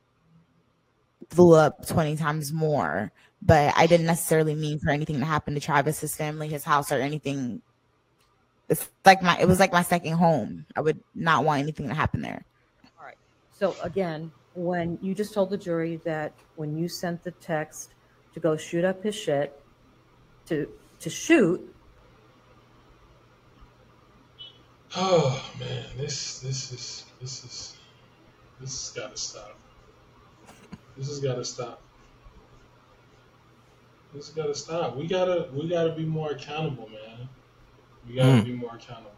blew 1.30 1.54
up 1.54 1.86
20 1.86 2.16
times 2.16 2.52
more. 2.52 3.12
But 3.40 3.76
I 3.78 3.86
didn't 3.86 4.08
necessarily 4.08 4.56
mean 4.56 4.80
for 4.80 4.90
anything 4.90 5.20
to 5.20 5.26
happen 5.26 5.54
to 5.54 5.60
Travis, 5.60 6.00
his 6.00 6.16
family, 6.16 6.48
his 6.48 6.64
house, 6.64 6.92
or 6.92 7.00
anything. 7.00 7.62
It's 8.68 8.90
like 9.06 9.22
my 9.22 9.40
it 9.40 9.48
was 9.48 9.60
like 9.60 9.72
my 9.72 9.84
second 9.84 10.14
home. 10.14 10.66
I 10.76 10.82
would 10.82 11.00
not 11.14 11.46
want 11.46 11.62
anything 11.62 11.88
to 11.88 11.94
happen 11.94 12.24
there. 12.24 12.44
All 13.00 13.06
right. 13.06 13.18
So 13.52 13.76
again, 13.84 14.32
when 14.56 14.98
you 15.04 15.14
just 15.14 15.36
told 15.36 15.52
the 15.52 15.58
jury 15.58 15.98
that 16.04 16.34
when 16.56 16.76
you 16.76 16.88
sent 16.88 17.24
the 17.24 17.32
text 17.32 17.92
to 18.34 18.40
go 18.40 18.56
shoot 18.58 18.84
up 18.86 19.04
his 19.04 19.16
shit, 19.16 19.60
to 20.48 20.68
to 21.00 21.10
shoot, 21.10 21.74
Oh 24.96 25.42
man, 25.60 25.86
this 25.98 26.40
this 26.40 26.72
is 26.72 27.06
this 27.22 27.44
is 27.46 27.78
this 28.60 28.70
has 28.70 29.02
got 29.04 29.12
to 29.16 29.18
stop. 29.22 29.58
This 30.98 31.08
has 31.08 31.20
got 31.20 31.36
to 31.36 31.46
stop. 31.46 31.82
This 34.14 34.28
has 34.28 34.36
got 34.36 34.48
to 34.48 34.56
stop. 34.56 34.98
We 34.98 35.08
gotta 35.08 35.48
we 35.54 35.70
gotta 35.70 35.94
be 35.96 36.04
more 36.06 36.32
accountable, 36.32 36.90
man. 36.90 37.30
We 38.08 38.16
gotta 38.16 38.42
Mm. 38.42 38.46
be 38.46 38.54
more 38.54 38.76
accountable. 38.76 39.12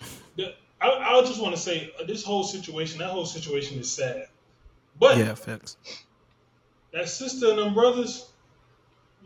Man. 0.00 0.08
The- 0.36 0.54
I, 0.80 0.88
I 1.18 1.20
just 1.22 1.40
want 1.40 1.54
to 1.54 1.60
say 1.60 1.92
uh, 1.98 2.04
this 2.04 2.22
whole 2.24 2.44
situation, 2.44 2.98
that 2.98 3.08
whole 3.08 3.24
situation 3.26 3.78
is 3.78 3.90
sad. 3.90 4.28
But 4.98 5.16
Yeah, 5.16 5.34
facts. 5.34 5.76
That 6.94 7.08
sister 7.08 7.50
and 7.50 7.58
them 7.58 7.74
brothers, 7.74 8.30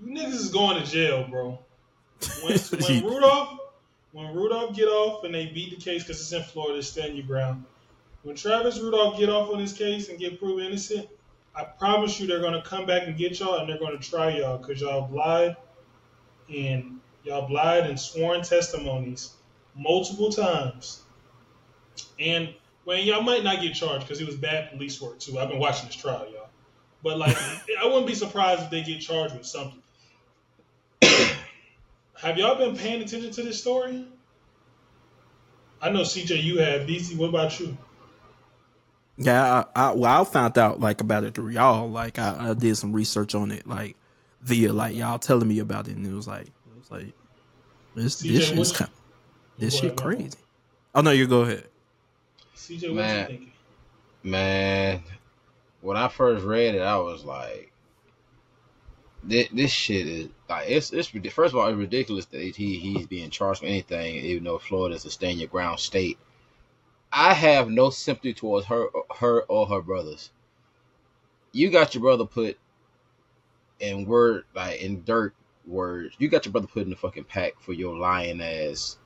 you 0.01 0.13
niggas 0.13 0.33
is 0.33 0.49
going 0.49 0.83
to 0.83 0.91
jail, 0.91 1.27
bro. 1.29 1.59
When, 2.43 2.59
when 2.81 3.05
Rudolph, 3.05 3.61
when 4.13 4.35
Rudolph 4.35 4.75
get 4.75 4.89
off 4.89 5.25
and 5.25 5.35
they 5.35 5.47
beat 5.47 5.71
the 5.71 5.77
case 5.77 6.03
because 6.03 6.21
it's 6.21 6.33
in 6.33 6.43
Florida, 6.43 6.83
stand 6.83 7.17
your 7.17 7.27
ground. 7.27 7.65
When 8.23 8.35
Travis 8.35 8.81
Rudolph 8.81 9.19
get 9.19 9.29
off 9.29 9.51
on 9.53 9.61
his 9.61 9.75
case 9.75 10.09
and 10.09 10.19
get 10.19 10.41
proven 10.41 10.65
innocent, 10.65 11.09
I 11.55 11.65
promise 11.65 12.19
you 12.19 12.27
they're 12.27 12.41
gonna 12.41 12.63
come 12.63 12.87
back 12.87 13.07
and 13.07 13.17
get 13.17 13.39
y'all 13.39 13.59
and 13.59 13.69
they're 13.69 13.79
gonna 13.79 13.99
try 13.99 14.39
y'all 14.39 14.59
because 14.59 14.81
y'all 14.81 15.09
lied 15.13 15.57
and 16.53 17.01
y'all 17.23 17.53
lied 17.53 17.85
and 17.85 18.01
sworn 18.01 18.43
testimonies 18.43 19.35
multiple 19.77 20.31
times. 20.31 21.03
And 22.19 22.55
when 22.85 23.05
y'all 23.05 23.23
might 23.23 23.45
not 23.45 23.61
get 23.61 23.75
charged 23.75 24.05
because 24.05 24.21
it 24.21 24.27
was 24.27 24.37
bad 24.37 24.71
police 24.71 25.01
work 25.03 25.19
too. 25.19 25.39
I've 25.39 25.51
been 25.51 25.59
watching 25.59 25.87
this 25.87 25.97
trial, 25.97 26.27
y'all. 26.33 26.38
But 27.03 27.19
like, 27.19 27.37
I 27.81 27.87
wouldn't 27.87 28.07
be 28.07 28.15
surprised 28.15 28.63
if 28.63 28.71
they 28.71 28.83
get 28.83 29.01
charged 29.01 29.35
with 29.35 29.47
something. 29.47 29.81
have 32.17 32.37
y'all 32.39 32.57
been 32.57 32.77
paying 32.77 33.03
attention 33.03 33.31
to 33.31 33.43
this 33.43 33.61
story? 33.61 34.05
I 35.81 35.91
know 35.91 36.01
CJ, 36.01 36.43
you 36.43 36.59
have. 36.59 36.83
DC, 36.89 37.17
what 37.17 37.29
about 37.29 37.59
you? 37.61 37.77
Yeah, 39.17 39.65
I, 39.75 39.89
I 39.89 39.93
well, 39.93 40.23
I 40.23 40.25
found 40.25 40.57
out 40.59 40.81
like 40.81 41.01
about 41.01 41.25
it 41.25 41.35
through 41.35 41.51
y'all. 41.51 41.89
Like 41.91 42.19
I, 42.19 42.51
I 42.51 42.55
did 42.55 42.77
some 42.77 42.93
research 42.93 43.35
on 43.35 43.51
it, 43.51 43.67
like 43.67 43.97
via 44.43 44.73
like 44.73 44.95
y'all 44.97 45.19
telling 45.19 45.49
me 45.49 45.59
about 45.59 45.89
it, 45.89 45.97
and 45.97 46.07
it 46.07 46.15
was 46.15 46.29
like 46.29 46.47
it 46.47 46.53
was 46.79 46.91
like 46.91 47.13
this 47.97 48.23
CJ, 48.23 48.33
this 48.33 48.49
shit's 48.49 48.71
what- 48.71 48.79
kind, 48.79 48.91
this 49.59 49.75
shit 49.75 49.85
ahead, 49.85 49.97
crazy. 49.97 50.39
Oh 50.95 51.01
no, 51.01 51.11
you 51.11 51.27
go 51.27 51.43
ahead. 51.43 51.65
CJ, 52.57 52.89
what 52.91 52.97
Man. 52.97 53.21
you 53.21 53.27
thinking? 53.27 53.53
Man, 54.23 55.03
when 55.81 55.97
I 55.97 56.09
first 56.09 56.45
read 56.45 56.75
it, 56.75 56.83
I 56.83 56.99
was 56.99 57.25
like, 57.25 57.73
this, 59.23 59.49
this 59.53 59.71
shit 59.71 60.07
is 60.07 60.29
like 60.49 60.71
it's 60.71 60.93
it's 60.93 61.09
first 61.09 61.53
of 61.53 61.57
all 61.57 61.69
it's 61.69 61.77
ridiculous 61.77 62.27
that 62.27 62.41
he 62.41 62.79
he's 62.79 63.07
being 63.07 63.31
charged 63.31 63.61
for 63.61 63.67
anything, 63.67 64.17
even 64.17 64.45
though 64.45 64.59
Florida 64.59 64.95
is 64.95 65.05
a 65.05 65.11
stand 65.11 65.39
your 65.39 65.49
ground 65.49 65.81
state. 65.81 66.19
I 67.13 67.35
have 67.35 67.69
no 67.69 67.91
sympathy 67.91 68.35
towards 68.35 68.67
her 68.67 68.87
her 69.19 69.43
or 69.43 69.67
her 69.67 69.83
brothers. 69.83 70.31
You 71.53 71.71
got 71.71 71.95
your 71.95 72.03
brother 72.03 72.27
put 72.27 72.59
in 73.81 74.07
word 74.07 74.45
like 74.55 74.81
in 74.81 75.05
dirt 75.05 75.35
words. 75.67 76.15
You 76.19 76.29
got 76.29 76.45
your 76.45 76.53
brother 76.53 76.69
put 76.69 76.85
in 76.85 76.91
the 76.91 76.97
fucking 76.97 77.25
pack 77.25 77.61
for 77.61 77.73
your 77.73 77.97
lying 77.97 78.41
ass 78.41 78.99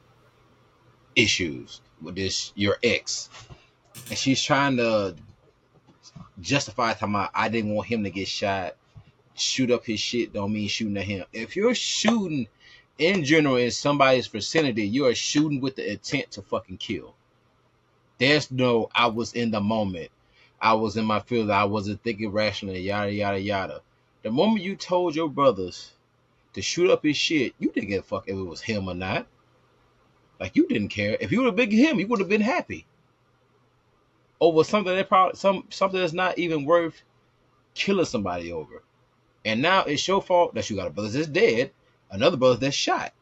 issues 1.14 1.80
with 2.00 2.16
this 2.16 2.52
your 2.54 2.76
ex 2.82 3.28
and 4.08 4.18
she's 4.18 4.42
trying 4.42 4.76
to 4.78 5.14
justify 6.40 6.92
talking 6.92 7.14
about 7.14 7.30
I 7.34 7.48
didn't 7.48 7.74
want 7.74 7.88
him 7.88 8.04
to 8.04 8.10
get 8.10 8.28
shot. 8.28 8.76
Shoot 9.34 9.70
up 9.70 9.84
his 9.84 10.00
shit 10.00 10.32
don't 10.32 10.52
mean 10.52 10.68
shooting 10.68 10.96
at 10.96 11.04
him. 11.04 11.24
If 11.32 11.56
you're 11.56 11.74
shooting 11.74 12.48
in 12.98 13.24
general 13.24 13.56
in 13.56 13.70
somebody's 13.70 14.26
vicinity, 14.26 14.86
you 14.86 15.06
are 15.06 15.14
shooting 15.14 15.60
with 15.60 15.76
the 15.76 15.90
intent 15.90 16.32
to 16.32 16.42
fucking 16.42 16.78
kill. 16.78 17.14
There's 18.18 18.50
no 18.50 18.90
I 18.94 19.06
was 19.06 19.32
in 19.32 19.50
the 19.50 19.60
moment. 19.60 20.10
I 20.60 20.74
was 20.74 20.96
in 20.96 21.04
my 21.04 21.20
field. 21.20 21.50
I 21.50 21.64
wasn't 21.64 22.02
thinking 22.02 22.30
rationally. 22.30 22.80
Yada 22.80 23.12
yada 23.12 23.40
yada. 23.40 23.80
The 24.22 24.30
moment 24.30 24.62
you 24.62 24.76
told 24.76 25.16
your 25.16 25.28
brothers 25.28 25.92
to 26.52 26.62
shoot 26.62 26.90
up 26.90 27.02
his 27.02 27.16
shit, 27.16 27.54
you 27.58 27.70
didn't 27.70 27.88
give 27.88 28.00
a 28.00 28.06
fuck 28.06 28.28
if 28.28 28.36
it 28.36 28.42
was 28.42 28.60
him 28.60 28.88
or 28.88 28.94
not. 28.94 29.26
Like 30.38 30.56
you 30.56 30.66
didn't 30.66 30.88
care. 30.88 31.16
If 31.20 31.32
you 31.32 31.38
would 31.38 31.46
have 31.46 31.56
been 31.56 31.70
him, 31.70 31.98
you 31.98 32.06
would 32.06 32.20
have 32.20 32.28
been 32.28 32.40
happy 32.40 32.86
over 34.42 34.64
something 34.64 34.94
that 34.96 35.08
probably 35.08 35.36
some 35.36 35.64
something 35.70 36.00
that's 36.00 36.12
not 36.12 36.36
even 36.36 36.64
worth 36.64 37.00
killing 37.74 38.04
somebody 38.04 38.52
over. 38.52 38.82
And 39.44 39.62
now 39.62 39.84
it's 39.84 40.06
your 40.06 40.20
fault 40.20 40.54
that 40.54 40.68
you 40.68 40.74
got 40.74 40.88
a 40.88 40.90
brother 40.90 41.10
that's 41.10 41.28
dead, 41.28 41.70
another 42.10 42.36
brother 42.36 42.56
that's 42.56 42.74
shot. 42.74 43.12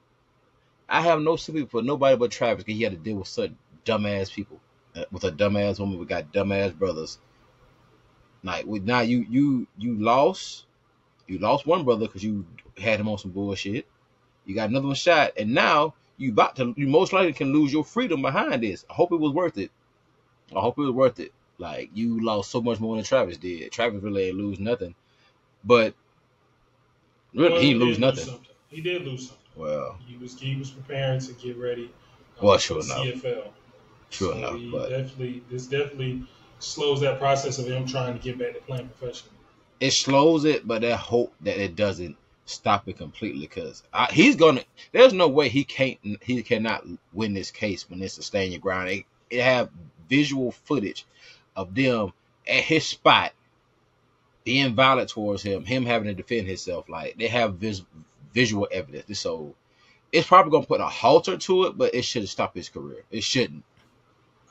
I 0.88 1.02
have 1.02 1.20
no 1.20 1.36
sympathy 1.36 1.66
for 1.66 1.82
nobody 1.82 2.16
but 2.16 2.30
Travis 2.30 2.64
because 2.64 2.78
he 2.78 2.84
had 2.84 2.92
to 2.92 2.98
deal 2.98 3.16
with 3.16 3.28
such 3.28 3.52
dumbass 3.84 4.32
people, 4.32 4.60
uh, 4.96 5.04
with 5.12 5.24
a 5.24 5.30
dumbass 5.30 5.78
woman. 5.78 5.98
We 5.98 6.06
got 6.06 6.32
dumbass 6.32 6.76
brothers. 6.76 7.18
Like 8.42 8.64
with 8.64 8.84
now 8.84 9.00
you 9.00 9.26
you 9.28 9.66
you 9.76 9.96
lost, 10.02 10.64
you 11.26 11.38
lost 11.38 11.66
one 11.66 11.84
brother 11.84 12.06
because 12.06 12.24
you 12.24 12.46
had 12.78 12.98
him 12.98 13.10
on 13.10 13.18
some 13.18 13.32
bullshit. 13.32 13.86
You 14.46 14.54
got 14.54 14.70
another 14.70 14.86
one 14.86 14.96
shot, 14.96 15.32
and 15.36 15.52
now 15.52 15.92
you 16.16 16.32
about 16.32 16.56
to 16.56 16.72
you 16.78 16.86
most 16.86 17.12
likely 17.12 17.34
can 17.34 17.52
lose 17.52 17.70
your 17.70 17.84
freedom 17.84 18.22
behind 18.22 18.62
this. 18.62 18.86
I 18.88 18.94
hope 18.94 19.12
it 19.12 19.20
was 19.20 19.34
worth 19.34 19.58
it. 19.58 19.70
I 20.56 20.60
hope 20.60 20.78
it 20.78 20.82
was 20.82 20.90
worth 20.92 21.20
it. 21.20 21.32
Like 21.58 21.90
you 21.94 22.22
lost 22.24 22.50
so 22.50 22.60
much 22.62 22.80
more 22.80 22.96
than 22.96 23.04
Travis 23.04 23.36
did. 23.36 23.70
Travis 23.72 24.02
really 24.02 24.28
ain't 24.28 24.38
lose 24.38 24.58
nothing, 24.58 24.94
but 25.64 25.94
really 27.34 27.50
Well, 27.52 27.60
he 27.60 27.72
did 27.72 27.78
lose 27.78 27.98
nothing. 27.98 28.24
something. 28.24 28.46
He 28.68 28.80
did 28.80 29.04
lose 29.04 29.28
something. 29.28 29.36
Well, 29.56 29.98
He 30.06 30.16
was 30.16 30.38
he 30.40 30.56
was 30.56 30.70
preparing 30.70 31.20
to 31.20 31.32
get 31.34 31.58
ready. 31.58 31.90
uh, 32.40 32.46
Well, 32.46 32.58
sure 32.58 32.80
enough. 32.82 33.04
CFL. 33.04 33.52
Sure 34.10 34.32
So 34.32 34.38
enough, 34.38 34.56
he 34.56 34.70
but- 34.70 34.88
definitely 34.88 35.42
this 35.50 35.66
definitely 35.66 36.22
slows 36.60 37.00
that 37.00 37.18
process 37.18 37.58
of 37.58 37.66
him 37.66 37.86
trying 37.86 38.14
to 38.14 38.18
get 38.22 38.38
back 38.38 38.54
to 38.54 38.60
playing 38.60 38.88
professionally. 38.88 39.36
it 39.80 39.92
slows 39.92 40.44
it, 40.44 40.66
but 40.66 40.84
I 40.84 40.94
hope 40.96 41.34
that 41.40 41.58
it 41.58 41.74
doesn't 41.76 42.16
stop 42.46 42.88
it 42.88 42.96
completely 42.98 43.40
because 43.42 43.82
he's 44.12 44.36
gonna. 44.36 44.62
There's 44.92 45.12
no 45.12 45.28
way 45.28 45.48
he 45.48 45.64
can't. 45.64 45.98
He 46.22 46.42
cannot 46.42 46.84
win 47.12 47.34
this 47.34 47.50
case 47.50 47.88
when 47.88 48.02
it's 48.02 48.18
a 48.18 48.22
stand 48.22 48.52
your 48.52 48.60
ground. 48.60 48.88
It, 48.88 49.04
it 49.30 49.42
have 49.42 49.70
visual 50.10 50.52
footage 50.52 51.06
of 51.56 51.74
them 51.74 52.12
at 52.46 52.62
his 52.62 52.84
spot 52.84 53.32
being 54.44 54.74
violent 54.74 55.08
towards 55.08 55.42
him, 55.42 55.64
him 55.64 55.86
having 55.86 56.08
to 56.08 56.14
defend 56.14 56.46
himself. 56.46 56.88
Like 56.88 57.16
they 57.16 57.28
have 57.28 57.54
vis, 57.54 57.82
visual 58.34 58.68
evidence. 58.70 59.18
So 59.18 59.54
it's 60.12 60.26
probably 60.26 60.50
gonna 60.50 60.66
put 60.66 60.80
a 60.80 60.86
halter 60.86 61.36
to 61.36 61.64
it, 61.64 61.78
but 61.78 61.94
it 61.94 62.04
should 62.04 62.28
stop 62.28 62.54
his 62.54 62.68
career. 62.68 63.04
It 63.10 63.22
shouldn't. 63.22 63.64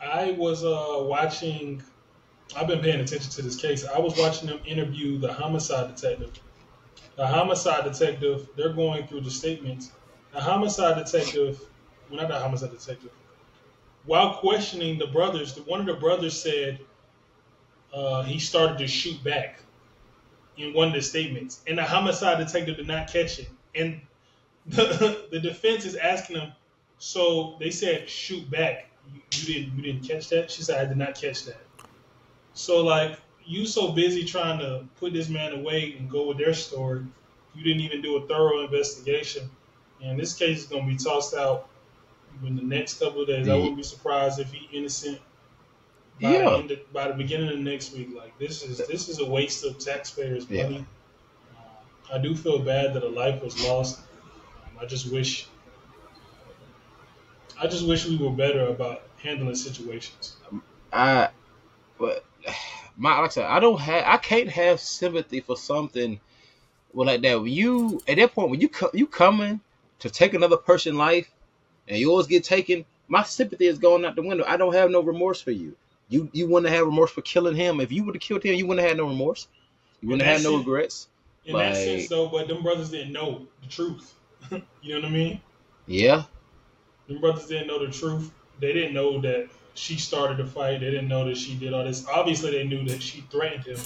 I 0.02 0.32
was 0.32 0.64
uh, 0.64 1.04
watching. 1.04 1.84
I've 2.56 2.68
been 2.68 2.80
paying 2.80 3.00
attention 3.00 3.30
to 3.32 3.42
this 3.42 3.58
case. 3.58 3.86
I 3.86 4.00
was 4.00 4.18
watching 4.18 4.50
them 4.50 4.60
interview 4.66 5.20
the 5.20 5.32
homicide 5.32 5.96
detective. 5.96 6.40
The 7.16 7.28
homicide 7.28 7.84
detective. 7.84 8.48
They're 8.56 8.74
going 8.74 9.06
through 9.08 9.22
the 9.22 9.32
statements. 9.32 9.92
The 10.34 10.42
homicide 10.42 11.04
detective. 11.04 11.60
Well, 12.10 12.22
not 12.22 12.30
the 12.30 12.40
homicide 12.40 12.72
detective. 12.72 13.12
While 14.10 14.38
questioning 14.38 14.98
the 14.98 15.06
brothers, 15.06 15.56
one 15.68 15.82
of 15.82 15.86
the 15.86 15.94
brothers 15.94 16.42
said 16.42 16.80
uh, 17.94 18.24
he 18.24 18.40
started 18.40 18.80
to 18.80 18.88
shoot 18.88 19.24
back 19.24 19.62
in 20.58 20.74
one 20.74 20.88
of 20.88 20.96
the 20.96 21.02
statements, 21.04 21.62
and 21.68 21.78
the 21.78 21.84
homicide 21.84 22.40
detective 22.40 22.78
did 22.78 22.88
not 22.88 23.14
catch 23.14 23.38
it. 23.38 23.50
And 23.76 24.02
the, 24.66 25.28
the 25.32 25.40
defense 25.40 25.86
is 25.86 25.94
asking 25.96 26.38
him. 26.38 26.52
So 26.98 27.56
they 27.60 27.70
said 27.70 28.10
shoot 28.10 28.50
back. 28.50 28.90
You, 29.14 29.22
you 29.32 29.54
didn't 29.54 29.78
you 29.78 29.84
didn't 29.84 30.08
catch 30.08 30.30
that? 30.30 30.50
She 30.50 30.64
said 30.64 30.84
I 30.84 30.90
did 30.90 30.98
not 30.98 31.14
catch 31.14 31.46
that. 31.46 31.62
So 32.56 32.84
like 32.84 33.20
you 33.46 33.68
so 33.68 33.92
busy 33.92 34.26
trying 34.26 34.58
to 34.58 34.86
put 35.00 35.14
this 35.14 35.30
man 35.30 35.54
away 35.54 35.96
and 36.00 36.10
go 36.10 36.28
with 36.28 36.40
their 36.40 36.56
story, 36.56 37.06
you 37.54 37.64
didn't 37.64 37.82
even 37.82 38.02
do 38.02 38.18
a 38.18 38.26
thorough 38.26 38.62
investigation. 38.66 39.52
And 40.02 40.20
this 40.20 40.34
case 40.34 40.62
is 40.62 40.66
gonna 40.66 40.88
be 40.88 40.98
tossed 40.98 41.36
out 41.36 41.69
in 42.46 42.56
the 42.56 42.64
next 42.64 43.00
couple 43.00 43.22
of 43.22 43.28
days. 43.28 43.48
I 43.48 43.56
wouldn't 43.56 43.78
be 43.78 43.84
surprised 43.84 44.40
if 44.40 44.52
he 44.52 44.78
innocent 44.78 45.20
by, 46.22 46.32
Yeah. 46.32 46.50
the, 46.50 46.56
end 46.58 46.72
of, 46.72 46.94
by 46.94 47.08
the 47.08 47.14
beginning 47.14 47.50
of 47.50 47.60
next 47.60 47.94
week. 47.94 48.10
Like 48.16 48.38
this 48.40 48.64
is 48.64 48.78
this 48.88 49.10
is 49.10 49.20
a 49.20 49.26
waste 49.26 49.66
of 49.66 49.78
taxpayers' 49.80 50.50
Yeah. 50.50 50.64
money. 50.64 50.86
Uh, 51.56 52.16
I 52.16 52.18
do 52.18 52.36
feel 52.36 52.60
bad 52.60 52.94
that 52.94 53.04
a 53.04 53.10
life 53.10 53.42
was 53.44 53.62
lost. 53.66 54.00
Um, 54.64 54.78
I 54.80 54.86
just 54.86 55.12
wish 55.12 55.48
I 57.60 57.68
just 57.68 57.86
wish 57.88 58.06
we 58.06 58.18
were 58.18 58.32
better 58.32 58.68
about 58.68 59.04
handling 59.22 59.56
situations. 59.56 60.38
I, 60.94 61.30
but 61.98 62.26
my 62.98 63.20
like 63.20 63.26
I 63.32 63.34
said, 63.34 63.46
I 63.46 63.60
don't 63.60 63.80
have, 63.80 64.04
I 64.06 64.18
can't 64.18 64.50
have 64.50 64.80
sympathy 64.80 65.42
for 65.42 65.58
something 65.58 66.20
well 66.94 67.08
like 67.08 67.22
that. 67.22 67.42
When 67.42 67.52
you 67.52 68.04
at 68.08 68.18
that 68.18 68.34
point 68.34 68.52
when 68.52 68.62
you 68.62 68.70
co- 68.70 68.92
you 68.94 69.08
coming 69.08 69.62
to 70.00 70.10
take 70.10 70.34
another 70.34 70.58
person's 70.58 70.98
life 70.98 71.30
and 71.90 71.98
yours 71.98 72.28
get 72.28 72.44
taken, 72.44 72.86
my 73.08 73.24
sympathy 73.24 73.68
is 73.68 73.80
going 73.80 74.06
out 74.06 74.16
the 74.16 74.22
window. 74.22 74.46
I 74.48 74.56
don't 74.58 74.74
have 74.74 74.92
no 74.92 75.02
remorse 75.02 75.42
for 75.42 75.52
you. 75.52 75.76
You 76.08 76.30
you 76.34 76.48
wouldn't 76.48 76.74
have 76.74 76.86
remorse 76.86 77.12
for 77.12 77.22
killing 77.22 77.56
him. 77.56 77.82
If 77.82 77.92
you 77.92 78.04
would 78.06 78.16
have 78.16 78.22
killed 78.22 78.44
him, 78.44 78.56
you 78.56 78.66
wouldn't 78.68 78.82
have 78.82 78.92
had 78.92 78.98
no 78.98 79.08
remorse. 79.10 79.48
You 80.02 80.10
wouldn't 80.10 80.28
have 80.28 80.38
had 80.38 80.44
no 80.44 80.58
regrets. 80.58 81.08
In 81.46 81.56
that 81.58 81.76
sense, 81.76 82.08
though, 82.08 82.28
but 82.28 82.48
them 82.48 82.64
brothers 82.64 82.92
didn't 82.92 83.12
know 83.12 83.48
the 83.62 83.68
truth. 83.68 84.14
you 84.52 84.94
know 84.94 85.02
what 85.02 85.06
I 85.06 85.10
mean? 85.10 85.42
Yeah, 85.88 86.24
Them 87.08 87.20
brothers 87.20 87.48
didn't 87.48 87.68
know 87.68 87.84
the 87.84 87.92
truth. 87.92 88.32
They 88.60 88.74
didn't 88.74 88.94
know 88.94 89.20
that 89.22 89.50
she 89.74 89.98
started 89.98 90.38
the 90.38 90.46
fight. 90.46 90.82
They 90.82 90.92
didn't 90.92 91.08
know 91.08 91.26
that 91.26 91.38
she 91.38 91.56
did 91.56 91.74
all 91.74 91.84
this. 91.84 92.06
Obviously, 92.08 92.52
they 92.52 92.64
knew 92.66 92.86
that 92.86 93.02
she 93.02 93.22
threatened 93.32 93.66
him. 93.66 93.80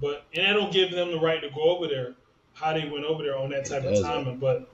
But 0.00 0.24
and 0.34 0.46
that 0.46 0.52
don't 0.52 0.72
give 0.72 0.90
them 0.90 1.10
the 1.10 1.18
right 1.18 1.40
to 1.40 1.50
go 1.50 1.62
over 1.62 1.88
there. 1.88 2.14
How 2.52 2.72
they 2.72 2.88
went 2.88 3.04
over 3.04 3.22
there 3.22 3.36
on 3.36 3.50
that 3.50 3.64
type 3.64 3.84
of 3.84 4.00
timing, 4.00 4.38
but 4.38 4.68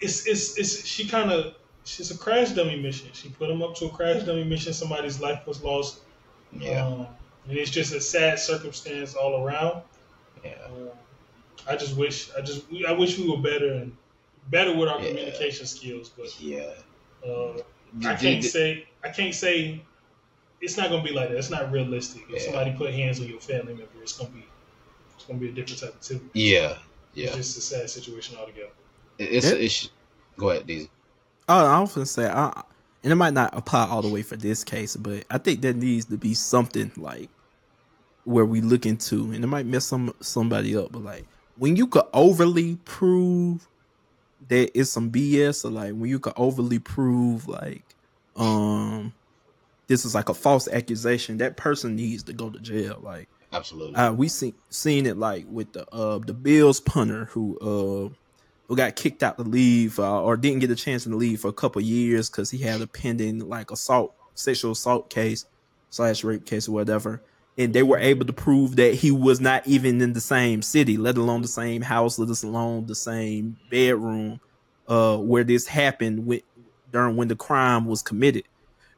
it's 0.00 0.26
it's 0.26 0.58
it's 0.58 0.84
she 0.84 1.06
kind 1.06 1.30
of 1.30 1.54
she's 1.90 2.10
a 2.10 2.18
crash 2.18 2.50
dummy 2.50 2.80
mission. 2.80 3.08
She 3.12 3.28
put 3.30 3.50
him 3.50 3.62
up 3.62 3.74
to 3.76 3.86
a 3.86 3.90
crash 3.90 4.22
dummy 4.22 4.44
mission. 4.44 4.72
Somebody's 4.72 5.20
life 5.20 5.46
was 5.46 5.62
lost. 5.62 6.00
yeah, 6.58 6.84
Um, 6.86 7.06
and 7.48 7.56
it's 7.58 7.70
just 7.70 7.92
a 7.94 8.00
sad 8.00 8.38
circumstance 8.38 9.14
all 9.14 9.44
around. 9.44 9.82
yeah. 10.44 10.54
Um, 10.66 10.90
I 11.68 11.76
just 11.76 11.96
wish, 11.96 12.30
I 12.36 12.40
just, 12.40 12.64
I 12.88 12.92
wish 12.92 13.18
we 13.18 13.28
were 13.28 13.38
better 13.38 13.72
and 13.74 13.96
better 14.50 14.74
with 14.76 14.88
our 14.88 15.00
Yeah. 15.00 15.08
communication 15.08 15.66
skills. 15.66 16.08
But 16.10 16.40
Yeah. 16.40 16.72
uh, 17.26 17.58
I 18.04 18.14
can't 18.14 18.42
say, 18.44 18.86
I 19.04 19.10
can't 19.10 19.34
say, 19.34 19.80
it's 20.60 20.76
not 20.76 20.90
gonna 20.90 21.02
be 21.02 21.12
like 21.12 21.28
that. 21.30 21.38
It's 21.38 21.50
not 21.50 21.70
realistic. 21.72 22.22
If 22.28 22.34
Yeah. 22.36 22.40
somebody 22.46 22.72
put 22.72 22.92
hands 22.94 23.20
on 23.20 23.28
your 23.28 23.40
family 23.40 23.74
member, 23.74 24.02
it's 24.02 24.16
gonna 24.16 24.30
be, 24.30 24.44
it's 25.14 25.24
gonna 25.24 25.38
be 25.38 25.48
a 25.48 25.52
different 25.52 25.80
type 25.80 25.94
of 25.94 26.00
tip. 26.00 26.22
Yeah, 26.34 26.78
yeah. 27.14 27.26
It's 27.28 27.36
just 27.36 27.58
a 27.58 27.60
sad 27.60 27.90
situation 27.90 28.36
altogether. 28.36 28.72
It's 29.18 29.46
Yeah. 29.46 29.56
it's. 29.56 29.90
Go 30.36 30.50
ahead, 30.50 30.66
Deezy. 30.66 30.88
Oh, 31.52 31.66
I 31.66 31.84
gonna 31.84 32.06
say, 32.06 32.28
I, 32.28 32.62
and 33.02 33.12
it 33.12 33.16
might 33.16 33.34
not 33.34 33.56
apply 33.56 33.88
all 33.88 34.02
the 34.02 34.08
way 34.08 34.22
for 34.22 34.36
this 34.36 34.62
case, 34.62 34.94
but 34.94 35.24
I 35.30 35.38
think 35.38 35.62
there 35.62 35.72
needs 35.72 36.04
to 36.06 36.16
be 36.16 36.32
something 36.32 36.92
like 36.96 37.28
where 38.22 38.44
we 38.44 38.60
look 38.60 38.86
into, 38.86 39.32
and 39.32 39.42
it 39.42 39.48
might 39.48 39.66
mess 39.66 39.84
some 39.84 40.14
somebody 40.20 40.76
up, 40.76 40.92
but 40.92 41.02
like 41.02 41.26
when 41.56 41.74
you 41.74 41.88
could 41.88 42.04
overly 42.12 42.76
prove 42.84 43.66
that 44.48 44.70
it's 44.78 44.90
some 44.90 45.10
BS, 45.10 45.64
or 45.64 45.70
like 45.70 45.92
when 45.92 46.08
you 46.08 46.20
could 46.20 46.34
overly 46.36 46.78
prove 46.78 47.48
like, 47.48 47.82
um, 48.36 49.12
this 49.88 50.04
is 50.04 50.14
like 50.14 50.28
a 50.28 50.34
false 50.34 50.68
accusation, 50.68 51.38
that 51.38 51.56
person 51.56 51.96
needs 51.96 52.22
to 52.22 52.32
go 52.32 52.48
to 52.48 52.60
jail. 52.60 53.00
Like, 53.02 53.28
Absolutely. 53.52 53.96
uh, 53.96 54.12
we 54.12 54.28
seen 54.28 54.54
seen 54.68 55.04
it 55.04 55.16
like 55.16 55.46
with 55.50 55.72
the 55.72 55.84
uh 55.92 56.18
the 56.18 56.32
Bills 56.32 56.78
punter 56.78 57.24
who 57.24 57.58
uh 57.58 58.14
who 58.70 58.76
got 58.76 58.94
kicked 58.94 59.24
out 59.24 59.36
to 59.36 59.42
leave 59.42 59.98
uh, 59.98 60.22
or 60.22 60.36
didn't 60.36 60.60
get 60.60 60.70
a 60.70 60.76
chance 60.76 61.02
to 61.02 61.10
leave 61.10 61.40
for 61.40 61.48
a 61.48 61.52
couple 61.52 61.82
years 61.82 62.30
because 62.30 62.52
he 62.52 62.58
had 62.58 62.80
a 62.80 62.86
pending 62.86 63.40
like 63.48 63.72
assault 63.72 64.14
sexual 64.34 64.70
assault 64.70 65.10
case 65.10 65.44
slash 65.90 66.22
rape 66.22 66.46
case 66.46 66.68
or 66.68 66.72
whatever. 66.72 67.20
And 67.58 67.74
they 67.74 67.82
were 67.82 67.98
able 67.98 68.26
to 68.26 68.32
prove 68.32 68.76
that 68.76 68.94
he 68.94 69.10
was 69.10 69.40
not 69.40 69.66
even 69.66 70.00
in 70.00 70.12
the 70.12 70.20
same 70.20 70.62
city 70.62 70.96
let 70.96 71.18
alone 71.18 71.42
the 71.42 71.48
same 71.48 71.82
house 71.82 72.16
let 72.16 72.28
alone 72.44 72.86
the 72.86 72.94
same 72.94 73.56
bedroom 73.72 74.38
uh 74.86 75.16
where 75.16 75.42
this 75.42 75.66
happened 75.66 76.24
with 76.24 76.42
during 76.92 77.16
when 77.16 77.26
the 77.26 77.34
crime 77.34 77.86
was 77.86 78.02
committed 78.02 78.44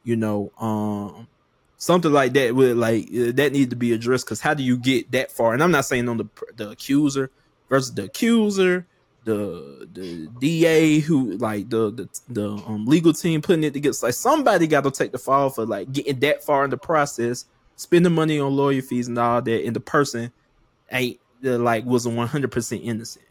you 0.04 0.16
know 0.16 0.52
um 0.58 1.26
something 1.78 2.12
like 2.12 2.34
that 2.34 2.54
would 2.54 2.76
like 2.76 3.04
uh, 3.04 3.32
that 3.32 3.52
need 3.52 3.70
to 3.70 3.76
be 3.76 3.94
addressed 3.94 4.26
because 4.26 4.42
how 4.42 4.52
do 4.52 4.62
you 4.62 4.76
get 4.76 5.10
that 5.12 5.32
far? 5.32 5.54
And 5.54 5.62
i'm 5.62 5.70
not 5.70 5.86
saying 5.86 6.10
on 6.10 6.18
the 6.18 6.28
the 6.56 6.70
accuser 6.70 7.30
versus 7.70 7.94
the 7.94 8.04
accuser 8.04 8.86
the 9.24 9.88
the 9.92 10.28
da 10.40 11.00
who 11.00 11.36
like 11.36 11.68
the 11.70 11.90
the, 11.92 12.08
the 12.28 12.48
um, 12.66 12.84
legal 12.86 13.12
team 13.12 13.40
putting 13.40 13.62
it 13.64 13.72
together 13.72 13.96
like 14.02 14.14
somebody 14.14 14.66
got 14.66 14.82
to 14.82 14.90
take 14.90 15.12
the 15.12 15.18
fall 15.18 15.48
for 15.48 15.64
like 15.64 15.90
getting 15.92 16.18
that 16.18 16.42
far 16.42 16.64
in 16.64 16.70
the 16.70 16.76
process 16.76 17.46
spending 17.76 18.12
money 18.12 18.40
on 18.40 18.54
lawyer 18.54 18.82
fees 18.82 19.08
and 19.08 19.18
all 19.18 19.40
that 19.40 19.64
and 19.64 19.76
the 19.76 19.80
person 19.80 20.32
ain't 20.90 21.18
uh, 21.44 21.58
like 21.58 21.84
wasn't 21.84 22.14
100% 22.16 22.84
innocent 22.84 23.24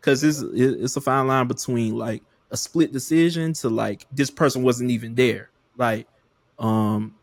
because 0.00 0.22
it's 0.24 0.40
it's 0.40 0.96
a 0.96 1.00
fine 1.00 1.26
line 1.26 1.46
between 1.46 1.96
like 1.96 2.22
a 2.50 2.56
split 2.56 2.92
decision 2.92 3.52
to 3.52 3.68
like 3.68 4.06
this 4.12 4.30
person 4.30 4.62
wasn't 4.62 4.90
even 4.90 5.14
there 5.14 5.50
like 5.76 6.06
um 6.58 7.14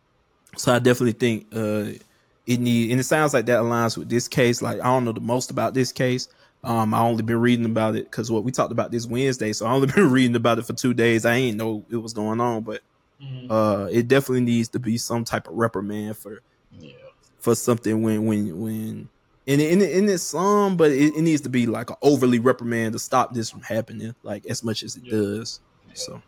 so 0.55 0.73
I 0.73 0.79
definitely 0.79 1.13
think 1.13 1.47
uh 1.53 1.97
it 2.45 2.59
need 2.59 2.91
and 2.91 2.99
it 2.99 3.03
sounds 3.03 3.33
like 3.33 3.45
that 3.45 3.59
aligns 3.59 3.97
with 3.97 4.09
this 4.09 4.27
case. 4.27 4.61
Like 4.61 4.79
I 4.79 4.85
don't 4.85 5.05
know 5.05 5.11
the 5.11 5.21
most 5.21 5.51
about 5.51 5.73
this 5.73 5.91
case. 5.91 6.27
Um 6.63 6.93
I 6.93 7.01
only 7.01 7.23
been 7.23 7.39
reading 7.41 7.65
about 7.65 7.95
it 7.95 8.05
because 8.05 8.31
what 8.31 8.43
we 8.43 8.51
talked 8.51 8.71
about 8.71 8.91
this 8.91 9.05
Wednesday, 9.05 9.53
so 9.53 9.65
I 9.65 9.73
only 9.73 9.87
been 9.93 10.11
reading 10.11 10.35
about 10.35 10.59
it 10.59 10.65
for 10.65 10.73
two 10.73 10.93
days. 10.93 11.25
I 11.25 11.35
ain't 11.35 11.57
know 11.57 11.85
it 11.91 11.97
was 11.97 12.13
going 12.13 12.39
on, 12.41 12.63
but 12.63 12.81
Mhm. 13.21 13.49
uh 13.49 13.87
it 13.91 14.07
definitely 14.07 14.41
needs 14.41 14.69
to 14.69 14.79
be 14.79 14.97
some 14.97 15.23
type 15.25 15.47
of 15.47 15.55
reprimand 15.55 16.17
for 16.17 16.41
yeah. 16.79 16.91
for 17.39 17.55
something 17.55 18.01
when 18.01 18.25
when 18.25 18.59
when 18.59 19.09
and 19.45 19.59
it, 19.61 19.73
and 19.73 20.09
it's 20.09 20.23
some, 20.23 20.77
but 20.77 20.91
it, 20.91 21.15
it 21.15 21.21
needs 21.21 21.41
to 21.41 21.49
be 21.49 21.65
like 21.65 21.89
an 21.89 21.97
overly 22.01 22.39
reprimand 22.39 22.93
to 22.93 22.99
stop 22.99 23.33
this 23.33 23.49
from 23.49 23.61
happening, 23.61 24.15
like 24.23 24.45
as 24.45 24.63
much 24.63 24.83
as 24.83 24.95
it 24.95 25.03
Yeah. 25.03 25.11
does. 25.11 25.59
So 25.93 26.23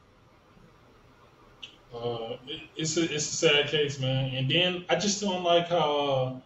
Uh, 1.94 2.38
it, 2.48 2.62
it's 2.76 2.98
a 2.98 3.04
it's 3.04 3.32
a 3.32 3.36
sad 3.36 3.68
case, 3.68 4.00
man. 4.00 4.36
And 4.36 4.50
then 4.50 4.86
I 4.90 4.96
just 4.96 5.22
don't 5.22 5.44
like 5.44 5.68
how 5.68 5.98
uh, 5.98 6.40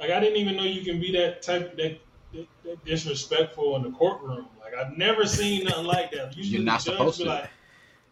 like 0.00 0.10
I 0.10 0.20
didn't 0.20 0.38
even 0.38 0.56
know 0.56 0.64
you 0.64 0.84
can 0.84 1.00
be 1.00 1.12
that 1.12 1.42
type 1.42 1.76
that, 1.76 2.00
that, 2.32 2.46
that 2.64 2.84
disrespectful 2.84 3.76
in 3.76 3.82
the 3.82 3.90
courtroom. 3.90 4.46
Like 4.60 4.74
I've 4.74 4.96
never 4.96 5.26
seen 5.26 5.64
nothing 5.64 5.86
like 5.86 6.10
that. 6.12 6.36
Usually 6.36 6.56
You're 6.58 6.64
not 6.64 6.80
the 6.80 6.90
judge 6.90 6.98
supposed 6.98 7.18
be 7.18 7.24
to. 7.24 7.30
like 7.30 7.50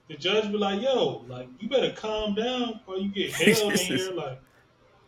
the 0.08 0.16
judge 0.16 0.50
be 0.52 0.58
like, 0.58 0.80
"Yo, 0.82 1.24
like 1.28 1.48
you 1.60 1.68
better 1.68 1.90
calm 1.92 2.34
down 2.34 2.80
or 2.86 2.96
you 2.96 3.08
get 3.08 3.32
held 3.32 3.72
in 3.72 3.78
here." 3.98 4.12
Like 4.12 4.40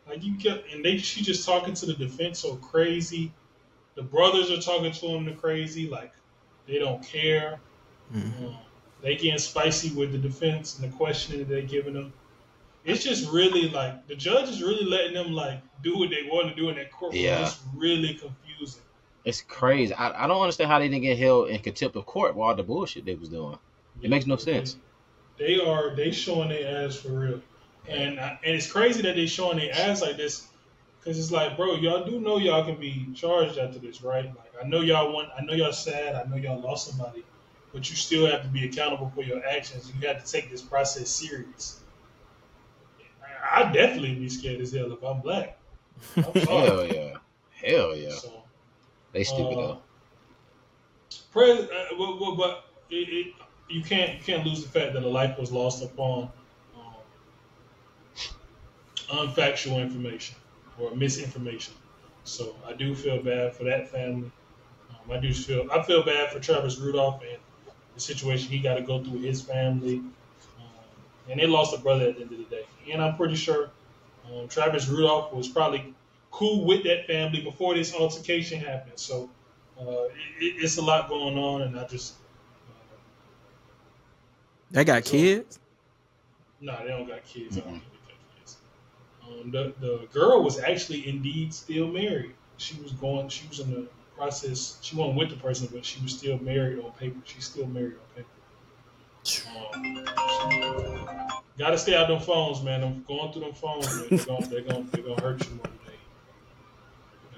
Like 0.09 0.23
you 0.25 0.35
kept, 0.37 0.73
and 0.73 0.85
they 0.85 0.99
she 0.99 1.23
just 1.23 1.47
talking 1.47 1.75
to 1.75 1.87
the 1.87 1.95
defense 1.95 2.39
so 2.41 2.57
crazy. 2.57 3.33
The 3.95 4.03
brothers 4.03 4.51
are 4.51 4.61
talking 4.61 4.93
to 4.93 5.07
him 5.09 5.25
the 5.25 5.33
crazy, 5.33 5.89
like 5.89 6.13
they 6.67 6.79
don't 6.79 7.03
care. 7.03 7.61
Mhm. 8.15 8.47
Um, 8.49 8.57
they 9.03 9.15
getting 9.15 9.39
spicy 9.39 9.91
with 9.95 10.13
the 10.13 10.19
defense 10.19 10.79
and 10.79 10.91
the 10.91 10.97
questioning 10.97 11.39
that 11.41 11.49
they're 11.49 11.63
giving 11.63 11.95
them. 11.95 12.13
It's 12.85 13.05
just 13.05 13.31
really 13.31 13.69
like 13.69 14.07
the 14.09 14.15
judge 14.17 14.49
is 14.49 14.63
really 14.63 14.85
letting 14.85 15.15
them 15.15 15.33
like 15.33 15.61
do 15.83 15.99
what 15.99 16.11
they 16.11 16.23
want 16.31 16.49
to 16.49 16.55
do 16.55 16.69
in 16.71 16.77
that 16.77 16.91
courtroom. 16.91 17.23
Yeah. 17.23 17.43
It's 17.47 17.61
really 17.77 18.15
confusing. 18.15 18.48
It's 19.25 19.43
crazy. 19.43 19.93
I, 19.95 20.25
I 20.25 20.27
don't 20.27 20.41
understand 20.41 20.71
how 20.71 20.79
they 20.79 20.89
didn't 20.89 21.03
get 21.03 21.19
held 21.19 21.49
in 21.49 21.59
contempt 21.61 21.97
of 21.97 22.07
court 22.07 22.35
with 22.35 22.43
all 22.43 22.55
the 22.55 22.63
bullshit 22.63 23.05
they 23.05 23.15
was 23.15 23.29
doing. 23.29 23.59
It 24.01 24.11
makes 24.11 24.27
no 24.27 24.37
sense. 24.37 24.77
They 25.39 25.61
are 25.61 25.95
they 25.95 26.11
showing 26.11 26.49
their 26.49 26.85
ass 26.87 26.97
for 26.97 27.11
real, 27.11 27.41
and 27.87 28.19
I, 28.19 28.39
and 28.45 28.57
it's 28.57 28.71
crazy 28.71 29.03
that 29.03 29.15
they 29.17 29.27
showing 29.27 29.59
their 29.59 29.73
ass 29.73 30.03
like 30.03 30.17
this, 30.17 30.47
because 30.99 31.19
it's 31.19 31.31
like, 31.31 31.57
bro, 31.57 31.77
y'all 31.77 32.05
do 32.05 32.21
know 32.21 32.39
y'all 32.39 32.65
can 32.65 32.79
be 32.81 33.07
charged 33.15 33.59
after 33.59 33.79
this, 33.79 34.03
right? 34.03 34.25
Like 34.25 34.53
I 34.63 34.67
know 34.67 34.81
y'all 34.81 35.13
want, 35.13 35.29
I 35.39 35.43
know 35.45 35.53
y'all 35.53 35.73
sad, 35.73 36.15
I 36.17 36.29
know 36.29 36.37
y'all 36.37 36.61
lost 36.61 36.89
somebody, 36.89 37.25
but 37.73 37.89
you 37.89 37.95
still 37.97 38.27
have 38.27 38.43
to 38.43 38.49
be 38.49 38.67
accountable 38.67 39.13
for 39.15 39.23
your 39.23 39.45
actions. 39.47 39.93
You 40.01 40.09
have 40.09 40.25
to 40.25 40.31
take 40.31 40.51
this 40.51 40.63
process 40.63 41.09
serious. 41.09 41.81
I- 43.23 43.63
I'd 43.63 43.73
definitely 43.73 44.15
be 44.15 44.29
scared 44.29 44.61
as 44.61 44.73
hell 44.73 44.93
if 44.93 45.03
I'm 45.03 45.21
black. 45.21 45.57
I'm 46.17 46.33
Hell 46.35 46.85
yeah. 46.87 47.15
Hell 47.63 47.97
yeah. 47.97 48.11
So, 48.11 48.38
They 49.13 49.25
stupid 49.25 49.59
Uh, 49.59 49.63
though. 49.63 49.83
Pres- 51.33 51.69
uh, 51.71 51.87
but, 51.99 52.19
but, 52.19 52.35
but 52.37 52.65
it, 52.91 53.09
it, 53.09 53.35
you 53.69 53.83
can't 53.83 54.19
you 54.19 54.25
can't 54.25 54.47
lose 54.47 54.63
the 54.63 54.69
fact 54.69 54.95
that 54.95 55.03
a 55.03 55.09
life 55.09 55.39
was 55.39 55.53
lost 55.53 55.83
upon 55.83 56.31
um, 56.75 56.95
unfactual 59.11 59.81
information 59.81 60.37
or 60.79 60.95
misinformation. 60.95 61.75
So 62.25 62.57
I 62.67 62.75
do 62.75 62.95
feel 62.95 63.23
bad 63.23 63.57
for 63.57 63.65
that 63.65 63.89
family. 63.91 64.31
Um, 64.91 65.11
I 65.11 65.19
do 65.19 65.33
feel 65.33 65.69
I 65.73 65.83
feel 65.83 66.03
bad 66.05 66.33
for 66.33 66.41
Travis 66.41 66.79
Rudolph 66.79 67.23
and 67.23 67.39
the 67.95 68.01
situation 68.01 68.51
he 68.51 68.59
got 68.61 68.75
to 68.75 68.83
go 68.83 69.03
through 69.03 69.15
with 69.15 69.25
his 69.25 69.43
family. 69.43 69.97
Um, 70.59 71.05
and 71.29 71.41
they 71.41 71.47
lost 71.47 71.75
a 71.75 71.81
brother 71.81 72.09
at 72.09 72.17
the 72.17 72.23
end 72.23 72.33
of 72.33 72.39
the 72.39 72.45
day. 72.45 72.67
And 72.93 73.03
I'm 73.03 73.17
pretty 73.17 73.37
sure 73.37 73.71
um, 74.31 74.49
Travis 74.49 74.89
Rudolph 74.89 75.33
was 75.33 75.49
probably 75.49 75.95
cool 76.31 76.65
with 76.65 76.85
that 76.85 77.07
family 77.07 77.41
before 77.41 77.75
this 77.75 77.95
altercation 77.95 78.61
happened. 78.61 78.99
So 78.99 79.31
uh, 79.81 79.85
it, 79.85 80.13
it- 80.41 80.63
it's 80.65 80.77
a 80.79 80.83
lot 80.83 81.09
going 81.09 81.37
on, 81.39 81.63
and 81.63 81.79
I 81.79 81.87
just 81.87 82.15
They 84.71 84.85
got 84.85 85.05
So- 85.07 85.13
kids. 85.13 85.59
no, 86.61 86.77
they 86.83 86.89
don't 86.89 87.07
got 87.09 87.25
kids. 87.25 87.57
I 87.57 87.61
don't 87.61 87.69
Mhm. 87.77 87.81
think 87.81 87.93
they 88.07 88.13
got 88.13 88.39
kids. 88.39 88.57
Um, 89.27 89.51
the 89.51 89.73
the 89.81 90.07
girl 90.13 90.43
was 90.43 90.59
actually 90.59 91.09
indeed 91.09 91.55
still 91.55 91.89
married. 91.89 92.35
She 92.59 92.79
was 92.83 92.93
going. 92.93 93.29
She 93.29 93.47
was 93.49 93.61
in 93.61 93.71
the 93.73 93.89
process. 94.17 94.79
She 94.83 94.97
wasn't 94.97 95.17
with 95.17 95.31
the 95.31 95.37
person, 95.37 95.69
but 95.73 95.85
she 95.87 96.03
was 96.03 96.13
still 96.19 96.39
married 96.41 96.81
on 96.85 96.91
paper. 96.93 97.19
She's 97.25 97.45
still 97.47 97.67
married 97.67 97.95
on 97.95 98.07
paper. 98.17 98.29
Um, 99.57 100.05
Got 101.59 101.71
to 101.71 101.79
stay 101.79 101.97
out 101.97 102.07
them 102.09 102.21
phones, 102.21 102.63
man. 102.63 102.85
I'm 102.85 103.03
going 103.09 103.33
through 103.33 103.43
them 103.43 103.53
phones. 103.55 103.87
Man. 103.87 104.07
They're 104.11 104.19
gonna, 104.27 104.47
they're 104.49 104.61
gonna, 104.63 104.85
they're 104.93 105.03
gonna 105.03 105.21
hurt 105.21 105.45
you 105.45 105.55
more 105.57 105.67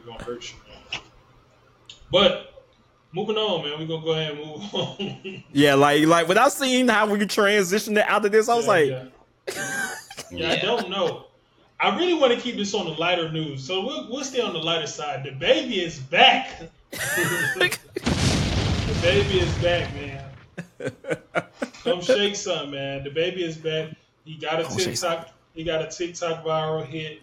today. 0.01 0.13
They're 0.13 0.19
gonna 0.19 0.25
hurt 0.25 0.53
you. 0.53 1.01
But 2.11 2.65
moving 3.13 3.37
on, 3.37 3.65
man. 3.65 3.79
We're 3.79 3.87
gonna 3.87 4.05
go 4.05 4.13
ahead 4.13 4.33
and 4.33 4.47
move 4.47 4.75
on. 4.75 5.45
Yeah, 5.53 5.75
like 5.75 6.05
like 6.07 6.29
when 6.29 6.39
I 6.39 6.49
seen 6.49 6.89
how 6.89 7.07
we 7.07 7.19
transitioned 7.21 7.97
it 7.99 8.05
out 8.09 8.25
of 8.25 8.33
this, 8.33 8.49
I 8.49 8.55
was 8.55 8.67
Yeah, 8.67 8.71
like, 8.71 8.89
yeah. 8.89 9.95
Yeah, 10.33 10.53
I 10.53 10.57
don't 10.61 10.91
know. 10.91 11.27
I 11.81 11.97
really 11.99 12.15
want 12.15 12.33
to 12.35 12.39
keep 12.39 12.57
this 12.57 12.75
on 12.75 12.85
the 12.85 12.93
lighter 12.93 13.33
news, 13.33 13.65
so 13.65 13.85
we'll, 13.85 14.09
we'll 14.11 14.23
stay 14.23 14.41
on 14.41 14.53
the 14.53 14.59
lighter 14.61 14.87
side. 14.87 15.25
DaBaby 15.25 15.79
is 15.83 15.99
back. 15.99 16.61
the 16.91 17.79
baby 19.01 19.41
is 19.41 19.53
back, 19.59 19.93
man. 19.95 20.25
Come 21.83 22.03
shake 22.03 22.37
some, 22.37 22.73
man. 22.73 23.03
DaBaby 23.05 23.39
is 23.39 23.57
back. 23.57 23.91
He 24.25 24.37
got 24.37 24.61
a 24.61 24.65
Come 24.65 24.77
shake 24.79 24.89
TikTok. 24.91 25.31
He 25.55 25.65
got 25.65 25.83
a 25.83 25.89
TikTok 25.89 26.45
viral 26.45 26.85
hit, 26.87 27.23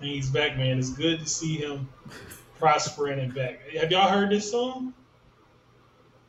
and 0.00 0.08
he's 0.08 0.28
back, 0.30 0.56
man. 0.56 0.78
It's 0.78 0.90
good 0.90 1.20
to 1.20 1.26
see 1.26 1.56
him 1.56 1.88
prospering 2.58 3.18
and 3.18 3.34
back. 3.34 3.60
Have 3.78 3.90
y'all 3.90 4.08
heard 4.10 4.30
this 4.30 4.50
song? 4.50 4.94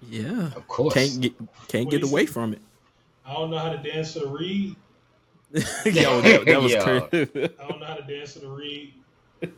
yeah, 0.10 0.52
Of 0.56 0.68
course. 0.68 0.94
can't 0.94 1.22
get 1.22 1.34
can't 1.68 1.86
What 1.86 1.92
get 1.92 2.04
away 2.04 2.24
it? 2.24 2.30
from 2.30 2.54
it. 2.54 2.62
I 3.26 3.34
don't 3.34 3.50
know 3.50 3.58
how 3.58 3.70
to 3.72 3.78
dance 3.78 4.14
to 4.14 4.20
the 4.20 4.28
reed. 4.28 4.76
Yo, 5.54 6.22
that, 6.22 6.46
that 6.46 6.62
was 6.62 6.74
Yo. 6.74 6.84
crazy. 6.84 7.50
I 7.60 7.68
don't 7.68 7.80
know 7.80 7.86
how 7.86 7.96
to 7.96 8.04
dance 8.04 8.34
to 8.34 8.40
the 8.40 8.50
reed, 8.50 8.94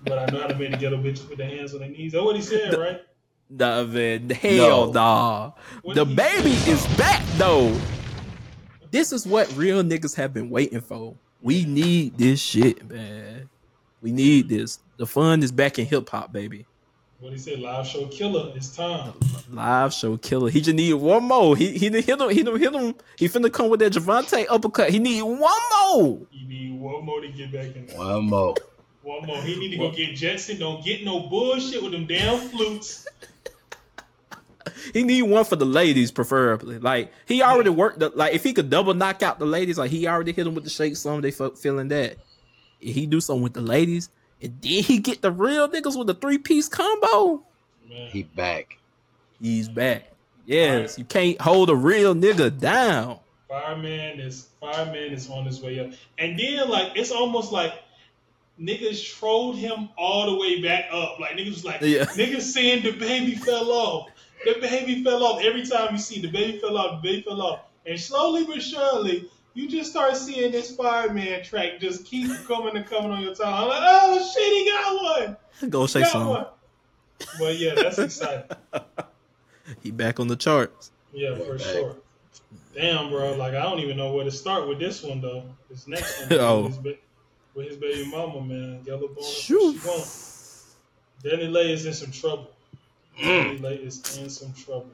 but 0.03 0.19
I 0.19 0.25
know 0.31 0.41
how 0.41 0.47
to 0.47 0.55
make 0.55 0.71
the 0.71 0.77
ghetto 0.77 0.97
bitches 0.97 1.27
put 1.27 1.37
their 1.37 1.49
hands 1.49 1.73
on 1.73 1.79
their 1.81 1.89
knees. 1.89 2.11
That's 2.13 2.23
what 2.23 2.35
he 2.35 2.41
said, 2.41 2.77
right? 2.77 3.01
Nah, 3.49 3.83
man, 3.83 4.29
hell 4.29 4.87
No. 4.87 4.91
nah. 4.91 5.51
What 5.81 5.95
The 5.95 6.05
baby 6.05 6.51
say? 6.51 6.71
is 6.71 6.85
back 6.97 7.23
though. 7.37 7.75
This 8.91 9.11
is 9.11 9.25
what 9.25 9.51
real 9.57 9.83
niggas 9.83 10.15
have 10.15 10.33
been 10.33 10.49
waiting 10.49 10.81
for. 10.81 11.15
We 11.41 11.65
need 11.65 12.17
this 12.17 12.39
shit, 12.41 12.89
man. 12.89 13.49
We 14.07 14.13
need 14.13 14.45
hmm. 14.45 14.55
this. 14.55 14.79
The 14.95 15.05
fun 15.05 15.43
is 15.43 15.51
back 15.51 15.77
in 15.77 15.85
hip 15.85 16.07
hop, 16.09 16.31
baby. 16.31 16.65
What 17.19 17.33
he 17.33 17.37
said, 17.37 17.59
live 17.59 17.85
show 17.85 18.05
killer. 18.05 18.53
It's 18.55 18.73
time. 18.73 19.13
Live 19.51 19.93
show 19.93 20.15
killer. 20.15 20.49
He 20.49 20.61
just 20.61 20.77
need 20.77 20.93
one 20.93 21.25
more. 21.25 21.57
He 21.57 21.77
he 21.77 21.89
done 21.89 22.03
hit 22.03 22.21
him. 22.21 22.29
He 22.29 22.43
done 22.43 22.57
hit 22.57 22.73
him. 22.73 22.95
He 23.17 23.27
finna 23.27 23.51
come 23.51 23.69
with 23.69 23.81
that 23.81 23.91
Javante 23.91 24.45
uppercut. 24.49 24.91
He 24.91 24.99
need 24.99 25.23
one 25.23 25.39
more. 25.39 26.19
He 26.31 26.45
need 26.47 26.79
one 26.79 27.03
more 27.03 27.19
to 27.19 27.27
get 27.27 27.51
back 27.51 27.75
in. 27.75 27.87
there. 27.87 27.97
One 27.97 28.29
more. 28.29 28.55
One 29.01 29.25
more. 29.25 29.41
He 29.41 29.59
need 29.59 29.71
to 29.71 29.77
go 29.77 29.91
get 29.91 30.15
Jetson. 30.15 30.57
Don't 30.57 30.85
get 30.85 31.03
no 31.03 31.27
bullshit 31.27 31.83
with 31.83 31.91
them 31.91 32.05
damn 32.05 32.39
flutes. 32.47 33.05
He 34.93 35.03
need 35.03 35.23
one 35.23 35.43
for 35.43 35.57
the 35.57 35.65
ladies, 35.65 36.11
preferably. 36.11 36.79
Like 36.79 37.11
he 37.25 37.41
already 37.41 37.71
worked. 37.71 37.99
The, 37.99 38.09
like 38.09 38.35
if 38.35 38.43
he 38.43 38.53
could 38.53 38.69
double 38.69 38.93
knock 38.93 39.21
out 39.21 39.37
the 39.37 39.45
ladies, 39.45 39.77
like 39.77 39.91
he 39.91 40.07
already 40.07 40.31
hit 40.31 40.45
them 40.45 40.55
with 40.55 40.63
the 40.63 40.69
shake. 40.69 40.95
Some 40.95 41.19
they 41.19 41.31
feeling 41.31 41.89
that. 41.89 42.17
If 42.81 42.95
he 42.95 43.05
do 43.05 43.19
something 43.19 43.43
with 43.43 43.53
the 43.53 43.61
ladies, 43.61 44.09
and 44.41 44.57
then 44.61 44.83
he 44.83 44.99
get 44.99 45.21
the 45.21 45.31
real 45.31 45.67
niggas 45.67 45.97
with 45.97 46.07
the 46.07 46.13
three 46.13 46.37
piece 46.37 46.67
combo. 46.69 47.43
Man. 47.89 48.09
He 48.09 48.23
back. 48.23 48.77
He's 49.41 49.69
back. 49.69 50.11
Yes, 50.45 50.97
you 50.97 51.03
can't 51.03 51.39
hold 51.41 51.69
a 51.69 51.75
real 51.75 52.15
nigga 52.15 52.57
down. 52.57 53.19
Fireman 53.49 54.19
is 54.19 54.47
Fireman 54.61 55.13
is 55.13 55.29
on 55.29 55.45
his 55.45 55.61
way 55.61 55.79
up. 55.79 55.91
And 56.17 56.39
then 56.39 56.69
like 56.69 56.93
it's 56.95 57.11
almost 57.11 57.51
like 57.51 57.73
niggas 58.59 59.03
trolled 59.17 59.57
him 59.57 59.89
all 59.97 60.31
the 60.31 60.37
way 60.37 60.61
back 60.61 60.85
up. 60.91 61.19
Like 61.19 61.31
niggas 61.37 61.49
was 61.49 61.65
like 61.65 61.81
Yeah. 61.81 62.05
niggas 62.05 62.41
saying 62.41 62.83
DaBaby 62.83 63.39
fell 63.39 63.71
off. 63.71 64.09
DaBaby 64.45 65.03
fell 65.03 65.23
off. 65.23 65.41
Every 65.43 65.65
time 65.65 65.93
you 65.93 65.99
see 65.99 66.21
DaBaby 66.21 66.61
fell 66.61 66.77
off, 66.77 67.03
DaBaby 67.03 67.25
fell 67.25 67.41
off. 67.41 67.59
And 67.85 67.99
slowly 67.99 68.45
but 68.45 68.61
surely, 68.61 69.29
you 69.57 69.67
just 69.67 69.89
start 69.89 70.15
seeing 70.15 70.51
this 70.51 70.75
fireman 70.75 71.43
track 71.43 71.79
just 71.79 72.05
keep 72.05 72.29
coming 72.47 72.75
and 72.77 72.85
coming 72.85 73.11
on 73.11 73.21
your 73.21 73.33
time. 73.33 73.53
I'm 73.53 73.67
like, 73.67 73.81
oh 73.81 74.31
shit, 74.33 74.53
he 74.53 74.69
got 74.71 75.27
one. 75.61 75.69
Go 75.71 75.81
He 75.81 75.87
say 75.87 76.03
something. 76.03 76.29
one. 76.29 76.45
But 77.39 77.57
yeah, 77.57 77.73
that's 77.75 77.97
exciting. 77.99 78.43
He 79.83 79.91
back 79.91 80.19
on 80.21 80.27
the 80.29 80.35
charts. 80.37 80.91
Yeah, 81.11 81.35
for 81.35 81.57
Back. 81.57 81.67
sure. 81.67 81.95
Damn, 82.73 83.09
bro. 83.09 83.33
Like 83.35 83.53
I 83.53 83.63
don't 83.63 83.79
even 83.79 83.97
know 83.97 84.13
where 84.13 84.23
to 84.23 84.31
start 84.31 84.65
with 84.67 84.79
this 84.79 85.03
one 85.03 85.19
though. 85.19 85.43
This 85.69 85.87
next 85.89 86.21
one 86.29 86.39
Oh. 86.39 86.61
with, 86.63 86.67
his 86.75 86.77
ba- 86.83 86.97
with 87.53 87.67
his 87.67 87.77
baby 87.77 88.09
mama, 88.09 88.39
man. 88.41 88.81
Yellow 88.85 89.07
bone. 89.09 89.23
She 89.25 89.41
Shoo. 89.41 89.77
won't. 89.85 90.07
DaniLeigh 91.23 91.69
is 91.71 91.85
in 91.85 91.93
some 91.93 92.11
trouble. 92.11 92.51
DaniLeigh 93.19 93.85
is 93.85 94.17
in 94.17 94.29
some 94.29 94.53
trouble, 94.53 94.91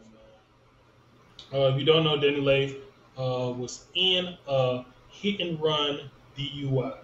man. 1.51 1.61
Uh, 1.61 1.67
if 1.67 1.77
you 1.79 1.85
don't 1.85 2.03
know, 2.03 2.17
DaniLeigh 2.17 2.75
uh, 3.17 3.53
was 3.55 3.85
in 3.95 4.37
a 4.47 4.85
hit 5.09 5.39
and 5.39 5.61
run 5.61 6.09
DUI. 6.37 6.97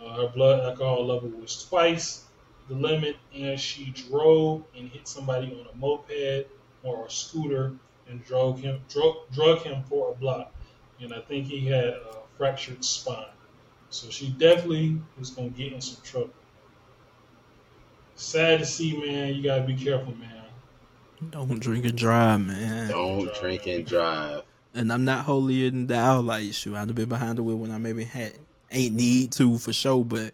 Uh, 0.00 0.14
her 0.14 0.28
blood 0.28 0.60
alcohol 0.60 1.06
level 1.06 1.30
was 1.30 1.64
twice 1.64 2.24
the 2.68 2.74
limit, 2.74 3.16
and 3.34 3.58
she 3.58 3.86
drove 3.90 4.62
and 4.76 4.88
hit 4.90 5.08
somebody 5.08 5.46
on 5.46 5.66
a 5.72 5.76
moped 5.76 6.46
or 6.82 7.06
a 7.06 7.10
scooter 7.10 7.72
and 8.08 8.24
drug 8.24 8.58
him 8.58 8.80
drug, 8.88 9.16
drug 9.32 9.58
him 9.62 9.82
for 9.88 10.12
a 10.12 10.14
block. 10.14 10.52
And 11.00 11.12
I 11.12 11.20
think 11.20 11.46
he 11.46 11.66
had 11.66 11.84
a 11.84 12.18
fractured 12.36 12.84
spine. 12.84 13.26
So 13.90 14.10
she 14.10 14.30
definitely 14.30 15.00
is 15.20 15.30
gonna 15.30 15.48
get 15.50 15.72
in 15.72 15.80
some 15.80 16.02
trouble. 16.02 16.30
Sad 18.16 18.60
to 18.60 18.66
see, 18.66 18.98
man. 18.98 19.34
You 19.34 19.42
gotta 19.42 19.62
be 19.62 19.74
careful, 19.74 20.14
man. 20.16 20.44
Don't 21.30 21.58
drink 21.58 21.84
and 21.84 21.96
drive, 21.96 22.40
man. 22.46 22.90
Don't 22.90 23.32
drink 23.34 23.66
and 23.66 23.86
drive. 23.86 24.42
And 24.74 24.92
I'm 24.92 25.04
not 25.04 25.24
holier 25.24 25.70
than 25.70 25.86
thou. 25.86 26.20
Like, 26.20 26.52
shoot, 26.52 26.74
I'd 26.76 26.88
have 26.88 26.94
been 26.94 27.08
behind 27.08 27.38
the 27.38 27.42
wheel 27.42 27.56
when 27.56 27.70
I 27.70 27.78
maybe 27.78 28.04
had 28.04 28.32
ain't 28.70 28.94
need 28.94 29.32
to 29.32 29.58
for 29.58 29.72
sure, 29.72 30.04
but 30.04 30.32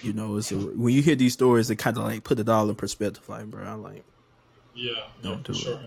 you 0.00 0.12
know, 0.12 0.36
it's 0.38 0.50
a, 0.50 0.56
when 0.56 0.92
you 0.94 1.02
hear 1.02 1.14
these 1.14 1.34
stories, 1.34 1.70
it 1.70 1.76
kind 1.76 1.96
of 1.96 2.04
like 2.04 2.24
put 2.24 2.38
it 2.38 2.48
all 2.48 2.68
in 2.68 2.74
perspective. 2.74 3.28
Like, 3.28 3.46
bro, 3.46 3.62
I'm 3.64 3.82
like, 3.82 4.02
Yeah, 4.74 4.92
Don't 5.22 5.38
yeah, 5.38 5.42
do 5.44 5.52
for 5.52 5.58
it. 5.58 5.62
sure. 5.62 5.80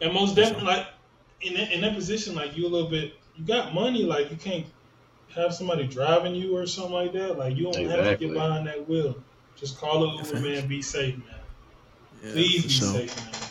And 0.00 0.12
most 0.12 0.34
definitely, 0.36 0.66
like 0.66 0.86
in 1.40 1.54
that, 1.54 1.72
in 1.72 1.80
that 1.82 1.94
position, 1.94 2.34
like 2.34 2.56
you 2.56 2.66
a 2.66 2.68
little 2.68 2.90
bit, 2.90 3.14
you 3.36 3.44
got 3.44 3.72
money, 3.72 4.02
like 4.04 4.30
you 4.30 4.36
can't. 4.36 4.66
have 5.34 5.54
somebody 5.54 5.86
driving 5.86 6.34
you 6.34 6.56
or 6.56 6.66
something 6.66 6.92
like 6.92 7.12
that. 7.12 7.38
Like 7.38 7.56
you 7.56 7.64
don't 7.72 7.86
have 7.90 8.04
to 8.04 8.16
get 8.16 8.32
behind 8.34 8.66
that 8.66 8.88
wheel. 8.88 9.16
Just 9.56 9.78
call 9.78 10.10
an 10.18 10.24
Uber 10.26 10.40
man. 10.40 10.66
Be 10.68 10.82
safe, 10.82 11.16
man. 11.16 11.26
Yeah, 12.22 12.32
Please 12.32 12.62
be 12.64 12.68
sure. 12.68 12.88
safe, 12.92 13.16
man. 13.16 13.43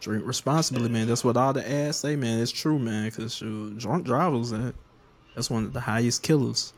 Drink 0.00 0.24
responsibly, 0.26 0.88
man. 0.88 1.08
That's 1.08 1.24
what 1.24 1.36
all 1.36 1.52
the 1.52 1.68
ads 1.68 1.96
say, 1.96 2.14
man. 2.14 2.40
It's 2.40 2.52
true, 2.52 2.78
man. 2.78 3.06
Because 3.06 3.34
shoot, 3.34 3.78
drunk 3.78 4.04
drivers, 4.04 4.50
that 4.50 4.74
that's 5.34 5.50
one 5.50 5.64
of 5.64 5.72
the 5.72 5.80
highest 5.80 6.22
killers. 6.22 6.72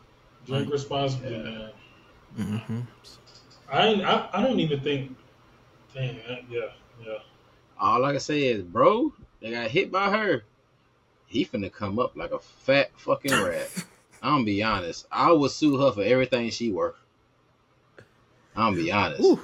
Drink 0.47 0.73
responsibly, 0.73 1.39
man. 1.39 1.71
hmm 2.37 2.81
I, 3.71 3.95
I 4.03 4.29
I 4.39 4.43
don't 4.43 4.59
even 4.59 4.81
think. 4.81 5.17
Dang, 5.95 6.19
I- 6.29 6.45
yeah, 6.49 6.69
yeah. 7.05 7.19
All 7.79 8.05
I 8.05 8.13
can 8.13 8.21
say 8.21 8.45
is, 8.45 8.63
bro, 8.63 9.13
they 9.41 9.51
got 9.51 9.71
hit 9.71 9.91
by 9.93 10.11
her. 10.11 10.45
He 11.27 11.45
finna 11.45 11.73
come 11.73 11.99
up 11.99 12.17
like 12.17 12.33
a 12.33 12.39
fat 12.39 12.91
fucking 12.97 13.41
rat. 13.45 13.71
I'm 14.23 14.45
be 14.45 14.63
honest. 14.63 15.07
I 15.13 15.31
would 15.33 15.51
sue 15.51 15.79
her 15.79 15.93
for 15.93 16.03
everything 16.03 16.51
she 16.51 16.71
worth. 16.73 16.97
I'm 18.57 18.75
be 18.75 18.91
honest. 18.91 19.23
Ooh. 19.23 19.41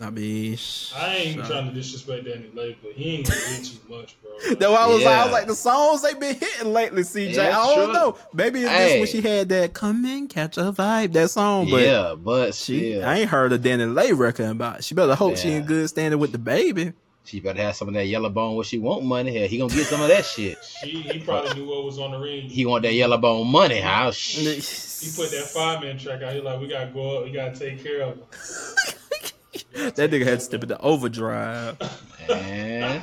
I 0.00 0.10
mean, 0.10 0.52
I 0.96 1.16
ain't 1.16 1.36
shut 1.40 1.46
trying 1.46 1.68
to 1.68 1.74
disrespect 1.74 2.24
DaniLeigh, 2.24 2.76
but 2.82 2.92
he 2.92 3.16
ain't 3.16 3.26
gonna 3.28 3.64
too 3.64 3.78
much, 3.88 4.16
bro. 4.22 4.30
That's 4.54 4.70
why 4.70 4.76
I 4.76 4.86
was, 4.86 5.02
like, 5.04 5.18
I 5.18 5.24
was 5.24 5.32
like, 5.32 5.46
the 5.48 5.54
songs 5.56 6.02
they 6.02 6.14
been 6.14 6.36
hitting 6.36 6.72
lately, 6.72 7.02
CJ. 7.02 7.34
Yeah, 7.34 7.58
I 7.58 7.66
don't 7.74 7.84
true. 7.86 7.92
know. 7.92 8.18
Maybe 8.32 8.60
it's 8.62 8.70
Hey. 8.70 9.00
this 9.00 9.12
when 9.12 9.22
she 9.22 9.28
had 9.28 9.48
that 9.48 9.74
"Come 9.74 10.04
and 10.04 10.28
Catch 10.30 10.56
a 10.56 10.72
Vibe" 10.72 11.12
that 11.14 11.30
song, 11.30 11.68
but 11.68 11.82
yeah, 11.82 12.14
but 12.16 12.54
she, 12.54 12.92
still, 12.92 13.04
I 13.04 13.18
ain't 13.18 13.30
heard 13.30 13.52
a 13.52 13.58
DaniLeigh 13.58 14.16
record 14.16 14.50
about. 14.50 14.78
it. 14.78 14.84
She 14.84 14.94
better 14.94 15.16
hope 15.16 15.36
she 15.36 15.48
Yeah. 15.50 15.56
in 15.56 15.64
good 15.64 15.88
standing 15.88 16.20
with 16.20 16.30
the 16.30 16.38
baby. 16.38 16.92
she 17.24 17.40
better 17.40 17.60
have 17.60 17.74
some 17.76 17.88
of 17.88 17.94
that 17.94 18.06
yellow 18.06 18.30
bone 18.30 18.54
where 18.54 18.64
she 18.64 18.78
want 18.78 19.04
money. 19.04 19.36
Hell, 19.36 19.48
he 19.48 19.58
gonna 19.58 19.74
get 19.74 19.86
some 19.88 20.00
of 20.00 20.08
that 20.08 20.24
shit. 20.24 20.56
He, 20.84 21.02
he 21.02 21.18
probably 21.18 21.54
knew 21.54 21.68
what 21.68 21.84
was 21.84 21.98
on 21.98 22.12
the 22.12 22.18
ring. 22.18 22.48
He 22.48 22.64
want 22.64 22.84
that 22.84 22.94
yellow 22.94 23.18
bone 23.18 23.48
money. 23.48 23.80
How? 23.80 24.12
He 25.00 25.12
put 25.14 25.30
that 25.30 25.48
five 25.54 25.80
man 25.80 25.96
track 25.96 26.22
out. 26.22 26.32
He 26.32 26.40
like, 26.40 26.60
we 26.60 26.66
gotta 26.68 26.90
go 26.90 27.18
up. 27.18 27.24
We 27.24 27.30
gotta 27.30 27.56
take 27.56 27.82
care 27.84 28.02
of 28.02 28.14
him. 28.16 28.22
that 29.74 29.96
nigga 30.10 30.24
had 30.24 30.38
to 30.38 30.44
step 30.44 30.62
into 30.62 30.78
overdrive. 30.80 31.76
Man, 32.28 33.02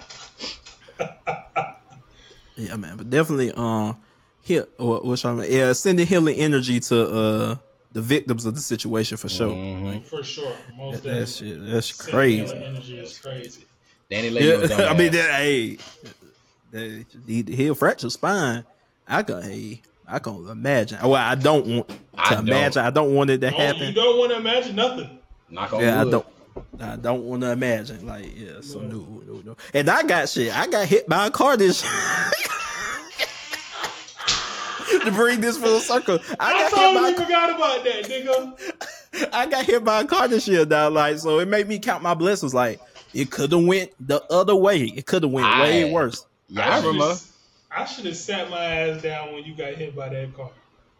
Yeah, 2.57 2.75
man, 2.77 2.95
but 2.97 3.09
definitely, 3.09 3.51
um, 3.55 3.97
here, 4.41 4.65
what, 4.77 5.03
what's 5.03 5.25
wrong? 5.25 5.43
Yeah, 5.47 5.73
sending 5.73 6.07
healing 6.07 6.35
energy 6.37 6.79
to 6.79 7.03
uh 7.07 7.55
the 7.91 8.01
victims 8.01 8.45
of 8.45 8.55
the 8.55 8.61
situation 8.61 9.17
for 9.17 9.29
sure. 9.29 9.55
Mhm. 9.55 10.03
For 10.05 10.23
sure. 10.23 10.55
Most 10.77 11.03
That, 11.03 11.09
that 11.19 11.29
shit, 11.29 11.65
that's 11.65 11.91
crazy. 11.93 12.45
healing 12.45 12.63
Energy 12.63 12.97
is 12.99 13.17
crazy. 13.19 13.65
DaniLeigh, 14.11 14.69
Yeah, 14.69 14.77
I 14.89 14.93
mean, 14.93 15.11
that, 15.13 15.29
hey, 15.31 15.77
that, 16.71 17.05
he, 17.27 17.43
he'll 17.43 17.75
fracture 17.75 18.09
spine. 18.09 18.63
I 19.07 19.23
can, 19.23 19.41
hey, 19.41 19.81
I 20.07 20.19
can 20.19 20.47
imagine. 20.49 20.99
Well, 21.03 21.15
I 21.15 21.35
don't 21.35 21.65
want 21.67 21.87
to 21.89 21.95
I 22.17 22.35
don't. 22.35 22.47
imagine. 22.47 22.85
I 22.85 22.89
don't 22.89 23.13
want 23.15 23.29
it 23.31 23.39
to 23.41 23.47
Oh, 23.47 23.57
you 23.57 23.63
happen. 23.65 23.93
don't 23.93 24.17
want 24.19 24.31
to 24.31 24.37
imagine 24.37 24.75
nothing. 24.75 25.19
Knock 25.49 25.73
on 25.73 25.81
Yeah, 25.81 26.01
I 26.01 26.03
don't. 26.03 26.25
I 26.79 26.95
don't 26.97 27.23
want 27.23 27.41
to 27.43 27.51
imagine. 27.51 28.05
Like, 28.05 28.37
yeah, 28.37 28.61
so 28.61 28.79
no, 28.79 29.05
no, 29.27 29.41
no. 29.43 29.57
And 29.73 29.89
I 29.89 30.03
got 30.03 30.29
shit. 30.29 30.55
I 30.55 30.67
got 30.67 30.87
hit 30.87 31.07
by 31.07 31.27
a 31.27 31.31
car 31.31 31.57
this. 31.57 31.81
to 35.03 35.11
bring 35.11 35.41
this 35.41 35.57
full 35.57 35.79
circle, 35.79 36.19
I 36.39 36.51
I 36.53 36.53
got 36.53 36.61
hit 36.71 36.75
totally 36.79 37.13
by. 37.13 37.23
forgot 37.23 37.49
about 37.55 37.83
that, 37.83 38.03
nigga. 38.05 39.29
I 39.33 39.45
got 39.47 39.65
hit 39.65 39.83
by 39.83 40.01
a 40.01 40.05
car 40.05 40.27
this 40.27 40.47
year, 40.47 40.65
dog. 40.65 40.93
Like, 40.93 41.17
so 41.19 41.39
it 41.39 41.47
made 41.47 41.67
me 41.67 41.79
count 41.79 42.03
my 42.03 42.13
blessings. 42.13 42.53
Like, 42.53 42.79
it 43.13 43.31
could 43.31 43.51
have 43.51 43.63
went 43.65 43.91
the 44.05 44.21
other 44.31 44.55
way. 44.55 44.81
It 44.83 45.05
could 45.05 45.23
have 45.23 45.31
went 45.31 45.47
way 45.59 45.91
worse. 45.91 46.25
Yeah, 46.49 46.69
I 46.69 46.77
remember. 46.79 47.09
should've- 47.15 47.31
I 47.71 47.83
should 47.85 48.05
have 48.05 48.15
sat 48.15 48.49
my 48.49 48.63
ass 48.63 49.01
down 49.01 49.33
when 49.33 49.43
you 49.43 49.53
got 49.53 49.73
hit 49.75 49.95
by 49.95 50.07
that 50.09 50.33
car. 50.33 50.49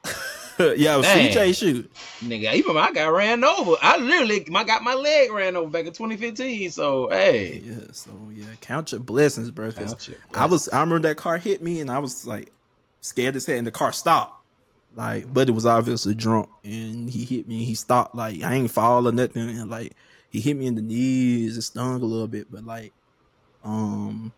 yeah, 0.78 1.02
Dang. 1.02 1.32
CJ 1.32 1.58
shoot. 1.58 1.92
Nigga, 2.22 2.54
even 2.54 2.78
I 2.78 2.92
got 2.92 3.08
ran 3.08 3.44
over. 3.44 3.76
I 3.82 3.98
literally 3.98 4.46
my 4.50 4.64
got 4.64 4.84
my 4.84 4.94
leg 4.94 5.32
ran 5.32 5.56
over 5.56 5.70
back 5.70 5.86
in 5.86 5.94
2015. 5.94 6.72
So 6.72 7.10
hey, 7.10 7.62
Yeah, 7.64 7.76
so 7.92 8.12
yeah, 8.34 8.46
count 8.62 8.92
your 8.92 9.02
blessings, 9.02 9.52
bro. 9.52 9.70
your 9.70 10.18
I 10.34 10.46
was, 10.46 10.70
I 10.70 10.80
remember 10.82 11.08
that 11.08 11.18
car 11.18 11.38
hit 11.38 11.62
me, 11.62 11.82
and 11.82 11.92
I 11.92 12.00
was 12.00 12.26
like 12.26 12.52
scared 13.02 13.36
as 13.36 13.46
hell, 13.46 13.58
and 13.58 13.68
the 13.68 13.72
car 13.72 13.92
stopped. 13.92 14.44
Like, 14.96 15.34
but 15.34 15.50
it 15.50 15.52
was 15.52 15.66
obviously 15.66 16.16
drunk, 16.16 16.50
and 16.64 17.10
he 17.10 17.26
hit 17.26 17.48
me. 17.48 17.58
And 17.58 17.66
he 17.66 17.76
stopped. 17.76 18.16
Like, 18.16 18.42
I 18.42 18.54
ain't 18.54 18.72
fall 18.72 19.08
or 19.08 19.12
nothing. 19.12 19.50
And 19.50 19.70
like, 19.70 19.94
he 20.30 20.40
hit 20.40 20.56
me 20.56 20.68
in 20.68 20.76
the 20.76 20.82
knees. 20.82 21.58
It 21.58 21.64
stung 21.64 22.02
a 22.02 22.06
little 22.06 22.28
bit, 22.28 22.50
but 22.50 22.66
like, 22.66 22.94
um, 23.66 24.32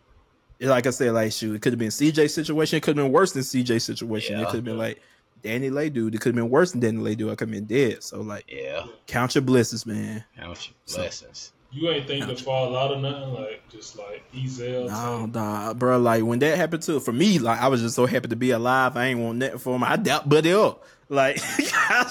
yeah, 0.58 0.70
like 0.70 0.86
I 0.86 0.90
said, 0.90 1.12
like 1.12 1.30
shoot, 1.32 1.54
it 1.54 1.62
could 1.62 1.72
have 1.72 1.78
been 1.78 1.88
CJ 1.88 2.30
situation. 2.30 2.78
It 2.78 2.82
could 2.82 2.96
have 2.96 3.04
been 3.04 3.12
worse 3.12 3.32
than 3.32 3.42
CJ 3.42 3.80
situation. 3.80 4.40
It 4.40 4.46
could 4.46 4.56
have 4.56 4.64
been 4.64 4.78
like 4.78 5.00
DaniLeigh 5.42 5.92
dude. 5.92 6.14
It 6.14 6.20
could 6.20 6.30
have 6.30 6.36
been 6.36 6.50
worse 6.50 6.72
than 6.72 6.80
DaniLeigh 6.80 7.16
dude. 7.16 7.30
I 7.30 7.34
could 7.34 7.48
have 7.48 7.54
been 7.54 7.64
dead. 7.64 8.02
So 8.02 8.20
like, 8.20 8.44
yeah, 8.48 8.86
count 9.06 9.34
your 9.34 9.42
blessings, 9.42 9.86
man. 9.86 10.24
count 10.36 10.68
your 10.68 10.74
blessings. 10.96 11.52
You 11.70 11.90
ain't 11.90 12.06
think 12.06 12.26
to 12.26 12.34
fall 12.36 12.74
out 12.76 12.92
or 12.92 12.98
nothing, 12.98 13.34
like 13.34 13.62
just 13.68 13.98
like 13.98 14.22
Ezel. 14.32 14.88
No, 14.88 15.26
dog, 15.26 15.78
bro. 15.78 15.98
Like 15.98 16.24
when 16.24 16.38
that 16.38 16.56
happened 16.56 16.82
to 16.84 16.98
for 16.98 17.12
me, 17.12 17.38
like 17.38 17.60
I 17.60 17.68
was 17.68 17.82
just 17.82 17.94
so 17.94 18.06
happy 18.06 18.28
to 18.28 18.36
be 18.36 18.52
alive. 18.52 18.96
I 18.96 19.06
ain't 19.06 19.20
want 19.20 19.38
nothing 19.38 19.58
for 19.58 19.76
him. 19.76 19.84
I 19.84 19.96
doubt 19.96 20.28
buddy 20.28 20.52
up. 20.52 20.82
Like 21.10 21.38
I, 21.70 22.06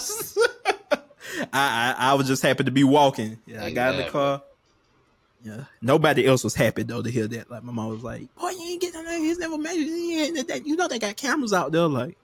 I, 1.54 1.96
I 1.98 2.14
was 2.14 2.28
just 2.28 2.44
happy 2.44 2.64
to 2.66 2.72
be 2.72 2.84
walking. 2.84 3.40
Yeah, 3.48 3.66
I 3.66 3.72
got 3.72 3.96
in 3.96 4.06
the 4.06 4.12
car. 4.12 4.44
Yeah, 5.44 5.64
nobody 5.82 6.26
else 6.26 6.44
was 6.44 6.54
happy 6.54 6.84
though 6.84 7.02
to 7.02 7.10
hear 7.10 7.28
that. 7.28 7.50
Like 7.50 7.64
my 7.64 7.72
mom 7.72 7.90
was 7.90 8.04
like, 8.04 8.34
"Boy, 8.36 8.50
you 8.50 8.64
ain't 8.70 8.82
getting 8.82 9.04
that. 9.04 9.20
He's 9.20 9.40
never 9.40 9.58
made 9.58 9.80
it. 9.80 9.88
He 9.88 10.24
ain't 10.24 10.48
that. 10.48 10.68
You 10.68 10.76
know 10.76 10.88
they 10.88 11.00
got 11.00 11.16
cameras 11.16 11.54
out 11.54 11.72
there." 11.72 11.88
Like, 11.88 12.16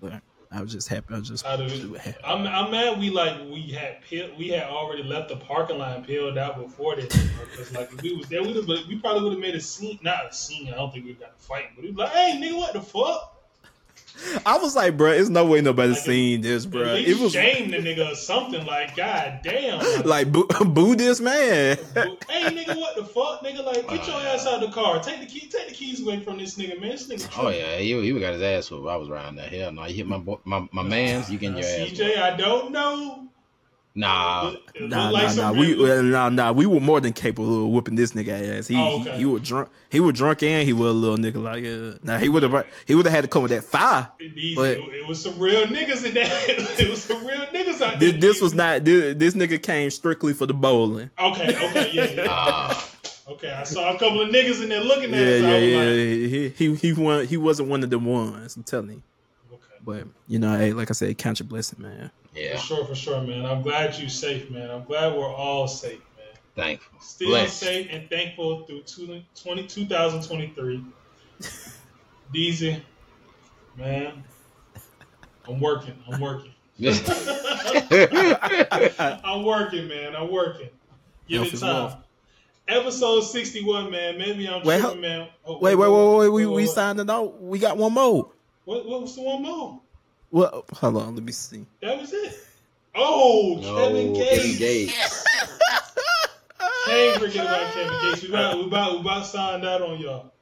but 0.00 0.20
I 0.54 0.60
was 0.60 0.72
just 0.72 0.88
happy. 0.88 1.14
I 1.14 1.18
was 1.18 1.28
just 1.28 1.46
of 1.46 1.60
it. 1.60 2.16
I'm, 2.24 2.46
I'm 2.46 2.70
mad 2.70 2.98
we 2.98 3.10
like 3.10 3.40
we 3.50 3.70
had 3.70 3.98
we 4.38 4.48
had 4.48 4.64
already 4.64 5.02
left 5.02 5.30
the 5.30 5.36
parking 5.36 5.78
lot 5.78 6.06
peeled 6.06 6.36
out 6.36 6.58
before 6.62 6.96
this 6.96 7.06
because 7.06 7.72
like 7.72 7.92
if 7.92 8.02
we 8.02 8.14
was 8.14 8.28
there 8.28 8.42
we 8.42 8.52
we 8.88 8.98
probably 8.98 9.22
would 9.22 9.32
have 9.32 9.40
made 9.40 9.54
a 9.54 9.60
scene 9.60 9.98
not 10.02 10.30
a 10.30 10.32
scene 10.32 10.68
I 10.68 10.76
don't 10.76 10.92
think 10.92 11.06
we 11.06 11.14
got 11.14 11.32
a 11.38 11.42
fight 11.42 11.70
but 11.74 11.84
we 11.84 11.92
like 11.92 12.10
hey 12.12 12.38
nigga 12.42 12.56
what 12.56 12.72
the 12.74 12.82
fuck 12.82 13.31
I 14.46 14.58
was 14.58 14.74
like, 14.76 14.96
bro, 14.96 15.10
it's 15.12 15.28
no 15.28 15.44
way 15.46 15.60
nobody 15.60 15.90
Like, 15.92 15.98
seen 15.98 16.40
this, 16.40 16.64
bro. 16.66 16.82
at 16.82 16.98
It 17.00 17.06
least 17.08 17.20
was 17.20 17.32
shame 17.32 17.70
the 17.70 17.78
nigga 17.78 18.12
or 18.12 18.14
something 18.14 18.64
like 18.66 18.94
god 18.96 19.40
damn 19.42 19.78
like, 19.78 20.04
like 20.04 20.32
boo, 20.32 20.46
boo 20.64 20.94
this 20.94 21.20
man. 21.20 21.76
hey 21.94 22.50
nigga 22.54 22.76
what 22.78 22.96
the 22.96 23.04
fuck 23.04 23.42
nigga 23.42 23.64
like 23.64 23.88
get 23.88 24.06
your 24.06 24.16
ass 24.20 24.46
out 24.46 24.62
of 24.62 24.70
the 24.70 24.74
car 24.74 25.00
take 25.00 25.20
the 25.20 25.26
key 25.26 25.48
take 25.48 25.68
the 25.68 25.74
keys 25.74 26.00
away 26.02 26.20
from 26.20 26.38
this 26.38 26.56
nigga 26.56 26.80
man 26.80 26.90
this 26.90 27.06
nigga 27.08 27.28
Oh 27.38 27.48
yeah, 27.48 27.76
he, 27.78 28.00
he 28.00 28.20
got 28.20 28.34
his 28.34 28.42
ass 28.42 28.70
whooped. 28.70 28.88
I 28.88 28.96
was 28.96 29.08
around 29.08 29.36
that. 29.36 29.48
Hell 29.52 29.72
no, 29.72 29.84
you 29.86 29.94
hit 29.94 30.06
my 30.06 30.18
boy, 30.18 30.38
my 30.44 30.66
my 30.72 30.82
man's, 30.82 31.30
you 31.30 31.38
getting 31.38 31.56
your 31.56 31.66
ass. 31.66 31.80
whooped. 31.80 31.96
CJ 31.96 32.18
I 32.18 32.36
don't 32.36 32.70
know 32.72 33.28
Nah, 33.94 34.54
It 34.74 34.80
look 34.82 34.90
Nah, 34.90 35.10
like 35.10 35.22
nah, 35.24 35.28
some 35.28 35.54
nah. 35.54 35.60
We 35.60 35.74
real- 35.74 36.02
nah, 36.02 36.28
nah. 36.30 36.52
We 36.52 36.64
were 36.64 36.80
more 36.80 36.98
than 37.00 37.12
capable 37.12 37.66
of 37.66 37.70
whooping 37.72 37.94
this 37.94 38.12
nigga 38.12 38.58
ass. 38.58 38.66
He 38.68 38.74
Oh, 38.76 39.00
okay. 39.02 39.12
he, 39.12 39.18
he 39.18 39.24
was 39.26 39.42
drunk. 39.42 39.68
He 39.90 40.00
was 40.00 40.14
drunk 40.14 40.42
and 40.42 40.66
he 40.66 40.72
was 40.72 40.88
a 40.90 40.92
little 40.94 41.18
nigga 41.18 41.42
like 41.42 41.64
uh, 41.66 41.98
Now 42.02 42.16
he 42.18 42.30
would 42.30 42.42
have 42.42 42.66
he 42.86 42.94
would 42.94 43.04
have 43.04 43.14
had 43.14 43.20
to 43.24 43.28
come 43.28 43.42
with 43.42 43.50
that 43.52 43.64
fire. 43.64 44.08
These- 44.18 44.56
But- 44.56 44.78
it, 44.78 44.80
it 44.94 45.06
was 45.06 45.22
some 45.22 45.38
real 45.38 45.66
niggas 45.66 46.06
in 46.06 46.14
that. 46.14 46.30
it 46.80 46.88
was 46.88 47.02
some 47.02 47.26
real 47.26 47.40
niggas 47.52 47.82
out 47.82 48.00
there. 48.00 48.12
this 48.12 48.40
was 48.40 48.54
not 48.54 48.84
this, 48.84 49.14
this 49.16 49.34
nigga 49.34 49.62
came 49.62 49.90
strictly 49.90 50.32
for 50.32 50.46
the 50.46 50.54
bowling. 50.54 51.10
Okay, 51.18 51.54
okay, 51.68 51.90
yeah, 51.92 52.04
yeah. 52.12 52.26
Ah. 52.30 52.88
okay, 53.28 53.50
I 53.50 53.64
saw 53.64 53.94
a 53.94 53.98
couple 53.98 54.22
of 54.22 54.30
niggas 54.30 54.62
in 54.62 54.70
there 54.70 54.80
looking 54.80 55.12
at 55.12 55.20
Yeah, 55.20 55.26
us. 55.36 55.42
yeah, 55.42 55.48
I 55.48 55.58
was 55.60 55.68
yeah. 55.68 55.78
like, 56.46 56.54
He 56.56 56.74
he 56.74 56.74
he 56.76 56.92
won, 56.94 57.26
he 57.26 57.36
wasn't 57.36 57.68
one 57.68 57.84
of 57.84 57.90
the 57.90 57.98
ones. 57.98 58.56
I'm 58.56 58.62
telling 58.62 58.88
you. 58.90 59.02
Okay. 59.88 60.02
But 60.04 60.06
you 60.28 60.38
know, 60.38 60.56
hey, 60.56 60.72
like 60.72 60.90
I 60.90 60.94
said, 60.94 61.16
count 61.18 61.38
your 61.40 61.46
blessing, 61.48 61.82
man. 61.82 62.10
yeah, 62.34 62.56
For 62.56 62.62
sure, 62.66 62.84
for 62.86 62.94
sure, 62.94 63.20
man. 63.22 63.44
I'm 63.46 63.62
glad 63.62 63.96
you're 63.98 64.08
safe, 64.08 64.50
man. 64.50 64.70
I'm 64.70 64.84
glad 64.84 65.14
we're 65.14 65.32
all 65.32 65.66
safe, 65.68 66.00
man. 66.16 66.26
thankful. 66.54 67.00
Still 67.00 67.28
Blessed. 67.30 67.58
safe 67.58 67.88
and 67.90 68.08
thankful 68.08 68.64
through 68.64 68.82
20, 68.82 69.26
2023. 69.66 70.84
Deezy, 72.34 72.80
man, 73.76 74.24
I'm 75.48 75.60
working. 75.60 75.94
I'm 76.10 76.20
working. 76.20 76.52
I'm 79.24 79.44
working, 79.44 79.88
man. 79.88 80.16
I'm 80.16 80.30
working. 80.30 80.68
Give 81.28 81.42
Health 81.42 81.48
it 81.48 81.54
is 81.54 81.60
time. 81.60 81.74
wealth. 81.74 81.96
Episode 82.68 83.20
61, 83.22 83.90
man. 83.90 84.16
Maybe 84.18 84.48
I'm 84.48 84.62
Wait, 84.64 84.80
tripping, 84.80 85.00
man. 85.00 85.28
Oh, 85.44 85.58
Wait, 85.58 85.74
wait, 85.74 85.88
wait, 85.88 86.16
wait. 86.16 86.28
We 86.28 86.46
what, 86.46 86.54
we 86.56 86.62
what, 86.66 86.74
signed 86.74 87.00
it 87.00 87.10
out. 87.10 87.42
We 87.42 87.58
got 87.58 87.76
one 87.76 87.92
more. 87.92 88.31
What, 88.64 88.86
what 88.86 89.02
was 89.02 89.16
the 89.16 89.22
one 89.22 89.42
more? 89.42 89.80
Well, 90.30 90.64
hold 90.72 90.96
on. 90.96 91.14
Let 91.14 91.24
me 91.24 91.32
see. 91.32 91.66
That 91.82 92.00
was 92.00 92.12
it. 92.12 92.46
Oh, 92.94 93.58
No, 93.60 93.74
Kevin 93.76 94.12
Gates. 94.12 94.36
Kevin 94.36 94.58
Gates. 94.58 95.24
Can't 96.86 97.20
forget 97.20 97.46
about 97.46 97.72
Kevin 97.74 98.00
Gates. 98.02 98.22
We 98.22 98.28
about, 98.28 98.58
we 98.58 98.64
about, 98.64 98.92
we 98.94 99.00
about 99.00 99.26
signed 99.26 99.64
out 99.64 99.82
on 99.82 99.98
y'all. 100.00 100.32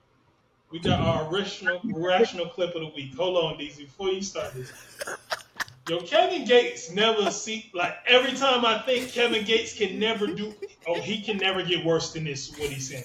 We 0.70 0.78
got 0.78 1.00
our 1.00 1.32
rational, 1.32 1.80
rational 1.84 2.46
clip 2.46 2.74
of 2.76 2.82
the 2.82 2.92
week. 2.94 3.14
Hold 3.16 3.44
on, 3.44 3.58
Deezy, 3.58 3.78
before 3.78 4.08
you 4.08 4.22
start 4.22 4.54
this. 4.54 4.72
Yo, 5.88 5.98
Kevin 6.00 6.44
Gates 6.44 6.92
never 6.92 7.30
see 7.32 7.68
like 7.74 7.96
every 8.06 8.32
time 8.32 8.64
I 8.64 8.78
think 8.82 9.10
Kevin 9.10 9.44
Gates 9.44 9.76
can 9.76 9.98
never 9.98 10.28
do. 10.28 10.54
Oh, 10.86 11.00
he 11.00 11.20
can 11.22 11.38
never 11.38 11.62
get 11.64 11.84
worse 11.84 12.12
than 12.12 12.24
this. 12.24 12.50
What 12.56 12.70
he's 12.70 12.88
saying, 12.88 13.04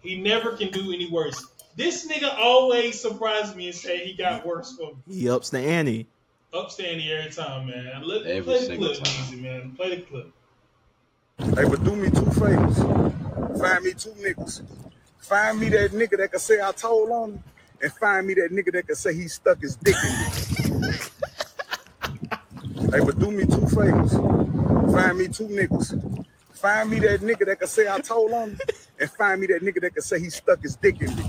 he 0.00 0.20
never 0.20 0.56
can 0.56 0.72
do 0.72 0.92
any 0.92 1.08
worse. 1.08 1.44
This 1.76 2.08
nigga 2.10 2.34
always 2.38 2.98
surprises 3.00 3.54
me 3.54 3.66
and 3.66 3.74
say 3.74 3.98
he 3.98 4.14
got 4.14 4.46
worse 4.46 4.74
for 4.76 4.92
me. 5.06 5.14
He 5.14 5.28
ups 5.28 5.50
the 5.50 5.58
ante. 5.58 6.06
Upstanding 6.54 7.06
every 7.08 7.30
time, 7.30 7.66
man. 7.66 8.02
Let, 8.02 8.22
Every 8.22 8.42
play 8.42 8.60
the 8.60 8.66
single 8.66 8.88
clip, 8.88 9.04
time. 9.04 9.24
easy, 9.24 9.36
man. 9.36 9.72
Play 9.76 9.96
the 9.96 10.02
clip. 10.02 10.32
Hey, 11.38 11.68
but 11.68 11.84
do 11.84 11.94
me 11.94 12.08
two 12.08 12.30
favors. 12.30 12.78
Find 13.60 13.84
me 13.84 13.92
two 13.92 14.10
niggas. 14.12 14.62
Find 15.18 15.60
me 15.60 15.68
that 15.68 15.90
nigga 15.90 16.16
that 16.16 16.30
can 16.30 16.40
say 16.40 16.58
I 16.62 16.72
told 16.72 17.10
on 17.10 17.32
him, 17.32 17.44
and 17.82 17.92
find 17.92 18.26
me 18.26 18.34
that 18.34 18.50
nigga 18.52 18.72
that 18.72 18.86
can 18.86 18.96
say 18.96 19.12
he 19.12 19.28
stuck 19.28 19.60
his 19.60 19.76
dick 19.76 19.96
in 20.02 20.80
me. 20.80 20.92
hey, 22.90 23.00
but 23.04 23.18
do 23.18 23.30
me 23.30 23.44
two 23.44 23.66
favors. 23.68 24.14
Find 24.14 25.18
me 25.18 25.28
two 25.28 25.48
niggas. 25.48 26.24
Find 26.54 26.88
me 26.88 27.00
that 27.00 27.20
nigga 27.20 27.44
that 27.46 27.58
can 27.58 27.68
say 27.68 27.86
I 27.86 28.00
told 28.00 28.32
on 28.32 28.50
him, 28.50 28.58
and 28.98 29.10
find 29.10 29.42
me 29.42 29.48
that 29.48 29.60
nigga 29.62 29.82
that 29.82 29.92
can 29.92 30.02
say 30.02 30.18
he 30.18 30.30
stuck 30.30 30.62
his 30.62 30.76
dick 30.76 31.02
in 31.02 31.14
me. 31.14 31.24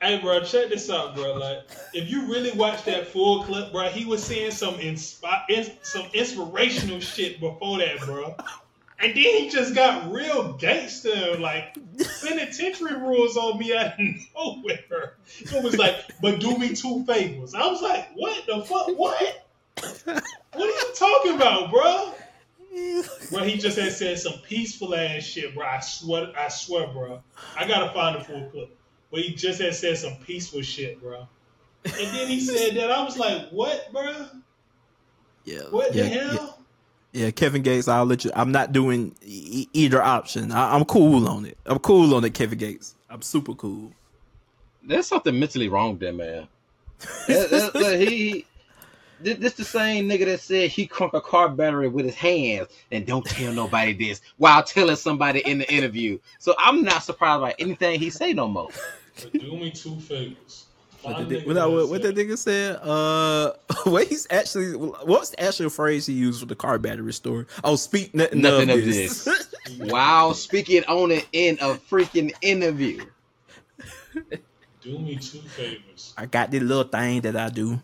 Hey, 0.00 0.18
bro, 0.20 0.40
check 0.44 0.68
this 0.68 0.88
out, 0.90 1.16
bro. 1.16 1.34
Like, 1.34 1.68
if 1.92 2.08
you 2.08 2.30
really 2.30 2.52
watch 2.52 2.84
that 2.84 3.08
full 3.08 3.42
clip, 3.42 3.72
bro, 3.72 3.88
he 3.88 4.04
was 4.04 4.22
saying 4.22 4.52
some 4.52 4.74
inspi- 4.74 5.44
in- 5.50 5.72
some 5.82 6.06
inspirational 6.14 7.00
shit 7.00 7.40
before 7.40 7.78
that, 7.78 7.98
bro. 8.00 8.36
And 9.00 9.12
then 9.14 9.22
he 9.22 9.48
just 9.50 9.74
got 9.74 10.10
real 10.12 10.52
gangster, 10.54 11.36
like 11.38 11.76
penitentiary 12.22 12.96
rules 12.96 13.36
on 13.36 13.58
me 13.58 13.76
out 13.76 13.98
of 13.98 13.98
nowhere. 14.36 15.14
It 15.40 15.62
was 15.62 15.76
like, 15.76 15.96
but 16.22 16.38
do 16.40 16.56
me 16.56 16.74
two 16.74 17.04
favors. 17.04 17.54
I 17.54 17.66
was 17.66 17.82
like, 17.82 18.08
what 18.14 18.46
the 18.46 18.64
fuck? 18.64 18.88
What? 18.96 19.46
What 20.04 20.24
are 20.56 20.66
you 20.66 20.94
talking 20.96 21.34
about, 21.36 21.70
bro? 21.70 22.12
Bro, 23.30 23.44
he 23.44 23.58
just 23.58 23.78
had 23.78 23.92
said 23.92 24.18
some 24.18 24.34
peaceful 24.46 24.94
ass 24.94 25.22
shit, 25.22 25.54
bro. 25.54 25.66
I 25.66 25.80
swear, 25.80 26.32
I 26.36 26.48
swear, 26.48 26.86
bro. 26.88 27.22
I 27.56 27.66
gotta 27.68 27.92
find 27.92 28.18
the 28.18 28.24
full 28.24 28.48
clip. 28.50 28.76
But 29.10 29.20
he 29.20 29.34
just 29.34 29.60
had 29.60 29.74
said 29.74 29.96
some 29.98 30.16
peaceful 30.16 30.62
shit, 30.62 31.00
bro. 31.00 31.26
And 31.84 31.94
then 31.94 32.28
he 32.28 32.40
said 32.44 32.74
that. 32.76 32.90
I 32.90 33.02
was 33.04 33.16
like, 33.18 33.48
what, 33.50 33.90
bro? 33.92 34.26
Yeah. 35.44 35.60
What 35.70 35.94
yeah, 35.94 36.02
the 36.02 36.08
yeah. 36.08 36.32
hell? 36.32 36.58
Yeah, 37.12 37.30
Kevin 37.30 37.62
Gates. 37.62 37.88
I'll 37.88 38.04
let 38.04 38.24
you. 38.24 38.30
I'm 38.34 38.52
not 38.52 38.72
doing 38.72 39.14
e- 39.22 39.66
either 39.72 40.02
option. 40.02 40.52
I, 40.52 40.74
I'm 40.74 40.84
cool 40.84 41.26
on 41.28 41.46
it. 41.46 41.56
I'm 41.66 41.78
cool 41.78 42.14
on 42.14 42.24
it, 42.24 42.34
Kevin 42.34 42.58
Gates. 42.58 42.94
I'm 43.08 43.22
super 43.22 43.54
cool. 43.54 43.92
There's 44.82 45.06
something 45.06 45.38
mentally 45.38 45.68
wrong 45.68 45.92
with 45.92 46.00
that 46.00 46.14
man. 46.14 46.48
That- 47.28 47.50
that- 47.50 47.72
that 47.74 48.00
he, 48.00 48.44
this, 49.20 49.38
this 49.38 49.52
the 49.54 49.64
same 49.64 50.08
nigga 50.08 50.26
that 50.26 50.40
said 50.40 50.70
he 50.70 50.86
crunk 50.86 51.14
a 51.14 51.20
car 51.20 51.48
battery 51.48 51.88
with 51.88 52.04
his 52.04 52.14
hands 52.14 52.68
and 52.92 53.06
don't 53.06 53.24
tell 53.24 53.52
nobody 53.52 53.92
this 53.92 54.20
while 54.36 54.62
telling 54.62 54.96
somebody 54.96 55.40
in 55.40 55.58
the 55.58 55.72
interview. 55.72 56.18
So 56.38 56.54
I'm 56.58 56.82
not 56.82 57.02
surprised 57.02 57.40
by 57.42 57.54
anything 57.58 57.98
he 58.00 58.10
say 58.10 58.32
no 58.32 58.48
more. 58.48 58.68
But 59.22 59.32
do 59.32 59.52
me 59.56 59.70
two 59.70 59.98
favors. 60.00 60.66
What, 61.02 61.14
Find 61.14 61.28
the, 61.28 61.36
what, 61.40 61.46
that- 61.46 61.54
that 61.54 61.70
what, 61.70 61.88
what 61.90 62.02
that 62.02 62.16
nigga 62.16 62.36
said? 62.38 62.76
Uh, 62.82 63.52
what 63.90 64.06
he's 64.08 64.26
actually 64.30 64.72
what's 64.72 65.30
the 65.30 65.40
actual 65.42 65.70
phrase 65.70 66.06
he 66.06 66.12
used 66.14 66.40
for 66.40 66.46
the 66.46 66.56
car 66.56 66.78
battery 66.78 67.12
story? 67.12 67.46
Oh, 67.64 67.76
speak 67.76 68.14
nothing, 68.14 68.40
Nothing 68.40 68.70
of 68.70 68.78
of 68.78 68.84
this. 68.84 69.24
this. 69.24 69.54
While 69.78 70.34
speaking 70.34 70.84
on 70.84 71.10
it 71.12 71.26
in 71.32 71.56
a 71.60 71.74
freaking 71.74 72.32
interview. 72.42 73.04
Do 74.80 74.98
me 74.98 75.16
two 75.16 75.40
favors. 75.40 76.14
I 76.16 76.26
got 76.26 76.50
this 76.50 76.62
little 76.62 76.84
thing 76.84 77.20
that 77.22 77.36
I 77.36 77.48
do. 77.48 77.80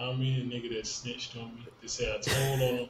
Find 0.00 0.18
me 0.18 0.40
a 0.40 0.44
nigga 0.44 0.74
that 0.76 0.86
snitched 0.86 1.36
on 1.36 1.54
me. 1.54 1.66
They 1.82 1.88
say 1.88 2.10
I 2.10 2.18
told 2.18 2.62
on 2.62 2.78
him. 2.78 2.88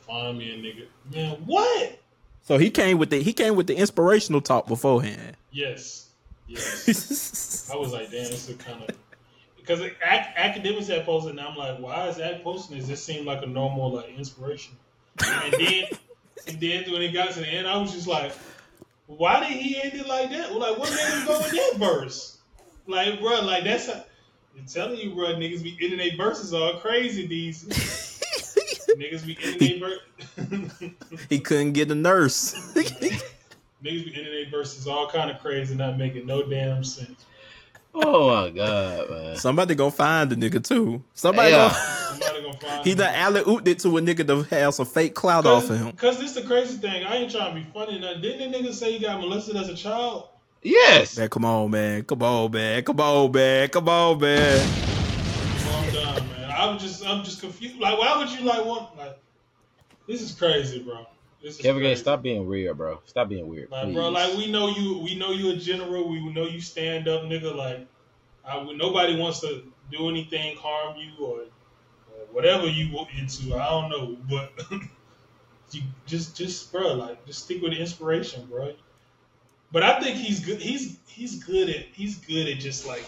Find 0.00 0.36
me 0.36 0.50
a 0.50 0.58
nigga. 0.58 0.86
Man, 1.14 1.42
what? 1.46 1.98
So 2.42 2.58
he 2.58 2.70
came 2.70 2.98
with 2.98 3.08
the 3.08 3.22
he 3.22 3.32
came 3.32 3.56
with 3.56 3.66
the 3.66 3.74
inspirational 3.74 4.42
talk 4.42 4.66
beforehand. 4.66 5.36
Yes. 5.50 6.08
Yes. 6.46 7.70
I 7.72 7.76
was 7.76 7.92
like, 7.92 8.10
damn, 8.10 8.30
this 8.30 8.50
is 8.50 8.56
kind 8.56 8.82
of 8.82 8.94
because 9.56 9.80
ac- 9.80 9.94
Akademiks 10.36 10.88
had 10.88 11.06
posted, 11.06 11.30
and 11.30 11.40
I'm 11.40 11.56
like, 11.56 11.78
why 11.78 12.08
is 12.08 12.16
that 12.16 12.44
posting 12.44 12.76
this? 12.76 12.86
This 12.86 13.02
seemed 13.02 13.24
like 13.24 13.42
a 13.42 13.46
normal 13.46 13.90
like 13.92 14.10
inspiration. 14.18 14.74
And 15.24 15.52
then, 15.54 15.84
and 16.48 16.60
then 16.60 16.92
when 16.92 17.00
it 17.00 17.12
got 17.12 17.30
to 17.32 17.40
the 17.40 17.48
end, 17.48 17.66
I 17.66 17.78
was 17.78 17.92
just 17.92 18.06
like, 18.06 18.32
why 19.06 19.40
did 19.40 19.56
he 19.56 19.80
end 19.80 19.94
it 19.94 20.06
like 20.06 20.30
that? 20.30 20.54
Like, 20.54 20.76
what 20.76 20.90
made 20.90 21.18
him 21.18 21.26
go 21.26 21.36
in 21.36 21.54
that 21.54 21.76
verse? 21.78 22.38
Like, 22.86 23.20
bro, 23.20 23.40
like 23.40 23.64
that's. 23.64 23.88
A, 23.88 24.04
I'm 24.60 24.66
telling 24.66 24.98
you, 24.98 25.14
bro, 25.14 25.34
niggas 25.34 25.62
be 25.62 25.78
ending 25.80 25.98
their 25.98 26.16
verses 26.16 26.52
all 26.52 26.74
crazy 26.80 27.26
these. 27.26 27.64
niggas 28.90 29.26
be 29.26 29.38
ending 29.42 29.80
their 29.80 29.88
verses. 29.88 30.92
He 31.28 31.40
couldn't 31.40 31.72
get 31.72 31.90
a 31.90 31.94
nurse. 31.94 32.54
Niggas 32.74 33.00
be 33.80 34.14
ending 34.14 34.24
their 34.32 34.50
verses 34.50 34.86
all 34.86 35.08
kind 35.08 35.30
of 35.30 35.40
crazy, 35.40 35.74
not 35.74 35.96
making 35.96 36.26
no 36.26 36.42
damn 36.42 36.84
sense. 36.84 37.24
Oh 37.94 38.28
my 38.28 38.50
god, 38.50 39.10
man. 39.10 39.36
Somebody 39.36 39.74
gonna 39.74 39.90
find 39.90 40.30
the 40.30 40.36
nigga 40.36 40.62
too. 40.62 41.02
Somebody 41.14 41.50
Yeah. 41.50 41.68
gonna 41.68 41.74
Somebody 41.74 42.42
gonna 42.42 42.58
find 42.58 42.84
he 42.84 42.94
done 42.94 43.14
alley 43.14 43.40
ooped 43.42 43.66
it 43.66 43.78
to 43.80 43.96
a 43.96 44.00
nigga 44.00 44.26
to 44.26 44.42
have 44.54 44.74
some 44.74 44.86
fake 44.86 45.14
clout 45.14 45.46
off 45.46 45.70
of 45.70 45.78
him. 45.78 45.92
Cause 45.92 46.18
this 46.20 46.32
the 46.34 46.42
crazy 46.42 46.76
thing. 46.76 47.04
I 47.04 47.16
ain't 47.16 47.32
trying 47.32 47.54
to 47.54 47.60
be 47.60 47.66
funny. 47.72 47.98
Now, 47.98 48.14
didn't 48.14 48.52
the 48.52 48.58
nigga 48.58 48.72
say 48.72 48.92
he 48.92 48.98
got 48.98 49.20
molested 49.20 49.56
as 49.56 49.68
a 49.68 49.74
child? 49.74 50.28
Yes. 50.62 51.16
Man, 51.16 51.28
come 51.28 51.44
on, 51.44 51.70
man. 51.70 52.04
Come 52.04 52.22
on, 52.22 52.50
man. 52.50 52.82
Come 52.82 53.00
on, 53.00 53.32
man. 53.32 53.68
Come 53.68 53.88
on, 53.88 54.20
man. 54.20 54.68
Well, 55.64 55.84
I'm 55.84 55.92
done, 55.92 56.28
man. 56.28 56.50
I'm 56.50 56.78
just, 56.78 57.06
I'm 57.06 57.24
just 57.24 57.40
confused. 57.40 57.78
Like, 57.78 57.98
why 57.98 58.18
would 58.18 58.30
you 58.30 58.44
like 58.44 58.64
want 58.64 58.96
like? 58.96 59.18
This 60.06 60.20
is 60.20 60.32
crazy, 60.32 60.82
bro. 60.82 61.06
This 61.42 61.56
is 61.56 61.62
Kevin 61.62 61.80
crazy. 61.80 62.02
Stop 62.02 62.22
being 62.22 62.46
weird, 62.46 62.76
bro. 62.76 63.00
Stop 63.06 63.30
being 63.30 63.48
weird. 63.48 63.70
Like, 63.70 63.84
please. 63.84 63.94
bro, 63.94 64.10
like 64.10 64.36
we 64.36 64.50
know 64.50 64.68
you, 64.68 64.98
we 64.98 65.14
know 65.14 65.30
you 65.30 65.50
a 65.50 65.56
general. 65.56 66.06
We 66.08 66.20
know 66.32 66.44
you 66.44 66.60
stand 66.60 67.08
up, 67.08 67.22
nigga. 67.22 67.54
Like, 67.54 67.86
I, 68.44 68.58
would 68.58 68.76
nobody 68.76 69.18
wants 69.18 69.40
to 69.40 69.62
do 69.90 70.10
anything 70.10 70.56
harm 70.58 70.96
you 70.98 71.24
or, 71.24 71.40
or 71.40 72.26
whatever 72.32 72.66
you 72.66 72.94
want 72.94 73.08
into. 73.18 73.54
I 73.56 73.70
don't 73.70 73.88
know, 73.88 74.16
but 74.28 74.52
you 75.70 75.82
just, 76.06 76.36
just, 76.36 76.70
bro, 76.70 76.92
like, 76.94 77.24
just 77.26 77.44
stick 77.44 77.62
with 77.62 77.72
the 77.72 77.80
inspiration, 77.80 78.46
bro. 78.46 78.74
But 79.72 79.82
I 79.82 80.00
think 80.00 80.16
he's 80.16 80.40
good. 80.40 80.60
He's 80.60 80.98
he's 81.06 81.42
good 81.44 81.68
at 81.68 81.84
he's 81.92 82.16
good 82.18 82.48
at 82.48 82.58
just 82.58 82.86
like 82.86 83.04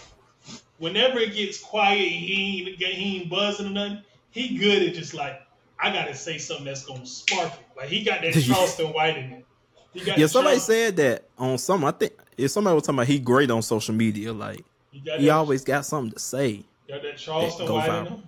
whenever 0.77 1.19
it 1.19 1.33
gets 1.33 1.59
quiet, 1.59 1.97
he 1.99 2.61
ain't 2.67 2.77
he 2.81 3.17
ain't 3.17 3.29
buzzing 3.29 3.67
or 3.67 3.69
nothing. 3.71 4.01
He 4.31 4.57
good 4.57 4.83
at 4.87 4.93
just 4.95 5.13
like 5.13 5.41
I 5.79 5.91
gotta 5.91 6.15
say 6.15 6.37
something 6.37 6.65
that's 6.65 6.85
gonna 6.85 7.05
spark 7.05 7.51
it. 7.53 7.59
Like 7.77 7.89
he 7.89 8.03
got 8.03 8.21
that 8.21 8.33
Charleston 8.47 8.93
White 8.93 9.17
in 9.17 9.23
it. 9.31 9.45
He 9.93 9.99
got 10.01 10.17
Yeah, 10.17 10.27
somebody 10.27 10.55
Charleston- 10.57 10.75
said 10.75 10.95
that 10.97 11.25
on 11.37 11.57
some. 11.57 11.83
I 11.85 11.91
think 11.91 12.13
if 12.37 12.49
somebody 12.51 12.73
was 12.75 12.83
talking 12.83 12.95
about 12.99 13.07
he 13.07 13.19
great 13.19 13.51
on 13.51 13.61
social 13.61 13.93
media, 13.93 14.31
like 14.33 14.63
He 14.91 14.99
got 15.01 15.19
he 15.19 15.25
that- 15.27 15.31
always 15.33 15.63
got 15.63 15.85
something 15.85 16.13
to 16.13 16.19
say. 16.19 16.63
got 16.87 17.01
that 17.03 17.17
Charleston 17.17 17.67
Go 17.67 17.75
White 17.75 17.89
in 17.89 18.05
him. 18.05 18.23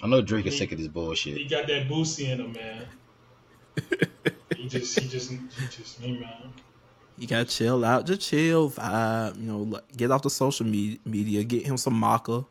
I 0.00 0.06
know 0.06 0.22
Drake 0.22 0.46
is 0.46 0.56
sick 0.56 0.70
of 0.70 0.78
this 0.78 0.86
bullshit. 0.86 1.36
He 1.38 1.44
got 1.46 1.66
that 1.66 1.88
Boosie 1.88 2.28
in 2.28 2.40
him, 2.40 2.52
man. 2.52 2.86
he 4.56 4.68
just, 4.68 4.98
he 4.98 5.08
just, 5.08 5.30
he 5.32 5.38
just, 5.70 6.00
me, 6.00 6.18
man. 6.20 6.52
You 7.18 7.26
gotta 7.26 7.44
chill 7.44 7.84
out, 7.84 8.06
just 8.06 8.20
chill 8.20 8.70
vibe. 8.70 9.36
You 9.36 9.42
know, 9.42 9.80
get 9.96 10.10
off 10.10 10.22
the 10.22 10.30
social 10.30 10.66
me- 10.66 11.00
media. 11.04 11.42
Get 11.42 11.66
him 11.66 11.76
some 11.76 12.00
maca. 12.00 12.46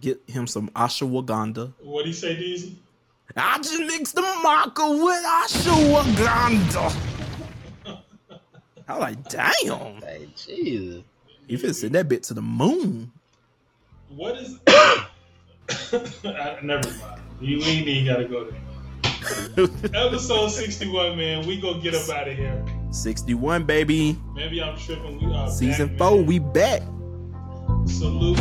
Get 0.00 0.20
him 0.28 0.46
some 0.46 0.68
ashwagandha. 0.70 1.72
What 1.82 2.02
do 2.02 2.08
you 2.08 2.14
say, 2.14 2.36
Deezy? 2.36 2.74
I 3.36 3.58
just 3.58 3.80
mixed 3.80 4.14
the 4.14 4.22
maca 4.22 5.04
with 5.04 5.24
ashwagandha. 5.24 6.96
I 8.86 8.92
was 8.92 9.00
like, 9.00 9.28
damn. 9.28 10.02
Hey, 10.02 10.28
Jesus. 10.36 11.02
You 11.48 11.58
finna 11.58 11.74
send 11.74 11.94
that 11.94 12.08
bit 12.08 12.22
to 12.24 12.34
the 12.34 12.42
moon. 12.42 13.10
What 14.10 14.36
is? 14.36 14.58
I, 16.24 16.58
never 16.62 16.88
mind. 16.88 17.22
We, 17.40 17.56
we 17.56 17.64
ain't 17.64 17.88
even 17.88 18.14
gotta 18.14 18.28
go 18.28 18.50
there. 18.50 18.60
Episode 20.06 20.50
sixty-one, 20.50 21.16
man. 21.16 21.46
We 21.46 21.60
gonna 21.60 21.80
get 21.80 21.94
up 21.94 22.08
out 22.10 22.28
of 22.28 22.36
here. 22.36 22.64
61, 22.94 23.64
baby. 23.64 24.18
Maybe 24.34 24.62
I'm 24.62 24.78
tripping. 24.78 25.18
We 25.28 25.34
are 25.34 25.50
Season 25.50 25.88
back, 25.88 25.98
four, 25.98 26.16
man. 26.18 26.26
we 26.26 26.38
back. 26.38 26.82
Salute. 27.86 28.38